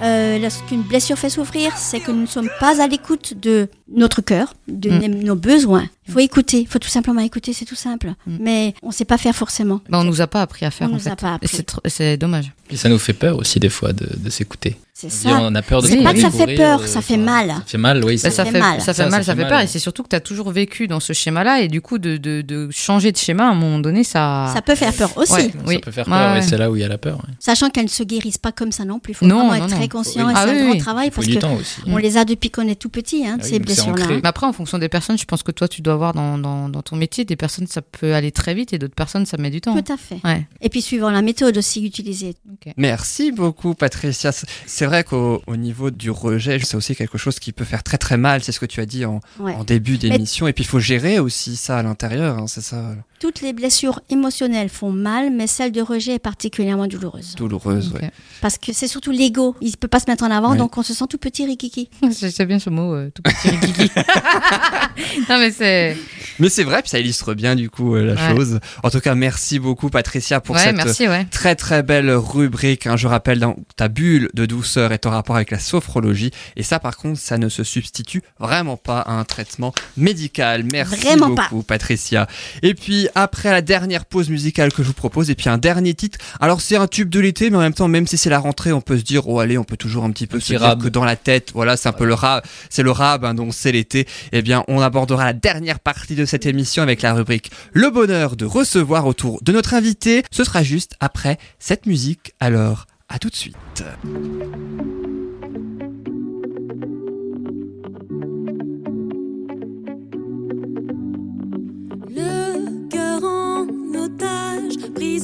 Euh, 0.02 0.38
lorsqu'une 0.40 0.84
blessure 0.84 1.18
fait 1.18 1.30
souffrir, 1.30 1.76
c'est 1.76 2.00
que 2.00 2.12
nous 2.12 2.22
ne 2.22 2.26
sommes 2.28 2.50
pas 2.62 2.82
à 2.82 2.88
l'écoute 2.88 3.34
de 3.34 3.68
notre 3.96 4.22
cœur, 4.22 4.54
de 4.68 4.90
Mm. 4.90 5.24
nos 5.24 5.36
besoins. 5.36 5.88
Il 6.08 6.14
faut 6.14 6.20
écouter, 6.20 6.60
il 6.62 6.68
faut 6.68 6.80
tout 6.80 6.88
simplement 6.90 7.22
écouter, 7.22 7.54
c'est 7.54 7.66
tout 7.66 7.76
simple. 7.76 8.14
Mm. 8.26 8.38
Mais 8.40 8.74
on 8.84 8.92
sait 8.92 9.06
pas 9.06 9.18
faire 9.18 9.36
forcément. 9.36 9.82
Bah, 9.90 10.00
on 10.00 10.04
nous 10.04 10.22
a 10.22 10.28
pas 10.28 10.42
appris 10.42 10.66
à 10.66 10.72
faire 10.72 10.88
On 10.90 10.92
en 10.92 10.96
nous 10.96 11.08
a 11.08 11.12
fait. 11.12 11.16
pas 11.22 11.38
Et 11.42 11.46
appris. 11.46 11.66
c'est 11.88 12.18
dommage. 12.18 12.52
Et 12.70 12.76
ça 12.78 12.90
nous 12.90 13.00
fait 13.00 13.14
peur 13.14 13.38
aussi 13.38 13.60
des 13.60 13.70
fois 13.70 13.94
de, 13.94 14.08
de 14.18 14.30
s'écouter. 14.30 14.78
C'est 14.94 15.08
On 15.08 15.10
ça. 15.12 15.40
On 15.42 15.54
a 15.56 15.62
peur 15.62 15.82
de 15.84 15.88
C'est 15.88 16.02
pas 16.04 16.14
que 16.14 16.20
ça 16.20 16.32
fait 16.32 16.56
peur, 16.56 16.82
de- 16.82 16.88
ça 16.88 17.02
fait 17.02 17.18
mal. 17.18 17.50
Ça 17.50 17.64
fait 17.68 17.78
mal, 17.78 18.04
oui. 18.04 18.16
Bah, 18.16 18.20
c'est- 18.24 18.32
ça, 18.32 18.46
fait 18.46 18.52
fait, 18.54 18.60
mal. 18.60 18.82
ça 18.82 18.94
fait 18.94 19.04
Ça, 19.04 19.10
mal, 19.10 19.12
ça 19.12 19.18
ça 19.18 19.24
fait 19.34 19.38
fait 19.38 19.44
mal, 19.44 19.50
peur. 19.50 19.58
ouais. 19.60 19.64
Et 19.66 19.68
c'est 19.68 19.80
surtout 19.80 20.02
que 20.04 20.10
tu 20.10 20.16
as 20.16 20.20
toujours 20.22 20.50
vécu 20.52 20.88
dans 20.88 21.00
ce 21.00 21.14
schéma-là. 21.14 21.62
Et 21.62 21.68
du 21.68 21.82
coup, 21.82 21.98
de, 22.00 22.18
de, 22.18 22.42
de 22.42 22.68
changer 22.72 23.12
de 23.12 23.18
schéma 23.18 23.46
à 23.46 23.52
un 23.52 23.56
moment 23.56 23.80
donné, 23.80 24.04
ça. 24.04 24.52
Ça 24.54 24.62
peut 24.62 24.76
faire 24.76 24.94
peur 24.94 25.16
aussi. 25.18 25.32
Ouais. 25.34 25.44
Ça 25.44 25.58
Oui. 25.68 25.78
peut 25.80 25.92
faire 25.92 26.06
peur, 26.06 26.32
ouais, 26.34 26.40
ouais. 26.40 26.42
c'est 26.42 26.58
là 26.58 26.72
où 26.72 26.76
il 26.76 26.82
y 26.82 26.86
a 26.86 26.88
la 26.88 26.98
peur. 26.98 27.18
ouais. 27.18 27.34
Sachant 27.40 27.70
qu'elles 27.70 27.86
ne 27.86 27.90
se 27.90 28.04
guérissent 28.04 28.40
pas 28.40 28.52
comme 28.52 28.72
ça 28.72 28.86
non 28.86 28.98
plus. 29.00 29.12
Il 29.12 29.16
faut 29.16 29.26
Non, 29.28 29.48
vraiment 29.48 29.52
non, 29.60 29.66
être 29.66 29.72
non. 29.72 29.78
très 29.78 29.88
conscient 29.88 30.26
Oui. 30.26 30.32
et 30.32 30.36
Ah 30.36 30.46
c'est 30.48 30.52
oui, 30.54 30.58
un 30.60 30.64
grand 30.64 30.72
oui. 30.74 30.78
travail 30.80 31.12
parce 31.12 31.28
du 31.28 31.36
que 31.36 31.40
temps 31.40 31.56
aussi. 31.56 31.82
on 31.86 31.98
les 31.98 32.18
a 32.18 32.26
depuis 32.26 32.50
qu'on 32.50 32.68
est 32.68 32.76
tout 32.76 32.90
petit, 32.90 33.26
hein, 33.28 33.38
Ah 33.40 33.44
oui, 33.44 33.50
ces 33.50 33.60
c'est 33.78 33.84
blessures-là. 33.86 34.06
ancré. 34.06 34.22
Mais 34.24 34.28
après, 34.28 34.46
en 34.46 34.54
fonction 34.54 34.78
des 34.78 34.90
personnes, 34.90 35.18
je 35.18 35.26
pense 35.26 35.44
que 35.44 35.52
toi, 35.52 35.68
tu 35.68 35.82
dois 35.82 35.94
avoir 35.94 36.14
dans, 36.14 36.38
dans, 36.38 36.70
dans 36.70 36.82
ton 36.82 36.96
métier, 36.96 37.26
des 37.26 37.36
personnes, 37.36 37.68
ça 37.68 37.82
peut 37.82 38.14
aller 38.14 38.32
très 38.32 38.54
vite 38.54 38.74
et 38.74 38.78
d'autres 38.78 38.96
personnes, 38.96 39.26
ça 39.26 39.38
met 39.38 39.50
du 39.50 39.62
temps. 39.62 39.80
Tout 39.82 39.92
à 39.94 39.98
fait. 39.98 40.20
Ouais. 40.24 40.46
Et 40.62 40.70
puis 40.70 40.82
suivant 40.82 41.10
la 41.10 41.22
méthode 41.22 41.58
aussi 41.58 41.86
utilisée. 41.86 42.36
Merci 42.76 43.32
beaucoup 43.32 43.74
Patricia. 43.74 44.32
C'est- 44.32 44.86
vrai 44.86 45.04
qu'au 45.04 45.42
au 45.48 45.56
niveau 45.58 45.92
du 45.92 46.10
rejet, 46.12 46.60
c'est 46.60 46.76
aussi 46.78 46.96
quelque 46.96 47.18
chose 47.18 47.40
qui 47.40 47.52
peut 47.52 47.66
faire 47.66 47.84
très 47.84 47.98
très 47.98 48.18
mal. 48.18 48.44
C'est 48.44 48.52
ce 48.52 48.60
que 48.60 48.66
tu 48.66 48.80
as 48.80 48.86
dit 48.86 49.04
en, 49.06 49.20
Ouais. 49.40 49.54
en 49.54 49.64
début 49.64 49.98
d'émission. 49.98 50.48
Et 50.48 50.54
puis 50.54 50.64
il 50.64 50.68
faut 50.68 50.80
gérer 50.80 51.20
aussi 51.20 51.56
ça 51.56 51.78
à 51.80 51.84
l'intérieur. 51.84 52.38
hein, 52.38 52.48
c'est 52.48 52.62
ça, 52.62 52.96
Toutes 53.20 53.42
les 53.42 53.52
blessures 53.52 54.00
émotionnelles 54.12 54.70
font 54.70 54.92
mal, 54.92 55.32
mais 55.32 55.48
celle 55.48 55.72
de 55.72 55.82
rejet 55.82 56.14
est 56.14 56.20
particulièrement 56.20 56.86
douloureuse. 56.86 57.34
douloureuse. 57.36 57.92
Ok. 57.96 58.02
ouais. 58.02 58.12
Parce 58.42 58.60
que 58.60 58.72
c'est 58.74 58.88
surtout 58.88 59.10
l'ego. 59.12 59.56
Il 59.60 59.72
ne 59.72 59.76
peut 59.76 59.88
pas 59.88 60.00
se 60.00 60.06
mettre 60.08 60.24
en 60.24 60.30
avant, 60.30 60.52
Ouais. 60.52 60.58
donc 60.58 60.78
on 60.78 60.84
se 60.84 60.94
sent 60.94 61.06
tout 61.10 61.18
petit 61.18 61.44
rikiki. 61.46 61.90
C'est 62.12 62.46
bien 62.46 62.60
ce 62.60 62.70
mot, 62.70 62.94
euh, 62.94 63.10
tout 63.16 63.24
petit 63.24 63.50
rikiki. 63.50 63.90
non, 65.30 65.40
mais 65.40 65.52
c'est. 65.52 65.98
Mais 66.40 66.50
c'est 66.50 66.64
vrai, 66.64 66.82
puis 66.82 66.90
ça 66.90 67.00
illustre 67.00 67.34
bien 67.34 67.56
du 67.56 67.70
coup 67.72 67.96
euh, 67.96 68.14
la 68.14 68.14
Ouais. 68.30 68.36
chose. 68.36 68.60
En 68.84 68.90
tout 68.92 69.00
cas, 69.00 69.16
merci 69.16 69.58
beaucoup 69.58 69.90
Patricia 69.90 70.40
pour 70.40 70.56
Ouais, 70.56 70.62
cette 70.64 70.76
merci, 70.76 71.08
ouais. 71.08 71.26
très 71.32 71.56
très 71.56 71.82
belle 71.82 72.12
rubrique. 72.12 72.86
hein. 72.86 72.96
Je 72.98 73.08
rappelle, 73.08 73.40
dans 73.40 73.56
ta 73.76 73.88
bulle 73.88 74.30
de 74.36 74.46
douceur 74.46 74.92
est 74.92 75.06
en 75.08 75.10
rapport 75.12 75.36
avec 75.36 75.50
la 75.52 75.60
sophrologie. 75.60 76.30
Et 76.56 76.62
ça, 76.64 76.80
par 76.80 76.98
contre, 76.98 77.20
ça 77.20 77.38
ne 77.40 77.50
se 77.50 77.64
substitue 77.64 78.22
vraiment 78.40 78.78
pas 78.78 79.00
à 79.00 79.14
un 79.14 79.24
traitement 79.24 79.74
médical. 79.98 80.64
Merci 80.72 80.96
Vraiment 80.98 81.34
pas. 81.34 81.48
beaucoup, 81.50 81.64
Patricia. 81.64 82.28
Et 82.62 82.76
puis, 82.76 83.07
après 83.16 83.52
la 83.52 83.62
dernière 83.62 84.06
pause 84.06 84.30
musicale 84.30 84.72
que 84.72 84.84
je 84.84 84.88
vous 84.88 84.94
propose, 84.94 85.30
et 85.30 85.36
puis 85.36 85.50
un 85.50 85.58
dernier 85.58 85.94
titre. 85.94 86.18
Alors, 86.40 86.62
c'est 86.62 86.76
un 86.76 86.88
tube 86.88 87.10
de 87.10 87.20
l'été, 87.20 87.50
mais 87.50 87.58
en 87.58 87.62
même 87.62 87.74
temps, 87.74 87.88
même 87.88 88.08
si 88.08 88.18
c'est 88.18 88.30
la 88.30 88.40
rentrée, 88.40 88.72
on 88.72 88.82
peut 88.82 88.98
se 88.98 89.04
dire, 89.04 89.28
oh, 89.28 89.40
allez, 89.40 89.58
on 89.58 89.64
peut 89.64 89.78
toujours 89.78 90.04
un 90.04 90.12
petit 90.12 90.28
peu 90.28 90.38
Un 90.38 90.40
se 90.40 90.46
petit 90.46 90.54
dire 90.54 90.62
rab. 90.62 90.82
que 90.84 90.88
dans 90.90 91.06
la 91.06 91.16
tête, 91.16 91.52
voilà, 91.54 91.78
c'est 91.78 91.90
un 91.90 91.94
peu 91.94 92.06
le 92.06 92.14
rab, 92.14 92.44
c'est 92.70 92.84
le 92.84 92.92
rab, 92.92 93.26
hein, 93.26 93.34
donc 93.34 93.54
c'est 93.54 93.72
l'été. 93.72 94.08
Eh 94.32 94.42
bien, 94.42 94.64
on 94.68 94.82
abordera 94.82 95.26
la 95.26 95.34
dernière 95.34 95.80
partie 95.80 96.16
de 96.16 96.26
cette 96.26 96.46
émission 96.46 96.84
avec 96.84 97.02
la 97.02 97.14
rubrique 97.14 97.52
Le 97.74 97.90
bonheur 97.90 98.36
de 98.36 98.46
recevoir 98.46 99.06
autour 99.08 99.40
de 99.42 99.52
notre 99.52 99.74
invité. 99.74 100.24
Ce 100.32 100.44
sera 100.44 100.64
juste 100.64 100.94
après 101.00 101.38
cette 101.60 101.86
musique. 101.86 102.34
Alors, 102.40 102.86
à 103.10 103.20
tout 103.20 103.30
de 103.30 103.36
suite. 103.36 103.84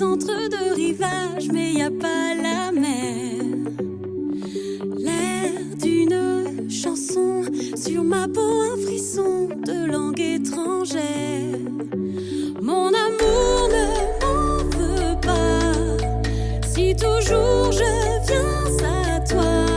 Entre 0.01 0.49
deux 0.49 0.73
rivages, 0.73 1.49
mais 1.51 1.73
y 1.73 1.81
a 1.83 1.91
pas 1.91 2.33
la 2.35 2.71
mer. 2.71 3.43
L'air 4.97 5.51
d'une 5.79 6.69
chanson, 6.69 7.43
sur 7.75 8.03
ma 8.03 8.27
peau 8.27 8.41
un 8.41 8.77
frisson 8.81 9.49
de 9.67 9.91
langue 9.91 10.19
étrangère. 10.19 11.59
Mon 12.61 12.87
amour 12.87 13.69
ne 13.75 13.85
m'en 14.21 14.57
veut 14.77 15.19
pas, 15.21 16.67
si 16.67 16.95
toujours 16.95 17.71
je 17.71 17.83
viens 18.27 19.15
à 19.15 19.19
toi. 19.19 19.72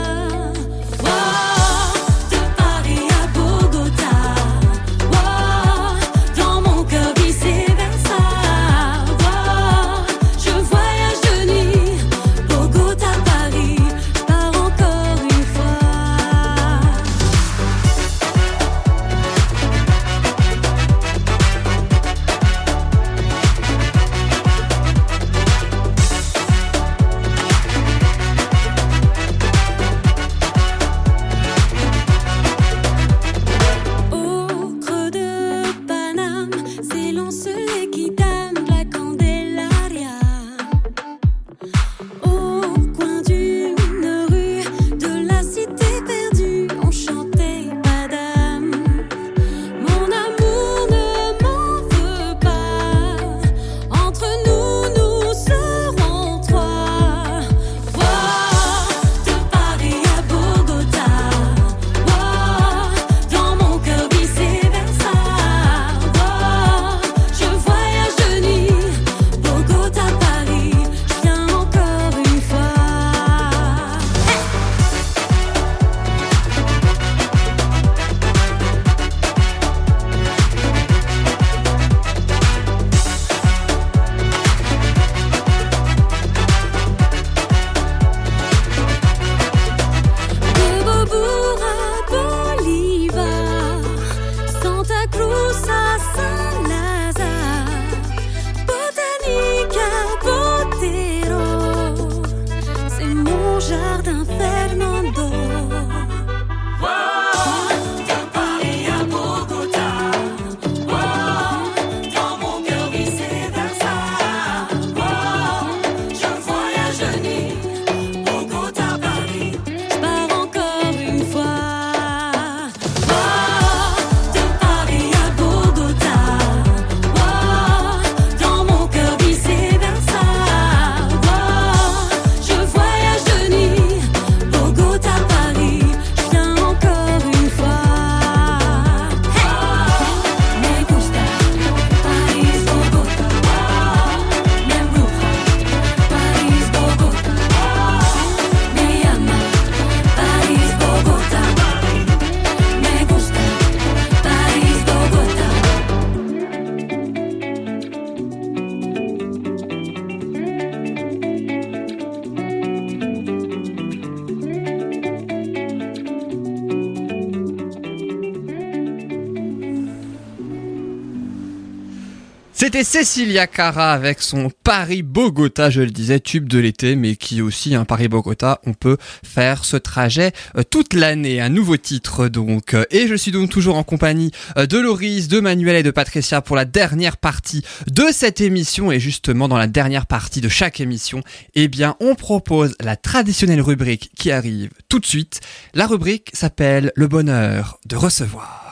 C'était 172.77 172.99
Cecilia 172.99 173.47
Cara 173.47 173.91
avec 173.91 174.21
son 174.21 174.51
Paris-Bogota, 174.63 175.71
je 175.71 175.81
le 175.81 175.89
disais, 175.89 176.19
tube 176.19 176.47
de 176.47 176.59
l'été, 176.59 176.95
mais 176.95 177.15
qui 177.15 177.41
aussi, 177.41 177.73
un 177.73 177.85
Paris-Bogota, 177.85 178.59
on 178.67 178.75
peut 178.75 178.97
faire 179.23 179.65
ce 179.65 179.77
trajet 179.77 180.31
euh, 180.55 180.61
toute 180.61 180.93
l'année. 180.93 181.41
Un 181.41 181.49
nouveau 181.49 181.77
titre 181.77 182.27
donc. 182.27 182.75
Et 182.91 183.07
je 183.07 183.15
suis 183.15 183.31
donc 183.31 183.49
toujours 183.49 183.77
en 183.77 183.83
compagnie 183.83 184.29
euh, 184.59 184.67
de 184.67 184.77
Loris, 184.77 185.27
de 185.27 185.39
Manuel 185.39 185.77
et 185.77 185.81
de 185.81 185.89
Patricia 185.89 186.41
pour 186.41 186.55
la 186.55 186.65
dernière 186.65 187.17
partie 187.17 187.63
de 187.87 188.05
cette 188.11 188.41
émission. 188.41 188.91
Et 188.91 188.99
justement, 188.99 189.47
dans 189.47 189.57
la 189.57 189.65
dernière 189.65 190.05
partie 190.05 190.41
de 190.41 190.49
chaque 190.49 190.79
émission, 190.79 191.23
eh 191.55 191.69
bien, 191.69 191.95
on 191.99 192.13
propose 192.13 192.75
la 192.79 192.95
traditionnelle 192.95 193.61
rubrique 193.61 194.11
qui 194.15 194.29
arrive 194.29 194.69
tout 194.87 194.99
de 194.99 195.05
suite. 195.07 195.41
La 195.73 195.87
rubrique 195.87 196.29
s'appelle 196.33 196.91
Le 196.95 197.07
bonheur 197.07 197.79
de 197.87 197.95
recevoir. 197.95 198.66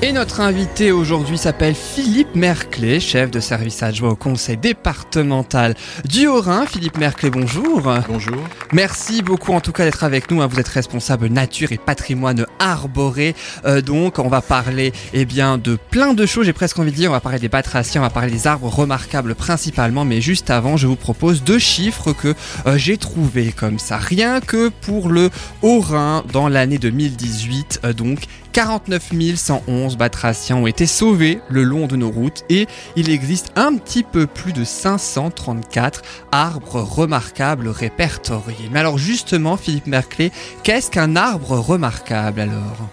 Et 0.00 0.12
notre 0.12 0.40
invité 0.40 0.92
aujourd'hui 0.92 1.36
s'appelle 1.36 1.74
Philippe 1.74 2.36
Merclé, 2.36 3.00
chef 3.00 3.32
de 3.32 3.40
service 3.40 3.82
adjoint 3.82 4.10
au 4.10 4.14
conseil 4.14 4.56
départemental 4.56 5.74
du 6.04 6.28
Haut-Rhin. 6.28 6.66
Philippe 6.66 6.98
Merclé, 6.98 7.30
bonjour. 7.30 7.92
Bonjour. 8.08 8.38
Merci 8.72 9.22
beaucoup 9.22 9.52
en 9.54 9.60
tout 9.60 9.72
cas 9.72 9.84
d'être 9.84 10.04
avec 10.04 10.30
nous. 10.30 10.40
hein. 10.40 10.46
Vous 10.46 10.60
êtes 10.60 10.68
responsable 10.68 11.26
nature 11.26 11.72
et 11.72 11.78
patrimoine 11.78 12.46
arboré. 12.60 13.34
Euh, 13.64 13.80
donc 13.80 14.20
on 14.20 14.28
va 14.28 14.40
parler 14.40 14.92
eh 15.14 15.24
bien 15.24 15.58
de 15.58 15.76
plein 15.90 16.14
de 16.14 16.26
choses. 16.26 16.46
J'ai 16.46 16.52
presque 16.52 16.78
envie 16.78 16.92
de 16.92 16.96
dire, 16.96 17.10
on 17.10 17.14
va 17.14 17.20
parler 17.20 17.40
des 17.40 17.48
batraciens, 17.48 18.00
on 18.00 18.04
va 18.04 18.10
parler 18.10 18.30
des 18.30 18.46
arbres 18.46 18.68
remarquables 18.68 19.34
principalement. 19.34 20.04
Mais 20.04 20.20
juste 20.20 20.50
avant, 20.50 20.76
je 20.76 20.86
vous 20.86 20.94
propose 20.94 21.42
deux 21.42 21.58
chiffres 21.58 22.12
que 22.12 22.36
euh, 22.66 22.78
j'ai 22.78 22.98
trouvés 22.98 23.50
comme 23.50 23.80
ça. 23.80 23.96
Rien 23.96 24.40
que 24.40 24.68
pour 24.68 25.08
le 25.08 25.30
Haut-Rhin 25.62 26.22
dans 26.32 26.46
l'année 26.46 26.78
2018, 26.78 27.80
euh, 27.82 27.92
donc 27.92 28.20
49 28.58 29.36
111 29.36 29.96
batraciens 29.96 30.56
ont 30.56 30.66
été 30.66 30.88
sauvés 30.88 31.40
le 31.48 31.62
long 31.62 31.86
de 31.86 31.94
nos 31.94 32.10
routes 32.10 32.42
et 32.48 32.66
il 32.96 33.08
existe 33.08 33.52
un 33.54 33.76
petit 33.76 34.02
peu 34.02 34.26
plus 34.26 34.52
de 34.52 34.64
534 34.64 36.02
arbres 36.32 36.80
remarquables 36.80 37.68
répertoriés. 37.68 38.68
Mais 38.72 38.80
alors 38.80 38.98
justement, 38.98 39.56
Philippe 39.56 39.86
Merclé, 39.86 40.32
qu'est-ce 40.64 40.90
qu'un 40.90 41.14
arbre 41.14 41.52
remarquable 41.52 42.40
alors? 42.40 42.88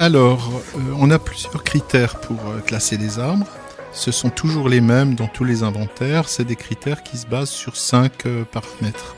Alors, 0.00 0.50
euh, 0.74 0.80
on 0.98 1.12
a 1.12 1.20
plusieurs 1.20 1.62
critères 1.62 2.18
pour 2.18 2.40
euh, 2.48 2.58
classer 2.58 2.96
les 2.96 3.20
arbres. 3.20 3.46
Ce 3.92 4.10
sont 4.10 4.30
toujours 4.30 4.68
les 4.68 4.80
mêmes 4.80 5.14
dans 5.14 5.28
tous 5.28 5.44
les 5.44 5.62
inventaires. 5.62 6.28
C'est 6.28 6.44
des 6.44 6.56
critères 6.56 7.04
qui 7.04 7.16
se 7.16 7.28
basent 7.28 7.48
sur 7.48 7.76
cinq 7.76 8.26
euh, 8.26 8.42
paramètres. 8.42 9.14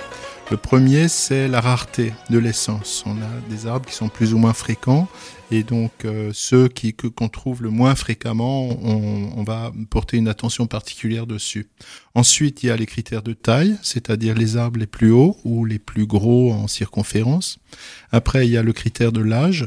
Le 0.49 0.57
premier, 0.57 1.09
c'est 1.09 1.49
la 1.49 1.61
rareté 1.61 2.13
de 2.31 2.39
l'essence. 2.39 3.03
On 3.05 3.17
a 3.17 3.41
des 3.51 3.67
arbres 3.67 3.85
qui 3.87 3.95
sont 3.95 4.09
plus 4.09 4.33
ou 4.33 4.39
moins 4.39 4.53
fréquents, 4.53 5.09
et 5.51 5.65
donc 5.65 5.91
euh, 6.05 6.31
ceux 6.33 6.69
qui 6.69 6.95
qu'on 6.95 7.29
trouve 7.29 7.65
le 7.65 7.71
moins 7.71 7.97
fréquemment, 7.97 8.69
on 8.85 9.43
va 9.43 9.73
porter 9.91 10.19
une 10.19 10.29
attention 10.29 10.69
particulière 10.69 11.27
dessus. 11.27 11.67
Ensuite, 12.15 12.63
il 12.63 12.67
y 12.67 12.71
a 12.71 12.77
les 12.77 12.87
critères 12.87 13.23
de 13.23 13.33
taille, 13.33 13.77
c'est-à-dire 13.83 14.37
les 14.37 14.57
arbres 14.57 14.79
les 14.79 14.87
plus 14.87 15.11
hauts 15.11 15.37
ou 15.45 15.65
les 15.65 15.81
plus 15.81 16.07
gros 16.07 16.53
en 16.53 16.69
circonférence. 16.69 17.59
Après, 18.13 18.47
il 18.47 18.53
y 18.53 18.57
a 18.57 18.63
le 18.63 18.73
critère 18.73 19.11
de 19.11 19.23
l'âge. 19.23 19.67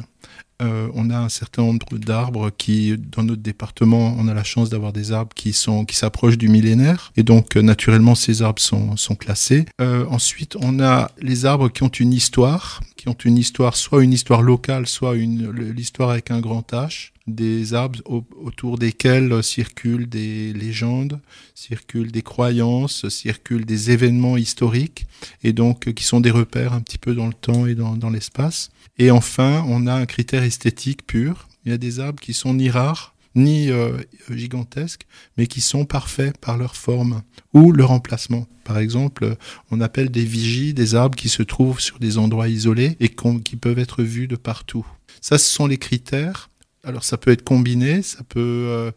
Euh, 0.62 0.90
on 0.94 1.10
a 1.10 1.18
un 1.18 1.30
certain 1.30 1.64
nombre 1.64 1.98
d'arbres 1.98 2.50
qui, 2.50 2.98
dans 2.98 3.24
notre 3.24 3.42
département, 3.42 4.16
on 4.18 4.28
a 4.28 4.34
la 4.34 4.44
chance 4.44 4.70
d'avoir 4.70 4.92
des 4.92 5.12
arbres 5.12 5.34
qui 5.34 5.54
sont 5.54 5.86
qui 5.86 5.96
s'approchent 5.96 6.38
du 6.38 6.50
millénaire, 6.50 7.12
et 7.16 7.24
donc 7.24 7.56
euh, 7.56 7.62
naturellement 7.62 8.16
ces 8.16 8.42
arbres 8.42 8.62
sont 8.62 8.98
sont 8.98 9.16
classés. 9.16 9.66
Euh, 9.80 10.06
ensuite, 10.10 10.58
on 10.60 10.80
a 10.82 11.12
les 11.22 11.46
arbres 11.46 11.70
qui 11.70 11.84
ont 11.84 11.90
une 11.90 12.14
histoire, 12.14 12.82
qui 12.98 13.08
ont 13.08 13.18
une 13.24 13.38
histoire, 13.38 13.76
soit 13.76 14.04
une 14.04 14.14
histoire 14.14 14.42
locale, 14.42 14.86
soit 14.86 15.16
l'histoire 15.16 16.10
avec 16.10 16.32
un 16.32 16.42
grand 16.42 16.70
H 16.74 17.12
des 17.36 17.74
arbres 17.74 18.00
au- 18.06 18.26
autour 18.42 18.78
desquels 18.78 19.32
euh, 19.32 19.42
circulent 19.42 20.10
des 20.10 20.54
légendes, 20.54 21.20
circulent 21.56 22.12
des 22.12 22.22
croyances, 22.22 23.08
circulent 23.10 23.66
des 23.66 23.92
événements 23.92 24.38
historiques, 24.38 25.06
et 25.44 25.54
donc 25.54 25.88
euh, 25.88 25.92
qui 25.92 26.04
sont 26.04 26.20
des 26.22 26.32
repères 26.32 26.74
un 26.74 26.82
petit 26.82 26.98
peu 26.98 27.14
dans 27.16 27.28
le 27.28 27.34
temps 27.34 27.66
et 27.66 27.76
dans, 27.76 28.10
l'espace. 28.10 28.70
Et 28.98 29.12
enfin, 29.12 29.64
on 29.68 29.88
a 29.88 29.94
un 29.94 30.06
critère 30.06 30.44
esthétique 30.44 31.06
pur. 31.06 31.48
Il 31.66 31.72
y 31.72 31.76
a 31.76 31.78
des 31.78 32.00
arbres 32.00 32.20
qui 32.20 32.34
sont 32.34 32.54
ni 32.54 32.70
rares, 32.70 33.16
ni 33.36 33.70
euh, 33.70 33.98
gigantesques, 34.30 35.06
mais 35.38 35.48
qui 35.48 35.62
sont 35.62 35.86
parfaits 35.86 36.38
par 36.38 36.58
leur 36.58 36.76
forme 36.76 37.22
ou 37.54 37.72
leur 37.72 37.92
emplacement. 37.92 38.48
Par 38.64 38.78
exemple, 38.78 39.36
on 39.72 39.82
appelle 39.82 40.10
des 40.10 40.26
vigies 40.26 40.74
des 40.74 40.96
arbres 40.96 41.16
qui 41.16 41.30
se 41.30 41.44
trouvent 41.44 41.80
sur 41.80 42.00
des 42.00 42.18
endroits 42.18 42.48
isolés 42.50 42.98
et 43.00 43.10
qui 43.10 43.56
peuvent 43.56 43.80
être 43.80 44.04
vus 44.04 44.28
de 44.28 44.36
partout. 44.36 44.86
Ça, 45.22 45.38
ce 45.38 45.50
sont 45.50 45.68
les 45.68 45.78
critères. 45.78 46.49
Alors, 46.84 47.04
ça 47.04 47.18
peut 47.18 47.32
être 47.32 47.44
combiné, 47.44 48.02
ça 48.02 48.24
peut 48.28 48.40
euh, 48.40 48.92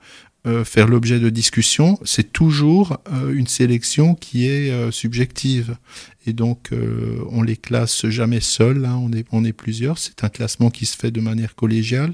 euh, 0.46 0.64
faire 0.64 0.86
l'objet 0.86 1.18
de 1.18 1.30
discussions. 1.30 1.98
C'est 2.04 2.32
toujours 2.32 2.98
euh, 3.12 3.32
une 3.32 3.46
sélection 3.46 4.14
qui 4.14 4.48
est 4.48 4.90
subjective. 4.92 5.76
Et 6.26 6.32
donc, 6.32 6.70
euh, 6.72 7.18
on 7.30 7.42
les 7.42 7.56
classe 7.56 8.06
jamais 8.06 8.40
seuls, 8.40 8.84
hein, 8.84 8.98
on, 9.02 9.12
est, 9.12 9.26
on 9.32 9.44
est 9.44 9.52
plusieurs. 9.52 9.98
C'est 9.98 10.24
un 10.24 10.28
classement 10.28 10.70
qui 10.70 10.86
se 10.86 10.96
fait 10.96 11.10
de 11.10 11.20
manière 11.20 11.54
collégiale 11.54 12.12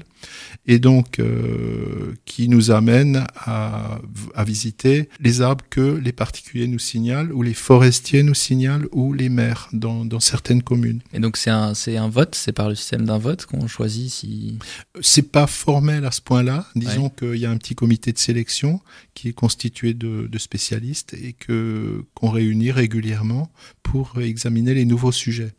et 0.67 0.79
donc 0.79 1.19
euh, 1.19 2.13
qui 2.25 2.49
nous 2.49 2.71
amène 2.71 3.25
à, 3.35 3.99
à 4.35 4.43
visiter 4.43 5.09
les 5.19 5.41
arbres 5.41 5.63
que 5.69 5.97
les 6.03 6.11
particuliers 6.11 6.67
nous 6.67 6.79
signalent, 6.79 7.31
ou 7.31 7.41
les 7.41 7.53
forestiers 7.53 8.23
nous 8.23 8.33
signalent, 8.33 8.87
ou 8.91 9.13
les 9.13 9.29
maires 9.29 9.69
dans, 9.73 10.05
dans 10.05 10.19
certaines 10.19 10.63
communes. 10.63 11.01
Et 11.13 11.19
donc 11.19 11.37
c'est 11.37 11.49
un, 11.49 11.73
vote, 12.09 12.35
c'est 12.35 12.51
par 12.51 12.69
le 12.69 12.75
système 12.75 13.05
d'un 13.05 13.17
vote 13.17 13.45
qu'on 13.45 13.67
choisit 13.67 14.09
si... 14.09 14.57
C'est 15.01 15.31
pas 15.31 15.47
formel 15.47 16.05
à 16.05 16.11
ce 16.11 16.21
point-là. 16.21 16.67
Disons 16.75 17.09
qu'il 17.09 17.35
y 17.35 17.45
a 17.45 17.51
un 17.51 17.57
petit 17.57 17.75
comité 17.75 18.11
de 18.11 18.17
sélection 18.17 18.81
qui 19.13 19.29
est 19.29 19.33
constitué 19.33 19.93
de, 19.93 20.27
de 20.27 20.37
spécialistes 20.37 21.13
et 21.13 21.33
que 21.33 22.03
qu'on 22.13 22.29
réunit 22.29 22.71
régulièrement 22.71 23.51
pour 23.83 23.98
examiner 24.21 24.73
les 24.73 24.85
nouveaux 24.85 25.11
sujets. 25.11 25.53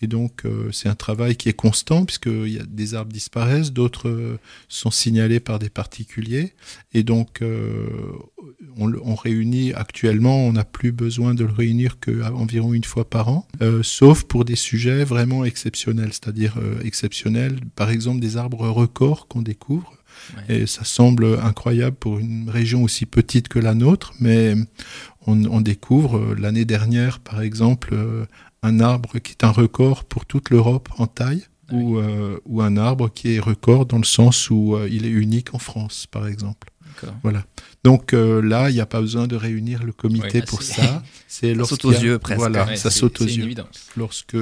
Et 0.00 0.06
donc 0.06 0.44
euh, 0.44 0.70
c'est 0.72 0.88
un 0.88 0.94
travail 0.94 1.36
qui 1.36 1.48
est 1.48 1.54
constant 1.54 2.04
puisque 2.04 2.26
y 2.26 2.58
a 2.58 2.64
des 2.64 2.94
arbres 2.94 3.12
disparaissent, 3.12 3.72
d'autres 3.72 4.08
euh, 4.08 4.38
sont 4.68 4.90
signalés 4.90 5.40
par 5.40 5.58
des 5.58 5.70
particuliers 5.70 6.52
et 6.92 7.02
donc 7.02 7.42
euh, 7.42 7.88
on, 8.76 8.92
on 9.04 9.14
réunit 9.14 9.72
actuellement, 9.72 10.46
on 10.46 10.52
n'a 10.52 10.64
plus 10.64 10.92
besoin 10.92 11.34
de 11.34 11.44
le 11.44 11.52
réunir 11.52 11.98
qu'environ 12.00 12.74
une 12.74 12.84
fois 12.84 13.08
par 13.08 13.28
an, 13.28 13.46
sauf 13.82 14.24
pour 14.24 14.44
des 14.44 14.56
sujets 14.56 15.04
vraiment 15.04 15.44
exceptionnels, 15.44 16.12
c'est-à-dire 16.12 16.58
exceptionnels, 16.84 17.60
par 17.76 17.90
exemple 17.90 18.20
des 18.20 18.36
arbres 18.36 18.68
records 18.68 19.28
qu'on 19.28 19.42
découvre. 19.42 19.92
Ouais. 20.48 20.56
Et 20.62 20.66
ça 20.66 20.84
semble 20.84 21.38
incroyable 21.42 21.96
pour 21.96 22.18
une 22.18 22.48
région 22.50 22.82
aussi 22.82 23.06
petite 23.06 23.48
que 23.48 23.58
la 23.58 23.74
nôtre, 23.74 24.12
mais 24.20 24.54
on, 25.26 25.44
on 25.46 25.60
découvre 25.60 26.18
euh, 26.18 26.36
l'année 26.38 26.64
dernière, 26.64 27.20
par 27.20 27.42
exemple, 27.42 27.90
euh, 27.92 28.24
un 28.62 28.80
arbre 28.80 29.18
qui 29.18 29.32
est 29.32 29.44
un 29.44 29.50
record 29.50 30.04
pour 30.04 30.26
toute 30.26 30.50
l'Europe 30.50 30.88
en 30.98 31.06
taille, 31.06 31.44
Ah 31.68 31.72
oui. 31.74 31.82
ou, 31.82 31.98
euh, 31.98 32.38
ou 32.46 32.62
un 32.62 32.76
arbre 32.76 33.10
qui 33.12 33.34
est 33.34 33.40
record 33.40 33.86
dans 33.86 33.98
le 33.98 34.04
sens 34.04 34.50
où 34.50 34.76
il 34.90 35.04
est 35.06 35.10
unique 35.10 35.54
en 35.54 35.58
France, 35.58 36.06
par 36.10 36.26
exemple. 36.26 36.68
Voilà. 37.24 37.44
Donc 37.82 38.12
euh, 38.14 38.40
là, 38.40 38.70
il 38.70 38.74
n'y 38.74 38.80
a 38.80 38.86
pas 38.86 39.00
besoin 39.00 39.26
de 39.26 39.34
réunir 39.34 39.82
le 39.82 39.92
comité 39.92 40.38
là, 40.38 40.46
pour 40.46 40.62
c'est- 40.62 40.74
ça. 40.82 41.02
C'est 41.26 41.54
saute 41.64 41.84
aux 41.86 41.90
yeux, 41.90 42.18
presque. 42.20 42.38
Voilà, 42.38 42.64
Ouais, 42.66 42.76
ça 42.76 42.90
saute 42.90 43.20
aux 43.20 43.24
yeux. 43.24 43.42
évidence. 43.42 43.88
Lorsque 43.96 44.36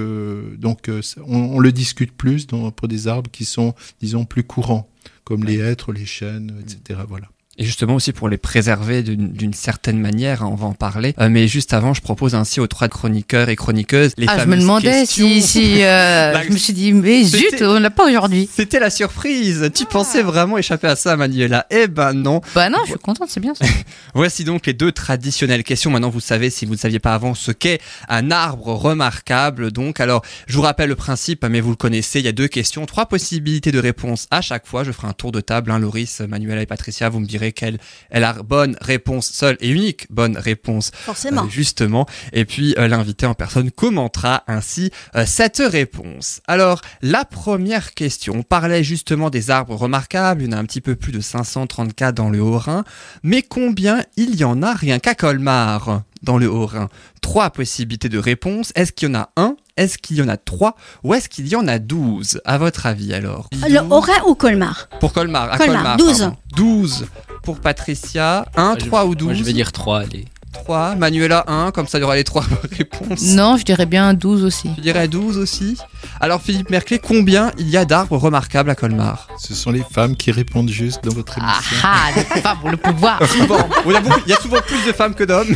donc 0.59 0.91
on, 1.27 1.35
on 1.37 1.59
le 1.59 1.73
discute 1.73 2.13
plus 2.13 2.47
dans, 2.47 2.71
pour 2.71 2.87
des 2.89 3.09
arbres 3.09 3.31
qui 3.31 3.47
sont, 3.47 3.75
disons, 4.03 4.27
plus 4.27 4.43
courants, 4.45 4.91
comme 5.31 5.45
les 5.45 5.59
hêtres, 5.59 5.93
les 5.93 6.07
chênes, 6.07 6.61
etc. 6.61 7.03
Voilà. 7.07 7.29
Et 7.61 7.65
justement 7.65 7.97
aussi 7.97 8.13
pour 8.13 8.31
les 8.31 8.39
préserver 8.39 9.03
d'une 9.03 9.53
certaine 9.53 10.01
manière, 10.01 10.43
hein, 10.43 10.49
on 10.51 10.55
va 10.55 10.67
en 10.67 10.73
parler. 10.73 11.15
Euh, 11.21 11.29
mais 11.29 11.47
juste 11.47 11.75
avant, 11.75 11.93
je 11.93 12.01
propose 12.01 12.35
ainsi 12.35 12.59
aux 12.59 12.67
trois 12.67 12.89
chroniqueurs 12.89 13.51
et 13.51 13.55
chroniqueuses 13.57 14.13
les 14.17 14.25
Ah, 14.31 14.39
je 14.39 14.47
me 14.47 14.57
demandais 14.57 14.91
questions. 14.91 15.29
si, 15.29 15.43
si 15.43 15.83
euh, 15.83 16.33
La- 16.33 16.43
je 16.47 16.51
me 16.53 16.57
suis 16.57 16.73
dit, 16.73 16.95
mais 16.95 17.23
zut, 17.23 17.61
on 17.61 17.79
l'a 17.79 17.91
pas 17.91 18.09
aujourd'hui. 18.09 18.49
C'était 18.51 18.81
la 18.81 18.89
surprise. 18.89 19.71
Tu 19.75 19.85
pensais 19.85 20.23
vraiment 20.23 20.57
échapper 20.57 20.87
à 20.87 20.97
ça, 20.97 21.17
Manuela? 21.19 21.67
Eh 21.71 21.87
ben 21.87 22.15
non. 22.15 22.41
Bah 22.55 22.71
non, 22.71 22.79
je 22.87 22.93
suis 22.93 22.99
contente, 22.99 23.29
c'est 23.29 23.41
bien 23.41 23.55
ça. 23.55 23.67
Voici 24.15 24.45
donc 24.45 24.65
les 24.67 24.73
deux 24.73 24.91
traditionnelles 24.93 25.63
questions. 25.63 25.91
Maintenant, 25.91 26.09
vous 26.09 26.21
savez, 26.21 26.49
si 26.49 26.65
vous 26.65 26.73
ne 26.73 26.79
saviez 26.79 26.99
pas 26.99 27.13
avant, 27.13 27.35
ce 27.35 27.53
qu'est 27.53 27.81
un 28.09 28.31
arbre 28.31 28.69
remarquable. 28.69 29.71
Donc, 29.71 30.01
alors, 30.01 30.23
je 30.47 30.55
vous 30.57 30.63
rappelle 30.63 30.89
le 30.89 30.97
principe, 30.97 31.45
mais 31.45 31.61
vous 31.61 31.71
le 31.71 31.77
connaissez. 31.77 32.21
Il 32.21 32.25
y 32.25 32.29
a 32.29 32.33
deux 32.33 32.49
questions, 32.49 32.87
trois 32.87 33.05
possibilités 33.05 33.71
de 33.71 33.79
réponse 33.79 34.29
à 34.31 34.41
chaque 34.41 34.67
fois. 34.67 34.83
Je 34.83 34.93
ferai 34.93 35.09
un 35.09 35.13
tour 35.13 35.31
de 35.31 35.43
table. 35.43 35.71
Hein, 35.71 35.79
Loris, 35.79 36.21
Manuela 36.21 36.63
et 36.63 36.67
Patricia, 36.67 37.09
vous 37.11 37.21
me 37.21 37.27
direz 37.27 37.50
et 37.51 37.53
qu'elle 37.53 37.79
elle 38.11 38.25
a 38.25 38.33
bonne 38.33 38.77
réponse 38.81 39.29
seule 39.31 39.57
et 39.61 39.69
unique 39.69 40.07
bonne 40.11 40.37
réponse 40.39 40.91
Forcément. 40.95 41.45
euh, 41.45 41.49
justement. 41.49 42.07
Et 42.33 42.45
puis 42.45 42.75
euh, 42.79 42.89
l'invité 42.89 43.27
en 43.27 43.35
personne 43.35 43.71
commentera 43.71 44.45
ainsi 44.47 44.91
euh, 45.17 45.25
cette 45.27 45.59
réponse. 45.65 46.41
Alors 46.47 46.81
la 47.03 47.25
première 47.25 47.95
question, 47.95 48.35
on 48.37 48.43
parlait 48.43 48.83
justement 48.85 49.31
des 49.31 49.51
arbres 49.51 49.75
remarquables, 49.77 50.43
il 50.43 50.51
y 50.51 50.55
en 50.55 50.57
a 50.57 50.61
un 50.61 50.65
petit 50.65 50.81
peu 50.81 50.97
plus 50.97 51.13
de 51.13 51.21
534 51.21 52.15
dans 52.15 52.31
le 52.31 52.41
Haut-Rhin, 52.41 52.85
mais 53.23 53.43
combien 53.43 54.03
il 54.17 54.37
y 54.37 54.45
en 54.45 54.63
a 54.63 54.73
rien 54.73 54.99
qu'à 54.99 55.15
Colmar 55.15 56.03
dans 56.23 56.39
le 56.39 56.49
Haut-Rhin? 56.51 56.89
Trois 57.21 57.51
possibilités 57.51 58.09
de 58.09 58.19
réponse. 58.19 58.73
Est-ce 58.75 58.93
qu'il 58.93 59.09
y 59.09 59.13
en 59.13 59.19
a 59.21 59.31
un 59.37 59.57
Est-ce 59.81 59.97
qu'il 59.97 60.19
y 60.19 60.23
en 60.23 60.29
a 60.29 60.37
trois 60.37 60.77
Ou 61.05 61.15
est-ce 61.15 61.29
qu'il 61.31 61.49
y 61.49 61.57
en 61.57 61.67
a 61.67 61.79
douze? 61.79 62.39
À 62.45 62.59
votre 62.59 62.85
avis 62.85 63.15
alors 63.15 63.49
Le 63.53 63.81
Haut-Rhin 63.81 64.23
ou 64.29 64.35
Colmar? 64.35 64.89
Pour 65.01 65.15
Colmar, 65.15 65.51
à 65.53 65.57
Colmar, 65.57 65.97
Colmar. 65.97 65.97
12. 65.97 66.19
pardon. 66.21 66.37
12 66.55 67.07
pour 67.43 67.61
Patricia, 67.61 68.45
1, 68.57 68.63
Moi, 68.63 68.77
je- 68.79 68.87
3 68.87 69.07
ou 69.07 69.15
12 69.15 69.29
Moi, 69.29 69.35
je 69.35 69.43
vais 69.43 69.53
dire 69.55 69.73
3, 69.73 70.01
allez. 70.01 70.27
3, 70.53 70.97
Manuela 70.97 71.45
1, 71.47 71.71
comme 71.71 71.87
ça 71.87 71.99
il 71.99 72.01
y 72.01 72.05
aura 72.05 72.17
les 72.17 72.25
trois 72.25 72.45
réponses. 72.77 73.23
Non, 73.35 73.57
je 73.57 73.65
dirais 73.65 73.87
bien 73.87 74.15
12 74.15 74.45
aussi. 74.45 74.69
Tu 74.75 74.81
dirais 74.81 75.07
12 75.09 75.39
aussi. 75.39 75.77
Alors 76.21 76.41
Philippe 76.43 76.71
Merclé, 76.71 76.99
combien 76.99 77.53
il 77.59 77.69
y 77.69 77.77
a 77.77 77.85
d'arbres 77.85 78.17
remarquables 78.17 78.71
à 78.71 78.75
Colmar? 78.75 79.29
Ce 79.39 79.55
sont 79.55 79.71
les 79.71 79.83
femmes 79.89 80.17
qui 80.17 80.33
répondent 80.33 80.69
juste 80.71 81.05
dans 81.05 81.15
votre 81.15 81.39
Ah 81.41 81.55
émission. 81.55 81.77
ah, 81.85 82.09
les 82.17 82.23
femmes 82.43 82.59
ont 82.65 82.71
le 82.71 82.77
pouvoir. 82.77 83.21
Souvent. 83.29 83.59
Il 83.87 83.93
y, 83.93 83.97
a 83.97 84.01
beaucoup- 84.01 84.21
il 84.27 84.31
y 84.31 84.33
a 84.33 84.37
souvent 84.41 84.61
plus 84.67 84.85
de 84.87 84.93
femmes 84.93 85.15
que 85.15 85.25
d'hommes. 85.25 85.55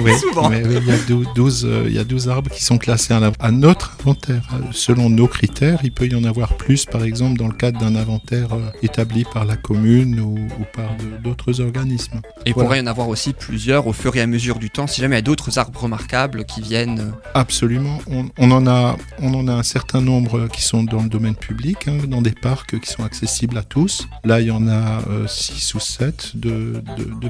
Oui, 0.00 0.12
souvent. 0.18 0.48
mais 0.48 0.62
oui, 0.64 0.76
il, 0.80 0.86
y 0.88 0.92
a 0.92 0.98
dou- 1.08 1.24
12, 1.34 1.64
euh, 1.64 1.84
il 1.86 1.94
y 1.94 1.98
a 1.98 2.04
12 2.04 2.28
arbres 2.28 2.50
qui 2.50 2.62
sont 2.64 2.78
classés 2.78 3.14
à, 3.14 3.20
la- 3.20 3.32
à 3.40 3.50
notre 3.50 3.96
inventaire. 4.00 4.48
Euh, 4.54 4.58
Selon 4.72 5.10
nos 5.10 5.26
critères, 5.26 5.80
il 5.82 5.92
peut 5.92 6.06
y 6.06 6.14
en 6.14 6.24
avoir 6.24 6.54
plus, 6.56 6.84
par 6.84 7.02
exemple, 7.04 7.36
dans 7.38 7.48
le 7.48 7.54
cadre 7.54 7.80
d'un 7.80 7.96
inventaire 7.96 8.52
euh, 8.54 8.70
établi 8.82 9.24
par 9.32 9.44
la 9.44 9.56
commune 9.56 10.20
ou, 10.20 10.34
ou 10.38 10.64
par 10.74 10.90
d'autres 11.22 11.60
organismes. 11.60 12.20
Et 12.44 12.50
il 12.50 12.54
Voilà. 12.54 12.66
pourrait 12.68 12.78
y 12.78 12.82
en 12.82 12.86
avoir 12.86 13.08
aussi 13.08 13.32
plusieurs 13.32 13.86
au 13.86 13.92
fur 13.92 14.14
et 14.16 14.20
à 14.20 14.26
mesure 14.26 14.35
du 14.36 14.70
temps, 14.70 14.86
si 14.86 15.00
jamais 15.00 15.16
il 15.16 15.18
y 15.18 15.20
a 15.20 15.22
d'autres 15.22 15.58
arbres 15.58 15.80
remarquables 15.80 16.44
qui 16.44 16.60
viennent. 16.60 17.00
euh, 17.00 17.30
Absolument. 17.34 17.98
On, 18.38 18.50
en 18.50 18.66
a, 18.66 18.96
on 19.20 19.34
en 19.34 19.48
a 19.48 19.52
un 19.52 19.62
certain 19.62 20.00
nombre 20.00 20.48
qui 20.48 20.62
sont 20.62 20.84
dans 20.84 21.02
le 21.02 21.08
domaine 21.08 21.34
public, 21.34 21.88
hein, 21.88 21.98
dans 22.06 22.22
des 22.22 22.32
parcs 22.32 22.78
qui 22.80 22.90
sont 22.90 23.04
accessibles 23.04 23.58
à 23.58 23.62
tous. 23.62 24.06
Là, 24.24 24.40
il 24.40 24.48
y 24.48 24.50
en 24.50 24.68
a 24.68 25.00
6 25.26 25.74
ou 25.74 25.80
7 25.80 26.32
de, 26.34 26.82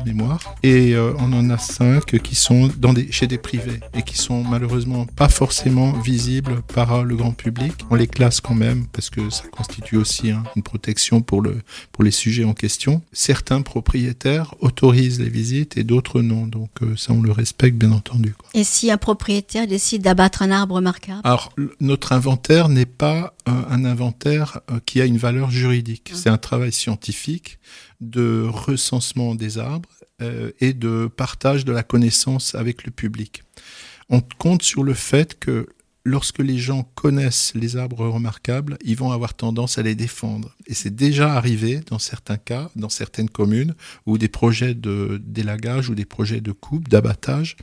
mémoire. 0.04 0.54
Et 0.62 0.94
euh, 0.94 1.12
on 1.18 1.32
en 1.32 1.50
a 1.50 1.58
5 1.58 2.04
qui 2.22 2.34
sont 2.34 2.70
chez 3.10 3.26
des 3.26 3.38
privés 3.38 3.80
et 3.94 4.02
qui 4.02 4.16
sont 4.16 4.42
malheureusement 4.44 5.06
pas 5.06 5.28
forcément 5.28 5.92
visibles 5.92 6.62
par 6.74 6.92
euh, 6.92 7.02
le 7.02 7.16
grand 7.16 7.32
public. 7.32 7.72
On 7.90 7.94
les 7.94 8.06
classe 8.06 8.40
quand 8.40 8.54
même 8.54 8.86
parce 8.92 9.10
que 9.10 9.30
ça 9.30 9.44
constitue 9.50 9.96
aussi 9.96 10.30
hein, 10.30 10.42
une 10.54 10.62
protection 10.62 11.20
pour, 11.22 11.42
le, 11.42 11.58
pour 11.92 12.04
les 12.04 12.10
sujets 12.10 12.44
en 12.44 12.54
question. 12.54 13.02
Certains 13.12 13.62
propriétaires 13.62 14.54
autorisent 14.60 15.20
les 15.20 15.28
visites 15.28 15.76
et 15.76 15.84
d'autres 15.84 16.20
non. 16.22 16.46
Donc 16.46 16.70
euh, 16.82 16.94
ça, 16.96 17.12
on 17.12 17.22
le 17.22 17.32
respecte 17.32 17.76
bien 17.76 17.92
entendu. 17.92 18.32
quoi. 18.32 18.48
Et 18.54 18.64
si 18.64 18.90
un 18.90 18.96
propriétaire 18.96 19.66
décide 19.66 20.02
d'abattre 20.02 20.42
un 20.42 20.50
arbre 20.50 20.76
remarquable? 20.76 21.20
Alors, 21.24 21.52
notre 21.80 22.12
inventaire 22.12 22.68
n'est 22.68 22.86
pas 22.86 23.34
euh, 23.48 23.52
un 23.68 23.84
inventaire 23.84 24.60
euh, 24.70 24.78
qui 24.84 25.00
a 25.00 25.04
une 25.04 25.18
valeur 25.18 25.50
juridique. 25.50 26.10
C'est 26.14 26.30
un 26.30 26.38
travail 26.38 26.72
scientifique 26.72 27.58
de 28.00 28.46
recensement 28.48 29.34
des 29.34 29.58
arbres 29.58 29.88
euh, 30.22 30.50
et 30.60 30.72
de 30.72 31.08
partage 31.14 31.64
de 31.64 31.72
la 31.72 31.82
connaissance 31.82 32.54
avec 32.54 32.84
le 32.84 32.90
public. 32.90 33.42
On 34.08 34.20
compte 34.38 34.62
sur 34.62 34.82
le 34.82 34.94
fait 34.94 35.38
que 35.38 35.66
lorsque 36.06 36.38
les 36.38 36.56
gens 36.56 36.84
connaissent 36.94 37.52
les 37.56 37.76
arbres 37.76 38.06
remarquables, 38.06 38.78
ils 38.84 38.96
vont 38.96 39.10
avoir 39.10 39.34
tendance 39.34 39.76
à 39.76 39.82
les 39.82 39.96
défendre. 39.96 40.54
Et 40.68 40.74
c'est 40.74 40.94
déjà 40.94 41.34
arrivé 41.34 41.80
dans 41.90 41.98
certains 41.98 42.36
cas, 42.36 42.70
dans 42.76 42.88
certaines 42.88 43.28
communes, 43.28 43.74
où 44.06 44.16
des 44.16 44.28
projets 44.28 44.74
de 44.74 45.20
d'élagage 45.24 45.90
ou 45.90 45.96
des 45.96 46.04
projets 46.04 46.40
de 46.40 46.52
coupe, 46.52 46.88
d'abattage, 46.88 47.56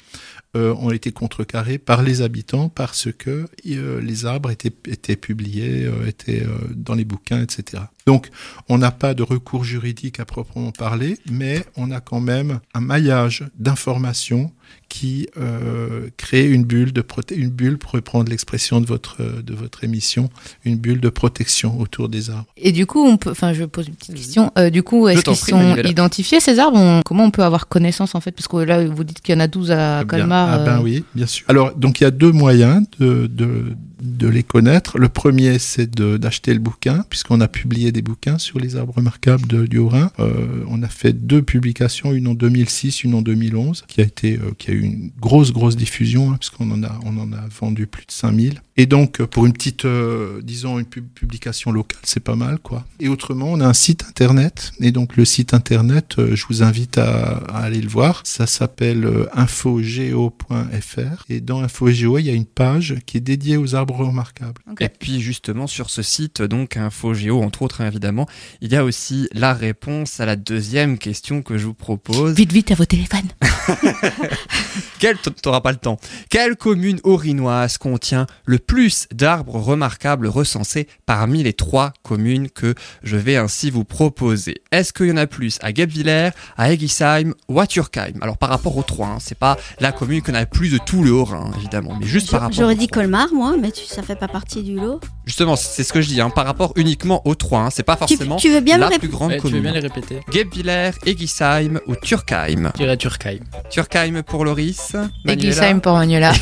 euh, 0.58 0.76
ont 0.76 0.92
été 0.92 1.12
contrecarrés 1.12 1.78
par 1.78 2.04
les 2.04 2.22
habitants 2.22 2.68
parce 2.68 3.12
que 3.12 3.46
euh, 3.66 4.02
les 4.02 4.26
arbres 4.26 4.52
étaient, 4.52 5.16
publiés, 5.16 5.86
euh, 5.86 6.06
étaient 6.06 6.46
dans 6.76 6.96
les 6.96 7.06
bouquins, 7.06 7.42
etc. 7.42 7.84
Donc, 8.06 8.30
on 8.70 8.78
n'a 8.78 8.92
pas 8.92 9.14
de 9.14 9.24
recours 9.24 9.64
juridique 9.64 10.20
à 10.20 10.26
proprement 10.26 10.72
parler, 10.72 11.18
mais 11.32 11.64
on 11.78 11.92
a 11.92 12.00
quand 12.02 12.20
même 12.20 12.60
un 12.74 12.82
maillage 12.82 13.44
d'informations 13.58 14.52
qui 14.90 15.28
euh, 15.38 16.10
crée 16.18 16.48
une 16.50 16.64
bulle 16.64 16.94
de 16.94 17.02
proté- 17.02 17.36
une 17.36 17.50
bulle 17.50 17.78
pour 17.78 17.92
reprendre 17.92 18.30
l'expression 18.30 18.80
de 18.82 18.86
votre 18.86 19.18
de 19.42 19.54
votre 19.54 19.84
émission, 19.84 20.30
une 20.66 20.78
bulle 20.78 21.00
de 21.00 21.10
protection 21.10 21.80
autour 21.80 22.10
des 22.10 22.30
arbres. 22.30 22.46
Et 22.58 22.72
du 22.72 22.86
coup, 22.86 23.04
on 23.04 23.18
peut, 23.18 23.32
enfin, 23.32 23.54
je 23.54 23.64
pose 23.66 23.88
une 23.88 23.96
petite 23.96 24.16
question. 24.16 24.52
Euh, 24.58 24.70
du 24.70 24.84
coup, 24.84 25.08
est-ce 25.08 25.22
qu'ils 25.24 25.36
sont 25.36 25.58
Manuela. 25.58 25.90
identifiés 25.90 26.40
ces 26.40 26.60
arbres? 26.60 26.78
On- 26.78 27.02
Comment 27.06 27.26
on 27.26 27.32
peut 27.32 27.44
avoir 27.44 27.68
connaissance 27.68 28.14
en 28.16 28.22
fait? 28.22 28.32
Parce 28.32 28.48
que 28.48 28.58
là, 28.58 28.86
vous 28.86 29.04
dites 29.04 29.22
qu'il 29.22 29.34
y 29.34 29.38
en 29.38 29.42
a 29.42 29.48
12 29.48 29.72
à 29.72 30.02
Eh 30.02 30.06
bien, 30.06 30.20
Colmar. 30.20 30.50
Ah 30.50 30.60
ben 30.60 30.80
euh, 30.80 30.84
oui, 30.84 31.04
bien 31.16 31.28
sûr. 31.28 31.46
Alors, 31.50 31.74
donc 31.76 32.00
il 32.02 32.04
y 32.04 32.08
a 32.08 32.12
deux 32.12 32.32
moyens 32.32 32.86
de, 33.00 33.28
de, 33.28 33.76
de 34.02 34.28
les 34.28 34.44
connaître. 34.44 34.98
Le 35.00 35.10
premier, 35.10 35.58
c'est 35.60 35.90
d'acheter 36.00 36.54
le 36.54 36.60
bouquin, 36.60 37.04
puisqu'on 37.10 37.42
a 37.42 37.48
publié 37.48 37.92
des 37.94 38.02
bouquins 38.02 38.38
sur 38.38 38.60
les 38.60 38.76
arbres 38.76 38.96
remarquables 38.96 39.48
de, 39.48 39.66
du 39.66 39.78
Haut-Rhin. 39.78 40.12
Euh, 40.20 40.64
on 40.68 40.84
a 40.84 40.90
fait 40.90 41.14
deux 41.14 41.42
publications, 41.42 42.12
une 42.12 42.28
en 42.28 42.34
2006, 42.34 43.04
une 43.04 43.14
en 43.14 43.22
2011, 43.22 43.86
qui 43.88 44.02
a, 44.02 44.06
euh, 44.26 44.52
qui 44.58 44.72
a 44.72 44.74
eu 44.74 44.82
une 44.82 45.12
grosse, 45.20 45.54
grosse 45.54 45.78
diffusion, 45.78 46.32
hein, 46.32 46.38
puisqu'on 46.38 46.70
en, 46.72 46.84
en 46.84 47.34
a 47.34 47.48
vendu 47.60 47.88
plus 47.88 48.06
de 48.06 48.12
5000. 48.12 48.62
Et 48.76 48.86
donc, 48.88 49.22
pour 49.26 49.46
une 49.46 49.54
petite, 49.54 49.86
euh, 49.86 50.42
disons, 50.42 50.80
une 50.80 50.86
pub- 50.86 51.08
publication 51.14 51.72
locale, 51.72 52.00
c'est 52.04 52.20
pas 52.24 52.36
mal, 52.36 52.58
quoi. 52.60 52.86
Et 53.00 53.08
autrement, 53.08 53.48
on 53.52 53.60
a 53.60 53.68
un 53.68 53.74
site 53.74 54.04
internet. 54.10 54.72
Et 54.80 54.92
donc, 54.92 55.16
le 55.16 55.26
site 55.26 55.54
internet, 55.54 56.16
euh, 56.18 56.36
je 56.36 56.46
vous 56.48 56.64
invite 56.64 56.98
à, 56.98 57.38
à 57.50 57.60
aller 57.60 57.82
le 57.82 57.88
voir. 57.90 58.22
Ça 58.26 58.48
s'appelle 58.48 59.06
euh, 59.06 59.28
infogeo.fr. 59.34 61.26
Et 61.30 61.40
dans 61.40 61.62
InfoGeo, 61.64 62.18
il 62.18 62.26
y 62.26 62.30
a 62.30 62.34
une 62.34 62.46
page 62.46 62.96
qui 63.06 63.18
est 63.18 63.22
dédiée 63.22 63.58
aux 63.58 63.76
arbres 63.76 63.96
remarquables. 63.96 64.62
Et 64.80 64.90
puis 64.90 65.22
justement 65.22 65.68
sur 65.68 65.90
ce 65.90 66.02
site, 66.02 66.42
donc 66.42 66.78
InfoGéo 66.78 67.42
entre 67.42 67.62
autres 67.62 67.82
hein, 67.82 67.88
évidemment, 67.88 68.28
il 68.62 68.72
y 68.72 68.76
a 68.76 68.84
aussi 68.84 69.28
la 69.34 69.54
réponse 69.54 70.20
à 70.20 70.26
la 70.26 70.36
deuxième 70.36 70.98
question 70.98 71.42
que 71.42 71.58
je 71.58 71.66
vous 71.66 71.74
propose. 71.74 72.34
Vite, 72.36 72.52
vite 72.52 72.72
à 72.72 72.76
vos 72.76 72.86
téléphones. 72.86 73.30
Quelle, 75.00 75.18
t'auras 75.18 75.62
pas 75.62 75.72
le 75.72 75.78
temps. 75.78 76.00
Quelle 76.30 76.56
commune 76.56 77.00
orinoise 77.04 77.78
contient 77.78 78.26
le 78.46 78.58
plus 78.66 79.08
d'arbres 79.14 79.56
remarquables 79.60 80.28
recensés 80.28 80.88
parmi 81.06 81.44
les 81.44 81.54
trois 81.54 81.94
communes 82.04 82.50
que 82.50 82.76
je 83.04 83.18
vais 83.18 83.36
ainsi 83.36 83.70
vous 83.70 83.84
proposer 83.84 84.56
Est-ce 84.72 84.94
qu'il 84.94 85.08
y 85.08 85.12
en 85.12 85.18
a 85.18 85.28
plus 85.28 85.58
à 85.62 85.72
Guebwiller, 85.72 86.30
à 86.58 86.72
Egisheim 86.74 87.34
ou 87.50 87.60
à 87.60 87.68
Turkheim? 87.68 88.14
Alors 88.22 88.38
par 88.38 88.50
rapport 88.50 88.76
aux 88.78 88.84
trois, 88.84 89.08
hein, 89.08 89.18
c'est 89.20 89.38
pas 89.38 89.58
la 89.80 89.92
commune 89.92 90.22
qu'on 90.22 90.34
a 90.34 90.42
le 90.42 90.46
plus 90.46 90.70
de 90.70 90.78
tout 90.78 91.04
le 91.04 91.12
Haut-Rhin 91.12 91.52
évidemment, 91.58 91.98
mais 92.00 92.06
juste 92.08 92.32
par 92.32 92.42
rapport. 92.42 92.56
J'aurais 92.56 92.76
dit. 92.76 92.88
Colmar, 92.88 93.34
moi, 93.34 93.56
mais 93.60 93.72
tu, 93.72 93.86
ça 93.86 94.04
fait 94.04 94.16
pas 94.16 94.28
partie 94.28 94.62
du 94.62 94.76
lot. 94.76 95.00
Justement, 95.26 95.56
c'est 95.56 95.84
ce 95.84 95.92
que 95.94 96.02
je 96.02 96.08
dis, 96.08 96.22
hein, 96.22 96.30
par 96.30 96.46
rapport 96.46 96.74
uniquement 96.76 97.22
aux 97.26 97.34
trois, 97.36 97.62
hein, 97.62 97.70
c'est 97.72 97.84
pas 97.84 97.96
forcément 97.96 98.36
tu 98.36 98.50
veux 98.50 98.60
bien 98.62 98.78
me 98.78 98.90
la 98.90 99.00
plus 99.00 99.08
grande 99.08 99.32
Ouais, 99.32 99.38
tu 99.38 99.44
veux 99.44 99.50
commune. 99.50 99.64
bien 99.64 99.74
les 99.74 99.80
répéter 99.80 100.20
Guebwiller, 100.30 100.92
Egisheim 101.06 101.80
ou 101.88 101.96
Turkheim? 101.96 102.72
Je 102.76 102.84
dirais 102.84 102.98
Turkheim. 102.98 103.40
Turkheim 103.70 104.22
pour 104.24 104.46
Loris, 104.46 104.96
Glisheim 105.26 105.80
pour 105.80 105.94
Manuela. 105.94 106.34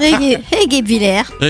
Hey, 0.00 0.38
hey 0.52 0.66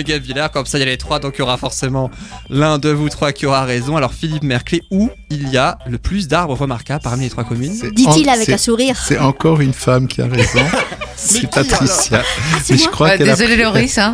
Guebwiller, 0.07 0.47
comme 0.53 0.67
ça 0.67 0.79
il 0.79 0.81
y 0.81 0.85
a 0.85 0.87
les 0.87 0.97
trois, 0.97 1.19
donc 1.19 1.35
il 1.37 1.41
y 1.41 1.43
aura 1.43 1.57
forcément 1.57 2.11
l'un 2.49 2.79
de 2.79 2.89
vous 2.91 3.09
trois 3.09 3.33
qui 3.33 3.47
aura 3.47 3.65
raison. 3.65 3.97
Alors 3.97 4.15
Philippe 4.15 4.43
Merclé, 4.45 4.83
où 4.91 5.11
il 5.31 5.49
y 5.51 5.57
a 5.57 5.79
le 5.87 5.99
plus 5.99 6.29
d'arbres 6.29 6.55
remarquables 6.55 7.03
parmi 7.03 7.25
les 7.25 7.31
trois 7.31 7.45
communes 7.45 7.75
C'est 7.75 7.93
Dit-il 7.93 8.29
avec 8.29 8.47
c'est- 8.47 8.55
un 8.55 8.59
sourire. 8.59 9.03
C'est 9.07 9.19
encore 9.19 9.61
une 9.61 9.73
femme 9.75 10.07
qui 10.09 10.23
a 10.23 10.27
raison. 10.27 10.61
qui, 11.17 11.41
c'est 11.41 11.51
Patricia. 11.51 12.23
C'est 12.63 12.75
Mais 12.75 12.79
je 12.79 12.89
crois 12.89 13.09
a 13.11 13.19
désolé 13.19 13.57
Loris. 13.57 13.99
Hein. 13.99 14.13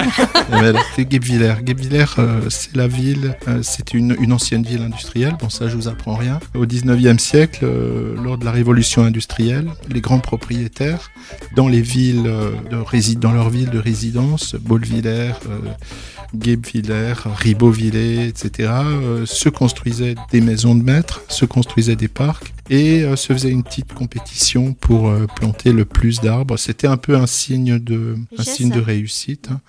Fait 0.97 1.05
Guebwiller. 1.05 1.55
Guebwiller, 1.63 2.05
euh, 2.19 2.41
c'est 2.49 2.75
la 2.77 2.87
ville, 2.89 3.37
euh, 3.49 3.59
c'est 3.63 3.93
une, 3.95 4.17
une 4.21 4.33
ancienne 4.33 4.63
ville 4.63 4.83
industrielle. 4.83 5.35
Bon, 5.41 5.49
ça, 5.49 5.69
je 5.69 5.75
vous 5.77 5.89
apprends 5.89 6.15
rien. 6.15 6.39
Au 6.55 6.65
19e 6.67 7.19
siècle, 7.19 7.65
euh, 7.65 8.15
lors 8.23 8.39
de 8.39 8.45
la 8.45 8.51
révolution 8.53 9.05
industrielle, 9.05 9.69
les 9.91 10.01
grands 10.01 10.21
propriétaires, 10.21 11.11
dans 11.57 11.69
les 11.69 11.81
villes 11.83 12.25
euh, 12.27 12.51
de 12.71 12.83
dans 13.19 13.33
leur 13.33 13.49
ville 13.51 13.71
de 13.71 13.79
résidence, 13.79 14.55
Beauvillers, 14.55 15.33
euh, 15.83 16.37
Guebwiller, 16.37 17.15
Ribeauvillers, 17.25 18.27
etc., 18.27 18.71
euh, 18.73 19.27
se 19.27 19.49
construisaient 19.49 20.15
des 20.31 20.41
maisons 20.41 20.75
de 20.75 20.83
maître, 20.83 21.23
se 21.29 21.45
construisaient 21.45 21.97
des 21.97 22.09
parcs 22.09 22.53
et 22.71 23.03
euh, 23.03 23.17
se 23.17 23.33
faisait 23.33 23.51
une 23.51 23.63
petite 23.63 23.93
compétition 23.93 24.73
pour 24.73 25.09
euh, 25.09 25.27
planter 25.37 25.73
le 25.73 25.85
plus 25.85 26.21
d'arbres. 26.21 26.57
C'était 26.57 26.87
un 26.87 26.97
peu 26.97 27.17
un 27.17 27.27
signe 27.27 27.79
de, 27.79 28.17
un 28.39 28.43
signe 28.43 28.71
de 28.71 28.81
réussite. 28.81 29.49
hein 29.51 29.61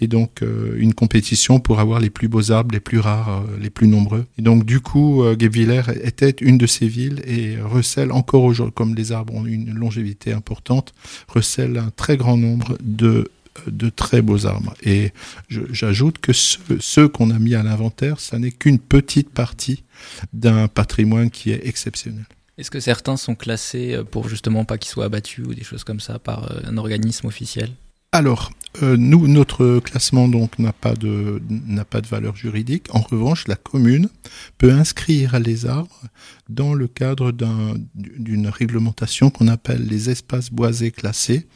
et 0.00 0.06
donc 0.06 0.42
euh, 0.42 0.76
une 0.78 0.94
compétition 0.94 1.60
pour 1.60 1.80
avoir 1.80 2.00
les 2.00 2.10
plus 2.10 2.28
beaux 2.28 2.52
arbres, 2.52 2.72
les 2.72 2.80
plus 2.80 2.98
rares, 2.98 3.42
les 3.60 3.70
plus 3.70 3.88
nombreux. 3.88 4.26
Et 4.38 4.42
donc 4.42 4.64
du 4.64 4.80
coup, 4.80 5.24
Guebwiller 5.34 5.82
était 6.02 6.30
une 6.40 6.58
de 6.58 6.66
ces 6.66 6.86
villes 6.86 7.22
et 7.26 7.56
recèle 7.60 8.12
encore 8.12 8.44
aujourd'hui, 8.44 8.74
comme 8.74 8.94
les 8.94 9.12
arbres 9.12 9.34
ont 9.34 9.46
une 9.46 9.72
longévité 9.72 10.32
importante, 10.32 10.92
recèle 11.28 11.78
un 11.78 11.90
très 11.90 12.16
grand 12.16 12.36
nombre 12.36 12.76
de 12.82 13.30
de 13.66 13.88
très 13.88 14.22
beaux 14.22 14.46
arbres. 14.46 14.74
Et 14.82 15.12
j'ajoute 15.48 16.18
que 16.18 16.32
ceux, 16.32 16.78
ceux 16.80 17.08
qu'on 17.08 17.30
a 17.30 17.38
mis 17.38 17.54
à 17.54 17.62
l'inventaire, 17.62 18.20
ça 18.20 18.38
n'est 18.38 18.50
qu'une 18.50 18.78
petite 18.78 19.30
partie 19.30 19.84
d'un 20.32 20.68
patrimoine 20.68 21.30
qui 21.30 21.50
est 21.50 21.66
exceptionnel. 21.66 22.24
Est-ce 22.58 22.70
que 22.70 22.80
certains 22.80 23.16
sont 23.16 23.34
classés 23.34 23.94
euh, 23.94 24.04
pour 24.04 24.28
justement 24.28 24.64
pas 24.64 24.78
qu'ils 24.78 24.90
soient 24.90 25.06
abattus 25.06 25.46
ou 25.46 25.54
des 25.54 25.64
choses 25.64 25.84
comme 25.84 26.00
ça 26.00 26.18
par 26.18 26.50
euh, 26.50 26.60
un 26.66 26.76
organisme 26.76 27.26
officiel? 27.26 27.70
Alors, 28.12 28.52
euh, 28.82 28.96
nous, 28.96 29.28
notre 29.28 29.80
classement 29.80 30.28
donc 30.28 30.58
n'a 30.58 30.72
pas 30.72 30.94
de 30.94 31.42
n'a 31.48 31.84
pas 31.84 32.00
de 32.00 32.06
valeur 32.06 32.36
juridique. 32.36 32.86
En 32.92 33.00
revanche, 33.00 33.46
la 33.48 33.56
commune 33.56 34.08
peut 34.56 34.72
inscrire 34.72 35.38
les 35.40 35.66
arbres 35.66 36.00
dans 36.48 36.72
le 36.72 36.86
cadre 36.88 37.32
d'un- 37.32 37.74
d'une 37.94 38.48
réglementation 38.48 39.28
qu'on 39.30 39.48
appelle 39.48 39.86
les 39.86 40.08
espaces 40.10 40.50
boisés 40.50 40.90
classés, 40.90 41.46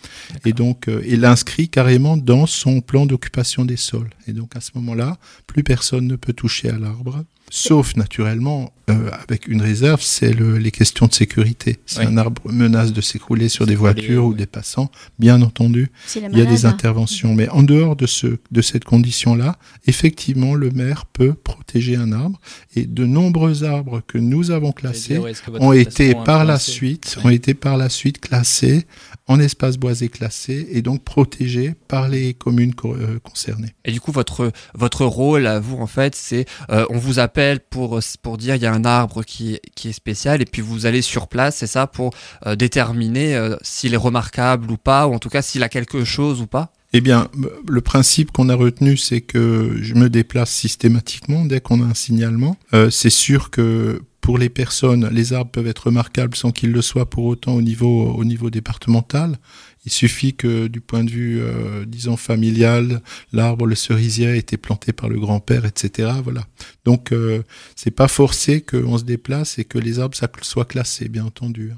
et 0.44 0.52
donc 0.52 0.88
euh, 0.88 1.02
il 1.06 1.20
l'inscrit 1.20 1.68
carrément 1.70 2.16
dans 2.18 2.44
son 2.46 2.80
plan 2.82 3.06
d'occupation 3.06 3.64
des 3.64 3.76
sols. 3.76 4.10
Et 4.26 4.32
donc 4.32 4.54
à 4.56 4.60
ce 4.60 4.72
moment-là, 4.74 5.16
plus 5.46 5.62
personne 5.62 6.06
ne 6.06 6.16
peut 6.16 6.32
toucher 6.34 6.68
à 6.70 6.78
l'arbre. 6.78 7.24
Sauf 7.50 7.94
naturellement, 7.96 8.72
euh, 8.90 9.10
avec 9.28 9.46
une 9.48 9.62
réserve, 9.62 10.00
c'est 10.00 10.32
le- 10.32 10.58
les 10.58 10.70
questions 10.70 11.06
de 11.06 11.14
sécurité. 11.14 11.78
Si 11.86 11.98
Oui. 12.00 12.06
un 12.06 12.16
arbre 12.18 12.42
menace 12.52 12.92
de 12.92 13.00
s'écrouler 13.00 13.48
sur 13.48 13.66
des 13.66 13.74
voitures 13.76 14.24
ou 14.26 14.34
des 14.34 14.46
passants, 14.46 14.90
bien 15.18 15.42
entendu, 15.42 15.90
il 16.16 16.36
y 16.38 16.40
a 16.40 16.44
des 16.44 16.66
hein. 16.66 16.70
interventions. 16.70 17.34
Mais 17.34 17.48
en 17.48 17.62
dehors 17.62 17.94
de, 17.96 18.06
ce, 18.06 18.38
de 18.50 18.62
cette 18.62 18.84
condition-là, 18.84 19.58
effectivement, 19.86 20.54
le 20.54 20.70
maire 20.70 21.06
peut 21.06 21.34
protéger 21.34 21.96
un 21.96 22.12
arbre. 22.12 22.40
Et 22.74 22.84
de 22.86 23.04
nombreux 23.06 23.62
arbres 23.64 24.02
que 24.06 24.18
nous 24.18 24.50
avons 24.50 24.72
classés 24.72 25.18
ont 25.58 25.72
été 25.72 26.14
par 26.24 26.44
la 26.44 26.58
suite, 26.58 27.16
Oui. 27.18 27.22
ont 27.24 27.30
été 27.30 27.54
par 27.54 27.76
la 27.76 27.88
suite 27.88 28.20
classés 28.20 28.86
en 29.28 29.40
espace 29.40 29.76
boisé 29.76 30.08
classé 30.08 30.68
et 30.70 30.82
donc 30.82 31.02
protégés 31.02 31.74
par 31.88 32.08
les 32.08 32.34
communes 32.34 32.74
co- 32.74 32.94
euh, 32.94 33.18
concernées. 33.24 33.74
Et 33.84 33.90
du 33.92 34.00
coup, 34.00 34.12
votre, 34.12 34.52
votre 34.74 35.04
rôle 35.04 35.46
à 35.48 35.58
vous, 35.58 35.76
en 35.78 35.88
fait, 35.88 36.14
c'est 36.14 36.44
euh, 36.70 36.86
on 36.90 36.98
vous 36.98 37.18
appelle 37.18 37.35
pour, 37.70 38.00
pour 38.22 38.38
dire 38.38 38.54
il 38.54 38.62
y 38.62 38.66
a 38.66 38.72
un 38.72 38.84
arbre 38.84 39.22
qui, 39.22 39.58
qui 39.74 39.88
est 39.88 39.92
spécial, 39.92 40.42
et 40.42 40.44
puis 40.44 40.62
vous 40.62 40.86
allez 40.86 41.02
sur 41.02 41.28
place, 41.28 41.56
c'est 41.56 41.66
ça, 41.66 41.86
pour 41.86 42.14
euh, 42.46 42.56
déterminer 42.56 43.36
euh, 43.36 43.56
s'il 43.62 43.94
est 43.94 43.98
remarquable 43.98 44.70
ou 44.70 44.76
pas, 44.76 45.06
ou 45.06 45.14
en 45.14 45.18
tout 45.18 45.28
cas 45.28 45.42
s'il 45.42 45.62
a 45.62 45.68
quelque 45.68 46.04
chose 46.04 46.40
ou 46.40 46.46
pas? 46.46 46.72
Eh 46.92 47.00
bien, 47.00 47.28
le 47.68 47.80
principe 47.80 48.32
qu'on 48.32 48.48
a 48.48 48.54
retenu, 48.54 48.96
c'est 48.96 49.20
que 49.20 49.76
je 49.82 49.94
me 49.94 50.08
déplace 50.08 50.50
systématiquement 50.50 51.44
dès 51.44 51.60
qu'on 51.60 51.82
a 51.82 51.84
un 51.84 51.94
signalement. 51.94 52.56
Euh, 52.74 52.90
c'est 52.90 53.10
sûr 53.10 53.50
que 53.50 54.02
pour 54.20 54.38
les 54.38 54.48
personnes, 54.48 55.08
les 55.12 55.32
arbres 55.32 55.50
peuvent 55.50 55.66
être 55.66 55.86
remarquables 55.86 56.34
sans 56.36 56.52
qu'ils 56.52 56.72
le 56.72 56.82
soient 56.82 57.08
pour 57.08 57.24
autant 57.26 57.54
au 57.54 57.62
niveau, 57.62 58.12
au 58.12 58.24
niveau 58.24 58.50
départemental. 58.50 59.38
Il 59.86 59.92
suffit 59.92 60.34
que 60.34 60.66
du 60.66 60.80
point 60.80 61.04
de 61.04 61.10
vue, 61.10 61.40
euh, 61.40 61.84
disons, 61.86 62.16
familial, 62.16 63.00
l'arbre, 63.32 63.66
le 63.66 63.74
cerisier 63.76 64.26
a 64.26 64.34
été 64.34 64.56
planté 64.56 64.92
par 64.92 65.08
le 65.08 65.18
grand-père, 65.18 65.64
etc. 65.64 66.10
Voilà. 66.22 66.44
Donc, 66.84 67.12
euh, 67.12 67.42
c'est 67.76 67.92
pas 67.92 68.08
forcé 68.08 68.60
qu'on 68.60 68.98
se 68.98 69.04
déplace 69.04 69.58
et 69.58 69.64
que 69.64 69.78
les 69.78 69.98
arbres 70.00 70.16
soient 70.42 70.64
classés, 70.64 71.08
bien 71.08 71.24
entendu. 71.24 71.70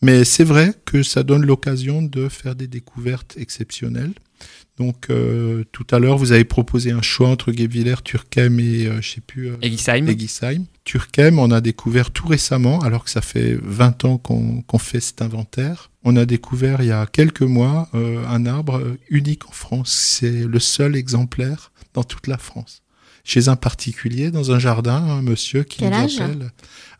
Mais 0.00 0.24
c'est 0.24 0.44
vrai 0.44 0.72
que 0.84 1.02
ça 1.02 1.22
donne 1.24 1.44
l'occasion 1.44 2.00
de 2.00 2.28
faire 2.28 2.54
des 2.54 2.68
découvertes 2.68 3.34
exceptionnelles. 3.36 4.12
Donc 4.78 5.10
euh, 5.10 5.64
tout 5.72 5.86
à 5.90 5.98
l'heure, 5.98 6.16
vous 6.18 6.30
avez 6.30 6.44
proposé 6.44 6.92
un 6.92 7.02
choix 7.02 7.28
entre 7.28 7.50
Guebwiller, 7.50 7.96
Turkheim 8.04 8.60
et 8.60 8.86
euh, 8.86 9.00
je 9.02 9.10
sais 9.14 9.20
plus. 9.20 9.48
euh, 9.50 9.56
Egisheim 9.60 10.06
Egisheim. 10.06 10.64
Turkheim, 10.84 11.38
on 11.40 11.50
a 11.50 11.60
découvert 11.60 12.12
tout 12.12 12.28
récemment, 12.28 12.80
alors 12.82 13.02
que 13.04 13.10
ça 13.10 13.20
fait 13.20 13.58
20 13.60 14.04
ans 14.04 14.18
qu'on 14.18 14.62
qu'on 14.62 14.78
fait 14.78 15.00
cet 15.00 15.20
inventaire. 15.20 15.90
On 16.10 16.16
a 16.16 16.24
découvert 16.24 16.80
il 16.80 16.86
y 16.88 16.90
a 16.90 17.04
quelques 17.04 17.42
mois 17.42 17.90
euh, 17.94 18.26
un 18.28 18.46
arbre 18.46 18.78
euh, 18.78 18.98
unique 19.10 19.46
en 19.46 19.52
France. 19.52 19.90
C'est 19.92 20.46
le 20.46 20.58
seul 20.58 20.96
exemplaire 20.96 21.70
dans 21.92 22.02
toute 22.02 22.26
la 22.28 22.38
France. 22.38 22.80
Chez 23.24 23.48
un 23.48 23.56
particulier, 23.56 24.30
dans 24.30 24.50
un 24.52 24.58
jardin, 24.58 24.96
un 24.96 25.20
monsieur 25.20 25.64
qui 25.64 25.80
Quel 25.80 25.90
nous 25.92 26.22
appelle. 26.22 26.50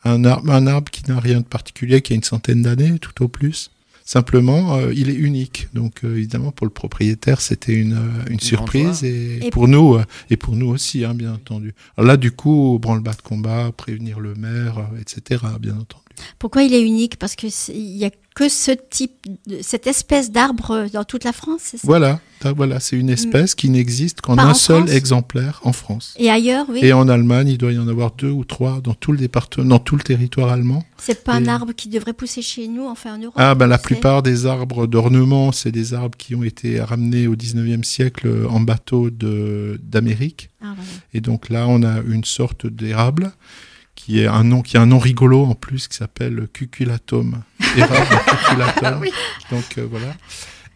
Un 0.05 0.27
arbre, 0.27 0.51
un 0.53 0.67
arbre 0.67 0.91
qui 0.91 1.09
n'a 1.11 1.19
rien 1.21 1.39
de 1.41 1.47
particulier, 1.47 2.03
qui 2.03 2.13
a 2.13 2.17
une 2.17 2.23
centaine 2.23 2.61
d'années, 2.61 2.99
tout 2.99 3.25
au 3.25 3.29
plus. 3.29 3.71
Simplement, 4.05 4.75
euh, 4.77 4.93
il 4.95 5.09
est 5.09 5.15
unique. 5.15 5.69
Donc, 5.73 6.05
euh, 6.05 6.15
évidemment, 6.15 6.51
pour 6.53 6.67
le 6.67 6.73
propriétaire, 6.73 7.41
c'était 7.41 7.73
une, 7.73 7.95
euh, 7.95 8.31
une 8.31 8.41
surprise. 8.41 9.05
Et, 9.05 9.47
Et- 9.47 9.51
pour 9.51 9.69
nous, 9.69 9.95
euh, 9.95 10.05
et 10.29 10.37
pour 10.37 10.55
nous 10.55 10.69
aussi, 10.69 11.07
hein, 11.07 11.15
bien 11.15 11.33
entendu. 11.33 11.75
Alors 11.97 12.09
là, 12.09 12.17
du 12.19 12.31
coup, 12.31 12.79
branle-bas 12.79 13.15
de 13.15 13.23
combat, 13.23 13.73
prévenir 13.75 14.21
le 14.21 14.35
maire, 14.35 14.79
euh, 14.79 15.01
etc., 15.01 15.43
bien 15.59 15.79
entendu. 15.79 16.05
Pourquoi 16.39 16.63
il 16.63 16.75
est 16.75 16.83
unique? 16.83 17.17
Parce 17.19 17.37
que 17.37 17.49
c'est- 17.49 17.75
il 17.75 17.97
y 17.97 18.05
a 18.05 18.11
que 18.35 18.49
ce 18.49 18.71
type, 18.71 19.27
de, 19.49 19.59
cette 19.63 19.89
espèce 19.89 20.31
d'arbre 20.31 20.87
dans 20.93 21.03
toute 21.03 21.25
la 21.25 21.33
France. 21.33 21.61
c'est 21.65 21.77
ça? 21.79 21.83
Voilà, 21.85 22.21
voilà 22.57 22.79
c'est 22.79 22.95
une 22.97 23.11
espèce 23.11 23.57
qui 23.57 23.69
n'existe 23.69 24.21
qu'en 24.21 24.39
un 24.39 24.55
seul 24.55 24.83
France? 24.85 24.91
exemplaire 24.93 25.61
en 25.65 25.73
France. 25.73 26.15
Et 26.21 26.31
ailleurs, 26.31 26.67
oui? 26.69 26.79
Et 26.85 26.93
en 26.93 27.09
Allemagne, 27.09 27.49
il 27.49 27.59
doit 27.59 27.73
y 27.73 27.79
en 27.79 27.89
avoir 27.89 28.13
deux 28.13 28.31
ou 28.31 28.45
trois 28.45 28.81
dans 28.81 28.95
tout 28.95 29.11
le 29.11 29.19
département, 29.19 29.65
dans 29.67 29.79
tout 29.81 29.97
le 29.97 30.03
territoire 30.03 30.51
allemand. 30.53 30.85
C'est 30.99 31.25
pas 31.25 31.33
un 31.35 31.49
arbre 31.49 31.73
qui 31.73 31.89
devrait 31.89 32.13
pousser 32.13 32.43
chez 32.43 32.69
nous, 32.69 32.87
enfin 32.87 33.17
en 33.17 33.19
Europe. 33.19 33.35
Ah 33.37 33.57
ben 33.57 33.67
la 33.67 33.79
plupart 33.79 34.23
des 34.23 34.47
arbres 34.47 34.87
d'ornement, 34.87 35.51
c'est 35.51 35.73
des 35.73 35.93
arbres 35.95 36.17
qui 36.17 36.37
ont 36.37 36.45
été 36.45 36.81
ramenés 36.81 37.27
au 37.27 37.35
19e 37.35 37.83
siècle 37.83 38.47
en 38.49 38.61
bateau 38.61 39.11
d'Amérique. 39.11 40.51
Ah, 40.61 40.75
voilà. 40.77 40.91
Et 41.13 41.21
donc 41.21 41.49
là, 41.49 41.67
on 41.69 41.83
a 41.83 42.01
une 42.07 42.25
sorte 42.25 42.67
d'érable 42.69 43.33
qui 43.99 44.21
est 44.21 44.29
un 44.29 44.45
nom 44.45 44.63
qui 44.63 44.77
a 44.77 44.81
un 44.81 44.87
nom 44.87 45.01
rigolo 45.01 45.45
en 45.45 45.57
plus 45.57 45.89
qui 45.89 45.97
s'appelle 45.97 46.47
cuculatum. 46.53 47.43
Érable 47.77 48.07
cuculatum. 48.47 49.05
Donc 49.51 49.65
euh, 49.77 49.87
voilà. 49.91 50.15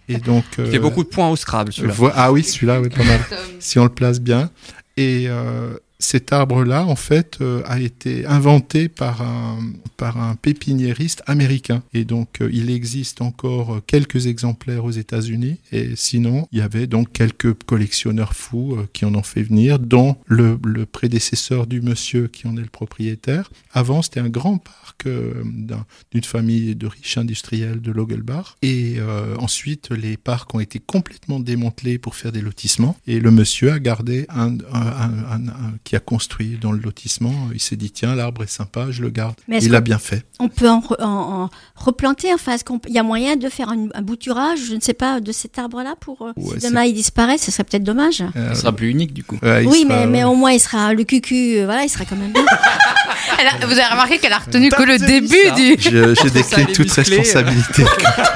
Et 0.08 0.16
donc 0.16 0.44
Il 0.58 0.64
euh, 0.64 0.70
fait 0.72 0.80
beaucoup 0.80 1.04
de 1.04 1.08
points 1.08 1.30
au 1.30 1.36
Scrabble, 1.36 1.72
celui-là. 1.72 1.94
ah 2.16 2.32
oui, 2.32 2.42
celui-là, 2.42 2.80
oui, 2.80 2.88
pas 2.88 3.04
mal. 3.04 3.20
si 3.60 3.78
on 3.78 3.84
le 3.84 3.90
place 3.90 4.20
bien. 4.20 4.50
Et 4.96 5.26
euh, 5.28 5.74
cet 6.02 6.32
arbre-là, 6.32 6.84
en 6.84 6.96
fait, 6.96 7.38
euh, 7.40 7.62
a 7.64 7.80
été 7.80 8.26
inventé 8.26 8.88
par 8.88 9.22
un, 9.22 9.58
par 9.96 10.20
un 10.20 10.34
pépiniériste 10.34 11.22
américain. 11.26 11.82
Et 11.94 12.04
donc, 12.04 12.40
euh, 12.40 12.50
il 12.52 12.70
existe 12.70 13.22
encore 13.22 13.74
euh, 13.74 13.82
quelques 13.86 14.26
exemplaires 14.26 14.84
aux 14.84 14.90
États-Unis. 14.90 15.58
Et 15.70 15.94
sinon, 15.94 16.48
il 16.52 16.58
y 16.58 16.62
avait 16.62 16.86
donc 16.86 17.12
quelques 17.12 17.54
collectionneurs 17.64 18.34
fous 18.34 18.76
qui 18.92 19.04
en 19.04 19.14
ont 19.14 19.22
fait 19.22 19.42
venir, 19.42 19.78
dont 19.78 20.16
le, 20.26 20.58
le 20.64 20.86
prédécesseur 20.86 21.66
du 21.66 21.80
monsieur 21.80 22.26
qui 22.26 22.48
en 22.48 22.56
est 22.56 22.62
le 22.62 22.66
propriétaire. 22.66 23.50
Avant, 23.72 24.02
c'était 24.02 24.20
un 24.20 24.28
grand 24.28 24.58
parc 24.92 25.06
euh, 25.06 25.42
d'un- 25.44 25.84
d'une 26.12 26.24
famille 26.24 26.74
de 26.74 26.86
riches 26.86 27.18
industriels 27.18 27.80
de 27.80 27.92
Logelbach. 27.92 28.56
Et 28.62 28.96
euh, 28.98 29.34
ensuite, 29.38 29.90
les 29.90 30.16
parcs 30.16 30.54
ont 30.54 30.60
été 30.60 30.78
complètement 30.78 31.40
démantelés 31.40 31.98
pour 31.98 32.14
faire 32.14 32.32
des 32.32 32.40
lotissements. 32.40 32.96
Et 33.06 33.20
le 33.20 33.30
monsieur 33.30 33.72
a 33.72 33.78
gardé 33.78 34.26
un, 34.28 34.52
un- 34.52 34.56
un- 34.72 35.24
un- 35.30 35.48
un- 35.48 35.74
qui 35.84 35.96
a 35.96 36.00
construit 36.00 36.58
dans 36.60 36.72
le 36.72 36.78
lotissement. 36.80 37.34
Il 37.52 37.60
s'est 37.60 37.76
dit 37.76 37.90
tiens, 37.90 38.14
l'arbre 38.14 38.42
est 38.42 38.46
sympa, 38.50 38.90
je 38.90 39.02
le 39.02 39.10
garde. 39.10 39.34
Mais 39.48 39.62
Il 39.62 39.74
a 39.74 39.80
bien 39.80 39.98
fait. 39.98 40.24
On 40.38 40.48
peut 40.48 40.68
en, 40.68 40.80
re- 40.80 41.02
en- 41.02 41.44
en 41.44 41.50
replanter, 41.76 42.32
enfin, 42.34 42.54
est-ce 42.54 42.64
qu'il 42.64 42.92
y 42.92 42.98
a 42.98 43.02
moyen 43.02 43.36
de 43.36 43.48
faire 43.48 43.68
un, 43.70 43.88
un 43.94 44.02
bouturage, 44.02 44.58
je 44.68 44.74
ne 44.74 44.80
sais 44.80 44.94
pas, 44.94 45.20
de 45.20 45.32
cet 45.32 45.58
arbre-là 45.58 45.94
pour. 46.00 46.22
euh, 46.22 46.32
Ouais, 46.36 46.58
si 46.60 46.66
demain 46.68 46.84
il 46.84 46.94
disparaît, 46.94 47.38
ce 47.38 47.50
serait 47.50 47.64
peut-être 47.64 47.84
dommage. 47.84 48.22
Euh, 48.36 48.48
Ça 48.54 48.54
sera 48.62 48.72
plus 48.72 48.90
unique 48.90 49.12
du 49.12 49.24
coup. 49.24 49.38
ouais, 49.42 49.64
il 49.64 49.68
Oui, 49.68 49.82
sera- 49.82 50.00
mais, 50.00 50.06
mais 50.06 50.24
au 50.24 50.34
moins 50.34 50.52
il 50.52 50.60
sera 50.60 50.92
le 50.94 51.04
cucu, 51.04 51.56
euh, 51.58 51.64
voilà, 51.64 51.84
il 51.84 51.88
sera 51.88 52.04
quand 52.04 52.16
même 52.16 52.32
bien. 52.32 52.44
Elle 53.38 53.46
a- 53.46 53.66
vous 53.66 53.72
avez 53.72 53.90
remarqué 53.90 54.18
qu'elle 54.18 54.32
a 54.32 54.38
retenu 54.38 54.68
que 54.68 54.82
le 54.82 54.98
début 54.98 55.50
du. 55.56 55.76
Décline 56.32 56.66
les 56.66 56.72
toute 56.72 56.86
musclés, 56.96 57.16
euh. 57.16 57.18
responsabilité 57.20 57.84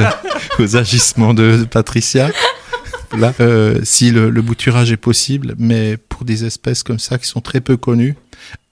aux 0.58 0.76
agissements 0.76 1.34
de 1.34 1.66
Patricia. 1.70 2.30
Là, 3.16 3.32
euh, 3.40 3.78
si 3.84 4.10
le, 4.10 4.30
le 4.30 4.42
bouturage 4.42 4.90
est 4.92 4.96
possible, 4.96 5.54
mais 5.58 5.96
pour 5.96 6.24
des 6.24 6.44
espèces 6.44 6.82
comme 6.82 6.98
ça 6.98 7.18
qui 7.18 7.26
sont 7.28 7.40
très 7.40 7.60
peu 7.60 7.76
connues, 7.76 8.16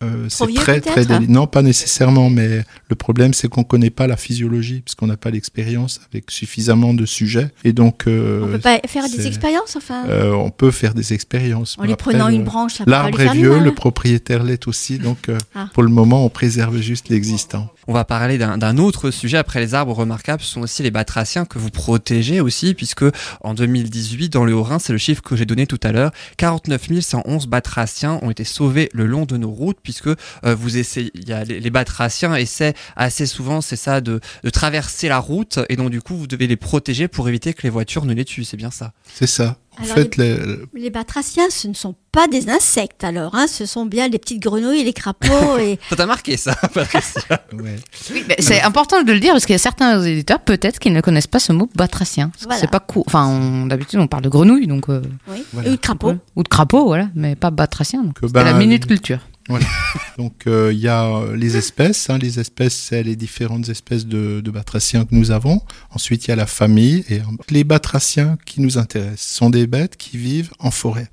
euh, 0.02 0.26
c'est 0.28 0.52
très 0.54 0.80
très 0.80 1.04
déli- 1.04 1.28
Non, 1.28 1.46
pas 1.46 1.62
nécessairement, 1.62 2.30
mais 2.30 2.64
le 2.88 2.94
problème 2.96 3.32
c'est 3.34 3.48
qu'on 3.48 3.64
connaît 3.64 3.90
pas 3.90 4.06
la 4.06 4.16
physiologie 4.16 4.80
puisqu'on 4.84 5.06
n'a 5.06 5.16
pas 5.16 5.30
l'expérience 5.30 6.00
avec 6.12 6.30
suffisamment 6.30 6.92
de 6.94 7.06
sujets 7.06 7.50
et 7.64 7.72
donc 7.72 8.06
euh, 8.06 8.42
On 8.44 8.48
peut 8.52 8.58
pas 8.58 8.80
faire 8.86 9.08
des 9.08 9.26
expériences, 9.26 9.76
enfin, 9.76 10.04
euh, 10.08 10.32
on 10.32 10.50
peut 10.50 10.70
faire 10.70 10.94
des 10.94 11.12
expériences. 11.12 11.76
en 11.78 11.84
lui 11.84 11.92
après, 11.92 12.12
prenant 12.12 12.28
le- 12.28 12.34
une 12.34 12.44
branche. 12.44 12.74
ça 12.74 12.84
L'arbre 12.86 13.20
est 13.20 13.32
vieux, 13.32 13.58
le 13.60 13.72
propriétaire 13.74 14.42
l'est 14.44 14.66
aussi, 14.68 14.98
donc 14.98 15.28
euh, 15.28 15.38
Ah. 15.54 15.68
pour 15.72 15.82
le 15.82 15.88
moment 15.90 16.24
on 16.24 16.28
préserve 16.28 16.78
juste 16.80 17.08
l'existant. 17.08 17.68
On 17.86 17.92
va 17.92 18.04
parler 18.04 18.38
d'un 18.38 18.58
d'un 18.58 18.78
autre 18.78 19.10
sujet 19.10 19.36
après 19.38 19.60
les 19.60 19.74
arbres 19.74 19.92
remarquables, 19.94 20.42
ce 20.42 20.50
sont 20.52 20.62
aussi 20.62 20.82
les 20.82 20.90
batraciens 20.90 21.44
que 21.44 21.58
vous 21.58 21.70
protégez 21.70 22.40
aussi, 22.40 22.74
puisque 22.74 23.04
en 23.42 23.54
2018, 23.54 24.30
dans 24.32 24.44
le 24.44 24.54
Haut-Rhin, 24.54 24.78
c'est 24.78 24.92
le 24.92 24.98
chiffre 24.98 25.22
que 25.22 25.36
j'ai 25.36 25.44
donné 25.46 25.66
tout 25.66 25.80
à 25.82 25.92
l'heure, 25.92 26.10
49 26.38 27.00
111 27.00 27.46
batraciens 27.46 28.18
ont 28.22 28.30
été 28.30 28.44
sauvés 28.44 28.88
le 28.92 29.06
long 29.06 29.24
de 29.26 29.36
nos 29.36 29.50
routes, 29.50 29.63
puisque 29.82 30.08
euh, 30.08 30.14
vous 30.44 30.76
essayez, 30.76 31.10
il 31.14 31.28
y 31.28 31.32
a 31.32 31.44
les, 31.44 31.60
les 31.60 31.70
batraciens 31.70 32.34
essaient 32.34 32.74
assez 32.96 33.26
souvent, 33.26 33.60
c'est 33.60 33.76
ça, 33.76 34.00
de, 34.00 34.20
de 34.42 34.50
traverser 34.50 35.08
la 35.08 35.18
route, 35.18 35.58
et 35.68 35.76
donc 35.76 35.90
du 35.90 36.02
coup, 36.02 36.16
vous 36.16 36.26
devez 36.26 36.46
les 36.46 36.56
protéger 36.56 37.08
pour 37.08 37.28
éviter 37.28 37.54
que 37.54 37.62
les 37.62 37.70
voitures 37.70 38.04
ne 38.04 38.12
les 38.14 38.24
tuent, 38.24 38.44
c'est 38.44 38.56
bien 38.56 38.70
ça. 38.70 38.92
C'est 39.14 39.26
ça. 39.26 39.56
En 39.76 39.82
Alors, 39.82 39.96
fait, 39.96 40.16
les- 40.18 40.38
Les 40.74 40.90
batraciens, 40.90 41.50
ce 41.50 41.66
ne 41.66 41.74
sont 41.74 41.96
pas 42.12 42.28
des 42.28 42.48
insectes 42.48 43.02
alors, 43.02 43.34
hein, 43.34 43.46
ce 43.48 43.66
sont 43.66 43.86
bien 43.86 44.06
les 44.06 44.20
petites 44.20 44.40
grenouilles, 44.40 44.84
les 44.84 44.92
crapauds 44.92 45.58
et 45.58 45.80
Ça 45.90 45.96
t'a 45.96 46.06
marqué 46.06 46.36
ça, 46.36 46.54
Patricia 46.74 47.44
ouais. 47.52 47.74
Oui, 48.12 48.24
c'est 48.38 48.62
important 48.62 49.02
de 49.02 49.12
le 49.12 49.18
dire 49.18 49.32
parce 49.32 49.46
qu'il 49.46 49.54
y 49.54 49.56
a 49.56 49.58
certains 49.58 50.00
éditeurs 50.04 50.38
peut-être 50.38 50.78
qui 50.78 50.92
ne 50.92 51.00
connaissent 51.00 51.26
pas 51.26 51.40
ce 51.40 51.52
mot 51.52 51.68
batracien. 51.74 52.30
Voilà. 52.42 52.60
C'est 52.60 52.70
pas. 52.70 52.86
Enfin, 53.06 53.26
on- 53.26 53.66
d'habitude 53.66 53.98
on 53.98 54.06
parle 54.06 54.22
de 54.22 54.28
grenouille 54.28 54.68
donc. 54.68 54.88
euh, 54.90 55.02
oui, 55.26 55.42
Voilà. 55.52 55.68
ou 55.70 55.72
de 55.72 55.76
crapauds. 55.76 56.16
Ou 56.36 56.42
de 56.44 56.48
crapaud, 56.48 56.84
voilà, 56.84 57.08
mais 57.16 57.34
pas 57.34 57.50
batracien. 57.50 58.04
donc. 58.04 58.20
Que 58.20 58.28
C'était 58.28 58.44
la 58.44 58.52
ben, 58.52 58.58
minute 58.60 58.86
culture. 58.86 59.26
Donc 60.18 60.46
euh, 60.46 60.72
il 60.72 60.78
y 60.78 60.88
a 60.88 61.06
euh, 61.06 61.36
les 61.36 61.56
espèces, 61.56 62.08
hein, 62.08 62.18
les 62.18 62.40
espèces 62.40 62.74
c'est 62.74 63.02
les 63.02 63.16
différentes 63.16 63.68
espèces 63.68 64.06
de, 64.06 64.40
de 64.40 64.50
batraciens 64.50 65.04
que 65.04 65.14
nous 65.14 65.30
avons. 65.30 65.60
Ensuite 65.90 66.26
il 66.26 66.28
y 66.28 66.32
a 66.32 66.36
la 66.36 66.46
famille 66.46 67.04
et 67.10 67.20
les 67.50 67.64
batraciens 67.64 68.38
qui 68.46 68.60
nous 68.60 68.78
intéressent 68.78 69.36
sont 69.36 69.50
des 69.50 69.66
bêtes 69.66 69.96
qui 69.96 70.16
vivent 70.16 70.52
en 70.58 70.70
forêt 70.70 71.10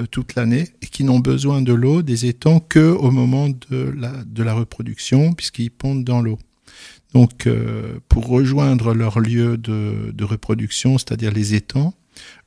euh, 0.00 0.06
toute 0.06 0.34
l'année 0.34 0.68
et 0.82 0.86
qui 0.86 1.04
n'ont 1.04 1.20
besoin 1.20 1.62
de 1.62 1.72
l'eau 1.72 2.02
des 2.02 2.26
étangs 2.26 2.60
que 2.60 2.90
au 2.90 3.10
moment 3.10 3.48
de 3.48 3.94
la, 3.96 4.12
de 4.24 4.42
la 4.42 4.54
reproduction 4.54 5.32
puisqu'ils 5.32 5.70
pondent 5.70 6.04
dans 6.04 6.20
l'eau. 6.20 6.38
Donc 7.12 7.46
euh, 7.46 8.00
pour 8.08 8.26
rejoindre 8.26 8.94
leur 8.94 9.20
lieu 9.20 9.56
de, 9.56 10.10
de 10.12 10.24
reproduction, 10.24 10.98
c'est-à-dire 10.98 11.30
les 11.30 11.54
étangs, 11.54 11.94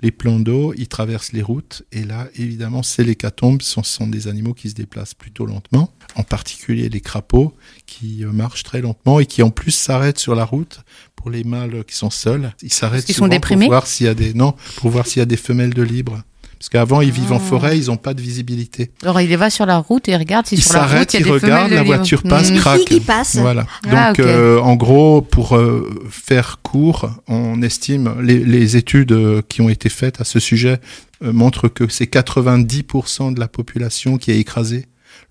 les 0.02 0.12
plans 0.12 0.40
d'eau, 0.40 0.74
ils 0.78 0.88
traversent 0.88 1.34
les 1.34 1.42
routes 1.42 1.84
et 1.92 2.04
là, 2.04 2.28
évidemment, 2.36 2.84
c'est 2.84 3.04
l'hécatombe. 3.04 3.62
Ce 3.62 3.82
sont, 3.84 4.08
des 4.08 4.28
animaux 4.28 4.54
qui 4.54 4.70
se 4.70 4.76
déplacent 4.76 5.14
plutôt 5.14 5.46
lentement, 5.46 5.92
en 6.16 6.24
particulier 6.24 6.90
les 6.90 7.02
crapauds 7.02 7.54
qui 7.86 8.24
euh, 8.24 8.32
marchent 8.32 8.64
très 8.64 8.82
lentement 8.82 9.20
et 9.20 9.26
qui 9.26 9.44
en 9.44 9.50
plus 9.50 9.72
s'arrêtent 9.72 10.20
sur 10.20 10.36
la 10.36 10.46
route 10.46 10.82
pour 11.16 11.30
les 11.30 11.44
mâles 11.44 11.84
qui 11.86 11.96
sont 11.96 12.10
seuls. 12.10 12.54
Ils 12.62 12.74
s'arrêtent 12.74 13.08
pour 13.16 13.58
voir 13.68 13.88
s'il 13.88 14.06
y 14.06 14.10
a 14.10 14.14
des 14.14 14.34
non, 14.34 14.54
pour 14.78 14.90
voir 14.92 15.08
s'il 15.08 15.20
y 15.20 15.24
a 15.24 15.26
des 15.26 15.38
femelles 15.38 15.74
de 15.74 15.84
libre. 15.84 16.24
Parce 16.60 16.70
qu'avant, 16.70 17.02
ils 17.02 17.12
vivent 17.12 17.32
en 17.34 17.38
Ah. 17.38 17.40
forêt, 17.40 17.78
ils 17.78 17.88
n'ont 17.88 17.98
pas 17.98 18.14
de 18.14 18.22
visibilité. 18.22 18.92
Alors 19.04 19.22
il 19.22 19.38
va 19.38 19.50
sur 19.50 19.66
la 19.66 19.78
route 19.78 20.08
et 20.10 20.12
il 20.14 20.16
regarde 20.18 20.48
si 20.48 20.56
Ils 20.56 20.64
sur 20.64 20.74
la 20.74 20.88
route 20.88 21.14
il 21.14 21.20
y 21.20 21.24
a 21.24 21.28
ils 21.28 21.32
des 21.34 21.40
femelles 21.40 21.54
regardent, 21.56 21.70
de 21.72 21.76
la 21.76 21.84
voiture 21.84 22.24
passe, 22.24 22.52
Mmh. 22.52 22.56
Craque. 22.58 22.82
qui 22.86 23.00
passe. 23.00 23.36
Voilà. 23.36 23.66
Ah, 23.90 24.08
Donc, 24.14 24.20
euh, 24.20 24.60
en 24.60 24.76
gros, 24.76 25.22
pour 25.22 25.56
euh, 25.56 25.90
faire 26.10 26.60
court, 26.64 27.10
on 27.28 27.62
estime 27.62 28.16
les, 28.22 28.40
les 28.44 28.76
études 28.78 29.12
euh, 29.12 29.42
qui 29.48 29.62
ont 29.62 29.70
été 29.70 29.90
faites 29.90 30.20
à 30.20 30.24
ce 30.24 30.40
sujet 30.40 30.80
euh, 31.24 31.32
montrent 31.32 31.68
que 31.68 31.88
c'est 31.88 32.06
90% 32.12 33.34
de 33.34 33.40
la 33.40 33.48
population 33.48 34.18
qui 34.18 34.32
est 34.32 34.40
écrasée 34.40 34.86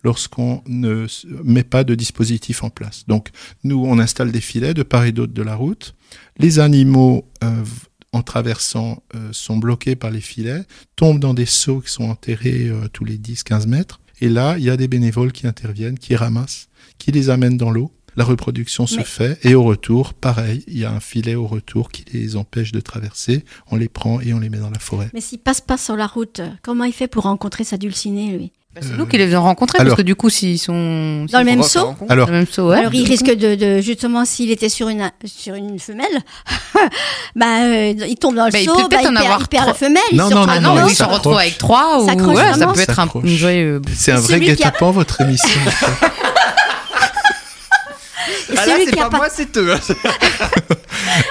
lorsqu'on 0.04 0.62
ne 0.66 1.06
met 1.44 1.64
pas 1.64 1.82
de 1.84 1.94
dispositif 1.94 2.62
en 2.62 2.70
place. 2.70 3.04
Donc, 3.08 3.28
nous, 3.64 3.84
on 3.86 3.98
installe 3.98 4.30
des 4.30 4.40
filets 4.40 4.74
de 4.74 4.82
part 4.84 5.04
et 5.04 5.12
d'autre 5.12 5.32
de 5.32 5.42
la 5.42 5.54
route. 5.56 5.94
Les 6.38 6.58
animaux, 6.60 7.24
euh, 7.42 7.48
en 8.16 8.22
traversant, 8.22 9.02
euh, 9.14 9.28
sont 9.32 9.58
bloqués 9.58 9.94
par 9.94 10.10
les 10.10 10.20
filets, 10.20 10.64
tombent 10.96 11.20
dans 11.20 11.34
des 11.34 11.46
seaux 11.46 11.80
qui 11.80 11.92
sont 11.92 12.04
enterrés 12.04 12.68
euh, 12.68 12.88
tous 12.92 13.04
les 13.04 13.18
10-15 13.18 13.66
mètres. 13.66 14.00
Et 14.20 14.30
là, 14.30 14.56
il 14.56 14.64
y 14.64 14.70
a 14.70 14.76
des 14.76 14.88
bénévoles 14.88 15.32
qui 15.32 15.46
interviennent, 15.46 15.98
qui 15.98 16.16
ramassent, 16.16 16.68
qui 16.98 17.12
les 17.12 17.28
amènent 17.28 17.58
dans 17.58 17.70
l'eau. 17.70 17.92
La 18.16 18.24
reproduction 18.24 18.86
se 18.86 19.02
fait 19.02 19.38
et 19.44 19.54
au 19.54 19.62
retour, 19.62 20.14
pareil, 20.14 20.64
il 20.68 20.78
y 20.78 20.86
a 20.86 20.90
un 20.90 21.00
filet 21.00 21.34
au 21.34 21.46
retour 21.46 21.90
qui 21.90 22.02
les 22.14 22.36
empêche 22.36 22.72
de 22.72 22.80
traverser. 22.80 23.44
On 23.70 23.76
les 23.76 23.90
prend 23.90 24.22
et 24.22 24.32
on 24.32 24.40
les 24.40 24.48
met 24.48 24.56
dans 24.56 24.70
la 24.70 24.78
forêt. 24.78 25.10
Mais 25.12 25.20
s'il 25.20 25.38
passe 25.38 25.60
pas 25.60 25.76
sur 25.76 25.96
la 25.96 26.06
route, 26.06 26.40
comment 26.62 26.84
il 26.84 26.94
fait 26.94 27.08
pour 27.08 27.24
rencontrer 27.24 27.64
sa 27.64 27.76
dulcinée, 27.76 28.38
lui? 28.38 28.52
Bah, 28.76 28.82
c'est 28.86 28.94
nous 28.98 29.06
qui 29.06 29.16
les 29.16 29.26
faisons 29.26 29.40
rencontrer 29.42 29.78
alors- 29.78 29.92
parce 29.92 29.96
que 29.96 30.02
du 30.06 30.14
coup 30.16 30.28
s'ils 30.28 30.58
sont 30.58 30.74
Dans 30.74 31.38
le 31.40 31.46
s'ils 31.46 31.56
même 31.56 31.62
seau. 31.62 31.94
Alors, 32.10 32.26
dans 32.26 32.32
le 32.32 32.38
même 32.40 32.46
seau, 32.46 32.68
ouais. 32.68 32.76
Alors, 32.78 32.92
il 32.94 33.06
risque 33.08 33.24
de, 33.34 33.54
de- 33.54 33.80
justement, 33.80 34.26
s'il 34.26 34.50
était 34.50 34.68
sur 34.68 34.90
une, 34.90 35.10
sur 35.24 35.54
une 35.54 35.78
femelle, 35.78 36.06
bah, 37.34 37.46
euh, 37.62 37.94
il 38.06 38.16
tombe 38.16 38.34
dans 38.36 38.44
le 38.44 38.52
Bah, 38.52 38.58
il 38.60 38.66
peut 38.66 38.72
bah, 38.82 38.88
peut-être 38.90 39.02
il, 39.04 39.08
en 39.08 39.12
perd, 39.12 39.24
avoir 39.24 39.40
il 39.40 39.48
perd 39.48 39.66
la 39.68 39.72
femelle. 39.74 40.02
il 40.12 40.18
Non, 40.18 40.28
se 40.28 40.34
non, 40.34 40.40
retrouve 40.42 40.60
non, 40.60 40.74
non, 40.74 40.88
ils 40.88 40.94
se 40.94 41.02
retrouvent 41.04 41.38
avec 41.38 41.56
trois 41.56 42.02
ou 42.02 42.06
ouais, 42.34 42.52
ça 42.58 42.66
peut 42.66 42.80
être 42.80 42.98
un 43.00 43.06
c'est 43.94 44.12
un 44.12 44.16
vrai 44.16 44.34
celui 44.34 44.44
qui 44.44 44.50
a- 44.52 44.54
guet-apens, 44.56 44.90
votre 44.92 45.22
émission. 45.22 45.48
Ah 48.50 48.54
là, 48.54 48.62
celui 48.74 48.84
c'est 48.86 48.92
qui 48.92 48.98
a 48.98 49.04
pas 49.04 49.10
pas, 49.10 49.16
moi, 49.18 49.28
c'est 49.30 49.56
eux. 49.56 49.74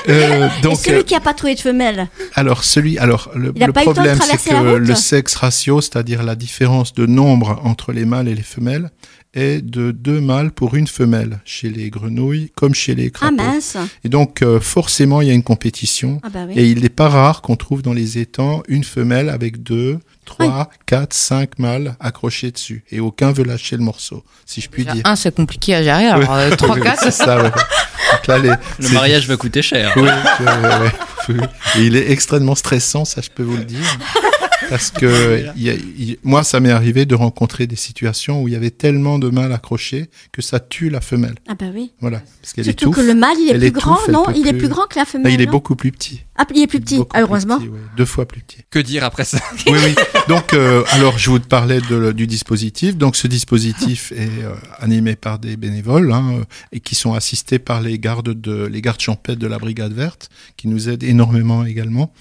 Euh, 0.08 0.48
et 0.48 0.62
donc, 0.62 0.78
celui 0.78 1.00
euh, 1.00 1.04
qui 1.04 1.16
a 1.16 1.20
pas 1.20 1.34
trouvé 1.34 1.56
de 1.56 1.60
femelle. 1.60 2.08
Alors 2.36 2.64
celui, 2.64 3.00
alors 3.00 3.32
le, 3.36 3.52
pas 3.52 3.82
problème 3.82 4.18
c'est 4.22 4.52
que 4.52 4.76
le 4.76 4.96
sexe 4.96 5.36
ratio, 5.36 5.82
c'est-à-dire 5.82 6.22
la 6.24 6.36
différence 6.36 6.94
de 6.94 7.06
nombre 7.06 7.60
entre 7.64 7.92
les 7.92 8.06
mâles 8.06 8.28
et 8.28 8.36
les 8.36 8.44
femelles, 8.44 8.92
est 9.36 9.62
de 9.62 9.92
deux 9.92 10.20
mâles 10.22 10.52
pour 10.52 10.76
une 10.76 10.88
femelle 10.88 11.40
chez 11.46 11.70
les 11.70 11.90
grenouilles 11.90 12.52
comme 12.56 12.74
chez 12.74 12.96
les 12.96 13.08
Ah 13.08 13.18
crapauds. 13.18 13.36
mince. 13.36 13.78
et 14.04 14.10
donc 14.10 14.42
euh, 14.42 14.60
forcément 14.60 15.22
il 15.22 15.28
y 15.28 15.32
a 15.32 15.34
une 15.34 15.44
compétition. 15.44 16.20
Ah 16.24 16.30
bah 16.30 16.46
oui. 16.48 16.54
Et 16.58 16.70
il 16.70 16.82
n'est 16.82 16.90
pas 16.90 17.10
rare 17.10 17.42
qu'on 17.42 17.56
trouve 17.56 17.82
dans 17.82 17.94
les 17.94 18.18
étangs 18.18 18.64
une 18.68 18.84
femelle 18.84 19.30
avec 19.30 19.62
deux, 19.64 20.00
trois, 20.26 20.70
quatre, 20.86 21.14
cinq 21.14 21.60
mâles 21.60 21.96
accrochés 22.00 22.52
dessus. 22.52 22.84
Et 22.92 23.00
aucun 23.00 23.32
veut 23.32 23.44
lâcher 23.44 23.76
le 23.78 23.84
morceau, 23.84 24.24
si 24.46 24.62
je 24.62 24.70
puis 24.70 24.84
Déjà, 24.84 24.94
dire. 24.96 25.04
un 25.06 25.16
c'est 25.16 25.36
compliqué 25.36 25.76
à 25.76 25.84
gérer 25.84 26.08
alors 26.08 26.34
euh, 26.34 26.52
trois 26.56 26.80
quatre 26.80 27.04
c'est 27.04 27.12
ça. 27.12 27.44
ouais. 27.44 27.50
Donc 27.52 28.28
là, 28.28 28.38
les- 28.38 28.50
Le 28.50 28.88
c'est- 28.88 28.94
mariage 28.94 29.28
va 29.28 29.36
coûter 29.38 29.62
cher. 29.62 29.92
oui, 29.98 30.04
ouais, 30.04 31.36
ouais. 31.36 31.48
Et 31.78 31.82
il 31.86 31.96
est 31.96 32.12
extrêmement 32.12 32.56
stressant, 32.56 33.04
ça 33.04 33.22
je 33.22 33.30
peux 33.30 33.44
vous 33.44 33.58
le 33.58 33.64
dire. 33.66 33.80
Parce 34.70 34.92
que 34.92 35.46
y 35.58 35.70
a- 35.70 36.16
moi, 36.24 36.44
ça 36.44 36.60
m'est 36.60 36.72
arrivé 36.72 37.06
de 37.06 37.16
rencontrer 37.16 37.68
des 37.68 37.76
situations 37.76 38.42
où 38.42 38.48
il 38.48 38.54
y 38.54 38.58
avait 38.58 38.72
tellement 38.72 39.20
de 39.20 39.30
mâles 39.30 39.54
accrochés 39.54 40.10
que 40.32 40.42
ça 40.42 40.60
tue 40.60 40.90
la 40.90 41.02
femelle. 41.02 41.36
Ah 41.48 41.56
bah 41.56 41.66
oui. 41.74 41.92
Voilà, 42.02 42.22
parce 42.42 42.54
qu'elle 42.54 42.66
Surtout 42.66 42.90
étouffe. 42.90 42.96
que 42.98 43.02
le 43.02 43.14
mâle, 43.16 43.36
il 43.40 43.50
est 43.50 43.58
plus 43.58 43.68
étouffe, 43.68 43.84
grand, 43.84 44.12
non 44.12 44.26
Il 44.36 44.48
est 44.48 44.54
plus- 44.54 44.68
grand 44.68 44.86
que 44.88 44.96
la 44.96 45.02
Là, 45.02 45.06
femelle. 45.06 45.34
il 45.34 45.42
est 45.42 45.46
beaucoup 45.46 45.76
plus 45.76 45.92
petit. 45.92 46.24
Ah, 46.38 46.46
il 46.54 46.62
est 46.62 46.68
plus 46.68 46.82
petit, 46.82 47.00
ah, 47.14 47.22
heureusement. 47.22 47.58
plus 47.60 47.68
petit, 47.70 47.74
ouais. 47.76 47.82
Deux 47.98 48.06
fois 48.06 48.26
plus 48.28 48.42
petit. 48.42 48.58
Que 48.70 48.80
dire 48.80 49.04
après 49.04 49.24
ça 49.24 49.40
Oui, 49.68 49.74
oui. 49.84 49.96
Donc, 50.28 50.54
euh, 50.54 50.84
alors, 50.92 51.18
je 51.18 51.30
vous 51.30 51.40
parlais 51.40 51.80
de- 51.82 52.12
du 52.12 52.28
dispositif. 52.28 52.98
Donc, 52.98 53.16
ce 53.16 53.28
dispositif 53.28 54.12
est 54.12 54.44
euh, 54.44 54.54
animé 54.80 55.16
par 55.16 55.40
des 55.40 55.56
bénévoles 55.58 56.12
hein, 56.12 56.42
et 56.72 56.80
qui 56.82 56.96
sont 56.96 57.14
assistés 57.14 57.60
par 57.60 57.82
les 57.82 57.98
gardes 58.00 58.30
de 58.40 58.66
les 58.66 58.82
gardes 58.82 59.00
champêtres 59.00 59.40
de 59.40 59.48
la 59.48 59.60
brigade 59.60 59.94
verte, 59.94 60.30
qui 60.58 60.68
nous 60.68 60.90
aident 60.90 61.04
énormément 61.04 61.66
également. 61.66 62.12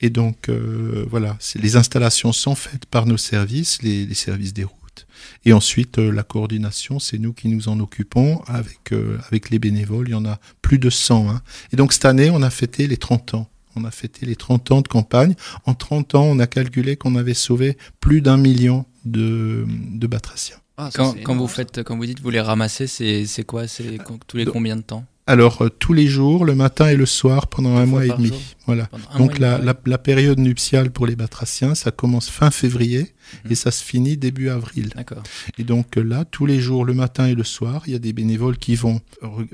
Et 0.00 0.10
donc, 0.10 0.48
euh, 0.48 1.04
voilà, 1.10 1.36
c'est- 1.38 1.60
les 1.60 1.76
installations 1.90 2.32
sont 2.32 2.54
faites 2.54 2.86
par 2.86 3.04
nos 3.06 3.16
services, 3.16 3.82
les, 3.82 4.06
les 4.06 4.14
services 4.14 4.52
des 4.52 4.62
routes. 4.64 5.06
Et 5.44 5.52
ensuite, 5.52 5.98
euh, 5.98 6.12
la 6.12 6.22
coordination, 6.22 6.98
c'est 7.00 7.18
nous 7.18 7.32
qui 7.32 7.48
nous 7.48 7.68
en 7.68 7.80
occupons 7.80 8.40
avec 8.46 8.92
euh, 8.92 9.18
avec 9.28 9.50
les 9.50 9.58
bénévoles. 9.58 10.08
Il 10.08 10.12
y 10.12 10.14
en 10.14 10.24
a 10.24 10.38
plus 10.62 10.78
de 10.78 10.88
100. 10.88 11.28
hein. 11.30 11.42
Et 11.72 11.76
donc, 11.76 11.92
cette 11.92 12.04
année, 12.04 12.30
on 12.30 12.42
a 12.42 12.50
fêté 12.50 12.86
les 12.86 12.96
30 12.96 13.34
ans. 13.34 13.48
On 13.76 13.84
a 13.84 13.90
fêté 13.90 14.24
les 14.26 14.36
30 14.36 14.70
ans 14.70 14.80
de 14.82 14.88
campagne. 14.88 15.34
En 15.64 15.74
30 15.74 16.14
ans, 16.14 16.24
on 16.24 16.38
a 16.38 16.46
calculé 16.46 16.96
qu'on 16.96 17.16
avait 17.16 17.34
sauvé 17.34 17.76
plus 18.00 18.20
d'un 18.20 18.36
million 18.36 18.84
de, 19.04 19.66
de 19.68 20.06
batraciens. 20.06 20.56
Ah, 20.76 20.90
ça, 20.90 20.98
Quand, 20.98 21.14
quand 21.24 21.36
vous 21.36 21.46
faites, 21.48 21.82
quand 21.82 21.96
vous 21.96 22.06
dites 22.06 22.20
vous 22.20 22.30
les 22.30 22.40
ramassez, 22.40 22.86
c'est 22.86 23.26
c'est 23.26 23.44
quoi? 23.44 23.66
C'est 23.68 23.98
tous 24.28 24.36
les 24.36 24.44
Donc- 24.44 24.54
combien 24.54 24.76
de 24.76 24.82
temps? 24.82 25.04
Alors, 25.30 25.62
euh, 25.62 25.68
tous 25.68 25.92
les 25.92 26.06
jours, 26.06 26.44
le 26.44 26.54
matin 26.54 26.88
et 26.88 26.96
le 26.96 27.06
soir, 27.06 27.46
pendant 27.46 27.76
un 27.76 27.86
mois 27.86 28.04
et 28.04 28.08
demi. 28.08 28.28
jour 28.28 28.38
Voilà. 28.66 28.88
Donc, 29.16 29.38
la, 29.38 29.56
demi, 29.56 29.66
la, 29.66 29.74
la 29.86 29.98
période 29.98 30.38
nuptiale 30.38 30.90
pour 30.90 31.06
les 31.06 31.16
batraciens, 31.16 31.74
ça 31.74 31.90
commence 31.90 32.28
fin 32.28 32.50
février 32.50 33.12
Mhm. 33.44 33.52
et 33.52 33.54
ça 33.54 33.70
se 33.70 33.82
finit 33.84 34.16
début 34.16 34.48
avril. 34.48 34.90
D'accord. 34.94 35.22
Et 35.58 35.64
donc 35.64 35.96
euh, 35.96 36.02
là, 36.02 36.24
tous 36.24 36.46
les 36.46 36.60
jours, 36.60 36.84
le 36.84 36.94
matin 36.94 37.26
et 37.26 37.34
le 37.34 37.44
soir, 37.44 37.82
il 37.86 37.92
y 37.92 37.96
a 37.96 37.98
des 37.98 38.12
bénévoles 38.12 38.58
qui 38.58 38.74
vont 38.74 39.00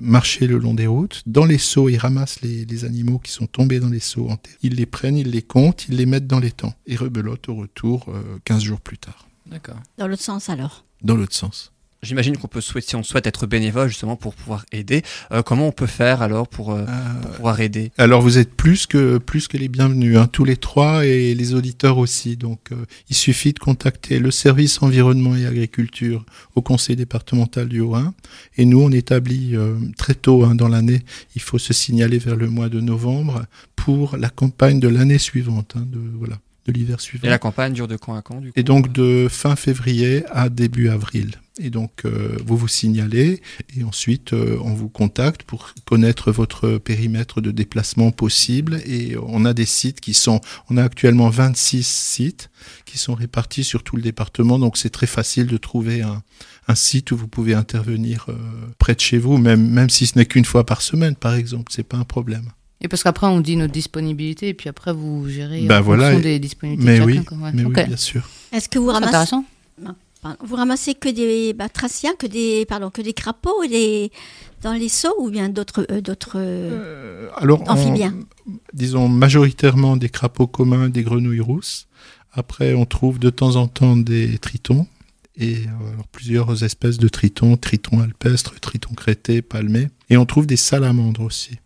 marcher 0.01 0.47
le 0.47 0.59
long 0.59 0.75
des 0.75 0.87
routes. 0.87 1.23
Dans 1.27 1.45
les 1.45 1.59
seaux, 1.59 1.89
ils 1.89 1.99
ramassent 1.99 2.41
les, 2.43 2.65
les 2.65 2.85
animaux 2.85 3.19
qui 3.19 3.33
sont 3.33 3.47
tombés 3.47 3.81
dans 3.81 3.89
les 3.89 4.01
seaux 4.01 4.29
en 4.29 4.37
terre. 4.37 4.55
Ils 4.63 4.75
les 4.75 4.87
prennent, 4.87 5.17
ils 5.19 5.31
les 5.31 5.43
comptent, 5.43 5.87
ils 5.89 5.97
les 5.97 6.07
mettent 6.07 6.27
dans 6.27 6.41
les 6.41 6.51
temps. 6.53 6.75
Et 6.87 6.97
rebelotent 6.97 7.49
au 7.49 7.55
retour 7.55 8.07
euh, 8.09 8.39
15 8.45 8.63
jours 8.63 8.81
plus 8.81 8.99
tard. 8.99 9.29
D'accord. 9.47 9.77
Dans 9.99 10.09
l'autre 10.09 10.23
sens, 10.23 10.49
alors? 10.49 10.85
Dans 11.03 11.17
l'autre 11.17 11.35
sens. 11.35 11.73
J'imagine 12.03 12.37
qu'on 12.37 12.49
peut 12.49 12.61
souhaiter, 12.61 12.89
si 12.89 12.97
on 12.97 13.03
souhaite 13.03 13.27
être 13.27 13.47
bénévole 13.47 13.89
justement 13.89 14.17
pour 14.17 14.35
pouvoir 14.35 14.65
aider, 14.71 15.03
euh, 15.33 15.43
comment 15.43 15.67
on 15.69 15.73
peut 15.73 15.87
faire 15.87 16.23
alors 16.23 16.47
pour, 16.47 16.73
euh, 16.73 16.85
Euh, 16.87 17.21
pour 17.23 17.31
pouvoir 17.33 17.61
aider? 17.61 17.91
Alors 17.99 18.23
vous 18.23 18.39
êtes 18.39 18.55
plus 18.55 18.87
que 18.87 19.19
plus 19.19 19.49
que 19.49 19.57
les 19.57 19.69
bienvenus, 19.69 20.17
hein, 20.17 20.29
tous 20.31 20.45
les 20.45 20.57
trois 20.57 21.05
et 21.05 21.35
les 21.35 21.55
auditeurs 21.55 21.99
aussi. 21.99 22.37
Donc 22.37 22.71
il 23.09 23.17
suffit 23.17 23.53
de 23.53 23.59
contacter 23.59 24.19
le 24.19 24.31
service 24.31 24.83
environnement 24.83 25.35
et 25.35 25.47
agriculture 25.47 26.25
au 26.55 26.63
conseil 26.63 26.97
départemental 26.97 27.69
du 27.69 27.81
Haut-Rhin. 27.81 28.15
Et 28.57 28.65
nous 28.67 28.81
on 28.81 28.93
établit 28.93 29.57
euh, 29.57 29.75
très 29.97 30.15
tôt 30.15 30.45
hein, 30.45 30.55
dans 30.55 30.69
l'année, 30.69 31.01
il 31.35 31.43
faut 31.43 31.59
se 31.59 31.73
signaler 31.73 32.19
vers 32.19 32.37
le 32.37 32.49
mois 32.49 32.69
de 32.69 32.81
novembre 32.81 33.47
pour 33.75 34.17
la 34.17 34.31
campagne 34.31 34.81
de 34.81 34.89
l'année 34.89 35.19
suivante, 35.19 35.75
hein, 35.77 35.87
de 35.87 36.01
voilà, 36.19 36.39
de 36.67 36.73
l'hiver 36.73 37.01
suivant. 37.01 37.27
Et 37.27 37.31
la 37.31 37.39
campagne 37.39 37.73
dure 37.73 37.89
de 37.89 37.97
quand 37.97 38.15
à 38.15 38.23
quand 38.23 38.41
du 38.41 38.49
coup 38.49 38.59
Et 38.59 38.63
donc 38.63 38.93
de 38.93 39.29
fin 39.31 39.57
février 39.57 40.25
à 40.31 40.49
début 40.49 40.89
avril. 40.89 41.33
Et 41.59 41.71
donc 41.71 42.05
euh, 42.05 42.37
vous 42.45 42.57
vous 42.57 42.69
signalez 42.69 43.41
et 43.75 43.83
ensuite 43.83 44.35
euh, 44.35 44.59
on 44.63 44.75
vous 44.75 44.91
contacte 44.91 45.43
pour 45.43 45.73
connaître 45.87 46.31
votre 46.31 46.77
périmètre 46.77 47.41
de 47.41 47.51
déplacement 47.51 48.11
possible. 48.11 48.81
Et 48.85 49.17
on 49.27 49.45
a 49.47 49.55
des 49.55 49.65
sites 49.65 50.01
qui 50.01 50.13
sont, 50.13 50.41
on 50.69 50.77
a 50.77 50.85
actuellement 50.85 51.31
26 51.31 51.87
sites 51.87 52.51
qui 52.85 52.99
sont 52.99 53.15
répartis 53.15 53.65
sur 53.65 53.85
tout 53.85 53.97
le 53.97 54.03
département. 54.03 54.59
Donc 54.59 54.77
c'est 54.77 54.91
très 54.91 55.07
facile 55.07 55.47
de 55.47 55.57
trouver 55.57 56.03
un, 56.03 56.23
un 56.69 56.75
site 56.75 57.13
où 57.13 57.17
vous 57.17 57.29
pouvez 57.29 57.55
intervenir 57.55 58.27
euh, 58.29 58.35
près 58.79 58.95
de 58.95 59.01
chez 59.01 59.19
vous, 59.19 59.39
même, 59.39 59.67
même 59.67 59.89
si 59.89 60.07
ce 60.07 60.19
n'est 60.19 60.27
qu'une 60.27 60.45
fois 60.45 60.67
par 60.67 60.83
semaine 60.83 61.17
par 61.17 61.35
exemple. 61.35 61.73
C'est 61.75 61.89
pas 61.89 61.97
un 61.97 62.05
problème. 62.05 62.51
Et 62.81 62.89
parce 62.89 63.03
qu'après 63.03 63.27
on 63.27 63.41
dit 63.41 63.57
notre 63.57 63.73
disponibilité 63.73 64.49
et 64.49 64.55
puis 64.55 64.69
après 64.69 64.93
vous 64.93 65.29
gérez 65.29 65.63
Ben 65.67 65.79
en 65.79 65.83
voilà, 65.83 66.11
fonction 66.13 66.23
des 66.23 66.39
disponibilités 66.39 66.91
Mais 66.93 66.99
de 67.01 67.05
oui, 67.05 67.15
chacun. 67.17 67.25
quoi. 67.25 67.39
Ouais. 67.39 67.51
mais 67.55 67.65
oui, 67.65 67.73
bien 67.87 67.97
sûr. 67.97 68.29
Est-ce 68.53 68.69
que 68.69 68.79
vous 68.79 68.89
C'est 68.89 68.93
ramassez, 68.93 69.09
intéressant. 69.09 69.45
pardon, 70.23 70.37
vous 70.45 70.57
ramassez 70.57 70.95
que 70.95 71.09
des 71.09 71.53
batraciens, 71.55 72.15
que 72.19 72.27
des, 72.27 72.67
pardon, 72.67 72.91
que 72.91 73.01
des 73.01 73.13
crapauds 73.15 73.63
et 73.63 73.69
des, 73.69 74.13
dans 74.63 74.73
les 74.75 74.89
seaux 74.91 75.15
ou 75.19 75.31
bien 75.31 75.49
d'autres, 75.49 75.87
euh, 75.91 76.01
d'autres 76.03 76.37
euh, 76.37 77.29
on- 77.41 77.71
amphibiens? 77.71 78.15
disons 78.75 79.09
majoritairement 79.09 79.97
des 79.97 80.09
crapauds 80.11 80.47
communs, 80.47 80.89
des 80.91 81.03
grenouilles 81.03 81.41
rousses. 81.41 81.87
Après, 82.33 82.75
on 82.75 82.85
trouve 82.85 83.19
de 83.19 83.31
temps 83.31 83.57
en 83.57 83.67
temps 83.69 83.97
des 83.97 84.37
tritons 84.39 84.87
et 85.39 85.55
euh, 85.57 85.93
alors, 85.93 86.07
plusieurs 86.13 86.63
espèces 86.63 86.99
de 86.99 87.09
tritons, 87.09 87.57
tritons 87.57 88.01
alpestres, 88.01 88.59
tritons 88.61 88.95
crétés, 88.95 89.41
palmés. 89.43 89.89
Et 90.11 90.17
on 90.19 90.27
trouve 90.27 90.47
des 90.47 90.57
salamandres 90.57 91.23
aussi. 91.23 91.59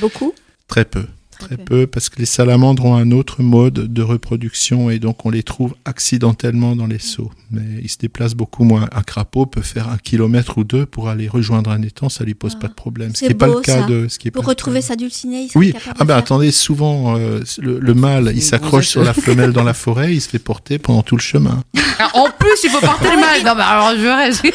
Beaucoup? 0.00 0.32
Très 0.66 0.84
peu. 0.84 1.06
Très 1.38 1.56
peu, 1.56 1.86
parce 1.86 2.08
que 2.08 2.18
les 2.18 2.26
salamandres 2.26 2.84
ont 2.84 2.94
un 2.96 3.10
autre 3.10 3.42
mode 3.42 3.92
de 3.92 4.02
reproduction 4.02 4.90
et 4.90 4.98
donc 4.98 5.24
on 5.26 5.30
les 5.30 5.42
trouve 5.42 5.74
accidentellement 5.84 6.76
dans 6.76 6.86
les 6.86 6.98
seaux. 6.98 7.30
Mais 7.50 7.62
ils 7.82 7.88
se 7.90 7.98
déplacent 7.98 8.34
beaucoup 8.34 8.64
moins. 8.64 8.88
Un 8.92 9.02
crapaud 9.02 9.46
peut 9.46 9.62
faire 9.62 9.88
un 9.88 9.98
kilomètre 9.98 10.58
ou 10.58 10.64
deux 10.64 10.86
pour 10.86 11.08
aller 11.08 11.28
rejoindre 11.28 11.70
un 11.70 11.82
étang, 11.82 12.08
ça 12.08 12.24
lui 12.24 12.34
pose 12.34 12.52
Ah, 12.56 12.60
pas 12.62 12.68
de 12.68 12.74
problème. 12.74 13.10
Ce 13.14 13.20
c'est 13.20 13.26
qui 13.26 13.32
n'est 13.32 13.38
pas 13.38 13.46
le 13.48 13.60
cas 13.60 13.80
ça. 13.82 13.86
de. 13.86 14.06
Ce 14.08 14.18
qui 14.18 14.28
est 14.28 14.30
Pour 14.30 14.44
pas 14.44 14.50
retrouver 14.50 14.80
sa 14.82 14.96
dulcinée, 14.96 15.42
il 15.42 15.50
Oui, 15.58 15.72
capable 15.72 15.96
ah 16.00 16.04
ben 16.04 16.16
attendez, 16.16 16.50
souvent 16.52 17.16
euh, 17.18 17.40
le, 17.58 17.78
le 17.78 17.94
mâle 17.94 18.32
il 18.34 18.42
s'accroche 18.42 18.88
sur 18.88 19.04
la 19.04 19.12
femelle 19.14 19.52
dans 19.52 19.62
la 19.64 19.74
forêt, 19.74 20.14
il 20.14 20.20
se 20.20 20.28
fait 20.28 20.38
porter 20.38 20.78
pendant 20.78 21.02
tout 21.02 21.16
le 21.16 21.22
chemin. 21.22 21.62
Ah, 21.98 22.10
En 22.12 22.28
plus, 22.28 22.50
il 22.62 22.68
faut 22.68 22.78
porter 22.80 23.08
le 23.10 23.16
mal. 23.18 23.42
Non, 23.42 23.54
mais 23.56 23.62
alors 23.62 23.92
je 23.98 24.06
reste. 24.06 24.42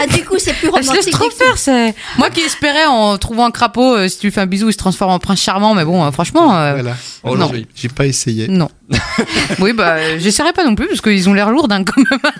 Ah, 0.00 0.06
du 0.06 0.24
coup, 0.24 0.36
c'est 0.38 0.54
plus 0.54 0.68
Elle 0.74 0.82
se 0.82 0.92
laisse 0.94 1.04
romantique. 1.04 1.12
trop 1.12 1.28
que- 1.28 1.34
faire, 1.34 1.58
c'est. 1.58 1.94
Moi 2.16 2.30
qui 2.30 2.40
espérais 2.40 2.86
en 2.86 3.18
trouvant 3.18 3.44
un 3.46 3.50
crapaud, 3.50 3.96
euh, 3.96 4.08
si 4.08 4.18
tu 4.18 4.26
lui 4.28 4.32
fais 4.32 4.40
un 4.40 4.46
bisou, 4.46 4.68
il 4.68 4.72
se 4.72 4.78
transforme 4.78 5.12
en 5.12 5.18
prince 5.18 5.40
charmant, 5.40 5.74
mais 5.74 5.84
bon, 5.84 5.93
euh, 6.02 6.10
franchement. 6.10 6.56
euh, 6.56 6.72
Voilà. 6.74 6.96
Oh, 7.22 7.36
Non. 7.36 7.52
J'ai 7.74 7.88
pas 7.88 8.06
essayé. 8.06 8.48
Non. 8.48 8.68
oui, 9.60 9.72
bah, 9.74 10.18
j'essaierai 10.18 10.52
pas 10.52 10.64
non 10.64 10.74
plus, 10.74 10.86
parce 10.88 11.00
qu'ils 11.02 11.28
ont 11.28 11.34
l'air 11.34 11.50
lourds 11.50 11.68
d'un 11.68 11.84
quand 11.84 12.00
même. 12.10 12.20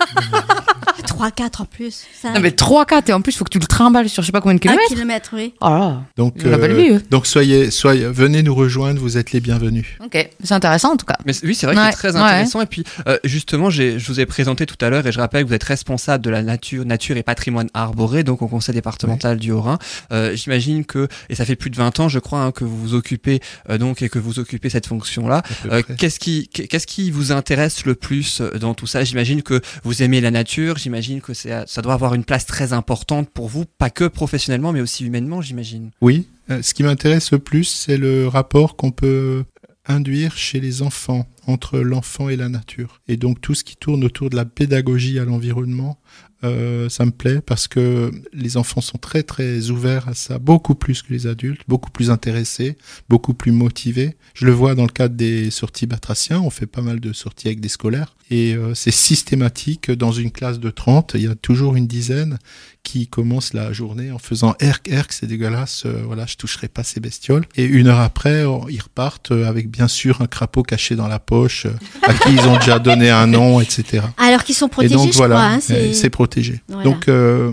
3-4 1.17 1.61
en 1.61 1.65
plus. 1.65 2.03
Ça, 2.21 2.31
Non, 2.31 2.39
mais 2.39 2.49
3-4, 2.49 3.09
et 3.09 3.13
en 3.13 3.21
plus, 3.21 3.33
il 3.33 3.37
faut 3.37 3.45
que 3.45 3.49
tu 3.49 3.59
le 3.59 3.65
trimbales 3.65 4.09
sur 4.09 4.21
je 4.23 4.27
sais 4.27 4.31
pas 4.31 4.41
combien 4.41 4.55
de 4.55 4.59
un 4.59 4.61
kilomètres. 4.61 4.87
kilomètre, 4.89 5.29
oui. 5.33 5.53
Oh 5.61 5.69
là. 5.69 6.01
Donc, 6.17 6.37
belle 6.37 6.53
euh, 6.53 6.73
vie, 6.75 6.89
eux. 6.91 7.01
donc 7.09 7.27
soyez, 7.27 7.71
soyez, 7.71 8.05
venez 8.07 8.43
nous 8.43 8.55
rejoindre, 8.55 8.99
vous 8.99 9.17
êtes 9.17 9.31
les 9.31 9.39
bienvenus. 9.39 9.85
Ok, 10.03 10.29
c'est 10.43 10.53
intéressant 10.53 10.93
en 10.93 10.97
tout 10.97 11.05
cas. 11.05 11.17
Mais 11.25 11.33
oui, 11.43 11.55
c'est 11.55 11.65
vrai 11.67 11.75
Ouais, 11.75 11.85
que 11.85 11.91
c'est 11.91 11.97
très 12.09 12.15
ouais. 12.15 12.21
intéressant. 12.21 12.61
Et 12.61 12.65
puis, 12.65 12.83
euh, 13.07 13.17
justement, 13.23 13.69
j'ai- 13.69 13.99
je 13.99 14.07
vous 14.07 14.19
ai 14.19 14.25
présenté 14.25 14.65
tout 14.65 14.77
à 14.83 14.89
l'heure 14.89 15.05
et 15.07 15.11
je 15.11 15.19
rappelle 15.19 15.43
que 15.43 15.47
vous 15.49 15.53
êtes 15.53 15.63
responsable 15.63 16.23
de 16.23 16.29
la 16.29 16.41
nature, 16.43 16.85
nature 16.85 17.17
et 17.17 17.23
patrimoine 17.23 17.69
arboré, 17.73 18.23
donc 18.23 18.41
au 18.41 18.47
conseil 18.47 18.73
départemental 18.75 19.37
du 19.37 19.51
Haut-Rhin. 19.51 19.77
Euh, 20.11 20.35
J'imagine 20.35 20.85
que, 20.85 21.07
et 21.29 21.35
ça 21.35 21.45
fait 21.45 21.55
plus 21.55 21.69
de 21.69 21.75
20 21.75 21.99
ans, 21.99 22.09
je 22.09 22.19
crois, 22.19 22.41
hein, 22.41 22.51
que 22.51 22.63
vous 22.63 22.77
vous 22.77 22.93
occupez 22.93 23.39
euh, 23.69 23.77
donc 23.77 24.01
et 24.01 24.09
que 24.09 24.19
vous 24.19 24.39
occupez 24.39 24.69
cette 24.69 24.87
fonction-là. 24.87 25.43
Euh. 25.71 25.81
Qu'est-ce 25.97 26.19
qui, 26.19 26.47
qu'est-ce 26.49 26.87
qui 26.87 27.11
vous 27.11 27.31
intéresse 27.31 27.85
le 27.85 27.95
plus 27.95 28.41
dans 28.59 28.73
tout 28.73 28.87
ça? 28.87 29.03
J'imagine 29.03 29.41
que 29.43 29.61
vous 29.83 30.01
aimez 30.03 30.21
la 30.21 30.31
nature. 30.31 30.77
J'imagine 30.77 31.04
que 31.21 31.33
ça 31.33 31.81
doit 31.81 31.93
avoir 31.93 32.13
une 32.13 32.23
place 32.23 32.45
très 32.45 32.73
importante 32.73 33.29
pour 33.29 33.47
vous, 33.47 33.65
pas 33.65 33.89
que 33.89 34.05
professionnellement, 34.05 34.71
mais 34.71 34.81
aussi 34.81 35.05
humainement, 35.05 35.41
j'imagine. 35.41 35.91
Oui, 36.01 36.27
euh, 36.49 36.61
ce 36.61 36.73
qui 36.73 36.83
m'intéresse 36.83 37.31
le 37.31 37.39
plus, 37.39 37.65
c'est 37.65 37.97
le 37.97 38.27
rapport 38.27 38.75
qu'on 38.75 38.91
peut 38.91 39.43
induire 39.87 40.35
chez 40.35 40.59
les 40.59 40.81
enfants, 40.81 41.27
entre 41.47 41.79
l'enfant 41.79 42.29
et 42.29 42.35
la 42.35 42.49
nature. 42.49 43.01
Et 43.07 43.17
donc 43.17 43.41
tout 43.41 43.53
ce 43.53 43.63
qui 43.63 43.75
tourne 43.75 44.03
autour 44.03 44.29
de 44.29 44.35
la 44.35 44.45
pédagogie 44.45 45.19
à 45.19 45.25
l'environnement, 45.25 45.99
euh, 46.45 46.89
ça 46.89 47.05
me 47.05 47.11
plaît 47.11 47.41
parce 47.41 47.67
que 47.67 48.11
les 48.33 48.57
enfants 48.57 48.81
sont 48.81 48.97
très 48.97 49.23
très 49.23 49.69
ouverts 49.69 50.07
à 50.07 50.13
ça, 50.13 50.39
beaucoup 50.39 50.75
plus 50.75 51.01
que 51.01 51.13
les 51.13 51.27
adultes, 51.27 51.61
beaucoup 51.67 51.91
plus 51.91 52.09
intéressés, 52.09 52.77
beaucoup 53.09 53.33
plus 53.33 53.51
motivés. 53.51 54.15
Je 54.33 54.45
le 54.45 54.51
vois 54.51 54.75
dans 54.75 54.83
le 54.83 54.89
cadre 54.89 55.15
des 55.15 55.51
sorties 55.51 55.85
batraciens, 55.85 56.39
on 56.41 56.49
fait 56.49 56.65
pas 56.65 56.81
mal 56.81 56.99
de 56.99 57.13
sorties 57.13 57.47
avec 57.47 57.59
des 57.59 57.69
scolaires, 57.69 58.15
et 58.29 58.55
euh, 58.55 58.73
c'est 58.73 58.91
systématique, 58.91 59.91
dans 59.91 60.11
une 60.11 60.31
classe 60.31 60.59
de 60.59 60.69
30, 60.69 61.13
il 61.15 61.23
y 61.23 61.27
a 61.27 61.35
toujours 61.35 61.75
une 61.75 61.87
dizaine 61.87 62.39
qui 62.85 63.07
commence 63.07 63.53
la 63.53 63.73
journée 63.73 64.11
en 64.11 64.19
faisant 64.19 64.55
erk 64.61 64.87
erk 64.87 65.11
c'est 65.11 65.25
dégueulasse 65.25 65.83
euh, 65.87 66.03
voilà 66.05 66.25
je 66.27 66.35
toucherai 66.37 66.67
pas 66.67 66.83
ces 66.83 66.99
bestioles 66.99 67.43
et 67.57 67.65
une 67.65 67.87
heure 67.87 67.99
après 67.99 68.45
on- 68.45 68.69
ils 68.69 68.79
repartent 68.81 69.31
euh, 69.31 69.49
avec 69.49 69.69
bien 69.69 69.87
sûr 69.87 70.21
un 70.21 70.27
crapaud 70.27 70.61
caché 70.63 70.95
dans 70.95 71.07
la 71.07 71.19
poche 71.19 71.65
euh, 71.65 71.71
à 72.03 72.13
qui 72.13 72.31
ils 72.33 72.41
ont 72.47 72.57
déjà 72.57 72.77
donné 72.79 73.09
un 73.09 73.25
nom 73.27 73.59
etc 73.59 74.03
Alors 74.17 74.43
qu'ils 74.43 74.55
sont 74.55 74.69
protégés, 74.69 74.93
et 74.93 74.97
donc 74.97 75.11
je 75.11 75.17
voilà 75.17 75.35
crois. 75.35 75.47
hein, 75.47 75.59
c'est- 75.59 75.93
c'est 75.93 76.09
protégé 76.11 76.61
Voilà. 76.69 76.83
donc 76.83 77.07
euh, 77.09 77.51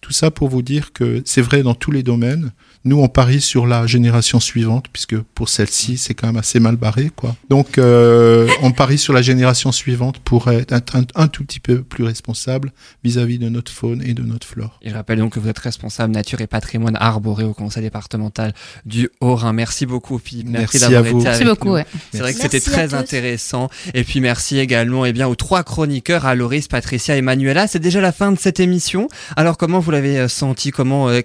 tout 0.00 0.12
ça 0.12 0.30
pour 0.30 0.48
vous 0.48 0.62
dire 0.62 0.92
que 0.94 1.20
c'est 1.26 1.42
vrai 1.42 1.62
dans 1.62 1.74
tous 1.74 1.90
les 1.92 2.02
domaines 2.02 2.50
nous 2.84 2.98
on 3.00 3.08
parie 3.08 3.40
sur 3.40 3.66
la 3.66 3.86
génération 3.86 4.40
suivante 4.40 4.86
puisque 4.92 5.18
pour 5.18 5.48
celle-ci 5.48 5.98
c'est 5.98 6.14
quand 6.14 6.26
même 6.28 6.36
assez 6.38 6.60
mal 6.60 6.76
barré 6.76 7.10
quoi 7.14 7.36
donc 7.48 7.78
euh, 7.78 8.48
on 8.62 8.72
parie 8.72 8.98
sur 8.98 9.12
la 9.12 9.22
génération 9.22 9.70
suivante 9.72 10.18
pour 10.20 10.50
être 10.50 10.72
un, 10.72 10.80
un- 10.98 11.04
un 11.14 11.28
tout 11.28 11.44
petit 11.44 11.60
peu 11.60 11.82
plus 11.82 12.04
responsable 12.04 12.72
vis-à-vis 13.04 13.38
de 13.38 13.48
notre 13.48 13.70
faune 13.72 14.02
et 14.02 14.14
de 14.14 14.22
notre 14.22 14.46
flore 14.46 14.78
Et 14.82 14.90
je 14.90 14.94
rappelle 14.94 15.18
donc 15.18 15.34
que 15.34 15.40
vous 15.40 15.48
êtes 15.48 15.58
responsable 15.58 16.12
nature 16.14 16.40
et 16.40 16.46
patrimoine 16.46 16.96
arboré 17.00 17.44
au 17.44 17.52
conseil 17.54 17.82
départemental 17.82 18.54
du 18.86 19.08
Haut-Rhin. 19.20 19.52
Merci 19.52 19.86
beaucoup, 19.86 20.18
Philippe. 20.18 20.48
Merci, 20.48 20.78
Merci 20.78 20.78
d'avoir 20.80 20.98
à 21.00 21.02
vous. 21.10 21.18
été 21.18 21.24
Merci 21.28 21.42
avec 21.42 21.54
beaucoup, 21.58 21.72
ouais. 21.72 21.86
C'est 22.12 22.18
vrai 22.20 22.32
que 22.34 22.40
c'était 22.40 22.60
très 22.60 22.94
intéressant. 22.94 23.68
Et 23.94 24.04
puis 24.04 24.20
merci 24.20 24.58
également 24.58 25.04
eh 25.06 25.12
bien, 25.12 25.28
aux 25.28 25.34
trois 25.34 25.62
chroniqueurs, 25.62 26.24
à 26.26 26.34
Loris, 26.34 26.68
Patricia 26.68 27.16
et 27.16 27.22
Manuela. 27.22 27.66
C'est 27.66 27.78
déjà 27.78 28.00
la 28.00 28.12
fin 28.12 28.32
de 28.32 28.38
cette 28.38 28.60
émission. 28.60 29.08
Alors 29.36 29.56
comment 29.58 29.80
vous 29.80 29.90
l'avez 29.90 30.18
euh, 30.18 30.28
senti? 30.28 30.70
Comment 30.70 31.08
euh, 31.08 31.20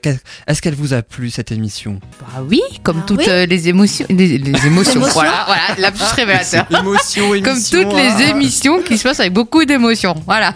Est-ce 0.47 0.61
qu'elle 0.61 0.75
vous 0.75 0.93
a 0.93 1.01
plu 1.01 1.29
cette 1.29 1.44
émission 1.51 1.99
Bah 2.19 2.43
oui, 2.49 2.61
comme 2.83 2.99
Ah 3.01 3.05
toutes 3.07 3.19
oui. 3.19 3.25
euh, 3.29 3.45
les 3.45 3.67
émotions. 3.69 4.05
Les, 4.09 4.37
les 4.37 4.65
émotions. 4.67 4.93
Émotions. 4.95 5.13
voilà, 5.13 5.43
voilà, 5.45 5.61
la 5.77 5.91
plus 5.91 6.03
révélateur. 6.03 6.65
Émotion, 6.69 7.29
Comme 7.43 7.45
émission, 7.47 7.83
toutes 7.83 7.93
les 7.97 8.07
hein. 8.09 8.29
émissions 8.29 8.81
qui 8.81 8.97
se 8.97 9.03
passent 9.03 9.19
avec 9.19 9.33
beaucoup 9.33 9.63
d'émotions. 9.65 10.15
Voilà. 10.25 10.53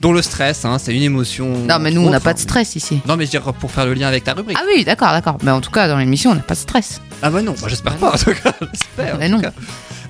Dont 0.00 0.12
le 0.12 0.20
stress, 0.22 0.64
hein, 0.64 0.78
c'est 0.80 0.92
une 0.94 1.02
émotion. 1.04 1.46
Non, 1.68 1.78
mais 1.78 1.92
nous, 1.92 2.00
on 2.00 2.10
n'a 2.10 2.18
pas 2.18 2.34
de 2.34 2.38
stress 2.40 2.74
ici. 2.74 3.00
Non, 3.06 3.16
mais 3.16 3.24
je 3.26 3.30
veux 3.32 3.40
dire 3.42 3.52
pour 3.54 3.70
faire 3.70 3.86
le 3.86 3.94
lien 3.94 4.08
avec 4.08 4.24
ta 4.24 4.34
rubrique. 4.34 4.58
Ah 4.60 4.64
oui, 4.74 4.84
d'accord, 4.84 5.12
d'accord. 5.12 5.38
Mais 5.44 5.52
en 5.52 5.60
tout 5.60 5.70
cas, 5.70 5.86
dans 5.86 5.96
l'émission, 5.98 6.32
on 6.32 6.34
n'a 6.34 6.40
pas 6.42 6.54
de 6.54 6.58
stress. 6.58 7.00
Ah 7.22 7.30
bah 7.30 7.40
non, 7.40 7.54
bah 7.60 7.68
j'espère 7.68 7.94
pas 7.96 8.12
en 8.14 8.18
tout 8.18 8.32
cas. 8.32 8.52
J'espère. 8.72 9.16
Mais 9.18 9.28
tout 9.28 9.36
non. 9.36 9.40
cas. 9.42 9.52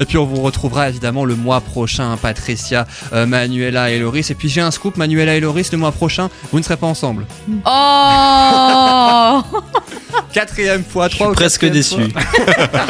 Et 0.02 0.06
puis 0.06 0.18
on 0.18 0.24
vous 0.26 0.40
retrouvera 0.42 0.88
évidemment 0.88 1.24
le 1.24 1.36
mois 1.36 1.60
prochain, 1.60 2.16
Patricia, 2.20 2.86
euh, 3.12 3.24
Manuela 3.26 3.90
et 3.90 3.98
Loris. 3.98 4.30
Et 4.30 4.34
puis 4.34 4.48
j'ai 4.48 4.60
un 4.60 4.70
scoop, 4.70 4.96
Manuela 4.96 5.34
et 5.36 5.40
Loris, 5.40 5.70
le 5.72 5.78
mois 5.78 5.92
prochain, 5.92 6.28
vous 6.50 6.58
ne 6.58 6.64
serez 6.64 6.76
pas 6.76 6.86
ensemble. 6.88 7.26
Oh 7.66 9.42
Quatrième 10.32 10.82
fois, 10.84 11.08
Je 11.08 11.14
trois 11.14 11.26
suis 11.26 11.32
ou 11.32 11.34
presque 11.34 11.64
déçu. 11.66 12.10
fois. 12.10 12.22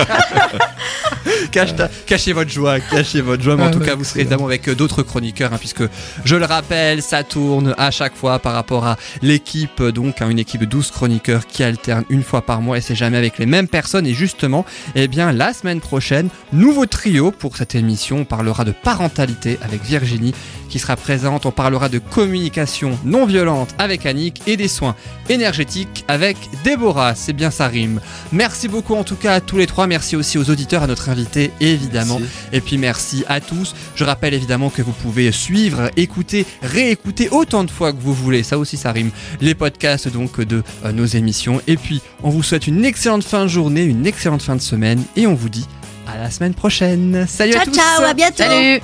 Cache 1.53 1.75
ta- 1.77 1.89
cachez 2.07 2.33
votre 2.33 2.51
joie, 2.51 2.81
cachez 2.81 3.21
votre 3.21 3.43
joie. 3.43 3.57
Mais 3.57 3.65
en 3.65 3.67
Ah 3.67 3.71
tout 3.71 3.81
cas, 3.81 3.95
vous 3.95 4.05
serez 4.05 4.21
évidemment 4.21 4.47
avec 4.47 4.69
euh, 4.69 4.75
d'autres 4.75 5.03
chroniqueurs, 5.03 5.53
hein, 5.53 5.59
puisque 5.59 5.83
je 6.25 6.37
le 6.37 6.45
rappelle, 6.47 7.03
ça 7.03 7.25
tourne 7.25 7.75
à 7.79 7.91
chaque 7.91 8.17
fois 8.17 8.39
par 8.39 8.55
rapport 8.55 8.87
à 8.87 8.97
l'équipe, 9.23 9.83
donc 9.83 10.23
hein, 10.23 10.31
une 10.31 10.39
équipe 10.39 10.61
de 10.61 10.67
12 10.67 10.91
chroniqueurs 10.91 11.47
qui 11.47 11.63
alterne 11.63 12.05
une 12.09 12.23
fois 12.23 12.43
par 12.43 12.61
mois 12.63 12.79
et 12.79 12.81
c'est 12.81 12.95
jamais 12.95 13.19
avec 13.19 13.39
les 13.39 13.47
mêmes 13.47 13.69
personnes. 13.69 14.07
Et 14.07 14.15
justement, 14.15 14.65
eh 14.95 15.09
bien, 15.09 15.33
la 15.33 15.53
semaine 15.53 15.81
prochaine, 15.81 16.29
nouveau 16.53 16.87
trio 17.03 17.33
pour 17.33 17.57
cette 17.57 17.75
émission. 17.75 18.19
On 18.19 18.25
parlera 18.25 18.65
de 18.65 18.71
parentalité 18.71 19.59
avec 19.61 19.83
Virginie 19.83 20.33
qui 20.69 20.79
sera 20.79 20.95
présente. 20.95 21.47
On 21.47 21.51
parlera 21.51 21.89
de 21.89 21.99
communication 21.99 22.97
non 23.05 23.27
violente 23.27 23.71
avec 23.77 24.07
Annick 24.07 24.41
et 24.47 24.57
des 24.57 24.69
soins 24.69 24.95
énergétiques 25.29 26.05
avec 26.07 26.37
Déborah. 26.63 27.17
C'est 27.17 27.33
bien 27.33 27.51
ça 27.51 27.67
rime. 27.67 28.01
Merci 28.31 28.69
beaucoup 28.69 28.95
en 28.95 29.03
tout 29.03 29.17
cas 29.17 29.35
à 29.35 29.41
tous 29.41 29.59
les 29.59 29.67
trois. 29.67 29.89
Merci 29.89 30.15
aussi 30.15 30.39
aux 30.39 30.49
auditeurs, 30.49 30.85
à 30.85 30.87
notre 30.87 31.09
invité 31.09 31.51
évidemment. 31.59 32.21
Merci. 32.21 32.37
Et 32.53 32.61
puis 32.61 32.79
merci 32.79 33.25
à 33.27 33.41
tous. 33.41 33.75
Je 33.97 34.05
rappelle 34.05 34.33
évidemment 34.33 34.71
que 34.71 34.83
vous 34.83 34.93
pouvez 34.93 35.33
suivre, 35.33 35.91
écouter, 35.97 36.47
réécouter 36.63 37.31
autant 37.31 37.65
de 37.65 37.71
fois 37.73 37.93
que 37.93 38.01
vous 38.01 38.15
voulez. 38.15 38.45
Ça 38.45 38.59
aussi 38.59 38.77
ça 38.77 38.93
rime. 38.93 39.11
Les 39.41 39.57
podcasts 39.57 40.07
donc 40.07 40.41
de 40.41 40.63
euh, 40.85 40.93
nos 40.93 41.07
émissions. 41.07 41.61
Et 41.67 41.77
puis 41.77 42.01
on 42.23 42.31
vous 42.31 42.45
souhaite 42.45 42.69
une 42.69 42.85
excellente 42.85 43.25
fin 43.25 43.43
de 43.43 43.49
journée, 43.49 43.83
une 43.83 44.07
excellente 44.07 44.43
fin 44.43 44.55
de 44.55 44.61
semaine 44.61 45.03
et 45.17 45.27
on 45.27 45.35
vous 45.35 45.49
dit 45.49 45.67
à 46.07 46.19
la 46.19 46.31
semaine 46.31 46.55
prochaine. 46.55 47.27
Salut 47.29 47.53
à 47.55 47.57
Ciao, 47.57 47.65
tous. 47.67 47.75
ciao, 47.75 48.03
à 48.05 48.15
bientôt. 48.15 48.43
Salut 48.43 48.81